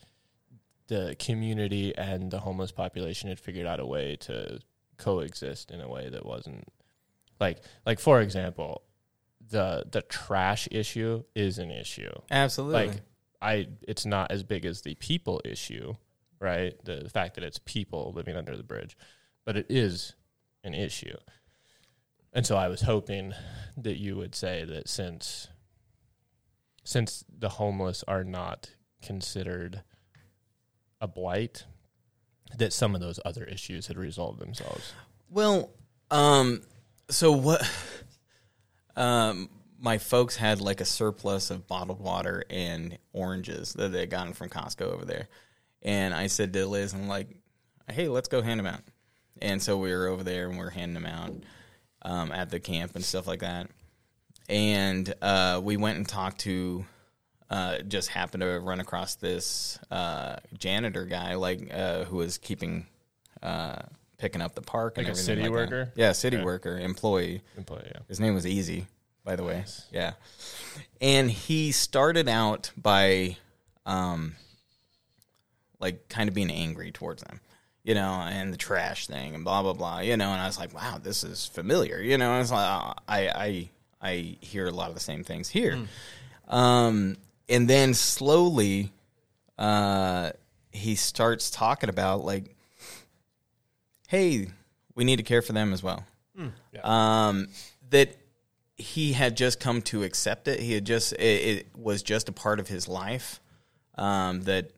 the 0.88 1.16
community 1.20 1.96
and 1.96 2.32
the 2.32 2.40
homeless 2.40 2.72
population 2.72 3.30
had 3.30 3.40
figured 3.40 3.66
out 3.66 3.80
a 3.80 3.86
way 3.86 4.18
to 4.18 4.60
coexist 4.98 5.72
in 5.72 5.80
a 5.80 5.88
way 5.88 6.10
that 6.10 6.26
wasn't 6.26 6.68
like 7.40 7.60
like 7.86 8.00
for 8.00 8.20
example 8.22 8.82
the 9.52 9.84
the 9.92 10.02
trash 10.02 10.68
issue 10.72 11.24
is 11.36 11.58
an 11.60 11.70
issue 11.72 12.12
Absolutely. 12.32 12.88
like 12.88 13.02
i 13.42 13.68
it's 13.88 14.06
not 14.06 14.32
as 14.32 14.44
big 14.44 14.66
as 14.66 14.82
the 14.82 14.96
people 14.96 15.42
issue 15.46 15.94
right 16.40 16.74
the, 16.86 17.08
fact 17.10 17.36
that 17.36 17.44
it's 17.44 17.60
people 17.66 18.12
living 18.16 18.36
under 18.36 18.58
the 18.58 18.64
bridge 18.64 18.98
but 19.46 19.56
it 19.56 19.68
is 19.70 20.14
an 20.64 20.74
issue 20.74 21.16
and 22.34 22.46
so 22.46 22.56
i 22.56 22.68
was 22.68 22.82
hoping 22.82 23.34
that 23.78 23.98
you 23.98 24.16
would 24.16 24.34
say 24.34 24.66
that 24.66 24.88
since 24.88 25.48
since 26.84 27.24
the 27.30 27.50
homeless 27.50 28.04
are 28.08 28.24
not 28.24 28.72
considered 29.04 29.84
a 31.00 31.08
blight 31.08 31.66
that 32.58 32.74
some 32.74 32.96
of 32.96 33.02
those 33.02 33.20
other 33.26 33.44
issues 33.44 33.88
had 33.88 33.98
resolved 33.98 34.40
themselves 34.40 34.94
Well, 35.30 35.72
um, 36.10 36.62
so 37.10 37.32
what? 37.32 37.62
Um, 39.02 39.50
my 39.80 39.98
folks 39.98 40.36
had 40.36 40.62
like 40.62 40.80
a 40.80 40.86
surplus 40.86 41.50
of 41.50 41.68
bottled 41.68 42.00
water 42.00 42.44
and 42.52 43.00
oranges 43.14 43.74
that 43.74 43.92
they 43.92 44.02
had 44.02 44.12
gotten 44.12 44.34
from 44.34 44.50
Costco 44.50 44.94
over 44.94 45.06
there, 45.06 45.28
and 45.82 46.14
I 46.14 46.28
said 46.28 46.54
to 46.54 46.68
Liz, 46.68 46.94
"I'm 46.94 47.08
like, 47.08 47.28
hey, 47.90 48.08
let's 48.08 48.28
go 48.28 48.44
hand 48.44 48.60
them 48.60 48.68
out." 48.68 48.84
And 49.42 49.60
so 49.60 49.76
we 49.78 49.92
were 49.92 50.06
over 50.06 50.24
there 50.24 50.48
and 50.48 50.60
we 50.60 50.64
are 50.64 50.70
handing 50.70 51.02
them 51.02 51.08
out 51.08 51.34
um, 52.04 52.32
at 52.32 52.52
the 52.52 52.60
camp 52.60 52.96
and 52.96 53.04
stuff 53.04 53.26
like 53.26 53.40
that. 53.40 53.72
And 54.48 55.12
uh, 55.20 55.60
we 55.64 55.78
went 55.78 55.98
and 55.98 56.08
talked 56.08 56.42
to. 56.42 56.86
Uh, 57.50 57.80
just 57.80 58.08
happened 58.08 58.42
to 58.42 58.60
run 58.62 58.80
across 58.80 59.16
this 59.16 59.78
uh, 59.90 60.38
janitor 60.58 61.06
guy, 61.06 61.36
like 61.36 61.70
uh, 61.74 62.06
who 62.06 62.18
was 62.18 62.38
keeping 62.38 62.86
uh, 63.44 63.82
picking 64.22 64.42
up 64.42 64.54
the 64.54 64.62
park 64.62 64.98
and 64.98 65.06
Like 65.08 65.16
a 65.16 65.20
everything 65.20 65.26
city 65.26 65.42
like 65.42 65.52
that. 65.52 65.76
worker? 65.76 65.92
Yeah, 65.96 66.12
city 66.12 66.38
Okay. 66.38 66.46
worker, 66.46 66.78
employee. 66.78 67.42
employee 67.58 67.88
yeah 67.94 68.02
His 68.08 68.20
name 68.20 68.36
was 68.36 68.46
Easy, 68.46 68.86
by 69.26 69.36
the 69.36 69.44
way. 69.44 69.66
Yeah. 69.92 70.14
And 71.02 71.30
he 71.32 71.72
started 71.72 72.30
out 72.30 72.72
by 72.78 73.38
um 73.86 74.36
like 75.80 76.08
kind 76.10 76.30
of 76.30 76.36
being 76.36 76.52
angry 76.52 76.92
towards 76.92 77.24
them. 77.24 77.40
You 77.84 77.96
know, 77.96 78.12
and 78.12 78.54
the 78.54 78.58
trash 78.58 79.08
thing 79.08 79.34
and 79.34 79.44
blah 79.44 79.64
blah 79.64 79.74
blah, 79.74 80.00
you 80.02 80.16
know, 80.16 80.30
and 80.32 80.40
I 80.40 80.46
was 80.46 80.60
like, 80.60 80.72
Wow, 80.74 81.00
this 81.02 81.24
is 81.24 81.48
familiar, 81.48 82.00
you 82.00 82.18
know, 82.20 82.34
and 82.34 82.42
it's 82.44 82.52
like 82.52 82.70
uh, 82.70 82.94
I 83.08 83.28
I 83.30 83.70
I 84.02 84.38
hear 84.42 84.68
a 84.68 84.72
lot 84.72 84.90
of 84.90 84.94
the 84.94 85.02
same 85.02 85.24
things 85.24 85.50
here. 85.50 85.80
Um 86.48 87.18
and 87.50 87.68
then 87.68 87.96
slowly 87.96 88.92
uh 89.58 90.32
he 90.72 90.94
starts 90.96 91.50
talking 91.50 91.90
about 91.90 92.24
like 92.24 92.56
hey, 94.12 94.48
we 94.96 95.04
need 95.06 95.16
to 95.18 95.24
care 95.24 95.42
for 95.42 95.54
them 95.54 95.72
as 95.74 95.82
well. 95.82 96.06
Um, 96.84 97.48
that 97.92 98.16
he 98.78 99.14
had 99.14 99.38
just 99.38 99.60
come 99.60 99.82
to 99.84 100.04
accept 100.04 100.48
it. 100.48 100.60
He 100.60 100.74
had 100.74 100.86
just 100.86 101.14
it, 101.14 101.20
it 101.58 101.68
was 101.78 102.02
just 102.04 102.30
a 102.30 102.32
part 102.32 102.60
of 102.60 102.68
his 102.68 102.88
life. 102.88 103.40
Um, 103.96 104.42
that 104.44 104.72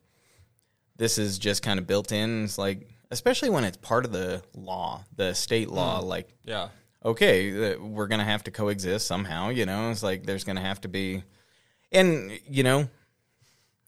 this 0.97 1.17
is 1.17 1.37
just 1.39 1.63
kind 1.63 1.79
of 1.79 1.87
built 1.87 2.11
in. 2.11 2.43
It's 2.43 2.57
like, 2.57 2.87
especially 3.11 3.49
when 3.49 3.63
it's 3.63 3.77
part 3.77 4.05
of 4.05 4.11
the 4.11 4.43
law, 4.55 5.03
the 5.15 5.33
state 5.33 5.69
law. 5.69 5.99
Like, 5.99 6.27
Yeah. 6.43 6.69
okay, 7.05 7.75
we're 7.77 8.07
gonna 8.07 8.23
have 8.25 8.43
to 8.45 8.51
coexist 8.51 9.07
somehow. 9.07 9.49
You 9.49 9.65
know, 9.65 9.89
it's 9.91 10.03
like 10.03 10.25
there's 10.25 10.43
gonna 10.43 10.61
have 10.61 10.81
to 10.81 10.87
be, 10.89 11.23
and 11.91 12.31
you 12.47 12.63
know, 12.63 12.89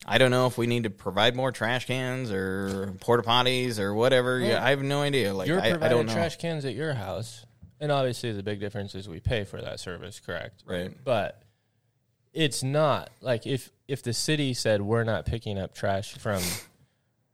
I 0.05 0.17
don't 0.17 0.31
know 0.31 0.47
if 0.47 0.57
we 0.57 0.67
need 0.67 0.83
to 0.83 0.89
provide 0.89 1.35
more 1.35 1.51
trash 1.51 1.85
cans 1.87 2.31
or 2.31 2.93
porta 2.99 3.23
potties 3.23 3.79
or 3.79 3.93
whatever. 3.93 4.39
Yeah, 4.39 4.63
I 4.63 4.69
have 4.71 4.81
no 4.83 5.01
idea. 5.01 5.33
Like, 5.33 5.47
you're 5.47 5.59
I, 5.61 5.69
I 5.81 5.87
don't 5.89 6.05
know. 6.07 6.13
trash 6.13 6.37
cans 6.37 6.65
at 6.65 6.73
your 6.75 6.93
house 6.93 7.45
and 7.79 7.91
obviously 7.91 8.31
the 8.31 8.43
big 8.43 8.59
difference 8.59 8.95
is 8.95 9.09
we 9.09 9.19
pay 9.19 9.43
for 9.43 9.61
that 9.61 9.79
service 9.81 10.19
correct 10.19 10.63
Right. 10.65 10.91
but 11.03 11.41
it's 12.33 12.63
not 12.63 13.09
like 13.21 13.45
if 13.45 13.69
if 13.87 14.01
the 14.01 14.13
city 14.13 14.53
said 14.53 14.81
we're 14.81 15.03
not 15.03 15.25
picking 15.25 15.57
up 15.59 15.73
trash 15.75 16.13
from 16.17 16.41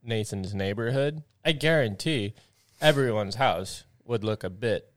Nathan's 0.02 0.54
neighborhood, 0.54 1.22
I 1.44 1.52
guarantee 1.52 2.34
everyone's 2.80 3.36
house 3.36 3.84
would 4.04 4.24
look 4.24 4.44
a 4.44 4.50
bit 4.50 4.92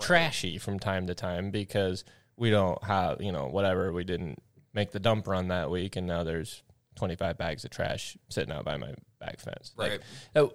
trashy 0.00 0.58
from 0.58 0.78
time 0.78 1.06
to 1.06 1.14
time 1.14 1.50
because 1.50 2.04
we 2.36 2.50
don't 2.50 2.82
have, 2.84 3.20
you 3.20 3.32
know, 3.32 3.46
whatever 3.46 3.92
we 3.92 4.04
didn't 4.04 4.40
make 4.72 4.92
the 4.92 5.00
dump 5.00 5.26
run 5.26 5.48
that 5.48 5.70
week 5.70 5.96
and 5.96 6.06
now 6.06 6.22
there's 6.24 6.62
25 6.98 7.38
bags 7.38 7.64
of 7.64 7.70
trash 7.70 8.16
sitting 8.28 8.52
out 8.52 8.64
by 8.64 8.76
my 8.76 8.92
back 9.20 9.40
fence. 9.40 9.72
Like, 9.76 9.90
Right. 9.92 10.00
that- 10.34 10.50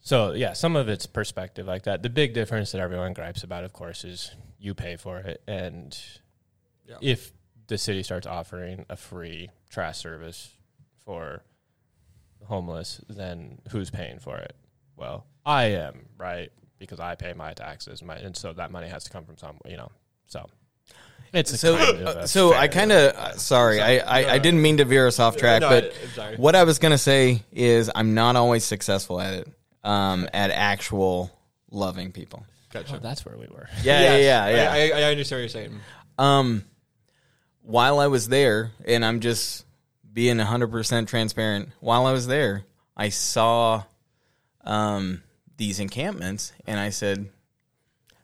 so 0.00 0.32
yeah, 0.32 0.52
some 0.52 0.76
of 0.76 0.88
it's 0.88 1.06
perspective 1.06 1.66
like 1.66 1.84
that. 1.84 2.02
The 2.02 2.10
big 2.10 2.34
difference 2.34 2.72
that 2.72 2.80
everyone 2.80 3.14
gripes 3.14 3.42
about, 3.42 3.64
of 3.64 3.72
course, 3.72 4.04
is 4.04 4.34
you 4.58 4.74
pay 4.74 4.96
for 4.96 5.18
it, 5.18 5.42
and 5.46 5.98
Yeah. 6.86 6.98
if 7.00 7.32
the 7.66 7.78
city 7.78 8.02
starts 8.02 8.26
offering 8.26 8.84
a 8.90 8.96
free 8.96 9.50
trash 9.70 9.98
service 9.98 10.50
for 11.04 11.42
homeless, 12.46 13.00
then 13.08 13.62
who's 13.70 13.90
paying 13.90 14.18
for 14.18 14.36
it? 14.36 14.54
Well, 14.96 15.26
I 15.46 15.64
am, 15.66 16.08
right? 16.18 16.52
Because 16.78 17.00
I 17.00 17.14
pay 17.14 17.32
my 17.32 17.54
taxes, 17.54 18.02
my, 18.02 18.16
and 18.16 18.36
so 18.36 18.52
that 18.52 18.70
money 18.70 18.88
has 18.88 19.04
to 19.04 19.10
come 19.10 19.24
from 19.24 19.38
somewhere, 19.38 19.70
you 19.70 19.78
know. 19.78 19.90
So 20.26 20.50
it's 21.34 21.58
So, 21.60 21.76
kind 21.76 21.98
of 21.98 22.16
uh, 22.16 22.20
a 22.20 22.28
so 22.28 22.54
I 22.54 22.68
kind 22.68 22.92
of 22.92 23.14
uh, 23.14 23.36
sorry, 23.36 23.80
I, 23.80 23.98
I, 23.98 24.32
I 24.34 24.38
didn't 24.38 24.62
mean 24.62 24.76
to 24.78 24.84
veer 24.84 25.06
us 25.06 25.18
off 25.18 25.36
track, 25.36 25.60
no, 25.62 25.68
but 25.68 25.94
I- 26.18 26.34
what 26.36 26.54
I 26.54 26.64
was 26.64 26.78
gonna 26.78 26.98
say 26.98 27.42
is 27.52 27.90
I'm 27.94 28.14
not 28.14 28.36
always 28.36 28.64
successful 28.64 29.20
at 29.20 29.34
it, 29.34 29.48
um, 29.82 30.28
at 30.32 30.50
actual 30.50 31.30
loving 31.70 32.12
people. 32.12 32.44
Gotcha. 32.72 32.96
Oh, 32.96 32.98
that's 32.98 33.24
where 33.24 33.36
we 33.36 33.46
were. 33.46 33.68
Yeah, 33.82 34.00
Yes, 34.00 34.22
yeah, 34.24 34.48
yeah, 34.48 34.56
yeah. 34.56 34.72
I, 34.96 34.98
I, 35.00 35.00
I 35.06 35.10
understand 35.10 35.38
what 35.38 35.42
you're 35.42 35.48
saying. 35.48 35.80
Um, 36.18 36.64
while 37.62 37.98
I 38.00 38.08
was 38.08 38.28
there, 38.28 38.72
and 38.84 39.04
I'm 39.04 39.20
just 39.20 39.64
being 40.12 40.36
100% 40.38 41.06
transparent, 41.06 41.68
while 41.80 42.06
I 42.06 42.12
was 42.12 42.26
there, 42.26 42.64
I 42.96 43.08
saw 43.10 43.84
um, 44.64 45.22
these 45.56 45.78
encampments, 45.80 46.52
and 46.66 46.78
I 46.80 46.90
said, 46.90 47.28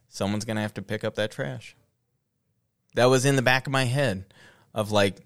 someone's 0.08 0.44
going 0.44 0.56
to 0.56 0.62
have 0.62 0.74
to 0.74 0.82
pick 0.82 1.04
up 1.04 1.14
that 1.16 1.30
trash. 1.30 1.76
That 2.94 3.06
was 3.06 3.24
in 3.24 3.36
the 3.36 3.42
back 3.42 3.66
of 3.66 3.72
my 3.72 3.84
head 3.84 4.24
of 4.74 4.90
like, 4.90 5.16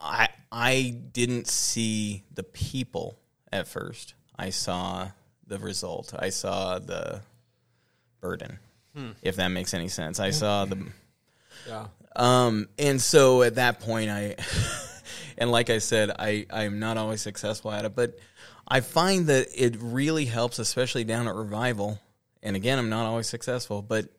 I 0.00 0.28
I 0.52 0.96
didn't 1.12 1.48
see 1.48 2.24
the 2.32 2.42
people 2.42 3.18
at 3.52 3.66
first. 3.66 4.14
I 4.38 4.50
saw 4.50 5.08
the 5.46 5.58
result. 5.58 6.14
I 6.18 6.30
saw 6.30 6.78
the 6.78 7.20
burden. 8.20 8.58
If 9.22 9.36
that 9.36 9.48
makes 9.48 9.74
any 9.74 9.88
sense. 9.88 10.20
I 10.20 10.30
saw 10.30 10.64
the 10.66 10.86
Yeah. 11.68 11.86
um 12.14 12.68
and 12.78 13.00
so 13.02 13.42
at 13.42 13.56
that 13.56 13.80
point 13.80 14.08
I 14.10 14.36
and 15.38 15.50
like 15.50 15.68
I 15.70 15.78
said, 15.78 16.10
I 16.16 16.46
I'm 16.50 16.78
not 16.78 16.96
always 16.96 17.20
successful 17.20 17.72
at 17.72 17.84
it, 17.84 17.96
but 17.96 18.16
I 18.68 18.80
find 18.80 19.26
that 19.26 19.48
it 19.54 19.76
really 19.80 20.26
helps 20.26 20.58
especially 20.60 21.02
down 21.04 21.26
at 21.26 21.34
revival. 21.34 21.98
And 22.44 22.56
again, 22.56 22.78
I'm 22.78 22.90
not 22.90 23.06
always 23.06 23.26
successful, 23.26 23.80
but 23.80 24.10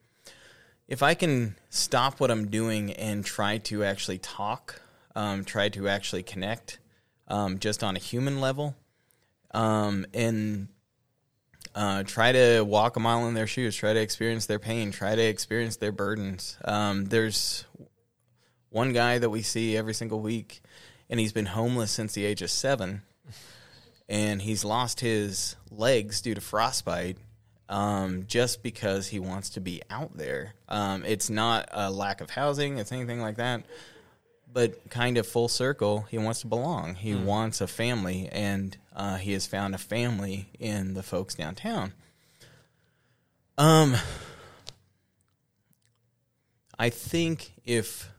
if 0.88 1.04
I 1.04 1.14
can 1.14 1.56
stop 1.70 2.20
what 2.20 2.32
I'm 2.32 2.48
doing 2.48 2.92
and 2.94 3.24
try 3.24 3.60
to 3.60 3.84
actually 3.84 4.18
talk, 4.18 4.82
um, 5.16 5.46
try 5.46 5.70
to 5.70 5.88
actually 5.88 6.24
connect, 6.24 6.80
um, 7.28 7.60
just 7.60 7.84
on 7.84 7.96
a 7.96 8.00
human 8.00 8.42
level, 8.42 8.76
um, 9.52 10.08
and 10.12 10.70
uh, 11.76 12.02
try 12.04 12.32
to 12.32 12.62
walk 12.62 12.96
a 12.96 13.00
mile 13.00 13.28
in 13.28 13.36
their 13.36 13.48
shoes, 13.48 13.76
try 13.76 13.94
to 13.94 14.02
experience 14.02 14.48
their 14.48 14.60
pain, 14.60 14.92
try 14.92 15.16
to 15.16 15.22
experience 15.22 15.78
their 15.78 15.92
burdens. 15.92 16.58
Um, 16.66 17.06
there's 17.06 17.66
one 18.70 18.92
guy 18.92 19.20
that 19.20 19.30
we 19.30 19.44
see 19.44 19.78
every 19.78 19.94
single 19.94 20.20
week, 20.20 20.62
and 21.12 21.20
he's 21.20 21.32
been 21.32 21.46
homeless 21.46 21.92
since 21.92 22.14
the 22.14 22.26
age 22.26 22.42
of 22.42 22.50
seven, 22.50 23.04
and 24.10 24.42
he's 24.42 24.66
lost 24.66 25.02
his 25.02 25.56
legs 25.70 26.22
due 26.22 26.34
to 26.34 26.42
frostbite 26.42 27.18
um, 27.70 28.26
just 28.28 28.64
because 28.64 29.08
he 29.08 29.20
wants 29.20 29.52
to 29.52 29.62
be 29.62 29.82
out 29.90 30.16
there. 30.18 30.54
Um, 30.70 31.04
it's 31.06 31.30
not 31.30 31.70
a 31.72 31.90
lack 31.92 32.22
of 32.22 32.30
housing, 32.30 32.78
it's 32.78 32.92
anything 32.92 33.22
like 33.22 33.38
that. 33.38 33.64
But 34.52 34.90
kind 34.90 35.18
of 35.18 35.28
full 35.28 35.50
circle, 35.50 36.08
he 36.10 36.18
wants 36.18 36.42
to 36.42 36.48
belong. 36.48 36.96
He 36.96 37.14
wants 37.14 37.60
a 37.60 37.68
family, 37.68 38.30
and 38.32 38.78
uh, 38.96 39.18
he 39.18 39.34
has 39.34 39.46
found 39.46 39.76
a 39.76 39.78
family 39.78 40.50
in 40.60 40.94
the 40.94 41.04
folks 41.04 41.36
downtown. 41.36 41.92
Um, 43.58 43.96
I 46.80 46.90
think 46.90 47.52
if 47.66 48.10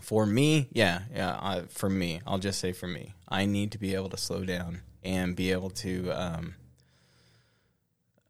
for 0.00 0.26
me, 0.26 0.68
yeah, 0.72 1.02
yeah, 1.14 1.30
uh, 1.30 1.62
for 1.68 1.88
me, 1.88 2.20
I'll 2.26 2.38
just 2.38 2.58
say 2.60 2.72
for 2.72 2.86
me, 2.86 3.14
I 3.28 3.46
need 3.46 3.72
to 3.72 3.78
be 3.78 3.94
able 3.94 4.10
to 4.10 4.16
slow 4.16 4.44
down 4.44 4.82
and 5.02 5.34
be 5.34 5.52
able 5.52 5.70
to 5.70 6.10
um, 6.10 6.54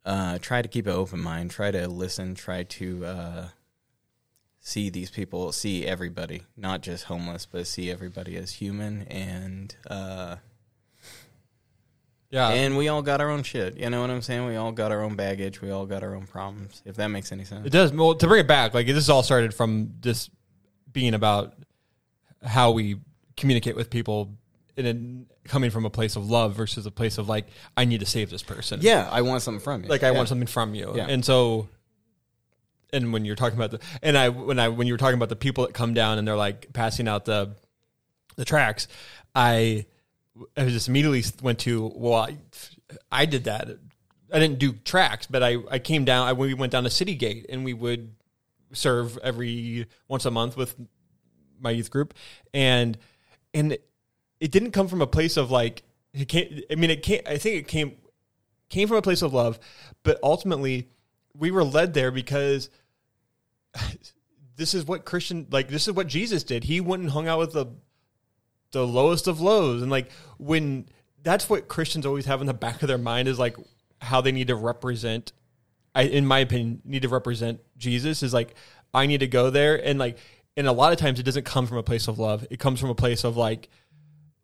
uh, 0.05 0.39
try 0.39 0.63
to 0.63 0.69
keep 0.69 0.87
an 0.87 0.93
open 0.93 1.21
mind, 1.21 1.51
try 1.51 1.71
to 1.71 1.87
listen, 1.89 2.35
try 2.35 2.63
to 2.65 3.05
uh, 3.05 3.49
see 4.61 4.91
these 4.91 5.11
people, 5.11 5.53
see 5.53 5.87
everybody, 5.87 6.43
not 6.57 6.81
just 6.83 7.05
homeless, 7.05 7.47
but 7.47 7.67
see 7.67 7.91
everybody 7.91 8.37
as 8.37 8.53
human 8.53 9.03
and. 9.09 9.75
Uh, 9.89 10.37
Yeah. 12.31 12.49
and 12.49 12.77
we 12.79 12.89
all 12.89 13.03
got 13.03 13.21
our 13.21 13.29
own 13.31 13.43
shit. 13.43 13.77
You 13.77 13.91
know 13.91 14.01
what 14.01 14.11
I'm 14.11 14.23
saying? 14.23 14.47
We 14.47 14.57
all 14.57 14.73
got 14.73 14.91
our 14.91 15.03
own 15.03 15.17
baggage. 15.17 15.61
We 15.61 15.71
all 15.71 15.85
got 15.87 16.03
our 16.03 16.15
own 16.15 16.27
problems. 16.27 16.83
If 16.87 16.97
that 16.97 17.09
makes 17.09 17.31
any 17.31 17.45
sense. 17.45 17.67
It 17.67 17.71
does. 17.71 17.93
Well, 17.93 18.15
to 18.15 18.27
bring 18.27 18.41
it 18.41 18.49
back, 18.49 18.73
like 18.75 18.87
this 18.87 19.09
all 19.09 19.23
started 19.23 19.53
from 19.53 19.95
just 20.01 20.31
being 20.91 21.13
about 21.15 21.55
how 22.43 22.71
we 22.71 22.97
communicate 23.37 23.77
with 23.77 23.91
people 23.91 24.31
in 24.77 24.85
then 24.85 25.27
coming 25.45 25.71
from 25.71 25.85
a 25.85 25.91
place 25.91 26.17
of 26.17 26.29
love 26.31 26.55
versus 26.55 26.87
a 26.87 26.91
place 26.91 27.19
of 27.19 27.29
like, 27.29 27.47
I 27.77 27.85
need 27.85 28.01
to 28.01 28.07
save 28.07 28.31
this 28.31 28.43
person. 28.43 28.81
Yeah, 28.83 29.09
I 29.11 29.23
want 29.23 29.43
something 29.43 29.61
from 29.63 29.83
you. 29.83 29.89
Like 29.89 30.03
I 30.03 30.11
Yeah. 30.11 30.17
want 30.17 30.29
something 30.29 30.47
from 30.47 30.75
you. 30.75 30.93
Yeah. 30.95 31.07
And 31.09 31.25
so 31.25 31.69
and 32.93 33.13
when 33.13 33.25
you're 33.25 33.37
talking 33.37 33.59
about 33.59 33.71
the 33.73 33.81
and 34.03 34.17
I 34.19 34.29
when 34.29 34.59
I 34.59 34.69
when 34.69 34.87
you 34.87 34.95
were 34.95 34.99
talking 34.99 35.17
about 35.17 35.31
the 35.31 35.37
people 35.37 35.65
that 35.67 35.73
come 35.75 35.95
down 35.95 36.19
and 36.19 36.29
they're 36.29 36.37
like 36.37 36.73
passing 36.73 37.09
out 37.09 37.25
the 37.25 37.51
the 38.37 38.45
tracks, 38.45 38.87
I 39.35 39.87
I 40.57 40.67
just 40.67 40.89
immediately 40.89 41.25
went 41.43 41.59
to 41.61 41.91
well, 41.95 42.15
I, 42.15 42.37
I 43.11 43.27
did 43.27 43.45
that. 43.45 43.69
I 44.33 44.39
didn't 44.39 44.59
do 44.59 44.73
tracks, 44.73 45.27
but 45.27 45.43
I 45.43 45.57
I 45.71 45.79
came 45.79 46.05
down. 46.05 46.27
I 46.29 46.33
we 46.35 46.55
went 46.55 46.73
down 46.73 46.85
to 46.85 46.91
City 46.91 47.15
Gate 47.15 47.47
and 47.49 47.65
we 47.65 47.75
would 47.75 48.15
serve 48.73 49.19
every 49.19 49.87
once 50.09 50.25
a 50.25 50.31
month 50.31 50.57
with 50.57 50.75
my 51.61 51.71
youth 51.71 51.91
group, 51.91 52.15
and 52.55 52.97
and 53.55 53.77
it 54.43 54.51
didn't 54.51 54.73
come 54.73 54.89
from 54.89 55.01
a 55.01 55.07
place 55.07 55.37
of 55.37 55.53
like 55.53 55.85
it 56.13 56.27
came. 56.27 56.63
I 56.69 56.75
mean, 56.75 56.91
it 56.91 57.05
came. 57.05 57.23
I 57.25 57.39
think 57.39 57.61
it 57.61 57.69
came 57.69 57.97
came 58.69 58.89
from 58.89 58.97
a 58.97 59.03
place 59.03 59.23
of 59.23 59.33
love, 59.33 59.61
but 60.03 60.19
ultimately 60.21 60.89
we 61.39 61.53
were 61.53 61.63
led 61.63 61.95
there 61.95 62.11
because 62.11 62.69
this 64.57 64.75
is 64.75 64.85
what 64.85 65.05
Christian 65.05 65.47
like. 65.53 65.69
This 65.69 65.87
is 65.87 65.95
what 65.95 66.09
Jesus 66.09 66.43
did. 66.43 66.65
He 66.65 66.81
went 66.81 67.03
and 67.03 67.11
hung 67.13 67.29
out 67.29 67.39
with 67.39 67.53
the 67.53 67.67
the 68.73 68.85
lowest 68.85 69.29
of 69.29 69.41
lows, 69.41 69.81
and 69.81 69.93
like 69.93 70.11
when 70.39 70.89
that's 71.23 71.49
what 71.49 71.69
Christians 71.69 72.05
always 72.05 72.27
have 72.27 72.41
in 72.41 72.49
the 72.49 72.53
back 72.53 72.83
of 72.83 72.89
their 72.89 72.99
mind 72.99 73.29
is 73.29 73.39
like 73.39 73.57
how 74.01 74.21
they 74.21 74.33
need 74.33 74.49
to 74.49 74.57
represent. 74.57 75.33
I, 75.95 76.03
in 76.03 76.27
my 76.27 76.41
opinion, 76.41 76.83
need 76.85 77.03
to 77.03 77.09
represent 77.09 77.61
Jesus 77.77 78.25
is 78.25 78.35
like 78.35 78.57
I 78.93 79.07
need 79.07 79.21
to 79.21 79.29
go 79.29 79.51
there 79.51 79.77
and 79.77 80.01
like, 80.01 80.19
and 80.57 80.67
a 80.67 80.73
lot 80.73 80.93
of 80.93 80.99
times 80.99 81.21
it 81.21 81.23
doesn't 81.23 81.45
come 81.45 81.69
from 81.69 81.77
a 81.77 81.83
place 81.85 82.09
of 82.09 82.19
love. 82.19 82.45
It 82.51 82.59
comes 82.59 82.81
from 82.81 82.91
a 82.91 82.95
place 82.95 83.23
of 83.23 83.37
like 83.37 83.69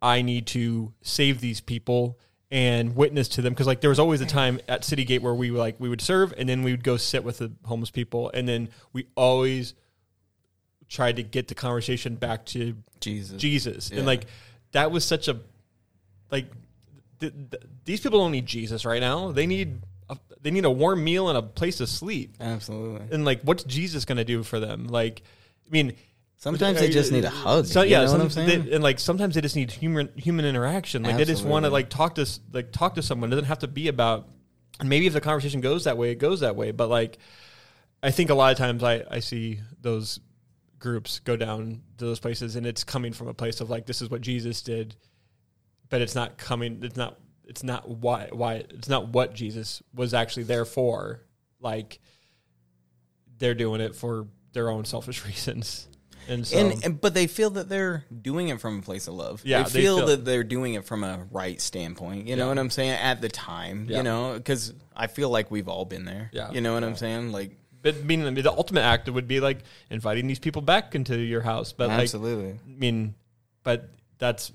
I 0.01 0.23
need 0.23 0.47
to 0.49 0.93
save 1.03 1.41
these 1.41 1.61
people 1.61 2.19
and 2.51 2.97
witness 2.97 3.29
to 3.29 3.43
them 3.43 3.53
because 3.53 3.67
like 3.67 3.81
there 3.83 3.91
was 3.91 3.99
always 3.99 4.21
a 4.23 4.27
time 4.27 4.59
at 4.69 4.83
City 4.85 5.05
Gate 5.05 5.21
where 5.21 5.35
we 5.35 5.51
were 5.51 5.59
like 5.59 5.77
we 5.79 5.89
would 5.89 6.01
serve 6.01 6.33
and 6.39 6.49
then 6.49 6.63
we 6.63 6.71
would 6.71 6.83
go 6.85 6.97
sit 6.97 7.23
with 7.25 7.39
the 7.39 7.53
homeless 7.65 7.91
people 7.91 8.31
and 8.33 8.49
then 8.49 8.71
we 8.95 9.07
always 9.17 9.75
tried 10.89 11.17
to 11.17 11.23
get 11.23 11.49
the 11.49 11.55
conversation 11.55 12.15
back 12.15 12.47
to 12.47 12.75
Jesus. 13.01 13.37
Jesus 13.41 13.91
Yeah. 13.91 13.99
and 13.99 14.07
like 14.07 14.25
that 14.73 14.91
was 14.91 15.05
such 15.05 15.29
a 15.29 15.41
like 16.31 16.47
th- 17.21 17.35
th- 17.51 17.63
these 17.85 18.01
people 18.01 18.21
don't 18.21 18.33
need 18.33 18.47
Jesus 18.47 18.87
right 18.87 19.01
now 19.01 19.31
they 19.33 19.47
need 19.47 19.83
a, 20.09 20.17
they 20.41 20.51
need 20.51 20.65
a 20.65 20.71
warm 20.71 21.05
meal 21.05 21.29
and 21.29 21.37
a 21.37 21.43
place 21.43 21.77
to 21.79 21.87
sleep 21.87 22.37
Absolutely. 22.41 23.07
and 23.15 23.27
like 23.27 23.43
what's 23.43 23.65
Jesus 23.65 24.07
going 24.07 24.17
to 24.19 24.25
do 24.25 24.43
for 24.43 24.59
them 24.59 24.87
like 24.87 25.21
I 25.67 25.71
mean 25.71 25.93
Sometimes 26.41 26.79
uh, 26.79 26.83
they 26.83 26.91
just 26.91 27.11
need 27.11 27.25
a 27.25 27.29
uh, 27.29 27.33
hug. 27.33 27.67
so 27.67 27.83
you 27.83 27.91
yeah, 27.91 27.99
know 27.99 28.03
what 28.05 28.11
some- 28.13 28.21
I'm 28.21 28.31
saying? 28.31 28.65
they- 28.67 28.73
and 28.75 28.83
like 28.83 29.01
sometimes 29.01 29.35
they 29.35 29.41
just 29.41 29.57
need 29.57 29.73
human 29.73 30.09
human 30.17 30.45
interaction. 30.45 31.03
Like 31.03 31.17
they 31.17 31.25
just 31.25 31.45
want 31.45 31.65
to 31.65 31.71
like 31.71 31.91
talk 31.91 32.15
to 32.15 32.27
like 32.53 32.71
talk 32.71 32.95
to 32.95 33.03
someone. 33.03 33.31
It 33.31 33.35
doesn't 33.37 33.49
have 33.49 33.59
to 33.61 33.69
be 33.69 33.89
about. 33.89 34.29
And 34.79 34.89
maybe 34.89 35.09
if 35.09 35.13
the 35.13 35.21
conversation 35.21 35.61
goes 35.61 35.85
that 35.85 35.99
way, 35.99 36.13
it 36.13 36.21
goes 36.21 36.41
that 36.41 36.55
way. 36.55 36.71
But 36.71 36.89
like, 36.89 37.19
I 38.05 38.13
think 38.13 38.31
a 38.31 38.35
lot 38.35 38.53
of 38.53 38.59
times 38.59 38.85
I 38.85 39.03
I 39.11 39.19
see 39.19 39.59
those 39.81 40.21
groups 40.79 41.19
go 41.19 41.37
down 41.37 41.83
to 41.99 42.05
those 42.05 42.21
places, 42.21 42.55
and 42.55 42.65
it's 42.65 42.85
coming 42.85 43.13
from 43.13 43.27
a 43.27 43.35
place 43.35 43.61
of 43.61 43.69
like 43.69 43.87
this 43.87 44.01
is 44.01 44.09
what 44.09 44.21
Jesus 44.21 44.63
did, 44.63 44.95
but 45.89 46.01
it's 46.01 46.15
not 46.15 46.39
coming. 46.39 46.79
It's 46.85 46.97
not. 46.97 47.19
It's 47.47 47.65
not 47.65 47.89
why 47.89 48.29
why 48.31 48.65
it's 48.71 48.89
not 48.89 49.09
what 49.09 49.35
Jesus 49.35 49.83
was 49.93 50.15
actually 50.15 50.45
there 50.45 50.65
for. 50.65 51.25
Like 51.61 51.99
they're 53.39 53.55
doing 53.55 53.81
it 53.81 53.97
for 53.97 54.29
their 54.53 54.71
own 54.71 54.85
selfish 54.85 55.25
reasons. 55.27 55.89
And 56.29 56.47
so, 56.47 56.59
and, 56.59 56.85
and 56.85 57.01
but 57.01 57.15
they 57.15 57.27
feel 57.27 57.51
that 57.51 57.69
they're 57.69 58.05
doing 58.23 58.49
it 58.49 58.61
from 58.61 58.79
a 58.79 58.83
place 58.83 59.09
of 59.09 59.15
love. 59.15 59.41
Yeah, 59.45 59.63
they 59.63 59.71
they 59.71 59.81
feel, 59.81 59.97
feel- 59.99 60.07
that 60.09 60.25
they're 60.25 60.45
doing 60.45 60.75
it 60.75 60.85
from 60.85 61.03
a 61.03 61.27
right 61.31 61.61
standpoint. 61.61 62.29
You 62.29 62.37
know 62.37 62.49
what 62.49 62.59
I'm 62.59 62.71
saying? 62.71 62.91
At 62.91 63.21
the 63.21 63.29
time, 63.29 63.87
Yeah. 63.89 63.97
you 63.99 64.03
know, 64.03 64.35
because 64.35 64.75
I 64.95 65.07
feel 65.07 65.31
like 65.31 65.51
we've 65.51 65.69
all 65.69 65.85
been 65.85 66.05
there. 66.05 66.31
Yeah. 66.33 66.51
you 66.53 66.61
know 66.61 66.75
what 66.75 66.85
I'm 66.85 66.97
saying? 66.97 67.33
Like 67.33 67.57
But 67.83 67.97
I 67.97 68.03
mean, 68.03 68.35
the 68.35 68.53
ultimate 68.53 68.83
act 68.83 69.09
would 69.09 69.27
be 69.27 69.41
like 69.41 69.61
inviting 69.91 70.27
these 70.27 70.39
people 70.39 70.63
back 70.63 70.95
into 70.95 71.19
your 71.19 71.41
house. 71.41 71.73
But 71.73 71.89
like, 71.89 72.01
absolutely. 72.01 72.51
I 72.53 72.79
mean, 72.79 73.15
but 73.63 73.89
that's 74.19 74.53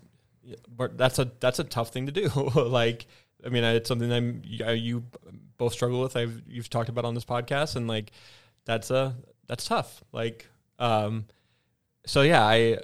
but 0.67 0.97
that's 0.97 1.19
a 1.19 1.31
that's 1.39 1.59
a 1.59 1.63
tough 1.63 1.89
thing 1.89 2.05
to 2.05 2.11
do. 2.11 2.27
like, 2.55 3.07
I 3.45 3.49
mean, 3.49 3.63
it's 3.63 3.87
something 3.87 4.09
that 4.09 4.15
I'm 4.15 4.41
you, 4.45 4.69
you 4.71 5.03
both 5.57 5.73
struggle 5.73 6.01
with. 6.01 6.15
I've 6.15 6.41
you've 6.47 6.69
talked 6.69 6.89
about 6.89 7.05
on 7.05 7.13
this 7.15 7.25
podcast, 7.25 7.75
and 7.75 7.87
like 7.87 8.11
that's 8.65 8.91
a 8.91 9.15
that's 9.47 9.65
tough. 9.65 10.03
Like, 10.11 10.47
um, 10.79 11.25
so 12.05 12.21
yeah, 12.21 12.43
I 12.45 12.77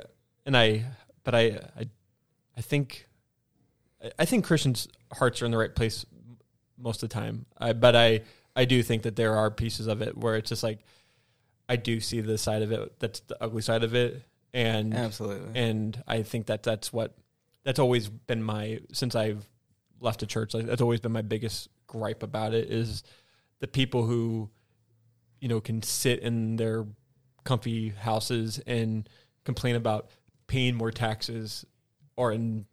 and 0.45 0.55
I, 0.55 0.85
but 1.23 1.35
I 1.35 1.45
I 1.77 1.89
I 2.57 2.61
think 2.61 3.07
I- 4.17 4.25
think 4.25 4.45
Christians' 4.45 4.87
hearts 5.13 5.41
are 5.41 5.45
in 5.45 5.51
the 5.51 5.57
right 5.57 5.73
place 5.75 6.05
most 6.77 7.03
of 7.03 7.09
the 7.09 7.13
time. 7.13 7.45
I, 7.57 7.73
but 7.73 7.95
I 7.95 8.21
I 8.55 8.65
do 8.65 8.81
think 8.83 9.03
that 9.03 9.15
there 9.15 9.35
are 9.35 9.51
pieces 9.51 9.87
of 9.87 10.01
it 10.01 10.17
where 10.17 10.35
it's 10.35 10.49
just 10.49 10.63
like 10.63 10.79
I 11.67 11.75
do 11.75 11.99
see 11.99 12.21
the 12.21 12.37
side 12.37 12.61
of 12.61 12.71
it 12.71 12.99
that's 12.99 13.19
the 13.21 13.37
ugly 13.43 13.61
side 13.61 13.83
of 13.83 13.93
it, 13.95 14.23
and 14.53 14.93
Absolutely. 14.93 15.59
and 15.59 16.01
I 16.07 16.23
think 16.23 16.47
that 16.47 16.63
that's 16.63 16.91
what 16.93 17.15
that's 17.63 17.79
always 17.79 18.07
been 18.09 18.41
my 18.41 18.79
since 18.93 19.15
I've 19.15 19.47
left 19.99 20.21
the 20.21 20.25
church. 20.25 20.53
Like 20.53 20.65
that's 20.65 20.81
always 20.81 20.99
been 21.01 21.11
my 21.11 21.21
biggest 21.21 21.67
gripe 21.87 22.23
about 22.23 22.53
it 22.53 22.71
is 22.71 23.03
the 23.59 23.67
people 23.67 24.05
who 24.05 24.49
you 25.41 25.47
know 25.49 25.59
can 25.59 25.81
sit 25.81 26.19
in 26.19 26.55
their 26.55 26.85
comfy 27.49 27.89
houses 27.89 28.61
and 28.67 29.09
complain 29.43 29.75
about 29.75 30.11
paying 30.45 30.75
more 30.75 30.91
taxes 30.91 31.65
or 32.15 32.31
in 32.31 32.67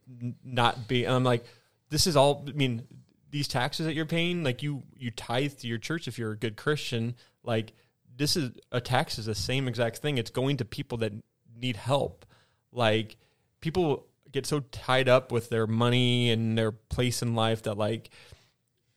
not 0.45 0.87
be. 0.87 1.09
I'm 1.09 1.25
like, 1.25 1.47
this 1.89 2.07
is 2.07 2.15
all. 2.15 2.45
I 2.47 2.53
mean, 2.53 2.87
these 3.31 3.49
taxes 3.49 3.87
that 3.87 3.95
you're 3.95 4.05
paying, 4.05 4.45
like 4.45 4.63
you 4.63 4.83
you 4.95 5.11
tithe 5.11 5.55
to 5.61 5.67
your 5.67 5.79
church 5.79 6.07
if 6.07 6.19
you're 6.19 6.33
a 6.33 6.37
good 6.37 6.59
Christian. 6.59 7.15
Like 7.43 7.73
this 8.15 8.37
is 8.37 8.51
a 8.71 8.83
tax 8.83 9.19
is 9.19 9.25
the 9.25 9.35
same 9.35 9.67
exact 9.67 9.99
thing. 9.99 10.19
It's 10.19 10.31
going 10.31 10.59
to 10.59 10.67
people 10.67 10.99
that 10.99 11.13
need 11.59 11.77
help. 11.77 12.27
Like 12.71 13.17
people 13.61 14.07
get 14.31 14.45
so 14.45 14.61
tied 14.61 15.09
up 15.09 15.33
with 15.33 15.49
their 15.49 15.67
money 15.67 16.31
and 16.31 16.59
their 16.59 16.73
place 16.73 17.23
in 17.23 17.35
life 17.35 17.63
that 17.63 17.79
like 17.79 18.11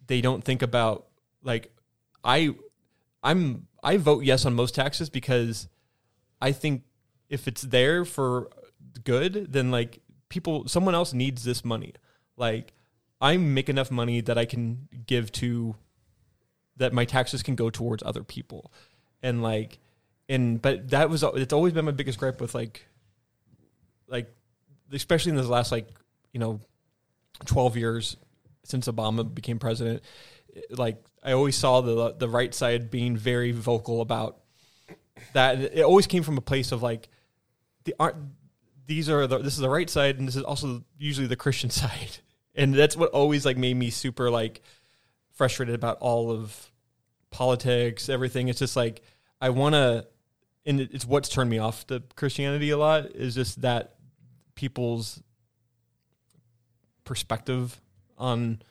they 0.07 0.19
don't 0.19 0.43
think 0.43 0.61
about 0.61 1.07
like 1.41 1.71
I 2.21 2.53
I'm 3.23 3.67
I 3.83 3.97
vote 3.97 4.23
yes 4.23 4.45
on 4.45 4.53
most 4.53 4.75
taxes 4.75 5.09
because 5.09 5.67
I 6.41 6.51
think 6.51 6.83
if 7.29 7.47
it's 7.47 7.61
there 7.61 8.05
for 8.05 8.49
good, 9.03 9.51
then 9.51 9.71
like 9.71 9.99
people 10.29 10.67
someone 10.67 10.95
else 10.95 11.13
needs 11.13 11.43
this 11.43 11.63
money. 11.63 11.93
Like 12.37 12.73
I 13.21 13.37
make 13.37 13.69
enough 13.69 13.91
money 13.91 14.21
that 14.21 14.37
I 14.37 14.45
can 14.45 14.87
give 15.05 15.31
to 15.33 15.75
that 16.77 16.93
my 16.93 17.05
taxes 17.05 17.43
can 17.43 17.55
go 17.55 17.69
towards 17.69 18.03
other 18.03 18.23
people. 18.23 18.71
And 19.21 19.43
like 19.43 19.79
and 20.27 20.61
but 20.61 20.89
that 20.89 21.09
was 21.09 21.23
it's 21.23 21.53
always 21.53 21.73
been 21.73 21.85
my 21.85 21.91
biggest 21.91 22.19
gripe 22.19 22.39
with 22.41 22.55
like 22.55 22.85
like 24.07 24.31
especially 24.91 25.31
in 25.31 25.35
this 25.35 25.47
last 25.47 25.71
like, 25.71 25.87
you 26.33 26.39
know, 26.39 26.59
12 27.45 27.77
years 27.77 28.17
since 28.63 28.87
Obama 28.87 29.33
became 29.33 29.59
president, 29.59 30.03
like 30.69 31.03
I 31.23 31.33
always 31.33 31.55
saw 31.55 31.81
the 31.81 32.13
the 32.13 32.29
right 32.29 32.53
side 32.53 32.89
being 32.89 33.17
very 33.17 33.51
vocal 33.51 34.01
about 34.01 34.37
that. 35.33 35.59
It 35.59 35.83
always 35.83 36.07
came 36.07 36.23
from 36.23 36.37
a 36.37 36.41
place 36.41 36.71
of 36.71 36.81
like 36.81 37.09
the 37.83 37.95
aren't 37.99 38.17
these 38.85 39.09
are 39.09 39.27
the 39.27 39.37
this 39.39 39.53
is 39.53 39.59
the 39.59 39.69
right 39.69 39.89
side 39.89 40.17
and 40.17 40.27
this 40.27 40.35
is 40.35 40.43
also 40.43 40.83
usually 40.97 41.27
the 41.27 41.35
Christian 41.35 41.69
side, 41.81 42.17
and 42.55 42.73
that's 42.73 42.95
what 42.95 43.11
always 43.11 43.45
like 43.45 43.57
made 43.57 43.75
me 43.75 43.89
super 43.89 44.29
like 44.29 44.61
frustrated 45.31 45.75
about 45.75 45.97
all 45.99 46.31
of 46.31 46.71
politics, 47.31 48.09
everything. 48.09 48.47
It's 48.47 48.59
just 48.59 48.75
like 48.75 49.01
I 49.41 49.49
want 49.49 49.73
to, 49.75 50.05
and 50.65 50.81
it's 50.81 51.05
what's 51.05 51.29
turned 51.29 51.49
me 51.49 51.59
off 51.59 51.87
to 51.87 52.03
Christianity 52.15 52.69
a 52.71 52.77
lot 52.77 53.15
is 53.15 53.35
just 53.35 53.61
that 53.61 53.95
people's 54.55 55.21
perspective 57.05 57.79
on 58.17 58.61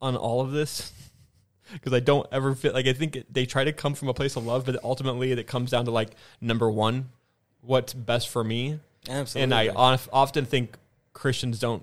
on 0.00 0.16
all 0.16 0.40
of 0.40 0.52
this 0.52 0.92
because 1.72 1.92
I 1.92 2.00
don't 2.00 2.26
ever 2.32 2.54
feel 2.54 2.72
like 2.72 2.86
I 2.86 2.92
think 2.92 3.16
it, 3.16 3.32
they 3.32 3.46
try 3.46 3.64
to 3.64 3.72
come 3.72 3.94
from 3.94 4.08
a 4.08 4.14
place 4.14 4.36
of 4.36 4.46
love, 4.46 4.64
but 4.64 4.82
ultimately 4.84 5.32
it 5.32 5.46
comes 5.46 5.70
down 5.70 5.84
to 5.86 5.90
like 5.90 6.10
number 6.40 6.70
one, 6.70 7.10
what's 7.60 7.92
best 7.94 8.28
for 8.28 8.44
me, 8.44 8.78
Absolutely. 9.08 9.42
and 9.42 9.54
I 9.54 9.68
of- 9.92 10.08
often 10.12 10.44
think 10.44 10.76
Christians 11.12 11.58
don't 11.58 11.82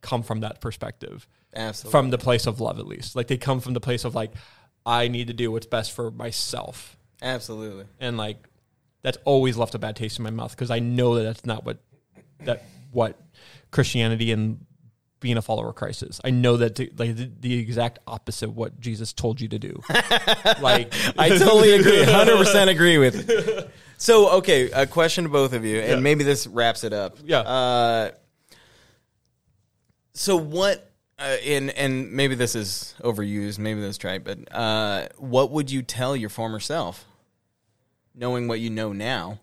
come 0.00 0.22
from 0.22 0.40
that 0.40 0.60
perspective, 0.60 1.26
Absolutely. 1.54 1.90
from 1.90 2.10
the 2.10 2.18
place 2.18 2.46
of 2.46 2.60
love 2.60 2.78
at 2.78 2.86
least. 2.86 3.16
Like 3.16 3.26
they 3.28 3.36
come 3.36 3.60
from 3.60 3.74
the 3.74 3.80
place 3.80 4.04
of 4.04 4.14
like 4.14 4.32
I 4.86 5.08
need 5.08 5.28
to 5.28 5.32
do 5.34 5.50
what's 5.50 5.66
best 5.66 5.92
for 5.92 6.10
myself, 6.10 6.96
Absolutely. 7.22 7.84
and 8.00 8.16
like 8.16 8.48
that's 9.02 9.18
always 9.24 9.56
left 9.56 9.74
a 9.74 9.78
bad 9.78 9.96
taste 9.96 10.18
in 10.18 10.22
my 10.22 10.30
mouth 10.30 10.52
because 10.52 10.70
I 10.70 10.78
know 10.78 11.16
that 11.16 11.24
that's 11.24 11.44
not 11.44 11.64
what 11.64 11.78
that 12.40 12.64
what 12.90 13.18
Christianity 13.70 14.32
and 14.32 14.64
being 15.24 15.38
a 15.38 15.42
follower 15.42 15.70
of 15.70 15.74
Christ 15.74 16.02
is. 16.02 16.20
I 16.22 16.28
know 16.28 16.58
that 16.58 16.74
to, 16.76 16.90
like 16.98 17.16
the, 17.16 17.30
the 17.40 17.58
exact 17.58 17.98
opposite 18.06 18.50
of 18.50 18.56
what 18.56 18.78
Jesus 18.78 19.14
told 19.14 19.40
you 19.40 19.48
to 19.48 19.58
do. 19.58 19.80
like 20.60 20.92
I 21.18 21.30
totally 21.38 21.72
agree. 21.72 21.96
100% 22.04 22.68
agree 22.68 22.98
with 22.98 23.26
you. 23.26 23.62
So, 23.96 24.28
okay, 24.38 24.70
a 24.70 24.86
question 24.86 25.24
to 25.24 25.30
both 25.30 25.54
of 25.54 25.64
you, 25.64 25.78
and 25.80 25.88
Yeah. 25.92 25.96
maybe 26.00 26.24
this 26.24 26.46
wraps 26.46 26.84
it 26.84 26.92
up. 26.92 27.16
Yeah. 27.24 27.38
Uh, 27.38 28.10
so, 30.12 30.36
what, 30.36 30.92
uh, 31.18 31.22
and, 31.46 31.70
and 31.70 32.12
maybe 32.12 32.34
this 32.34 32.54
is 32.54 32.94
overused, 33.02 33.58
maybe 33.58 33.80
this 33.80 33.96
is 33.96 34.04
right, 34.04 34.22
but 34.22 34.38
uh, 34.54 35.08
what 35.16 35.50
would 35.52 35.70
you 35.70 35.80
tell 35.80 36.14
your 36.14 36.28
former 36.28 36.60
self, 36.60 37.06
knowing 38.14 38.46
what 38.46 38.60
you 38.60 38.68
know 38.68 38.92
now? 38.92 39.40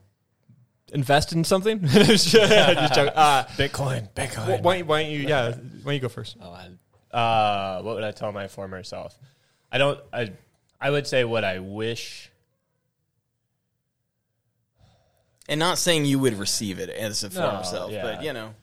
Invest 0.92 1.34
in 1.34 1.44
something. 1.44 1.80
Just 1.88 2.30
joking. 2.30 3.14
Uh, 3.16 3.46
Bitcoin, 3.58 4.10
Bitcoin. 4.14 4.62
why, 4.62 4.82
why 4.84 5.04
don't 5.04 5.12
you? 5.12 5.20
Yeah, 5.20 5.50
why 5.50 5.56
don't 5.86 5.94
you 5.94 6.00
go 6.00 6.10
first? 6.10 6.38
Oh, 6.42 6.52
I- 6.52 6.70
uh, 7.18 7.82
what 7.82 7.96
would 7.96 8.04
I 8.06 8.12
tell 8.12 8.32
my 8.32 8.48
former 8.48 8.84
self? 8.84 9.18
I 9.72 9.78
don't. 9.78 10.00
I 10.14 10.32
I 10.80 10.90
would 10.90 11.06
say 11.08 11.24
what 11.26 11.44
I 11.44 11.60
wish. 11.60 12.30
And 15.50 15.60
not 15.60 15.78
saying 15.78 16.06
you 16.06 16.20
would 16.20 16.36
receive 16.36 16.80
it 16.80 16.90
as 16.90 17.24
a 17.24 17.30
former 17.30 17.58
No, 17.58 17.64
self, 17.64 17.92
yeah. 17.92 18.04
but 18.04 18.24
you 18.24 18.32
know. 18.34 18.54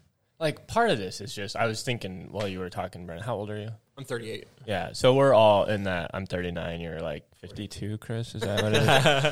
Like 0.41 0.67
part 0.69 0.91
of 0.91 0.99
this 0.99 1.21
is 1.21 1.35
just 1.35 1.57
I 1.57 1.67
was 1.67 1.83
thinking 1.83 2.29
while 2.31 2.47
you 2.49 2.61
were 2.61 2.71
talking, 2.71 3.05
Brent. 3.07 3.23
How 3.23 3.35
old 3.35 3.51
are 3.51 3.59
you? 3.59 3.71
I'm 3.99 4.05
38. 4.05 4.47
Yeah, 4.65 4.93
so 4.93 5.13
we're 5.15 5.35
all 5.35 5.65
in 5.65 5.83
that. 5.85 6.13
I'm 6.15 6.25
39. 6.25 6.81
You're 6.81 7.01
like 7.01 7.25
52, 7.41 7.99
Chris. 7.99 8.37
Is 8.37 8.43
that 8.43 8.63
what 8.63 8.73
it 8.73 8.83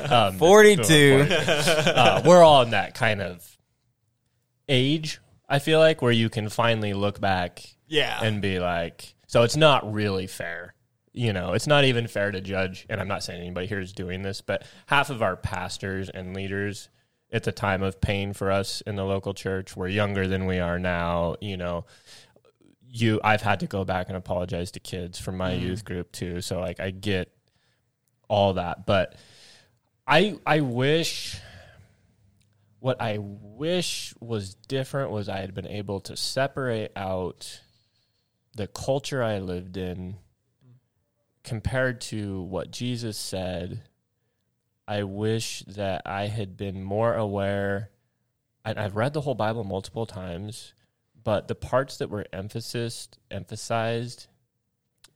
is? 0.03 0.11
Um, 0.11 0.37
42. 0.37 1.25
uh, 1.29 2.21
we're 2.25 2.43
all 2.43 2.63
in 2.63 2.71
that 2.71 2.93
kind 2.93 3.21
of 3.21 3.57
age. 4.67 5.19
I 5.47 5.59
feel 5.59 5.79
like 5.79 6.01
where 6.01 6.11
you 6.11 6.29
can 6.29 6.49
finally 6.49 6.93
look 6.93 7.21
back 7.21 7.63
Yeah, 7.87 8.19
and 8.21 8.41
be 8.41 8.59
like, 8.59 9.15
so 9.27 9.43
it's 9.43 9.55
not 9.55 9.91
really 9.93 10.27
fair. 10.27 10.73
You 11.13 11.31
know, 11.31 11.53
it's 11.53 11.67
not 11.67 11.85
even 11.85 12.07
fair 12.07 12.31
to 12.31 12.41
judge. 12.41 12.85
And 12.89 12.99
I'm 12.99 13.07
not 13.07 13.23
saying 13.23 13.39
anybody 13.39 13.67
here 13.67 13.79
is 13.79 13.93
doing 13.93 14.21
this, 14.21 14.41
but 14.41 14.65
half 14.87 15.09
of 15.09 15.21
our 15.21 15.37
pastors 15.37 16.09
and 16.09 16.35
leaders 16.35 16.89
at 17.31 17.43
the 17.43 17.51
time 17.51 17.83
of 17.83 17.99
pain 17.99 18.33
for 18.33 18.51
us 18.51 18.81
in 18.81 18.95
the 18.95 19.03
local 19.03 19.33
church 19.33 19.75
were 19.75 19.87
younger 19.87 20.27
than 20.27 20.45
we 20.45 20.59
are 20.59 20.77
now. 20.79 21.35
You 21.41 21.57
know, 21.57 21.85
you 23.01 23.19
I've 23.23 23.41
had 23.41 23.59
to 23.61 23.67
go 23.67 23.83
back 23.83 24.07
and 24.07 24.17
apologize 24.17 24.71
to 24.71 24.79
kids 24.79 25.19
from 25.19 25.37
my 25.37 25.51
mm-hmm. 25.51 25.67
youth 25.67 25.85
group 25.85 26.11
too. 26.11 26.41
So 26.41 26.59
like 26.59 26.79
I 26.79 26.91
get 26.91 27.31
all 28.27 28.53
that, 28.53 28.85
but 28.85 29.15
I 30.07 30.37
I 30.45 30.61
wish 30.61 31.39
what 32.79 33.01
I 33.01 33.17
wish 33.19 34.13
was 34.19 34.53
different 34.53 35.11
was 35.11 35.29
I 35.29 35.37
had 35.39 35.53
been 35.53 35.67
able 35.67 35.99
to 36.01 36.15
separate 36.15 36.91
out 36.95 37.61
the 38.55 38.67
culture 38.67 39.23
I 39.23 39.39
lived 39.39 39.77
in 39.77 40.17
compared 41.43 42.01
to 42.01 42.41
what 42.41 42.71
Jesus 42.71 43.17
said. 43.17 43.81
I 44.87 45.03
wish 45.03 45.63
that 45.67 46.01
I 46.05 46.27
had 46.27 46.57
been 46.57 46.83
more 46.83 47.13
aware. 47.13 47.89
And 48.65 48.77
I've 48.77 48.95
read 48.95 49.13
the 49.13 49.21
whole 49.21 49.35
Bible 49.35 49.63
multiple 49.63 50.05
times, 50.05 50.73
but 51.27 51.49
the 51.49 51.55
parts 51.55 51.97
that 51.97 52.09
were 52.09 52.25
emphasis 52.31 53.09
emphasized 53.29 54.27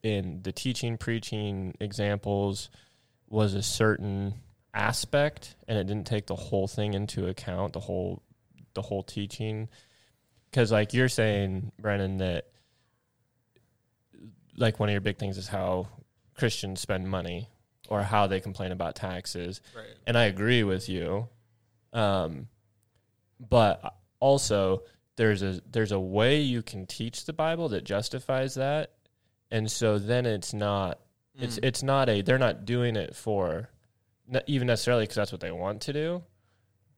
in 0.03 0.41
the 0.43 0.51
teaching, 0.51 0.97
preaching 0.97 1.73
examples 1.79 2.69
was 3.29 3.53
a 3.53 3.61
certain 3.63 4.33
aspect, 4.73 5.55
and 5.69 5.77
it 5.77 5.87
didn't 5.87 6.05
take 6.05 6.27
the 6.27 6.35
whole 6.35 6.67
thing 6.67 6.95
into 6.95 7.27
account, 7.27 7.71
the 7.71 7.79
whole 7.79 8.21
the 8.73 8.81
whole 8.81 9.03
teaching. 9.03 9.69
Because 10.49 10.69
like 10.69 10.93
you're 10.93 11.07
saying, 11.07 11.71
Brennan, 11.79 12.17
that 12.17 12.47
like 14.57 14.81
one 14.81 14.89
of 14.89 14.91
your 14.91 14.99
big 14.99 15.17
things 15.17 15.37
is 15.37 15.47
how 15.47 15.87
Christians 16.35 16.81
spend 16.81 17.07
money 17.07 17.47
or 17.87 18.01
how 18.01 18.27
they 18.27 18.41
complain 18.41 18.73
about 18.73 18.97
taxes 18.97 19.61
right. 19.73 19.85
and 20.05 20.17
I 20.17 20.25
agree 20.25 20.65
with 20.65 20.89
you. 20.89 21.29
Um, 21.93 22.49
but 23.39 23.95
also 24.19 24.83
there's 25.21 25.43
a 25.43 25.61
there's 25.71 25.91
a 25.91 25.99
way 25.99 26.41
you 26.41 26.63
can 26.63 26.87
teach 26.87 27.25
the 27.25 27.33
Bible 27.33 27.69
that 27.69 27.83
justifies 27.83 28.55
that, 28.55 28.93
and 29.51 29.69
so 29.71 29.99
then 29.99 30.25
it's 30.25 30.51
not 30.51 30.99
it's 31.35 31.57
Mm. 31.59 31.65
it's 31.65 31.83
not 31.83 32.09
a 32.09 32.21
they're 32.23 32.39
not 32.39 32.65
doing 32.65 32.95
it 32.95 33.15
for 33.15 33.69
not 34.27 34.41
even 34.47 34.65
necessarily 34.65 35.03
because 35.03 35.17
that's 35.17 35.31
what 35.31 35.39
they 35.41 35.51
want 35.51 35.81
to 35.83 35.93
do. 35.93 36.23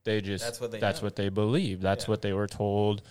They 0.06 0.22
just 0.22 0.46
That's 0.46 0.62
what 0.62 0.72
they 0.72 0.80
that's 0.80 1.02
know. 1.02 1.08
what 1.08 1.18
they 1.18 1.28
believe. 1.28 1.82
That's 1.82 2.06
Yeah. 2.06 2.12
what 2.12 2.22
they 2.22 2.32
were 2.32 2.48
told 2.48 3.02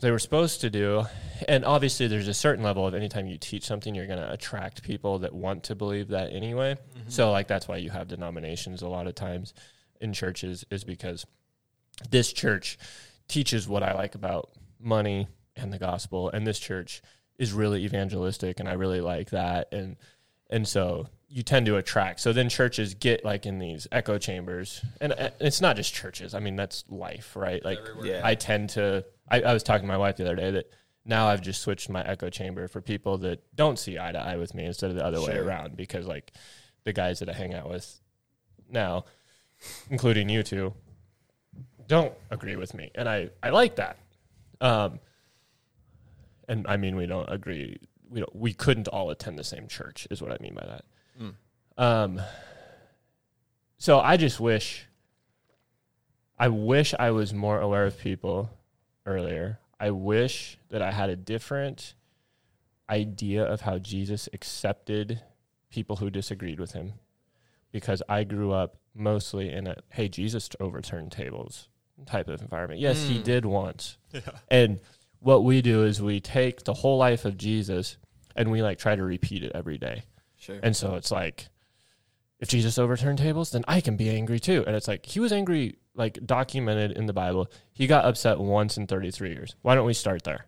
they 0.00 0.10
were 0.12 0.18
supposed 0.20 0.60
to 0.60 0.70
do. 0.70 1.04
And 1.48 1.64
obviously, 1.64 2.06
there's 2.06 2.28
a 2.28 2.34
certain 2.34 2.62
level 2.62 2.86
of 2.86 2.94
anytime 2.94 3.26
you 3.26 3.38
teach 3.38 3.64
something, 3.64 3.94
you're 3.96 4.06
going 4.06 4.18
to 4.18 4.30
attract 4.30 4.82
people 4.84 5.20
that 5.20 5.32
want 5.32 5.64
to 5.64 5.74
believe 5.74 6.08
that 6.08 6.30
anyway. 6.32 6.74
Mm-hmm. 6.74 7.08
So, 7.10 7.30
like, 7.32 7.48
that's 7.48 7.66
why 7.68 7.78
you 7.78 7.90
have 7.90 8.06
denominations 8.08 8.82
a 8.82 8.88
lot 8.88 9.06
of 9.06 9.14
times 9.14 9.54
in 10.00 10.12
churches, 10.12 10.64
is 10.70 10.84
because 10.84 11.24
this 12.10 12.32
church 12.32 12.76
teaches 13.28 13.68
what 13.68 13.82
I 13.82 13.94
like 13.94 14.14
about 14.14 14.50
money 14.80 15.28
and 15.56 15.72
the 15.72 15.78
gospel, 15.78 16.30
and 16.30 16.46
this 16.46 16.58
church 16.58 17.02
is 17.38 17.52
really 17.52 17.84
evangelistic, 17.84 18.60
and 18.60 18.68
I 18.68 18.74
really 18.74 19.00
like 19.00 19.30
that. 19.30 19.72
And 19.72 19.96
and 20.50 20.68
so 20.68 21.08
you 21.28 21.42
tend 21.42 21.66
to 21.66 21.76
attract. 21.76 22.20
So 22.20 22.32
then 22.32 22.48
churches 22.48 22.94
get 22.94 23.24
like 23.24 23.44
in 23.46 23.58
these 23.58 23.88
echo 23.90 24.18
chambers, 24.18 24.84
and 25.00 25.12
uh, 25.12 25.30
it's 25.40 25.60
not 25.60 25.76
just 25.76 25.92
churches. 25.92 26.34
I 26.34 26.40
mean, 26.40 26.54
that's 26.54 26.84
life, 26.88 27.34
right? 27.34 27.64
Like, 27.64 27.78
Yeah. 28.02 28.20
I 28.22 28.34
tend 28.34 28.70
to. 28.70 29.04
I, 29.28 29.40
I 29.40 29.52
was 29.52 29.62
talking 29.62 29.82
to 29.82 29.88
my 29.88 29.96
wife 29.98 30.16
the 30.16 30.24
other 30.26 30.36
day 30.36 30.50
that 30.52 30.70
now 31.04 31.26
I've 31.26 31.40
just 31.40 31.62
switched 31.62 31.88
my 31.88 32.02
echo 32.02 32.30
chamber 32.30 32.68
for 32.68 32.80
people 32.80 33.18
that 33.18 33.42
don't 33.54 33.78
see 33.78 33.98
eye 33.98 34.12
to 34.12 34.18
eye 34.18 34.36
with 34.36 34.54
me 34.54 34.64
instead 34.64 34.90
of 34.90 34.96
the 34.96 35.04
other 35.04 35.20
way 35.20 35.36
around 35.36 35.76
because 35.76 36.06
like 36.06 36.32
the 36.84 36.92
guys 36.92 37.18
that 37.18 37.28
I 37.28 37.32
hang 37.32 37.54
out 37.54 37.68
with 37.68 38.00
now, 38.70 39.04
including 39.90 40.28
you 40.28 40.42
two, 40.42 40.74
don't 41.88 42.12
agree 42.30 42.56
with 42.56 42.74
me, 42.74 42.90
and 42.94 43.08
I 43.08 43.30
I 43.42 43.50
like 43.50 43.76
that. 43.76 43.98
Um, 44.60 45.00
and 46.48 46.66
I 46.66 46.76
mean 46.76 46.96
we 46.96 47.06
don't 47.06 47.30
agree. 47.30 47.78
We 48.08 48.20
don't. 48.20 48.34
We 48.34 48.52
couldn't 48.52 48.88
all 48.88 49.10
attend 49.10 49.38
the 49.38 49.44
same 49.44 49.68
church, 49.68 50.06
is 50.10 50.22
what 50.22 50.32
I 50.32 50.38
mean 50.40 50.54
by 50.54 50.66
that. 50.66 50.84
Um. 51.76 52.20
So 53.78 54.00
I 54.00 54.16
just 54.16 54.40
wish. 54.40 54.86
I 56.38 56.48
wish 56.48 56.94
I 56.98 57.10
was 57.12 57.32
more 57.32 57.60
aware 57.60 57.86
of 57.86 57.98
people 57.98 58.50
earlier. 59.06 59.60
I 59.78 59.90
wish 59.90 60.58
that 60.70 60.82
I 60.82 60.90
had 60.90 61.10
a 61.10 61.16
different 61.16 61.94
idea 62.88 63.44
of 63.44 63.62
how 63.62 63.78
Jesus 63.78 64.28
accepted 64.32 65.20
people 65.70 65.96
who 65.96 66.10
disagreed 66.10 66.60
with 66.60 66.72
him 66.72 66.94
because 67.72 68.02
I 68.08 68.24
grew 68.24 68.52
up 68.52 68.76
mostly 68.94 69.50
in 69.50 69.66
a 69.66 69.76
hey 69.90 70.08
Jesus 70.08 70.48
overturned 70.60 71.10
tables 71.10 71.68
type 72.06 72.28
of 72.28 72.40
environment. 72.42 72.80
Yes, 72.80 73.02
he 73.06 73.18
Mm. 73.18 73.24
did 73.24 73.46
once. 73.46 73.96
And 74.48 74.80
what 75.20 75.42
we 75.44 75.62
do 75.62 75.84
is 75.84 76.00
we 76.02 76.20
take 76.20 76.64
the 76.64 76.74
whole 76.74 76.98
life 76.98 77.24
of 77.24 77.36
Jesus 77.38 77.96
and 78.36 78.50
we 78.50 78.62
like 78.62 78.78
try 78.78 78.94
to 78.94 79.02
repeat 79.02 79.42
it 79.42 79.52
every 79.54 79.78
day. 79.78 80.02
Sure. 80.36 80.58
And 80.62 80.76
so 80.76 80.94
it's 80.96 81.10
like, 81.10 81.48
if 82.40 82.48
Jesus 82.48 82.78
overturned 82.78 83.18
tables, 83.18 83.50
then 83.52 83.64
I 83.66 83.80
can 83.80 83.96
be 83.96 84.10
angry 84.10 84.38
too. 84.38 84.64
And 84.66 84.76
it's 84.76 84.86
like, 84.88 85.06
he 85.06 85.18
was 85.20 85.32
angry, 85.32 85.76
like 85.94 86.18
documented 86.26 86.92
in 86.92 87.06
the 87.06 87.12
Bible. 87.12 87.48
He 87.72 87.86
got 87.86 88.04
upset 88.04 88.38
once 88.38 88.76
in 88.76 88.86
33 88.86 89.30
years. 89.30 89.54
Why 89.62 89.74
don't 89.74 89.86
we 89.86 89.94
start 89.94 90.24
there? 90.24 90.46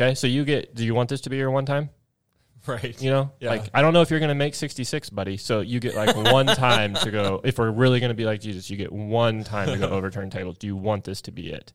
Okay. 0.00 0.14
So 0.14 0.26
you 0.26 0.44
get, 0.44 0.74
do 0.74 0.84
you 0.84 0.94
want 0.94 1.08
this 1.10 1.20
to 1.22 1.30
be 1.30 1.36
your 1.36 1.50
one 1.50 1.66
time? 1.66 1.90
Right. 2.82 3.00
You 3.00 3.10
know, 3.10 3.32
Yeah. 3.40 3.50
like 3.50 3.70
I 3.74 3.82
don't 3.82 3.92
know 3.92 4.02
if 4.02 4.10
you're 4.10 4.18
going 4.20 4.28
to 4.28 4.34
make 4.34 4.54
66, 4.54 5.10
buddy. 5.10 5.36
So 5.36 5.60
you 5.60 5.78
get 5.80 5.94
like 5.94 6.16
one 6.32 6.46
time 6.46 6.94
to 6.94 7.10
go. 7.10 7.40
If 7.44 7.58
we're 7.58 7.70
really 7.70 8.00
going 8.00 8.10
to 8.10 8.14
be 8.14 8.24
like 8.24 8.40
Jesus, 8.40 8.68
you 8.70 8.76
get 8.76 8.92
one 8.92 9.44
time 9.44 9.68
to 9.68 9.78
go 9.78 9.88
overturn 9.88 10.30
tables. 10.30 10.58
Do 10.58 10.66
you 10.66 10.76
want 10.76 11.04
this 11.04 11.22
to 11.22 11.30
be 11.30 11.50
it? 11.52 11.72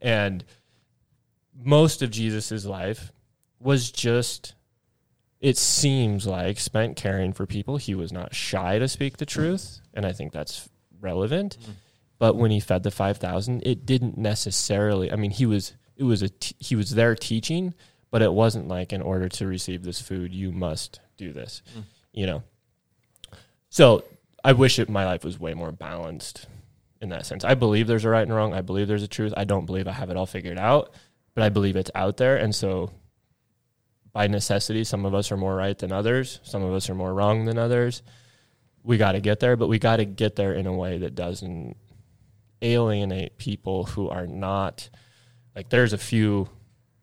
And 0.00 0.44
most 1.54 2.02
of 2.02 2.10
Jesus's 2.10 2.66
life 2.66 3.12
was 3.60 3.90
just, 3.90 4.54
it 5.40 5.56
seems 5.56 6.26
like, 6.26 6.58
spent 6.58 6.96
caring 6.96 7.32
for 7.32 7.46
people. 7.46 7.76
He 7.76 7.94
was 7.94 8.12
not 8.12 8.34
shy 8.34 8.78
to 8.78 8.88
speak 8.88 9.16
the 9.18 9.26
truth, 9.26 9.80
and 9.94 10.04
I 10.04 10.12
think 10.12 10.32
that's 10.32 10.68
relevant. 11.00 11.56
Mm-hmm. 11.60 11.72
But 12.18 12.36
when 12.36 12.50
he 12.50 12.60
fed 12.60 12.82
the 12.82 12.90
five 12.90 13.18
thousand, 13.18 13.62
it 13.66 13.84
didn't 13.86 14.16
necessarily. 14.16 15.12
I 15.12 15.16
mean, 15.16 15.30
he 15.32 15.46
was 15.46 15.74
it 15.96 16.04
was 16.04 16.22
a 16.22 16.28
t- 16.28 16.56
he 16.58 16.76
was 16.76 16.90
there 16.94 17.14
teaching, 17.14 17.74
but 18.14 18.22
it 18.22 18.32
wasn't 18.32 18.68
like 18.68 18.92
in 18.92 19.02
order 19.02 19.28
to 19.28 19.44
receive 19.44 19.82
this 19.82 20.00
food 20.00 20.32
you 20.32 20.52
must 20.52 21.00
do 21.16 21.32
this, 21.32 21.62
hmm. 21.74 21.80
you 22.12 22.26
know. 22.26 22.44
So 23.70 24.04
I 24.44 24.52
wish 24.52 24.78
it, 24.78 24.88
my 24.88 25.04
life 25.04 25.24
was 25.24 25.40
way 25.40 25.52
more 25.52 25.72
balanced 25.72 26.46
in 27.00 27.08
that 27.08 27.26
sense. 27.26 27.42
I 27.42 27.54
believe 27.54 27.88
there's 27.88 28.04
a 28.04 28.08
right 28.08 28.22
and 28.22 28.32
wrong. 28.32 28.54
I 28.54 28.60
believe 28.60 28.86
there's 28.86 29.02
a 29.02 29.08
truth. 29.08 29.34
I 29.36 29.42
don't 29.42 29.66
believe 29.66 29.88
I 29.88 29.90
have 29.90 30.10
it 30.10 30.16
all 30.16 30.26
figured 30.26 30.60
out, 30.60 30.94
but 31.34 31.42
I 31.42 31.48
believe 31.48 31.74
it's 31.74 31.90
out 31.96 32.16
there. 32.16 32.36
And 32.36 32.54
so 32.54 32.92
by 34.12 34.28
necessity, 34.28 34.84
some 34.84 35.04
of 35.04 35.12
us 35.12 35.32
are 35.32 35.36
more 35.36 35.56
right 35.56 35.76
than 35.76 35.90
others. 35.90 36.38
Some 36.44 36.62
of 36.62 36.72
us 36.72 36.88
are 36.88 36.94
more 36.94 37.12
wrong 37.12 37.46
than 37.46 37.58
others. 37.58 38.04
We 38.84 38.96
got 38.96 39.12
to 39.12 39.20
get 39.20 39.40
there, 39.40 39.56
but 39.56 39.66
we 39.66 39.80
got 39.80 39.96
to 39.96 40.04
get 40.04 40.36
there 40.36 40.52
in 40.52 40.68
a 40.68 40.72
way 40.72 40.98
that 40.98 41.16
doesn't 41.16 41.76
alienate 42.62 43.38
people 43.38 43.86
who 43.86 44.08
are 44.08 44.28
not 44.28 44.88
like 45.56 45.68
there's 45.68 45.92
a 45.92 45.98
few 45.98 46.48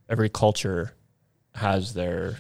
every 0.08 0.30
culture 0.30 0.94
has 1.56 1.94
their 1.94 2.40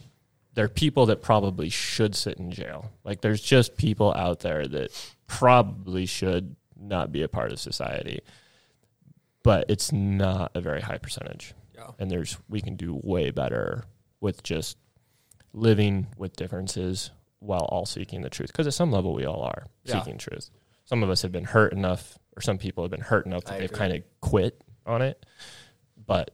their 0.53 0.67
people 0.67 1.05
that 1.05 1.21
probably 1.21 1.69
should 1.69 2.13
sit 2.15 2.37
in 2.37 2.51
jail. 2.51 2.91
Like 3.05 3.21
there's 3.21 3.41
just 3.41 3.77
people 3.77 4.13
out 4.13 4.41
there 4.41 4.67
that 4.67 4.91
probably 5.27 6.05
should 6.05 6.55
not 6.77 7.11
be 7.11 7.21
a 7.21 7.27
part 7.29 7.51
of 7.53 7.59
society. 7.59 8.19
But 9.43 9.65
it's 9.69 9.91
not 9.91 10.51
a 10.53 10.61
very 10.61 10.81
high 10.81 10.97
percentage. 10.97 11.53
Yeah. 11.73 11.91
And 11.99 12.11
there's 12.11 12.37
we 12.49 12.61
can 12.61 12.75
do 12.75 12.99
way 13.01 13.31
better 13.31 13.85
with 14.19 14.43
just 14.43 14.77
living 15.53 16.07
with 16.17 16.35
differences 16.35 17.11
while 17.39 17.65
all 17.69 17.85
seeking 17.85 18.21
the 18.21 18.29
truth. 18.29 18.51
Because 18.51 18.67
at 18.67 18.73
some 18.73 18.91
level 18.91 19.13
we 19.13 19.25
all 19.25 19.41
are 19.41 19.65
Yeah. 19.85 19.99
seeking 19.99 20.17
truth. 20.17 20.49
Some 20.85 21.01
of 21.01 21.09
us 21.09 21.21
have 21.21 21.31
been 21.31 21.45
hurt 21.45 21.71
enough 21.73 22.19
or 22.35 22.41
some 22.41 22.57
people 22.57 22.83
have 22.83 22.91
been 22.91 22.99
hurt 23.01 23.25
enough 23.25 23.45
that 23.45 23.53
I 23.55 23.59
they've 23.59 23.71
kind 23.71 23.93
of 23.93 24.03
quit 24.19 24.61
on 24.85 25.01
it. 25.01 25.25
But 26.05 26.31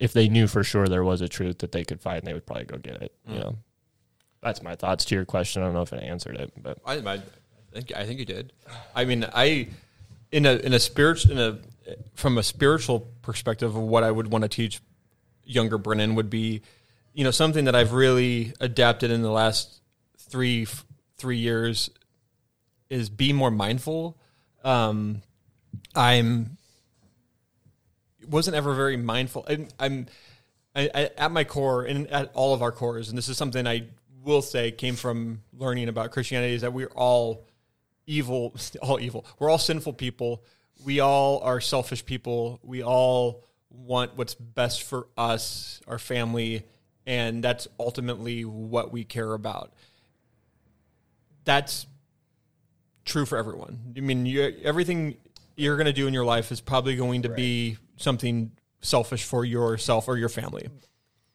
if 0.00 0.12
they 0.12 0.28
knew 0.28 0.48
for 0.48 0.64
sure 0.64 0.88
there 0.88 1.04
was 1.04 1.20
a 1.20 1.28
truth 1.28 1.58
that 1.58 1.70
they 1.72 1.84
could 1.84 2.00
find, 2.00 2.22
they 2.24 2.32
would 2.34 2.46
probably 2.46 2.64
go 2.64 2.78
get 2.78 3.00
it. 3.02 3.14
You 3.28 3.34
Mm. 3.34 3.40
know, 3.40 3.58
that's 4.42 4.62
my 4.62 4.74
thoughts 4.74 5.04
to 5.06 5.14
your 5.14 5.24
question. 5.26 5.62
I 5.62 5.66
don't 5.66 5.74
know 5.74 5.82
if 5.82 5.92
it 5.92 6.02
answered 6.02 6.36
it, 6.36 6.50
but 6.56 6.78
I, 6.84 6.94
I 6.94 7.20
think 7.72 7.92
I 7.94 8.04
think 8.06 8.18
you 8.18 8.24
did. 8.24 8.52
I 8.96 9.04
mean, 9.04 9.26
I 9.32 9.68
in 10.32 10.46
a 10.46 10.54
in 10.54 10.72
a 10.72 10.78
spiritual 10.80 11.32
in 11.32 11.38
a 11.38 11.58
from 12.14 12.38
a 12.38 12.42
spiritual 12.42 13.00
perspective 13.22 13.76
of 13.76 13.82
what 13.82 14.02
I 14.02 14.10
would 14.10 14.28
want 14.32 14.42
to 14.42 14.48
teach 14.48 14.80
younger 15.44 15.76
Brennan 15.78 16.14
would 16.14 16.30
be, 16.30 16.62
you 17.12 17.24
know, 17.24 17.30
something 17.32 17.64
that 17.66 17.74
I've 17.74 17.92
really 17.92 18.52
adapted 18.60 19.10
in 19.10 19.22
the 19.22 19.30
last 19.30 19.80
three 20.18 20.66
three 21.18 21.36
years 21.38 21.90
is 22.88 23.10
be 23.10 23.32
more 23.32 23.50
mindful. 23.50 24.16
Um, 24.64 25.22
I'm 25.94 26.56
wasn't 28.30 28.56
ever 28.56 28.74
very 28.74 28.96
mindful. 28.96 29.44
I'm, 29.48 29.68
I'm 29.78 30.06
I, 30.74 30.90
I, 30.94 31.10
at 31.16 31.32
my 31.32 31.44
core 31.44 31.84
and 31.84 32.06
at 32.08 32.30
all 32.34 32.54
of 32.54 32.62
our 32.62 32.72
cores, 32.72 33.08
and 33.08 33.18
this 33.18 33.28
is 33.28 33.36
something 33.36 33.66
I 33.66 33.88
will 34.22 34.42
say 34.42 34.70
came 34.70 34.96
from 34.96 35.42
learning 35.52 35.88
about 35.88 36.10
Christianity 36.12 36.54
is 36.54 36.62
that 36.62 36.72
we're 36.72 36.92
all 36.94 37.44
evil, 38.06 38.54
all 38.82 39.00
evil. 39.00 39.24
We're 39.38 39.50
all 39.50 39.58
sinful 39.58 39.94
people. 39.94 40.44
We 40.84 41.00
all 41.00 41.40
are 41.40 41.60
selfish 41.60 42.04
people. 42.04 42.60
We 42.62 42.82
all 42.82 43.44
want 43.70 44.16
what's 44.16 44.34
best 44.34 44.82
for 44.82 45.08
us, 45.16 45.80
our 45.86 45.98
family, 45.98 46.64
and 47.06 47.42
that's 47.42 47.68
ultimately 47.78 48.44
what 48.44 48.92
we 48.92 49.04
care 49.04 49.32
about. 49.32 49.72
That's 51.44 51.86
true 53.04 53.26
for 53.26 53.38
everyone. 53.38 53.94
I 53.96 54.00
mean, 54.00 54.26
you, 54.26 54.54
everything 54.62 55.16
you're 55.56 55.76
going 55.76 55.86
to 55.86 55.92
do 55.92 56.06
in 56.06 56.14
your 56.14 56.24
life 56.24 56.52
is 56.52 56.60
probably 56.60 56.96
going 56.96 57.22
to 57.22 57.28
be 57.28 57.76
something 58.02 58.52
selfish 58.80 59.24
for 59.24 59.44
yourself 59.44 60.08
or 60.08 60.16
your 60.16 60.28
family. 60.28 60.68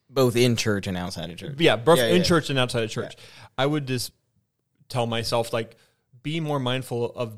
Both 0.09 0.35
in 0.35 0.55
church 0.55 0.87
and 0.87 0.97
outside 0.97 1.29
of 1.29 1.37
church. 1.37 1.55
Yeah, 1.59 1.75
both 1.75 1.99
Yeah, 1.99 2.07
in 2.07 2.17
yeah. 2.17 2.23
church 2.23 2.49
and 2.49 2.57
outside 2.57 2.83
of 2.83 2.89
church. 2.89 3.15
I 3.57 3.65
would 3.65 3.87
just 3.87 4.11
tell 4.89 5.05
myself 5.07 5.51
like 5.53 5.75
be 6.23 6.39
more 6.39 6.59
mindful 6.59 7.11
of 7.15 7.37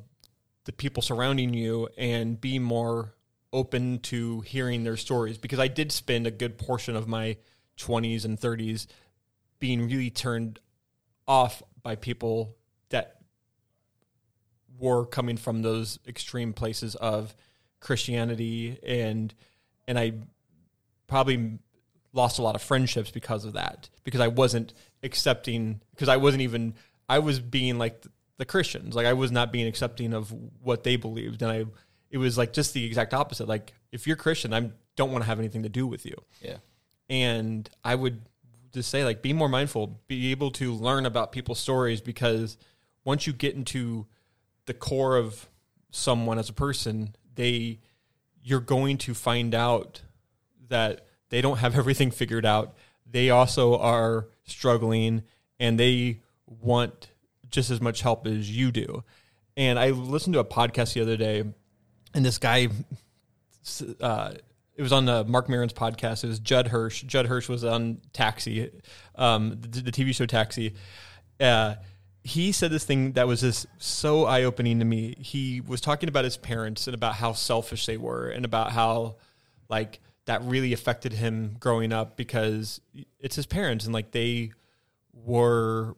the 0.65 0.71
people 0.71 1.01
surrounding 1.01 1.53
you 1.53 1.89
and 1.97 2.39
be 2.39 2.59
more 2.59 3.13
open 3.53 3.99
to 3.99 4.41
hearing 4.41 4.83
their 4.83 4.97
stories 4.97 5.37
because 5.37 5.59
I 5.59 5.67
did 5.67 5.91
spend 5.91 6.27
a 6.27 6.31
good 6.31 6.57
portion 6.57 6.95
of 6.95 7.07
my 7.07 7.37
20s 7.77 8.25
and 8.25 8.39
30s 8.39 8.87
being 9.59 9.87
really 9.87 10.09
turned 10.09 10.59
off 11.27 11.63
by 11.81 11.95
people 11.95 12.55
that 12.89 13.21
were 14.77 15.05
coming 15.05 15.37
from 15.37 15.61
those 15.61 15.99
extreme 16.07 16.53
places 16.53 16.95
of 16.95 17.35
Christianity 17.79 18.79
and 18.85 19.33
and 19.87 19.97
I 19.97 20.13
probably 21.07 21.59
lost 22.13 22.39
a 22.39 22.41
lot 22.41 22.55
of 22.55 22.61
friendships 22.61 23.11
because 23.11 23.45
of 23.45 23.53
that 23.53 23.89
because 24.03 24.19
I 24.19 24.27
wasn't 24.27 24.73
accepting 25.03 25.81
because 25.91 26.09
I 26.09 26.17
wasn't 26.17 26.41
even 26.41 26.73
I 27.07 27.19
was 27.19 27.39
being 27.39 27.77
like 27.77 28.01
the, 28.01 28.09
the 28.37 28.45
Christians. 28.45 28.95
Like 28.95 29.05
I 29.05 29.13
was 29.13 29.31
not 29.31 29.51
being 29.51 29.67
accepting 29.67 30.13
of 30.13 30.33
what 30.61 30.83
they 30.83 30.95
believed 30.95 31.41
and 31.41 31.51
I 31.51 31.65
it 32.09 32.17
was 32.17 32.37
like 32.37 32.53
just 32.53 32.73
the 32.73 32.85
exact 32.85 33.13
opposite. 33.13 33.47
Like 33.47 33.73
if 33.91 34.07
you're 34.07 34.15
Christian 34.15 34.53
I 34.53 34.71
don't 34.95 35.11
want 35.11 35.23
to 35.23 35.27
have 35.27 35.39
anything 35.39 35.63
to 35.63 35.69
do 35.69 35.85
with 35.87 36.05
you. 36.05 36.15
Yeah. 36.41 36.57
and 37.09 37.69
I 37.83 37.95
would 37.95 38.21
just 38.73 38.89
say 38.89 39.03
like 39.03 39.21
be 39.21 39.33
more 39.33 39.49
mindful, 39.49 40.01
be 40.07 40.31
able 40.31 40.51
to 40.51 40.73
learn 40.73 41.05
about 41.05 41.31
people's 41.31 41.59
stories 41.59 42.01
because 42.01 42.57
once 43.05 43.25
you 43.25 43.33
get 43.33 43.55
into 43.55 44.05
the 44.65 44.73
core 44.73 45.15
of 45.15 45.47
someone 45.91 46.37
as 46.37 46.49
a 46.49 46.53
person, 46.53 47.15
they 47.38 47.80
you're 48.43 48.59
going 48.59 48.97
to 48.97 49.14
find 49.14 49.55
out 49.55 50.01
that 50.68 51.07
they 51.30 51.41
don't 51.41 51.57
have 51.57 51.76
everything 51.77 52.11
figured 52.11 52.45
out. 52.45 52.76
They 53.09 53.30
also 53.30 53.77
are 53.77 54.27
struggling 54.45 55.23
and 55.59 55.80
they 55.80 56.22
want 56.45 57.09
just 57.49 57.72
as 57.72 57.80
much 57.80 58.01
help 58.01 58.27
as 58.27 58.51
you 58.51 58.72
do. 58.72 59.03
And 59.55 59.80
I 59.80 59.91
listened 59.91 60.34
to 60.34 60.39
a 60.39 60.45
podcast 60.45 60.93
the 60.93 61.01
other 61.01 61.18
day 61.18 61.43
and 62.14 62.26
this 62.26 62.38
guy 62.38 62.68
uh, 64.01 64.34
it 64.76 64.81
was 64.81 64.93
on 64.93 65.09
uh, 65.09 65.23
Marc 65.23 65.49
Maron's 65.49 65.73
podcast. 65.73 66.23
It 66.23 66.27
was 66.27 66.39
Judd 66.39 66.68
Hirsch. 66.68 67.01
Judd 67.03 67.26
Hirsch 67.26 67.49
was 67.49 67.64
on 67.64 67.99
Taxi, 68.14 68.69
um, 69.15 69.57
the, 69.59 69.81
the 69.81 69.91
TV 69.91 70.14
show 70.14 70.27
Taxi. 70.27 70.76
Uh, 71.39 71.76
he 72.27 72.51
said 72.51 72.71
this 72.71 72.83
thing 72.83 73.13
that 73.13 73.25
was 73.25 73.39
just 73.39 73.67
so 73.77 74.25
eye 74.25 74.43
opening 74.43 74.79
to 74.79 74.85
me. 74.85 75.15
He 75.17 75.61
was 75.61 75.79
talking 75.79 76.09
about 76.09 76.25
his 76.25 76.35
parents 76.35 76.85
and 76.85 76.93
about 76.93 77.15
how 77.15 77.31
selfish 77.31 77.85
they 77.85 77.95
were, 77.95 78.27
and 78.27 78.43
about 78.43 78.73
how 78.73 79.15
like 79.69 80.01
that 80.25 80.43
really 80.43 80.73
affected 80.73 81.13
him 81.13 81.55
growing 81.57 81.93
up 81.93 82.17
because 82.17 82.81
it's 83.17 83.37
his 83.37 83.45
parents 83.45 83.85
and 83.85 83.93
like 83.93 84.11
they 84.11 84.51
were 85.13 85.95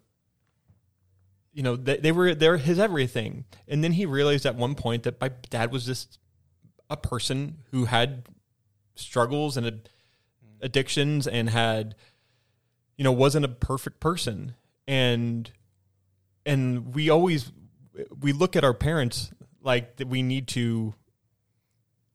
you 1.52 1.64
know 1.64 1.76
they, 1.76 1.98
they 1.98 2.12
were 2.12 2.36
they're 2.36 2.58
his 2.58 2.78
everything 2.78 3.44
and 3.68 3.84
then 3.84 3.94
he 3.94 4.06
realized 4.06 4.46
at 4.46 4.56
one 4.56 4.76
point 4.76 5.04
that 5.04 5.20
my 5.20 5.30
dad 5.50 5.72
was 5.72 5.84
just 5.84 6.20
a 6.92 6.98
person 6.98 7.58
who 7.72 7.86
had 7.86 8.24
struggles 8.94 9.58
and 9.58 9.66
ad- 9.66 9.90
addictions 10.62 11.28
and 11.28 11.50
had 11.50 11.96
you 12.98 13.04
know 13.04 13.12
wasn't 13.12 13.44
a 13.44 13.50
perfect 13.50 14.00
person 14.00 14.54
and 14.88 15.52
and 16.50 16.96
we 16.96 17.10
always 17.10 17.52
we 18.20 18.34
look 18.34 18.56
at 18.56 18.64
our 18.64 18.74
parents 18.74 19.32
like 19.62 19.98
that 19.98 20.08
we 20.08 20.24
need 20.24 20.48
to 20.48 20.96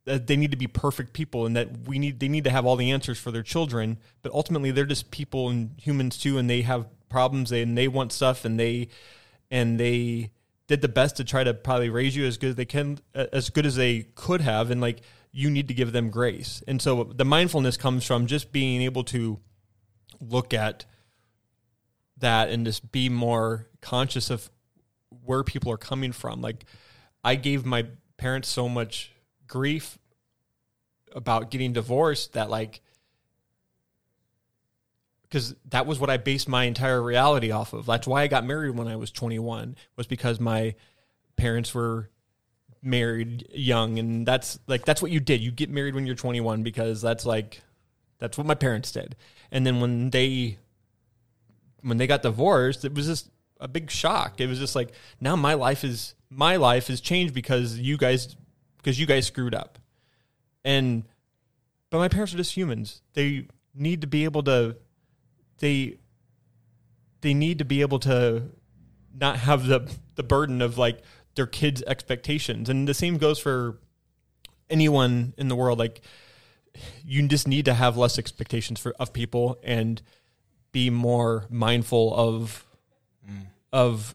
that 0.07 0.27
they 0.27 0.37
need 0.37 0.51
to 0.51 0.57
be 0.57 0.67
perfect 0.67 1.13
people 1.13 1.47
and 1.47 1.57
that 1.57 1.87
we 1.87 1.99
need 1.99 2.19
they 2.19 2.29
need 2.29 2.45
to 2.45 2.51
have 2.51 2.67
all 2.67 2.77
the 2.77 2.91
answers 2.91 3.19
for 3.19 3.31
their 3.31 3.45
children. 3.45 3.97
But 4.23 4.33
ultimately 4.33 4.73
they're 4.73 4.85
just 4.85 5.11
people 5.13 5.49
and 5.49 5.71
humans 5.79 6.19
too 6.19 6.37
and 6.37 6.51
they 6.51 6.63
have 6.63 6.87
problems 7.09 7.51
they, 7.51 7.63
and 7.63 7.79
they 7.79 7.87
want 7.87 8.13
stuff 8.13 8.45
and 8.45 8.59
they 8.59 8.89
and 9.51 9.79
they 9.79 10.33
did 10.67 10.83
the 10.83 10.89
best 10.89 11.17
to 11.19 11.25
try 11.25 11.45
to 11.45 11.55
probably 11.55 11.89
raise 11.89 12.17
you 12.17 12.27
as 12.27 12.37
good 12.37 12.51
as 12.51 12.57
they 12.57 12.65
can 12.65 12.99
as 13.15 13.51
good 13.51 13.67
as 13.67 13.77
they 13.77 14.03
could 14.17 14.41
have. 14.41 14.71
And 14.71 14.81
like 14.81 15.01
you 15.31 15.49
need 15.49 15.69
to 15.69 15.75
give 15.75 15.93
them 15.93 16.11
grace. 16.11 16.61
And 16.67 16.83
so 16.83 17.05
the 17.05 17.25
mindfulness 17.25 17.77
comes 17.77 18.05
from 18.05 18.27
just 18.27 18.51
being 18.51 18.83
able 18.83 19.05
to 19.05 19.39
look 20.21 20.53
at 20.53 20.87
that 22.19 22.49
and 22.49 22.65
just 22.67 22.91
be 22.91 23.09
more 23.09 23.69
conscious 23.85 24.31
of 24.31 24.51
where 25.25 25.45
people 25.45 25.71
are 25.71 25.77
coming 25.77 26.11
from 26.11 26.41
like 26.41 26.65
i 27.23 27.35
gave 27.35 27.65
my 27.65 27.87
parents 28.17 28.49
so 28.49 28.69
much 28.69 29.13
grief 29.47 29.99
about 31.15 31.51
getting 31.51 31.73
divorced 31.73 32.33
that 32.33 32.51
like 32.51 32.81
because 35.35 35.55
that 35.71 35.85
was 35.85 35.99
what 35.99 36.11
I 36.11 36.17
based 36.17 36.49
my 36.49 36.63
entire 36.63 37.03
reality 37.03 37.51
off 37.51 37.73
of. 37.73 37.87
That's 37.87 38.07
why 38.07 38.23
I 38.23 38.29
got 38.29 38.45
married 38.45 38.77
when 38.77 38.87
I 38.87 38.95
was 38.95 39.11
21 39.11 39.75
was 39.97 40.07
because 40.07 40.39
my 40.39 40.77
parents 41.35 41.75
were 41.75 42.09
married 42.81 43.49
young 43.53 43.99
and 43.99 44.25
that's 44.25 44.61
like 44.69 44.85
that's 44.85 45.03
what 45.03 45.11
you 45.11 45.19
did. 45.19 45.41
You 45.41 45.51
get 45.51 45.71
married 45.71 45.97
when 45.97 46.07
you're 46.07 46.15
21 46.15 46.63
because 46.63 47.03
that's 47.03 47.27
like 47.27 47.63
that's 48.21 48.39
what 48.39 48.47
my 48.47 48.55
parents 48.55 48.93
did. 48.93 49.17
And 49.51 49.67
then 49.67 49.81
when 49.81 50.11
they 50.11 50.59
when 51.81 51.97
they 51.97 52.07
got 52.07 52.23
divorced, 52.23 52.85
it 52.85 52.95
was 52.95 53.07
just 53.07 53.29
a 53.61 53.69
big 53.69 53.91
shock. 53.91 54.41
It 54.41 54.47
was 54.47 54.59
just 54.59 54.75
like 54.75 54.93
now 55.21 55.37
my 55.37 55.55
life 55.55 55.85
is 55.85 56.15
my 56.31 56.57
life 56.57 56.89
has 56.89 57.01
changed 57.01 57.35
because 57.35 57.79
you 57.79 57.97
guys 57.97 58.37
because 58.79 58.99
you 58.99 59.07
guys 59.07 59.27
screwed 59.27 59.55
up. 59.55 59.79
And 60.65 61.05
but 61.91 61.99
my 61.99 62.09
parents 62.09 62.35
are 62.35 62.37
just 62.37 62.57
humans. 62.57 63.03
They 63.15 63.47
need 63.75 64.01
to 64.01 64.07
be 64.07 64.25
able 64.25 64.43
to 64.45 64.77
they 65.59 65.99
they 67.21 67.35
need 67.35 67.59
to 67.59 67.65
be 67.65 67.81
able 67.81 67.99
to 68.01 68.51
not 69.19 69.39
have 69.39 69.67
the 69.67 69.91
the 70.17 70.23
burden 70.23 70.61
of 70.61 70.79
like 70.79 71.03
their 71.35 71.47
kids' 71.47 71.83
expectations, 71.87 72.69
and 72.69 72.87
the 72.87 72.95
same 72.95 73.19
goes 73.19 73.39
for 73.39 73.79
anyone 74.71 75.35
in 75.37 75.49
the 75.49 75.57
world. 75.57 75.79
Like 75.79 76.01
you 77.05 77.27
just 77.29 77.47
need 77.47 77.65
to 77.67 77.75
have 77.75 77.97
less 77.97 78.19
expectations 78.19 78.81
for 78.81 78.93
of 78.99 79.13
people 79.13 79.59
and 79.63 80.03
be 80.73 80.91
more 80.91 81.47
mindful 81.49 82.15
of 82.15 82.65
of 83.73 84.15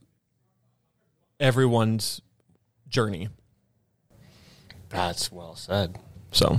everyone's 1.40 2.22
journey. 2.88 3.30
That's 4.90 5.31
well 5.31 5.56
said. 5.56 5.98
So 6.31 6.57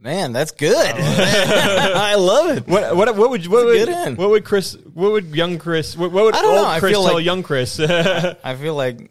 Man, 0.00 0.32
that's 0.34 0.50
good. 0.50 0.76
I 0.96 2.14
love 2.16 2.58
it. 2.58 2.66
what 2.66 2.94
what 2.94 3.16
what 3.16 3.30
would 3.30 3.46
what 3.46 3.62
a 3.62 3.64
would 3.64 3.78
good 3.78 3.88
end. 3.88 4.18
what 4.18 4.28
would 4.28 4.44
Chris 4.44 4.74
what 4.92 5.12
would 5.12 5.34
young 5.34 5.56
Chris 5.58 5.96
what, 5.96 6.12
what 6.12 6.24
would 6.24 6.34
I 6.34 6.42
don't 6.42 6.54
know, 6.54 6.58
old 6.58 6.68
I 6.68 6.78
Chris 6.80 6.92
feel 6.92 7.04
tell 7.04 7.14
like- 7.14 7.24
young 7.24 7.42
Chris? 7.42 7.80
I 7.80 8.54
feel 8.60 8.74
like 8.74 9.10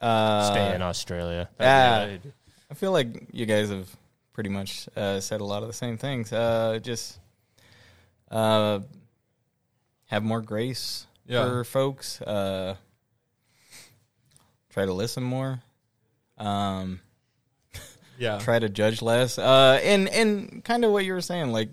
uh, 0.00 0.50
Stay 0.52 0.74
in 0.76 0.82
Australia. 0.82 1.48
yeah. 1.58 1.98
That'd 2.06 2.32
I 2.70 2.74
feel 2.74 2.92
like 2.92 3.08
you 3.32 3.44
guys 3.44 3.70
have 3.70 3.88
pretty 4.32 4.50
much 4.50 4.88
uh, 4.96 5.18
said 5.18 5.40
a 5.40 5.44
lot 5.44 5.62
of 5.62 5.68
the 5.68 5.74
same 5.74 5.98
things. 5.98 6.32
Uh, 6.32 6.78
just 6.80 7.18
uh, 8.30 8.78
have 10.10 10.22
more 10.22 10.40
grace 10.42 11.06
Yeah. 11.26 11.44
for 11.44 11.64
folks. 11.64 12.20
Uh, 12.20 12.74
try 14.70 14.84
to 14.86 14.92
listen 14.92 15.22
more. 15.22 15.60
Um, 16.38 17.00
yeah. 18.18 18.38
try 18.38 18.58
to 18.58 18.68
judge 18.68 19.02
less. 19.02 19.38
Uh, 19.38 19.80
and 19.82 20.08
and 20.08 20.64
kind 20.64 20.84
of 20.84 20.92
what 20.92 21.04
you 21.04 21.12
were 21.12 21.20
saying, 21.20 21.52
like, 21.52 21.70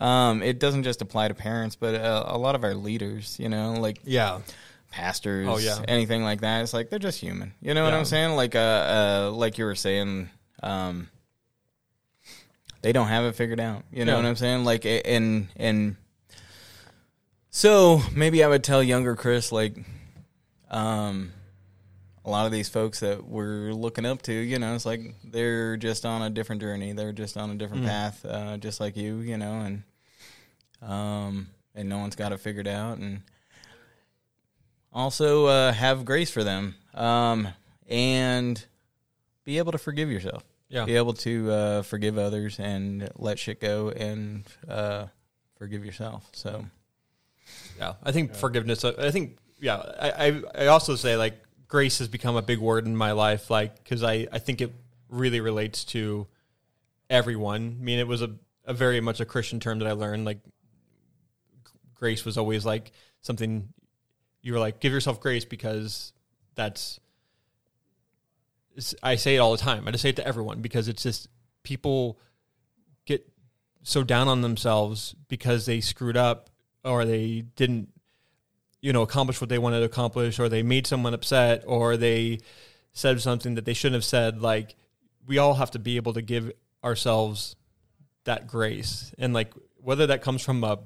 um, 0.00 0.42
it 0.42 0.58
doesn't 0.58 0.82
just 0.84 1.02
apply 1.02 1.28
to 1.28 1.34
parents, 1.34 1.76
but 1.76 1.94
uh, 1.94 2.24
a 2.26 2.38
lot 2.38 2.54
of 2.54 2.64
our 2.64 2.74
leaders, 2.74 3.38
you 3.38 3.48
know, 3.48 3.74
like 3.74 4.00
Yeah. 4.04 4.40
pastors, 4.90 5.46
Oh, 5.48 5.58
yeah. 5.58 5.78
anything 5.86 6.24
like 6.24 6.40
that. 6.40 6.62
It's 6.62 6.72
like 6.74 6.90
they're 6.90 6.98
just 6.98 7.20
human. 7.20 7.52
You 7.60 7.74
know 7.74 7.84
what 7.84 7.94
I'm 7.94 8.04
saying? 8.06 8.34
Like 8.36 8.54
uh, 8.56 8.58
uh 9.28 9.30
like 9.34 9.58
you 9.58 9.64
were 9.66 9.74
saying, 9.74 10.30
um 10.62 11.08
they 12.82 12.92
don't 12.92 13.08
have 13.08 13.24
it 13.24 13.34
figured 13.34 13.60
out. 13.60 13.84
You 13.92 14.04
know 14.06 14.12
Yeah. 14.12 14.16
what 14.22 14.26
I'm 14.26 14.36
saying? 14.36 14.64
Like 14.64 14.84
and 14.86 15.48
and 15.56 15.96
so 17.50 18.00
maybe 18.14 18.42
I 18.44 18.48
would 18.48 18.64
tell 18.64 18.82
younger 18.82 19.16
Chris 19.16 19.52
like 19.52 19.76
um 20.70 21.32
a 22.24 22.30
lot 22.30 22.46
of 22.46 22.52
these 22.52 22.68
folks 22.68 23.00
that 23.00 23.24
we're 23.26 23.72
looking 23.72 24.04
up 24.04 24.20
to, 24.22 24.32
you 24.32 24.58
know, 24.58 24.74
it's 24.74 24.84
like 24.84 25.00
they're 25.24 25.76
just 25.78 26.04
on 26.04 26.20
a 26.20 26.28
different 26.28 26.60
journey. 26.60 26.92
They're 26.92 27.12
just 27.14 27.36
on 27.38 27.50
a 27.50 27.54
different 27.54 27.84
Mm. 27.84 27.88
path, 27.88 28.24
uh, 28.26 28.56
just 28.58 28.78
like 28.78 28.94
you, 28.96 29.20
you 29.20 29.38
know, 29.38 29.60
and 29.60 29.82
um, 30.82 31.48
and 31.74 31.88
no 31.88 31.98
one's 31.98 32.16
got 32.16 32.32
it 32.32 32.38
figured 32.40 32.68
out. 32.68 32.98
And 32.98 33.22
also 34.92 35.46
uh, 35.46 35.72
have 35.72 36.04
grace 36.04 36.30
for 36.30 36.44
them, 36.44 36.74
um, 36.94 37.48
and 37.88 38.64
be 39.44 39.56
able 39.58 39.72
to 39.72 39.78
forgive 39.78 40.10
yourself. 40.10 40.44
Yeah. 40.68 40.84
Be 40.84 40.96
able 40.96 41.14
to 41.14 41.50
uh, 41.50 41.82
forgive 41.82 42.18
others 42.18 42.58
and 42.60 43.08
let 43.16 43.38
shit 43.38 43.60
go 43.60 43.88
and 43.90 44.44
uh, 44.68 45.06
forgive 45.58 45.84
yourself. 45.84 46.28
So 46.32 46.66
Yeah, 47.80 47.94
I 48.02 48.12
think 48.12 48.34
forgiveness. 48.34 48.84
I 48.84 48.90
I 48.90 49.10
think 49.10 49.38
yeah. 49.58 49.76
I, 49.76 50.10
I 50.10 50.42
I 50.64 50.66
also 50.66 50.96
say 50.96 51.16
like 51.16 51.34
grace 51.66 51.98
has 51.98 52.08
become 52.08 52.36
a 52.36 52.42
big 52.42 52.58
word 52.58 52.86
in 52.86 52.94
my 52.94 53.12
life, 53.12 53.48
like 53.48 53.82
because 53.82 54.02
I 54.02 54.28
I 54.30 54.38
think 54.38 54.60
it 54.60 54.72
really 55.08 55.40
relates 55.40 55.84
to 55.86 56.26
everyone. 57.08 57.78
I 57.80 57.82
mean, 57.82 57.98
it 57.98 58.06
was 58.06 58.20
a 58.20 58.32
a 58.66 58.74
very 58.74 59.00
much 59.00 59.20
a 59.20 59.24
Christian 59.24 59.60
term 59.60 59.78
that 59.78 59.88
I 59.88 59.92
learned. 59.92 60.26
Like 60.26 60.40
grace 61.94 62.24
was 62.24 62.36
always 62.36 62.66
like 62.66 62.92
something 63.22 63.72
you 64.42 64.52
were 64.52 64.58
like 64.58 64.80
give 64.80 64.92
yourself 64.92 65.18
grace 65.18 65.46
because 65.46 66.12
that's. 66.54 67.00
I 69.02 69.16
say 69.16 69.36
it 69.36 69.38
all 69.38 69.52
the 69.52 69.58
time. 69.58 69.88
I 69.88 69.90
just 69.90 70.02
say 70.02 70.10
it 70.10 70.16
to 70.16 70.26
everyone 70.26 70.60
because 70.60 70.86
it's 70.86 71.02
just 71.02 71.28
people 71.62 72.18
get 73.06 73.26
so 73.82 74.04
down 74.04 74.28
on 74.28 74.42
themselves 74.42 75.14
because 75.28 75.64
they 75.66 75.80
screwed 75.80 76.16
up 76.16 76.49
or 76.84 77.04
they 77.04 77.42
didn't 77.56 77.88
you 78.80 78.92
know 78.92 79.02
accomplish 79.02 79.40
what 79.40 79.50
they 79.50 79.58
wanted 79.58 79.80
to 79.80 79.84
accomplish 79.86 80.38
or 80.38 80.48
they 80.48 80.62
made 80.62 80.86
someone 80.86 81.12
upset 81.14 81.62
or 81.66 81.96
they 81.96 82.38
said 82.92 83.20
something 83.20 83.54
that 83.54 83.64
they 83.64 83.74
shouldn't 83.74 83.94
have 83.94 84.04
said 84.04 84.40
like 84.40 84.74
we 85.26 85.38
all 85.38 85.54
have 85.54 85.70
to 85.70 85.78
be 85.78 85.96
able 85.96 86.12
to 86.14 86.22
give 86.22 86.50
ourselves 86.82 87.56
that 88.24 88.46
grace 88.46 89.12
and 89.18 89.34
like 89.34 89.52
whether 89.76 90.06
that 90.06 90.22
comes 90.22 90.42
from 90.42 90.64
a 90.64 90.78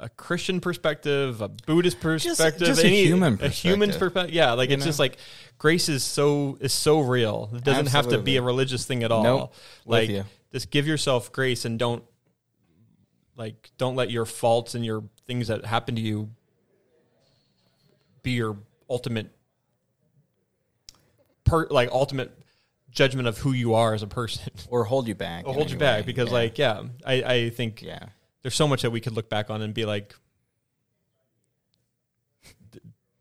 a 0.00 0.08
Christian 0.08 0.60
perspective, 0.60 1.40
a 1.40 1.48
Buddhist 1.48 2.00
perspective, 2.00 2.66
just 2.66 2.82
a 2.82 2.88
human 2.88 3.38
a 3.40 3.48
human 3.48 3.90
perspective. 3.90 4.00
perspective. 4.12 4.34
Yeah, 4.34 4.52
like 4.52 4.68
You 4.70 4.74
it's 4.74 4.84
know? 4.84 4.88
just 4.88 4.98
like 4.98 5.18
grace 5.56 5.88
is 5.88 6.02
so 6.02 6.58
is 6.60 6.72
so 6.72 6.98
real. 7.00 7.48
It 7.54 7.62
doesn't 7.62 7.86
have 7.86 8.08
to 8.08 8.18
be 8.18 8.36
a 8.36 8.42
religious 8.42 8.84
thing 8.84 9.04
at 9.04 9.12
all. 9.12 9.22
Nope. 9.22 9.54
Like 9.86 10.24
just 10.52 10.70
give 10.70 10.88
yourself 10.88 11.30
grace 11.30 11.64
and 11.64 11.78
don't 11.78 12.02
like 13.36 13.70
don't 13.78 13.96
let 13.96 14.10
your 14.10 14.24
faults 14.24 14.74
and 14.74 14.84
your 14.84 15.04
things 15.26 15.48
that 15.48 15.64
happen 15.64 15.94
to 15.96 16.00
you 16.00 16.30
be 18.22 18.32
your 18.32 18.56
ultimate 18.88 19.30
per 21.44 21.66
like 21.68 21.90
ultimate 21.90 22.36
judgment 22.90 23.28
of 23.28 23.38
who 23.38 23.52
you 23.52 23.74
are 23.74 23.94
as 23.94 24.02
a 24.02 24.06
person. 24.06 24.52
or 24.68 24.84
hold 24.84 25.08
you 25.08 25.14
back. 25.14 25.42
It'll 25.42 25.52
hold 25.52 25.70
you 25.70 25.76
back 25.76 26.00
way. 26.00 26.06
because 26.06 26.28
Yeah. 26.28 26.34
like 26.34 26.58
yeah, 26.58 26.82
I 27.04 27.22
I 27.22 27.50
think 27.50 27.82
yeah. 27.82 28.06
there's 28.42 28.54
so 28.54 28.68
much 28.68 28.82
that 28.82 28.90
we 28.90 29.00
could 29.00 29.12
look 29.12 29.28
back 29.28 29.50
on 29.50 29.62
and 29.62 29.74
be 29.74 29.84
like 29.84 30.14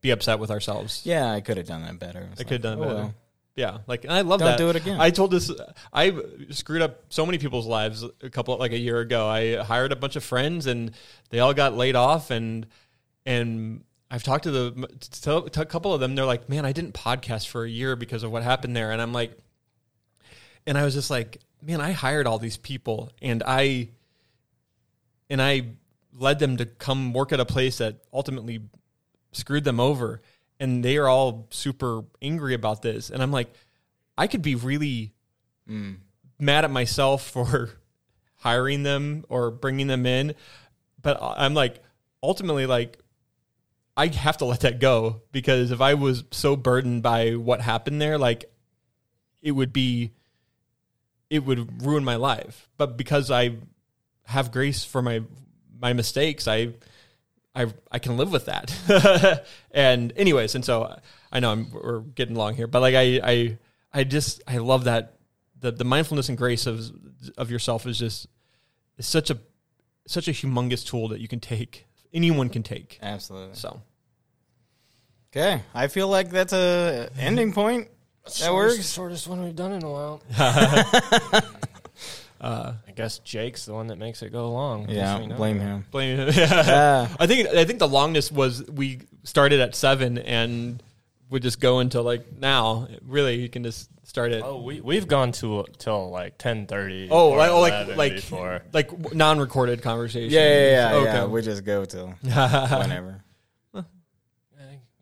be 0.02 0.11
upset 0.11 0.38
with 0.38 0.52
ourselves. 0.52 1.02
Yeah, 1.06 1.31
I 1.31 1.41
could 1.41 1.57
have 1.57 1.68
done 1.68 1.81
that 1.84 1.98
better. 1.98 2.30
I 2.34 2.44
could 2.44 2.52
have 2.52 2.61
done 2.61 2.80
oh, 2.80 2.81
better. 2.81 2.95
well. 2.95 3.14
Yeah, 3.55 3.80
like 3.85 4.03
and 4.03 4.13
I 4.13 4.21
love 4.21 4.39
Don't 4.39 4.49
that. 4.49 4.57
do 4.57 4.69
it 4.69 4.75
again. 4.75 4.99
I 4.99 5.11
told 5.11 5.30
this. 5.30 5.51
I 5.91 6.15
screwed 6.49 6.81
up 6.81 7.03
so 7.09 7.25
many 7.25 7.38
people's 7.38 7.67
lives 7.67 8.03
a 8.21 8.30
couple 8.30 8.57
like 8.57 8.71
a 8.71 8.77
year 8.77 8.99
ago. 8.99 9.27
I 9.27 9.57
hired 9.57 9.91
a 9.91 9.95
bunch 9.95 10.15
of 10.15 10.23
friends 10.23 10.65
and 10.65 10.91
they 11.30 11.39
all 11.39 11.53
got 11.53 11.75
laid 11.75 11.95
off 11.95 12.31
and 12.31 12.65
and 13.27 13.84
I've 14.09 14.23
talked 14.23 14.45
to 14.45 14.51
the 14.51 14.88
to, 15.21 15.49
to 15.49 15.61
a 15.61 15.65
couple 15.65 15.93
of 15.93 15.99
them. 15.99 16.15
They're 16.15 16.25
like, 16.25 16.49
"Man, 16.49 16.65
I 16.65 16.71
didn't 16.71 16.93
podcast 16.95 17.47
for 17.47 17.63
a 17.63 17.69
year 17.69 17.95
because 17.95 18.23
of 18.23 18.31
what 18.31 18.41
happened 18.41 18.75
there." 18.75 18.91
And 18.91 18.99
I'm 18.99 19.13
like, 19.13 19.38
and 20.65 20.75
I 20.75 20.84
was 20.84 20.95
just 20.95 21.11
like, 21.11 21.38
"Man, 21.61 21.80
I 21.80 21.91
hired 21.91 22.25
all 22.25 22.39
these 22.39 22.57
people 22.57 23.11
and 23.21 23.43
I 23.45 23.89
and 25.30 25.39
I 25.39 25.67
led 26.17 26.39
them 26.39 26.57
to 26.57 26.65
come 26.65 27.13
work 27.13 27.31
at 27.31 27.39
a 27.39 27.45
place 27.45 27.77
that 27.77 27.97
ultimately 28.11 28.61
screwed 29.31 29.63
them 29.63 29.80
over 29.80 30.21
and 30.64 30.84
they 30.84 30.98
are 30.98 31.07
all 31.07 31.48
super 31.52 32.03
angry 32.22 32.53
about 32.53 32.81
this. 32.81 33.10
And 33.10 33.22
i'm 33.22 33.31
like 33.31 33.53
i 34.18 34.27
could 34.27 34.41
be 34.41 34.56
really 34.56 35.14
Mm. 35.69 35.98
mad 36.40 36.65
at 36.65 36.72
myself 36.72 37.26
for 37.35 37.69
hiring 38.38 38.84
them 38.84 39.23
or 39.30 39.49
bringing 39.52 39.88
them 39.88 40.06
in. 40.06 40.35
But 41.02 41.18
i'm 41.22 41.53
like 41.53 41.81
ultimately 42.22 42.65
like 42.65 42.98
i 43.98 44.07
have 44.07 44.38
to 44.38 44.45
let 44.45 44.61
that 44.61 44.80
go 44.80 45.22
because 45.31 45.72
if 45.72 45.81
i 45.81 45.94
was 45.94 46.23
so 46.31 46.56
burdened 46.56 47.03
by 47.03 47.31
what 47.31 47.61
happened 47.61 48.02
there 48.02 48.18
like 48.18 48.45
it 49.41 49.52
would 49.52 49.72
be 49.73 50.11
it 51.30 51.44
would 51.45 51.84
ruin 51.85 52.03
my 52.03 52.15
life. 52.15 52.69
But 52.77 52.98
because 52.98 53.30
i 53.31 53.57
have 54.26 54.52
grace 54.52 54.84
for 54.85 55.02
my 55.02 55.22
my 55.80 55.91
mistakes 55.94 56.48
i 56.48 56.69
I 57.55 57.67
I 57.91 57.99
can 57.99 58.17
live 58.17 58.31
with 58.31 58.45
that. 58.45 59.45
and 59.71 60.13
anyways, 60.15 60.55
and 60.55 60.65
so 60.65 60.99
I 61.31 61.39
know 61.39 61.51
I'm 61.51 61.71
we're 61.71 61.99
getting 61.99 62.35
long 62.35 62.55
here, 62.55 62.67
but 62.67 62.81
like 62.81 62.95
I 62.95 63.19
I 63.23 63.57
I 63.93 64.03
just 64.03 64.41
I 64.47 64.57
love 64.57 64.85
that 64.85 65.17
the 65.59 65.71
the 65.71 65.84
mindfulness 65.84 66.30
and 66.30 66.38
grace 66.38 66.65
of 66.65 66.91
of 67.38 67.51
yourself 67.51 67.85
is 67.85 67.99
just 67.99 68.27
is 68.97 69.05
such 69.05 69.30
a 69.30 69.38
such 70.07 70.27
a 70.27 70.31
humongous 70.31 70.85
tool 70.85 71.07
that 71.09 71.19
you 71.21 71.27
can 71.27 71.39
take 71.39 71.85
anyone 72.13 72.49
can 72.49 72.63
take. 72.63 72.99
Absolutely. 73.01 73.55
So 73.55 73.81
Okay, 75.35 75.63
I 75.73 75.88
feel 75.88 76.07
like 76.09 76.30
that's 76.30 76.53
a 76.53 77.09
ending 77.17 77.53
point. 77.53 77.88
That 78.39 78.53
works. 78.53 78.93
Shortest 78.93 79.27
one 79.27 79.43
we've 79.43 79.55
done 79.55 79.71
in 79.73 79.84
a 79.84 79.91
while. 79.91 80.21
uh, 82.43 82.73
I 82.87 82.91
guess 82.91 83.19
Jake's 83.19 83.65
the 83.65 83.73
one 83.73 83.87
that 83.87 83.97
makes 83.97 84.21
it 84.21 84.31
go 84.31 84.51
long. 84.51 84.89
Yeah, 84.89 84.95
Just 85.01 85.15
so 85.15 85.21
you 85.23 85.27
know. 85.29 85.35
blame 85.37 85.59
him. 85.59 85.85
blame 85.91 86.19
Yeah. 86.35 87.07
I 87.19 87.25
think 87.27 87.47
I 87.47 87.63
think 87.65 87.79
the 87.79 87.87
longest 87.87 88.31
was 88.31 88.63
we 88.67 88.99
started 89.23 89.59
at 89.61 89.73
seven 89.75 90.17
and 90.17 90.83
would 91.29 91.41
just 91.41 91.59
go 91.59 91.79
until 91.79 92.03
like 92.03 92.37
now. 92.37 92.87
Really, 93.01 93.35
you 93.39 93.49
can 93.49 93.63
just 93.63 93.89
start 94.03 94.31
it. 94.33 94.43
Oh, 94.45 94.61
we 94.61 94.81
we've 94.81 95.07
gone 95.07 95.31
to 95.33 95.65
till 95.77 96.11
like 96.11 96.37
ten 96.37 96.67
thirty. 96.67 97.07
Oh, 97.09 97.29
like 97.29 97.49
oh, 97.49 97.59
like 97.61 97.95
like 97.97 98.15
before. 98.15 98.61
like 98.73 99.13
non-recorded 99.15 99.81
conversation. 99.81 100.29
Yeah, 100.31 100.41
yeah, 100.41 100.69
yeah, 100.91 100.95
Okay. 100.97 101.05
yeah. 101.13 101.25
We 101.25 101.41
just 101.41 101.63
go 101.63 101.85
till 101.85 102.07
whenever. 102.21 103.23
I 103.73 103.83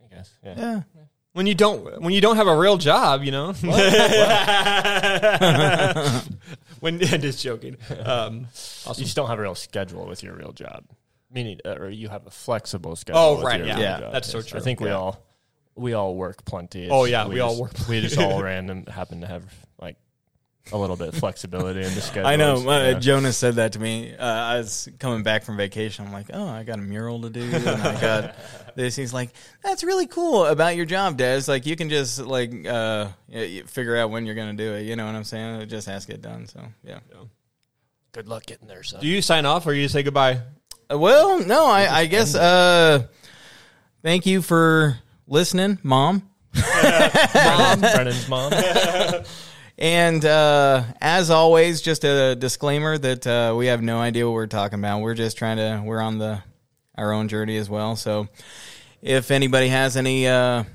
guess. 0.09 0.31
Yeah. 0.43 0.53
Yeah. 0.57 0.81
when 1.33 1.47
you 1.47 1.55
don't 1.55 2.01
when 2.01 2.13
you 2.13 2.21
don't 2.21 2.35
have 2.37 2.47
a 2.47 2.55
real 2.57 2.77
job, 2.77 3.23
you 3.23 3.31
know. 3.31 3.53
when 6.81 6.99
just 6.99 7.41
joking. 7.41 7.77
Um, 8.03 8.47
You 8.87 8.93
just 8.95 9.15
don't 9.15 9.27
have 9.29 9.39
a 9.39 9.41
real 9.41 9.55
schedule 9.55 10.05
with 10.05 10.21
your 10.23 10.35
real 10.35 10.51
job. 10.51 10.83
meaning, 11.31 11.59
uh, 11.63 11.75
or 11.79 11.89
you 11.89 12.09
have 12.09 12.27
a 12.27 12.31
flexible 12.31 12.97
schedule. 12.97 13.21
Oh, 13.21 13.35
with 13.37 13.45
right, 13.45 13.59
your 13.59 13.67
yeah. 13.67 13.73
other 13.75 13.81
Yeah, 13.83 13.99
job. 14.01 14.11
that's 14.13 14.29
so 14.29 14.41
true. 14.41 14.59
I 14.59 14.63
think 14.63 14.81
we 14.81 14.89
all 14.89 15.23
we 15.75 15.93
all 15.93 16.13
work 16.15 16.43
plenty. 16.43 16.83
It's- 16.83 16.91
Oh, 16.93 17.05
yeah, 17.05 17.25
we 17.27 17.39
all 17.39 17.51
just- 17.51 17.61
work 17.61 17.87
We 17.87 18.01
just 18.01 18.17
all 18.17 18.43
random 18.51 18.85
happen 18.87 19.21
to 19.21 19.27
have 19.27 19.43
like 19.45 19.70
a 20.71 20.77
little 20.77 20.95
bit 20.95 21.09
of 21.09 21.15
flexibility 21.15 21.79
in 21.79 21.93
the 21.95 22.01
schedule. 22.01 22.27
I 22.29 22.35
know. 22.35 22.67
Uh, 22.69 22.93
Jonas 22.99 23.37
said 23.37 23.55
that 23.55 23.73
to 23.73 23.79
me. 23.79 24.15
Uh, 24.15 24.23
I 24.25 24.57
was 24.57 24.87
coming 24.99 25.23
back 25.23 25.43
from 25.43 25.57
vacation. 25.57 26.05
I'm 26.05 26.13
like, 26.13 26.27
oh, 26.33 26.47
I 26.47 26.63
got 26.63 26.77
a 26.79 26.81
mural 26.81 27.21
to 27.21 27.29
do, 27.29 27.41
and 27.41 27.67
I 27.67 27.99
got 27.99 28.35
this. 28.75 28.95
He's 28.95 29.13
like, 29.13 29.31
that's 29.63 29.83
really 29.83 30.07
cool 30.07 30.45
about 30.45 30.75
your 30.75 30.85
job, 30.85 31.17
Des. 31.17 31.43
Like, 31.47 31.65
you 31.65 31.75
can 31.75 31.89
just 31.89 32.19
like 32.19 32.51
uh, 32.65 33.07
y- 33.27 33.61
y- 33.61 33.63
figure 33.67 33.97
out 33.97 34.11
when 34.11 34.25
you're 34.25 34.35
gonna 34.35 34.53
do 34.53 34.73
it. 34.73 34.83
You 34.83 34.95
know 34.95 35.05
what 35.05 35.15
I'm 35.15 35.23
saying? 35.23 35.67
Just 35.67 35.87
ask 35.89 36.09
it 36.09 36.21
done. 36.21 36.45
So 36.47 36.61
yeah. 36.83 36.99
Good 38.13 38.27
luck 38.27 38.45
getting 38.45 38.67
there, 38.67 38.83
son. 38.83 39.01
Do 39.01 39.07
you 39.07 39.21
sign 39.21 39.45
off 39.45 39.65
or 39.65 39.73
you 39.73 39.87
say 39.87 40.03
goodbye? 40.03 40.41
Uh, 40.91 40.97
Well, 40.99 41.39
no, 41.39 41.65
I, 41.65 41.99
I 42.01 42.05
guess. 42.05 42.35
Uh, 42.35 43.07
thank 44.03 44.25
you 44.25 44.41
for 44.41 44.99
listening, 45.27 45.79
Mom. 45.81 46.29
mom, 46.53 47.79
Brennan's 47.79 48.27
mom. 48.27 48.51
And 49.81 50.23
uh, 50.23 50.83
as 51.01 51.31
always, 51.31 51.81
just 51.81 52.03
a 52.03 52.35
disclaimer 52.35 52.99
that 52.99 53.25
uh, 53.25 53.55
we 53.57 53.65
have 53.65 53.81
no 53.81 53.97
idea 53.97 54.27
what 54.27 54.35
we're 54.35 54.45
talking 54.45 54.77
about. 54.77 55.01
We're 55.01 55.15
just 55.15 55.37
trying 55.37 55.57
to. 55.57 55.81
We're 55.83 56.01
on 56.01 56.19
the 56.19 56.43
our 56.95 57.11
own 57.11 57.27
journey 57.27 57.57
as 57.57 57.67
well. 57.67 57.95
So, 57.95 58.27
if 59.01 59.31
anybody 59.31 59.69
has 59.69 59.97
any 59.97 60.27
uh, 60.27 60.65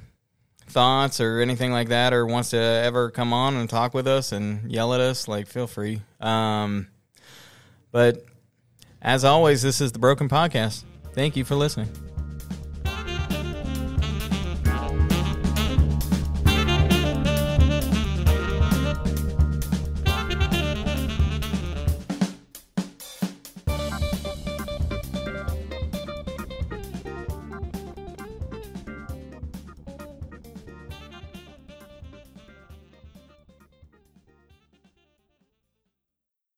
thoughts 0.66 1.20
or 1.20 1.39
anything 1.39 1.70
like 1.70 1.91
that, 1.91 2.12
or 2.12 2.27
wants 2.27 2.51
to 2.51 2.59
ever 2.59 3.12
come 3.12 3.33
on 3.33 3.55
and 3.55 3.70
talk 3.70 3.95
with 3.95 4.09
us 4.09 4.33
and 4.33 4.73
yell 4.73 4.93
at 4.93 5.01
us, 5.01 5.28
like 5.28 5.47
feel 5.47 5.69
free. 5.69 6.03
Um, 6.19 6.89
but 7.93 8.24
as 9.01 9.23
always, 9.23 9.62
this 9.62 9.81
is 9.81 9.93
the 9.93 10.01
Broken 10.01 10.28
Podcast. 10.28 10.83
Thank 11.12 11.37
you 11.37 11.45
for 11.45 11.55
listening. 11.55 11.91